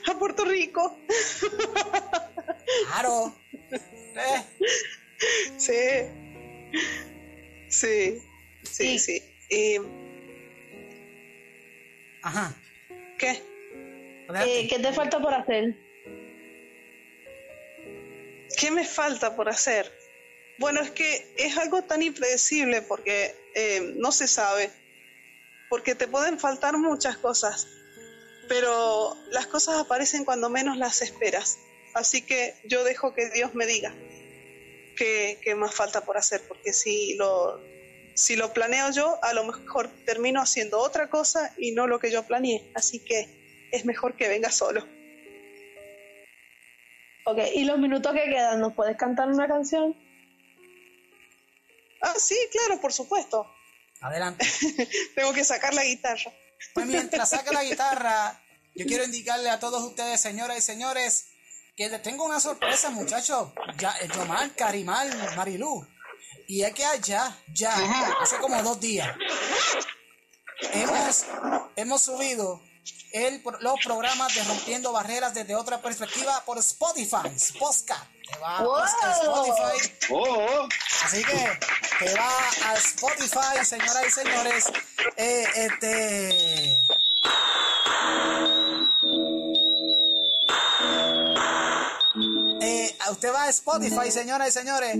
A 0.07 0.19
Puerto 0.19 0.45
Rico. 0.45 0.99
Claro. 2.87 3.35
Eh, 3.71 4.45
Sí. 5.57 5.73
Sí. 7.69 8.23
Sí, 8.63 8.99
sí. 8.99 9.23
Y, 9.51 9.79
Ajá. 12.23 12.55
¿Qué? 13.19 13.43
Eh, 14.45 14.69
¿Qué 14.69 14.79
te 14.79 14.93
falta 14.93 15.21
por 15.21 15.33
hacer? 15.35 15.77
¿Qué 18.59 18.71
me 18.71 18.85
falta 18.85 19.35
por 19.37 19.49
hacer? 19.49 19.91
Bueno, 20.59 20.81
es 20.81 20.91
que 20.91 21.33
es 21.37 21.57
algo 21.57 21.83
tan 21.83 22.03
impredecible 22.03 22.83
porque 22.83 23.35
eh, 23.55 23.95
no 23.97 24.11
se 24.11 24.27
sabe, 24.27 24.71
porque 25.71 25.95
te 25.95 26.09
pueden 26.09 26.39
faltar 26.39 26.77
muchas 26.77 27.17
cosas, 27.19 27.67
pero 28.49 29.15
las 29.31 29.47
cosas 29.47 29.77
aparecen 29.77 30.25
cuando 30.25 30.51
menos 30.51 30.77
las 30.77 31.03
esperas. 31.03 31.59
Así 31.95 32.23
que 32.23 32.55
yo 32.65 32.85
dejo 32.85 33.15
que 33.15 33.31
Dios 33.31 33.55
me 33.55 33.67
diga 33.67 33.95
qué, 34.97 35.39
qué 35.43 35.55
más 35.55 35.75
falta 35.75 36.03
por 36.03 36.17
hacer, 36.17 36.43
porque 36.49 36.73
si 36.73 37.15
lo, 37.15 37.61
si 38.15 38.37
lo 38.37 38.53
planeo 38.53 38.91
yo, 38.91 39.19
a 39.23 39.33
lo 39.33 39.45
mejor 39.45 39.89
termino 40.05 40.41
haciendo 40.41 40.81
otra 40.81 41.09
cosa 41.09 41.55
y 41.57 41.73
no 41.73 41.87
lo 41.87 41.99
que 42.01 42.11
yo 42.11 42.25
planeé. 42.25 42.71
Así 42.75 42.99
que 43.01 43.69
es 43.73 43.85
mejor 43.85 44.17
que 44.17 44.29
venga 44.29 44.51
solo. 44.51 44.85
Ok, 47.25 47.39
y 47.55 47.65
los 47.65 47.79
minutos 47.79 48.13
que 48.15 48.25
quedan, 48.25 48.61
¿nos 48.61 48.73
puedes 48.75 48.97
cantar 48.97 49.29
una 49.29 49.47
canción? 49.47 49.95
Ah, 52.01 52.15
sí, 52.17 52.37
claro, 52.51 52.81
por 52.81 52.93
supuesto. 52.93 53.47
Adelante. 54.01 54.47
Tengo 55.15 55.33
que 55.33 55.45
sacar 55.45 55.75
la 55.75 55.85
guitarra. 55.85 56.33
Pues 56.75 56.87
mientras 56.87 57.31
saca 57.31 57.53
la 57.53 57.65
guitarra, 57.65 58.43
yo 58.75 58.87
quiero 58.87 59.05
indicarle 59.05 59.51
a 59.51 59.59
todos 59.59 59.83
ustedes, 59.83 60.21
señoras 60.21 60.59
y 60.59 60.63
señores, 60.63 61.27
que 61.77 61.89
les 61.89 62.03
tengo 62.03 62.25
una 62.25 62.41
sorpresa, 62.41 62.91
muchachos. 62.91 63.53
Ya, 63.79 63.93
eh, 64.01 64.09
Yomar, 64.15 64.55
Carimal, 64.55 65.11
Marilú. 65.37 65.87
Y 66.47 66.63
es 66.63 66.73
que 66.73 66.85
allá, 66.85 67.37
ya, 67.53 67.75
hace 68.21 68.39
como 68.39 68.63
dos 68.63 68.81
días, 68.81 69.15
hemos, 70.73 71.25
hemos 71.77 72.03
subido 72.03 72.63
el, 73.13 73.43
los 73.61 73.75
programas 73.85 74.35
de 74.35 74.45
Rompiendo 74.45 74.93
Barreras 74.93 75.35
desde 75.35 75.55
otra 75.55 75.81
perspectiva 75.81 76.43
por 76.45 76.59
Spotify, 76.59 77.29
Podcast. 77.59 78.05
Que 78.23 78.39
va 78.39 78.63
¡Wow! 78.63 78.77
a 78.77 79.13
Spotify. 79.13 79.93
Oh, 80.11 80.69
Así 81.05 81.25
que 81.25 81.59
te 81.99 82.15
va 82.15 82.31
a 82.67 82.75
Spotify, 82.75 83.65
señoras 83.65 84.07
y 84.07 84.11
señores. 84.11 84.65
Eh, 85.17 85.45
este. 85.55 86.87
Eh, 92.61 92.97
usted 93.11 93.33
va 93.33 93.45
a 93.45 93.49
Spotify, 93.49 94.11
señoras 94.11 94.49
y 94.49 94.53
señores, 94.53 94.97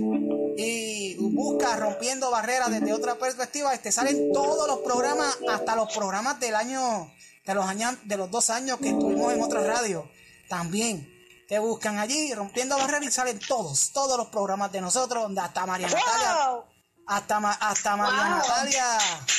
y 0.57 1.15
busca 1.19 1.75
Rompiendo 1.75 2.31
Barreras 2.31 2.71
desde 2.71 2.93
otra 2.93 3.15
perspectiva. 3.15 3.73
Y 3.75 3.79
te 3.79 3.91
salen 3.91 4.31
todos 4.33 4.67
los 4.67 4.79
programas, 4.79 5.37
hasta 5.49 5.75
los 5.75 5.95
programas 5.95 6.39
del 6.39 6.55
año, 6.55 7.11
de 7.49 7.55
los 7.55 7.65
años, 7.65 7.95
de 8.03 8.15
los 8.15 8.29
dos 8.29 8.51
años 8.51 8.77
que 8.79 8.89
estuvimos 8.89 9.33
en 9.33 9.41
otra 9.41 9.61
radio. 9.61 10.07
También 10.47 11.11
te 11.47 11.57
buscan 11.57 11.97
allí, 11.97 12.31
Rompiendo 12.35 12.77
Barreras, 12.77 13.07
y 13.07 13.11
salen 13.11 13.39
todos, 13.39 13.91
todos 13.91 14.17
los 14.17 14.27
programas 14.27 14.71
de 14.71 14.81
nosotros, 14.81 15.23
donde 15.23 15.41
hasta 15.41 15.65
María 15.65 15.87
Natalia. 15.87 16.63
Hasta, 17.07 17.39
Ma- 17.39 17.57
hasta 17.59 17.95
María 17.97 18.21
Wow. 18.23 18.37
Natalia 18.37 18.85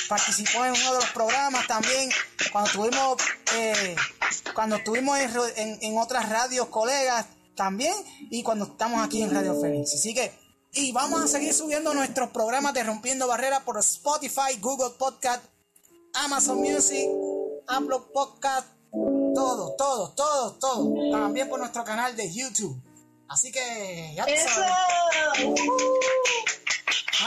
participó 0.09 0.65
en 0.65 0.73
uno 0.73 0.93
de 0.93 0.97
los 0.99 1.11
programas 1.11 1.69
también. 1.69 2.11
Cuando 2.51 2.69
estuvimos, 2.69 3.17
eh, 3.55 3.95
cuando 4.57 4.75
estuvimos 4.75 5.21
en, 5.57 5.79
en 5.81 5.99
otras 5.99 6.29
radios, 6.29 6.67
colegas 6.67 7.27
también. 7.55 7.95
Y 8.29 8.43
cuando 8.43 8.65
estamos 8.65 9.05
aquí 9.05 9.23
en 9.23 9.33
Radio 9.33 9.55
Fénix. 9.61 9.95
Así 9.95 10.13
que, 10.13 10.37
y 10.73 10.91
vamos 10.91 11.23
a 11.23 11.29
seguir 11.29 11.55
subiendo 11.55 11.95
nuestros 11.95 12.31
programas 12.31 12.75
de 12.75 12.83
Rompiendo 12.83 13.29
Barreras 13.29 13.63
por 13.63 13.79
Spotify, 13.79 14.59
Google 14.61 14.97
Podcast, 14.99 15.45
Amazon 16.15 16.59
Music, 16.59 17.09
Apple 17.71 17.99
Podcast, 18.13 18.69
todo, 18.91 19.77
todo, 19.77 20.13
todo, 20.15 20.59
todo. 20.59 21.11
También 21.13 21.49
por 21.49 21.61
nuestro 21.61 21.85
canal 21.85 22.17
de 22.17 22.33
YouTube. 22.33 22.83
Así 23.29 23.53
que, 23.53 24.13
ya 24.17 24.25
sabes. 24.25 24.71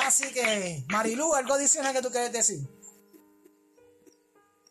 Así 0.06 0.34
que, 0.34 0.84
Marilu, 0.90 1.34
algo 1.34 1.54
adicional 1.54 1.94
que 1.94 2.02
tú 2.02 2.10
quieres 2.10 2.34
decir. 2.34 2.60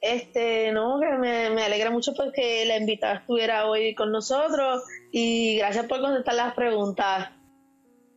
Este, 0.02 0.72
no, 0.72 1.00
que 1.00 1.06
me, 1.16 1.48
me 1.50 1.64
alegra 1.64 1.90
mucho 1.90 2.12
porque 2.14 2.64
la 2.66 2.76
invitada 2.76 3.20
estuviera 3.20 3.66
hoy 3.66 3.94
con 3.94 4.10
nosotros 4.12 4.82
y 5.10 5.56
gracias 5.58 5.86
por 5.86 6.00
contestar 6.00 6.34
las 6.34 6.54
preguntas. 6.54 7.30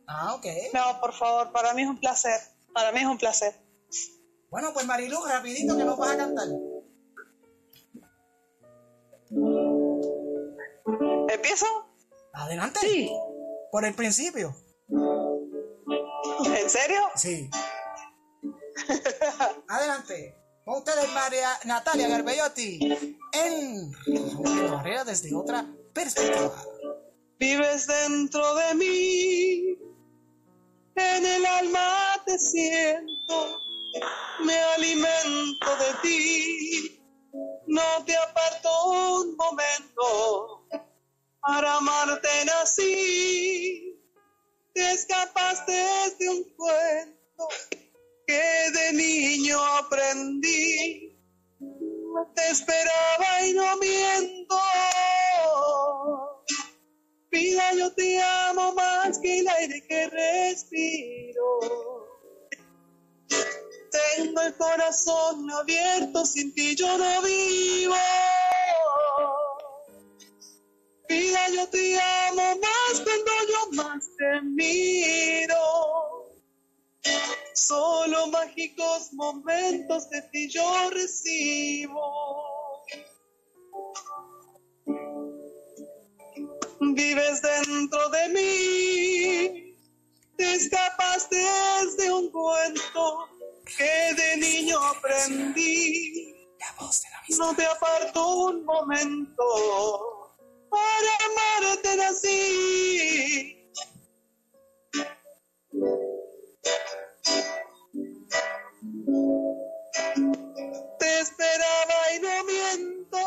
Ah, 0.08 0.34
ok. 0.36 0.46
No, 0.74 1.00
por 1.00 1.14
favor, 1.14 1.52
para 1.52 1.74
mí 1.74 1.84
es 1.84 1.88
un 1.88 2.00
placer. 2.00 2.40
Para 2.74 2.92
mí 2.92 3.00
es 3.00 3.06
un 3.06 3.18
placer. 3.18 3.54
Bueno, 4.50 4.72
pues 4.74 4.86
Marilu, 4.86 5.24
rapidito 5.26 5.78
que 5.78 5.86
nos 5.86 5.98
vas 5.98 6.12
a 6.12 6.18
cantar. 6.18 6.48
¿Empiezo? 11.30 11.66
Adelante. 12.34 12.80
Sí. 12.82 13.12
Por 13.72 13.86
el 13.86 13.94
principio. 13.94 14.56
¿En 16.46 16.70
serio? 16.70 17.02
Sí. 17.16 17.50
Adelante. 19.68 20.36
Con 20.66 20.78
ustedes, 20.78 21.12
María 21.14 21.50
Natalia 21.66 22.08
Garbellotti, 22.08 22.80
en 23.34 23.94
Rompiendo 23.94 24.72
Barreras 24.72 25.06
desde 25.06 25.36
otra 25.36 25.66
perspectiva. 25.94 26.56
Vives 27.38 27.86
dentro 27.86 28.56
de 28.56 28.74
mí, 28.74 29.78
en 30.96 31.26
el 31.26 31.46
alma 31.46 32.24
te 32.26 32.40
siento, 32.40 33.60
me 34.44 34.58
alimento 34.58 35.68
de 35.78 35.94
ti, 36.02 37.04
no 37.68 37.84
te 38.06 38.18
aparto 38.18 38.70
un 38.90 39.36
momento, 39.36 40.55
para 41.46 41.76
amarte 41.76 42.46
nací, 42.46 44.02
te 44.74 44.92
escapaste 44.94 45.74
de 46.20 46.30
un 46.30 46.44
cuento 46.56 47.48
que 48.26 48.72
de 48.74 48.94
niño 48.94 49.64
aprendí, 49.64 51.16
te 52.36 52.50
esperaba 52.50 53.46
y 53.46 53.54
no 53.54 53.78
miento. 53.78 54.58
Vida, 57.30 57.74
yo 57.74 57.94
te 57.94 58.22
amo 58.22 58.74
más 58.74 59.20
que 59.20 59.40
el 59.40 59.48
aire 59.48 59.86
que 59.88 60.08
respiro. 60.08 61.60
Tengo 64.18 64.42
el 64.42 64.56
corazón 64.56 65.52
abierto, 65.52 66.26
sin 66.26 66.54
ti 66.56 66.76
yo 66.76 66.98
no 66.98 67.22
vivo. 67.22 67.96
Vida, 71.08 71.50
yo 71.54 71.68
te 71.70 72.00
amo 72.00 72.56
más 72.62 73.02
cuando 73.02 73.32
yo 73.50 73.84
más 73.84 74.10
te 74.18 74.42
miro. 74.42 75.56
Solo 77.54 78.28
mágicos 78.28 79.14
momentos 79.14 80.10
de 80.10 80.22
ti 80.32 80.50
yo 80.50 80.90
recibo. 80.90 82.02
Vives 86.80 87.42
dentro 87.42 88.10
de 88.10 88.30
mí, 88.30 89.76
te 90.38 90.54
escapaste 90.56 91.38
de 91.98 92.14
un 92.14 92.30
cuento 92.32 93.28
que 93.78 94.14
de 94.16 94.38
niño 94.38 94.78
aprendí. 94.84 96.34
No 97.38 97.56
te 97.56 97.66
aparto 97.66 98.48
un 98.48 98.66
momento, 98.66 100.15
para 100.76 101.12
amarte 101.28 101.92
nací. 101.96 102.42
Te 111.00 111.20
esperaba 111.22 112.00
y 112.14 112.18
no 112.26 112.36
miento. 112.52 113.22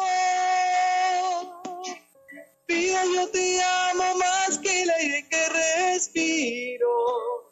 Vida, 2.67 3.01
yo 3.15 3.31
te 3.31 3.63
amo 3.63 4.09
más 4.17 4.59
que 4.59 4.83
el 4.83 4.91
aire 4.91 5.27
que 5.31 5.49
respiro. 5.49 6.91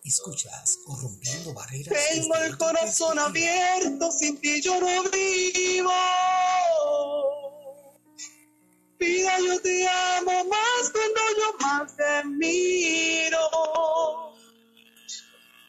Escuchas 0.05 0.79
o 0.87 0.97
rompiendo 0.97 1.55
barreras. 1.55 1.99
Tengo 2.13 2.35
el 2.37 2.59
corazón 2.59 3.19
abierto, 3.19 4.13
sin 4.13 4.39
ti 4.41 4.61
yo 4.61 4.79
no 4.81 5.03
vivo. 5.11 5.91
Vida, 8.99 9.39
yo 9.41 9.61
te 9.61 9.87
amo 9.87 10.45
más 10.45 10.91
cuando 10.91 11.21
yo 11.39 11.59
más 11.61 11.97
te 11.97 12.25
miro. 12.25 13.39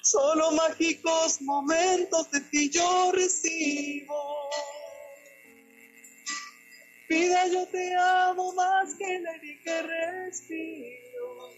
Solo 0.01 0.51
mágicos 0.51 1.41
momentos 1.41 2.31
de 2.31 2.39
ti 2.41 2.69
yo 2.69 3.11
recibo. 3.11 4.49
Vida, 7.09 7.47
yo 7.47 7.67
te 7.67 7.95
amo 7.95 8.53
más 8.53 8.95
que 8.95 9.15
el 9.15 9.27
aire 9.27 9.61
que 9.63 9.81
respiro. 9.81 11.49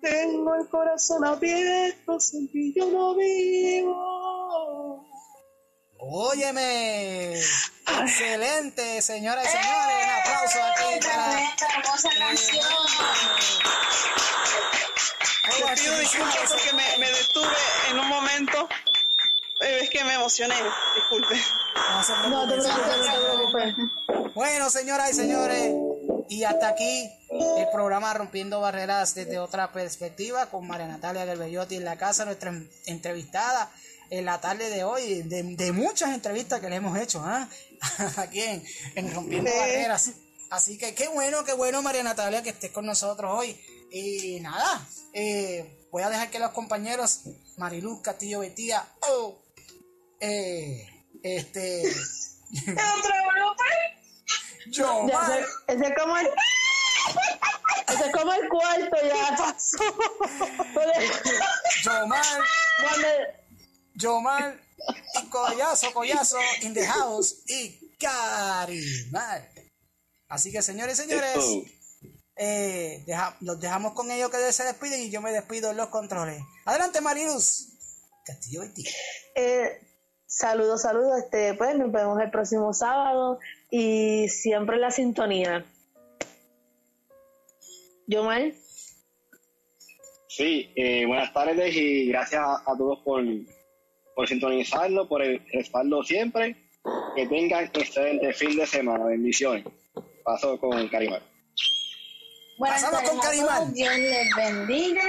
Tengo 0.00 0.54
el 0.54 0.68
corazón 0.68 1.24
abierto, 1.26 2.18
sin 2.18 2.48
ti 2.50 2.72
yo 2.74 2.90
no 2.90 3.14
vivo. 3.14 5.09
Óyeme, 6.02 7.34
excelente, 7.34 9.02
señoras 9.02 9.44
y 9.44 9.48
señores, 9.48 9.96
un 10.02 10.10
aplauso 10.32 10.58
aquí 10.62 10.98
para... 11.06 11.40
hermosa 11.76 12.08
canción. 12.18 12.64
Les 15.68 15.80
pido 15.80 15.98
disculpas 15.98 16.50
porque 16.52 16.72
me, 16.72 16.98
me 16.98 17.06
detuve 17.12 17.46
en 17.90 17.98
un 17.98 18.08
momento. 18.08 18.68
Eh, 19.60 19.80
Es 19.82 19.90
que 19.90 20.02
me 20.04 20.14
emocioné, 20.14 20.54
disculpe. 20.96 21.34
No 22.30 22.48
te 22.48 22.54
preocupes. 22.56 23.74
Bueno, 24.34 24.70
señoras 24.70 25.10
y 25.10 25.14
señores, 25.14 25.70
y 26.30 26.44
hasta 26.44 26.68
aquí 26.68 27.10
el 27.58 27.66
programa 27.74 28.14
Rompiendo 28.14 28.60
Barreras 28.60 29.14
desde 29.14 29.38
otra 29.38 29.70
perspectiva 29.72 30.46
con 30.46 30.66
María 30.66 30.86
Natalia 30.86 31.26
Galvellotti 31.26 31.76
en 31.76 31.84
la 31.84 31.96
casa, 31.98 32.24
nuestra 32.24 32.50
en- 32.50 32.70
entrevistada 32.86 33.70
en 34.10 34.24
la 34.24 34.40
tarde 34.40 34.68
de 34.70 34.84
hoy, 34.84 35.22
de, 35.22 35.42
de 35.42 35.72
muchas 35.72 36.10
entrevistas 36.10 36.60
que 36.60 36.68
le 36.68 36.76
hemos 36.76 36.98
hecho 36.98 37.22
¿ah? 37.24 37.48
aquí 38.16 38.40
en, 38.42 38.64
en 38.96 39.14
Rompiendo 39.14 39.50
Sí. 39.50 39.56
Barreras. 39.58 40.10
Así 40.50 40.76
que 40.78 40.94
qué 40.94 41.06
bueno, 41.08 41.44
qué 41.44 41.52
bueno 41.52 41.80
María 41.80 42.02
Natalia 42.02 42.42
que 42.42 42.50
estés 42.50 42.72
con 42.72 42.84
nosotros 42.86 43.30
hoy. 43.32 43.56
Y 43.92 44.40
nada, 44.40 44.86
eh, 45.12 45.86
voy 45.92 46.02
a 46.02 46.10
dejar 46.10 46.30
que 46.30 46.38
los 46.40 46.50
compañeros 46.50 47.20
Mariluz 47.56 48.02
Castillo 48.02 48.40
Betía, 48.40 48.84
oh, 49.08 49.40
eh, 50.20 50.86
este... 51.22 51.82
¿Otro? 52.68 53.14
Yo, 54.66 55.06
ese 55.66 55.84
es 55.86 55.92
como 55.98 56.16
el 56.16 56.26
ese 57.88 58.06
es 58.06 58.12
como 58.12 58.32
el 58.32 58.48
cuarto 58.48 58.96
ya 59.02 59.36
pasó 59.36 59.78
Yomar, 61.84 62.24
Cuando- 62.82 63.08
Yomar 63.94 64.58
y 65.22 65.26
Collazo, 65.28 65.92
Collazo 65.92 66.38
in 66.62 66.74
the 66.74 66.86
house 66.86 67.42
y 67.46 67.90
Carimar. 67.98 69.48
Así 70.28 70.50
que 70.52 70.62
señores 70.62 70.98
y 70.98 71.02
señores, 71.02 71.36
eh, 72.36 73.02
deja- 73.06 73.36
los 73.40 73.60
dejamos 73.60 73.92
con 73.94 74.10
ellos 74.10 74.30
que 74.30 74.52
se 74.52 74.64
despiden 74.64 75.00
y 75.02 75.10
yo 75.10 75.20
me 75.20 75.32
despido 75.32 75.70
en 75.70 75.76
los 75.76 75.88
controles. 75.88 76.40
Adelante 76.64 77.00
Mariluz. 77.00 77.66
Castillo 78.24 78.60
Betty. 78.60 78.84
Eh, 79.34 79.80
saludos, 80.26 80.82
saludos. 80.82 81.18
Este, 81.24 81.54
pues 81.54 81.76
nos 81.76 81.90
vemos 81.90 82.20
el 82.20 82.30
próximo 82.30 82.72
sábado 82.72 83.38
y 83.70 84.28
siempre 84.28 84.78
la 84.78 84.90
sintonía. 84.90 85.66
Yo 88.06 88.24
mal. 88.24 88.54
Sí, 90.28 90.72
eh, 90.76 91.06
buenas 91.06 91.32
tardes 91.32 91.74
y 91.74 92.08
gracias 92.08 92.40
a, 92.40 92.54
a 92.70 92.76
todos 92.78 93.00
por, 93.04 93.22
por 94.14 94.28
sintonizarlo, 94.28 95.08
por 95.08 95.22
el 95.22 95.42
respaldo 95.52 96.02
siempre. 96.02 96.56
Que 97.14 97.26
tengan 97.26 97.64
excelente 97.64 98.32
fin 98.32 98.56
de 98.56 98.66
semana. 98.66 99.04
Bendiciones. 99.04 99.64
Paso 100.24 100.58
con 100.58 100.88
Carimar. 100.88 101.22
Buenas 102.58 102.82
Pasamos 102.82 103.10
con 103.10 103.20
Carimán. 103.20 103.72
Dios 103.74 103.96
les 103.96 104.36
bendiga. 104.36 105.02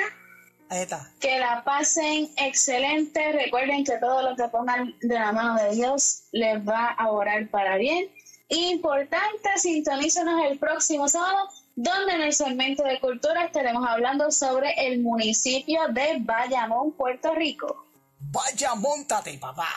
Ahí 0.70 0.84
está. 0.84 1.12
Que 1.20 1.38
la 1.40 1.64
pasen 1.64 2.30
excelente. 2.38 3.32
Recuerden 3.34 3.84
que 3.84 3.98
todo 4.00 4.22
lo 4.22 4.36
que 4.36 4.48
pongan 4.50 4.96
de 5.02 5.16
la 5.16 5.32
mano 5.32 5.62
de 5.62 5.76
Dios 5.76 6.24
les 6.32 6.66
va 6.68 6.88
a 6.88 7.12
orar 7.12 7.50
para 7.50 7.78
bien. 7.78 8.10
Importante, 8.48 9.50
sintonízanos 9.58 10.44
el 10.50 10.60
próximo 10.60 11.08
sábado, 11.08 11.50
donde 11.76 12.14
en 12.14 12.22
el 12.22 12.34
segmento 12.34 12.84
de 12.84 13.00
cultura 13.00 13.46
estaremos 13.46 13.86
hablando 13.88 14.30
sobre 14.32 14.74
el 14.88 15.02
municipio 15.02 15.80
de 15.90 16.18
Bayamón, 16.20 16.92
Puerto 16.94 17.34
Rico. 17.34 17.81
Vaya, 18.32 18.76
montate, 18.76 19.38
papá. 19.38 19.68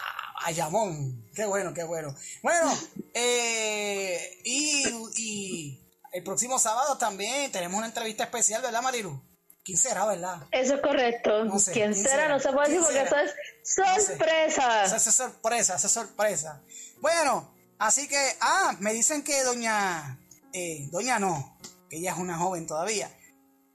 Bayamón. 0.45 1.25
Qué 1.35 1.47
bueno, 1.47 1.73
qué 1.73 1.85
bueno. 1.85 2.15
Bueno, 2.43 2.73
eh, 3.15 4.41
y, 4.45 4.85
y 5.17 5.81
el 6.13 6.23
próximo 6.23 6.59
sábado 6.59 6.99
también 6.99 7.51
tenemos 7.51 7.79
una 7.79 7.87
entrevista 7.87 8.25
especial, 8.25 8.63
¿verdad, 8.63 8.83
Marilu? 8.83 9.21
¿Quién 9.65 9.79
será, 9.79 10.05
verdad? 10.05 10.47
Eso 10.53 10.75
es 10.75 10.81
correcto. 10.83 11.45
No 11.47 11.59
sé, 11.59 11.73
¿Quién, 11.73 11.93
¿quién 11.93 12.05
será? 12.05 12.15
será? 12.25 12.29
No 12.29 12.41
se 12.41 12.53
puede 12.53 12.69
decir 12.69 12.87
¿Quién 12.87 13.07
porque 13.09 13.29
será? 13.65 13.87
eso 13.87 13.97
es 13.97 14.07
sorpresa. 14.07 14.85
Esa 14.85 14.97
es 14.97 15.15
sorpresa, 15.15 15.75
esa 15.77 15.87
es 15.87 15.93
sorpresa. 15.93 16.63
Bueno, 17.01 17.55
así 17.79 18.07
que, 18.07 18.37
ah, 18.41 18.77
me 18.81 18.93
dicen 18.93 19.25
que 19.25 19.43
doña, 19.43 20.21
eh, 20.53 20.87
doña 20.91 21.19
no, 21.19 21.59
que 21.89 21.97
ella 21.97 22.13
es 22.13 22.19
una 22.19 22.37
joven 22.37 22.67
todavía. 22.67 23.11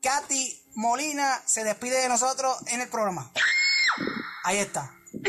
Katy 0.03 0.67
Molina 0.75 1.41
se 1.45 1.63
despide 1.63 1.99
de 2.01 2.07
nosotros 2.09 2.55
en 2.67 2.81
el 2.81 2.89
programa. 2.89 3.31
Ahí 4.49 4.57
está. 4.57 4.91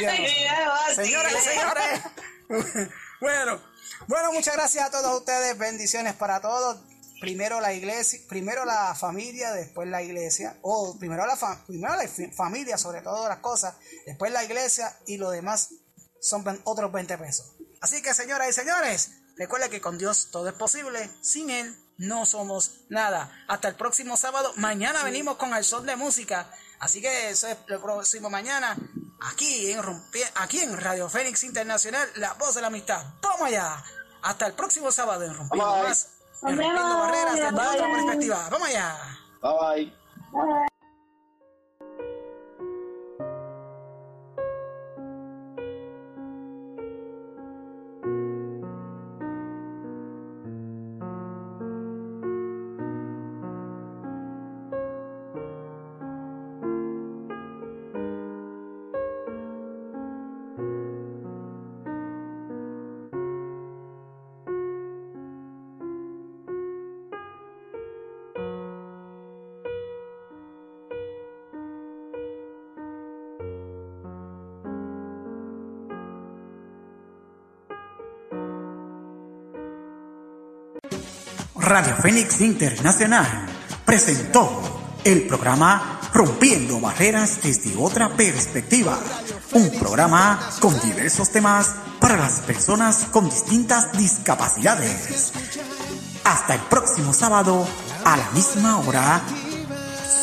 Eh. 0.00 0.94
Señores 0.94 1.32
y 1.32 1.44
señores. 1.48 2.00
bueno, 3.20 3.60
bueno, 4.08 4.32
muchas 4.32 4.54
gracias 4.54 4.84
a 4.86 4.90
todos 4.90 5.20
ustedes. 5.20 5.56
Bendiciones 5.56 6.14
para 6.14 6.40
todos. 6.40 6.78
Primero 7.20 7.60
la 7.60 7.72
iglesia, 7.72 8.20
primero 8.28 8.64
la 8.64 8.94
familia, 8.96 9.52
después 9.52 9.88
la 9.88 10.02
iglesia. 10.02 10.56
O 10.62 10.96
primero 10.98 11.24
la, 11.26 11.36
fa- 11.36 11.64
primero 11.66 11.94
la 11.96 12.08
familia, 12.36 12.78
sobre 12.78 13.00
todas 13.02 13.28
las 13.28 13.38
cosas. 13.38 13.74
Después 14.06 14.32
la 14.32 14.42
iglesia 14.44 14.96
y 15.06 15.18
lo 15.18 15.30
demás 15.30 15.70
son 16.20 16.44
otros 16.64 16.90
20 16.92 17.16
pesos. 17.18 17.54
Así 17.80 18.02
que, 18.02 18.14
señoras 18.14 18.48
y 18.48 18.52
señores, 18.52 19.10
recuerden 19.36 19.70
que 19.70 19.80
con 19.80 19.98
Dios 19.98 20.30
todo 20.32 20.48
es 20.48 20.54
posible. 20.54 21.08
Sin 21.22 21.50
Él 21.50 21.76
no 21.96 22.26
somos 22.26 22.82
nada. 22.88 23.44
Hasta 23.48 23.68
el 23.68 23.76
próximo 23.76 24.16
sábado. 24.16 24.52
Mañana 24.56 25.02
venimos 25.04 25.36
con 25.36 25.54
el 25.54 25.64
son 25.64 25.86
de 25.86 25.94
música. 25.96 26.50
Así 26.80 27.00
que 27.00 27.30
eso 27.30 27.48
es 27.48 27.56
el 27.68 27.78
próximo 27.80 28.30
mañana. 28.30 28.76
Aquí 29.20 29.72
en, 29.72 29.80
aquí 30.36 30.60
en 30.60 30.76
Radio 30.80 31.08
Fénix 31.08 31.42
Internacional, 31.44 32.08
la 32.16 32.34
voz 32.34 32.54
de 32.54 32.60
la 32.60 32.68
amistad. 32.68 33.04
¡Vamos 33.20 33.48
allá! 33.48 33.82
Hasta 34.22 34.46
el 34.46 34.54
próximo 34.54 34.92
sábado 34.92 35.24
en 35.24 35.34
Rompiendo 35.34 35.72
Bye. 35.72 35.82
Más. 35.82 36.08
En 36.42 36.48
Rompiendo. 36.56 36.98
Barreras 36.98 37.34
desde 37.34 37.46
otra 37.48 37.86
Bye. 37.86 37.92
perspectiva. 37.94 38.48
¡Vamos 38.50 38.68
allá! 38.68 38.96
Bye 39.42 39.92
bye. 40.32 40.68
Radio 81.68 81.94
Fénix 81.96 82.40
Internacional 82.40 83.26
presentó 83.84 84.96
el 85.04 85.26
programa 85.26 86.00
Rompiendo 86.14 86.80
Barreras 86.80 87.40
desde 87.42 87.76
otra 87.76 88.08
perspectiva. 88.16 88.98
Un 89.52 89.70
programa 89.78 90.40
con 90.60 90.80
diversos 90.80 91.30
temas 91.30 91.74
para 92.00 92.16
las 92.16 92.40
personas 92.40 93.08
con 93.10 93.28
distintas 93.28 93.92
discapacidades. 93.92 95.32
Hasta 96.24 96.54
el 96.54 96.60
próximo 96.62 97.12
sábado 97.12 97.68
a 98.02 98.16
la 98.16 98.30
misma 98.30 98.78
hora, 98.78 99.20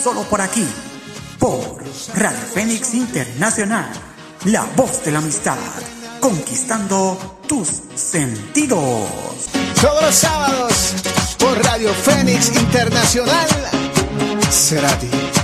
solo 0.03 0.23
por 0.23 0.41
aquí, 0.41 0.67
por 1.37 1.83
Radio 2.15 2.39
Fénix 2.55 2.95
Internacional, 2.95 3.91
la 4.45 4.63
voz 4.75 5.03
de 5.05 5.11
la 5.11 5.19
amistad, 5.19 5.57
conquistando 6.19 7.39
tus 7.47 7.69
sentidos. 7.93 8.79
Todos 9.79 10.01
los 10.01 10.15
sábados 10.15 10.95
por 11.37 11.63
Radio 11.63 11.93
Fénix 11.93 12.49
Internacional. 12.55 13.47
Será 14.49 14.89
ti. 14.97 15.34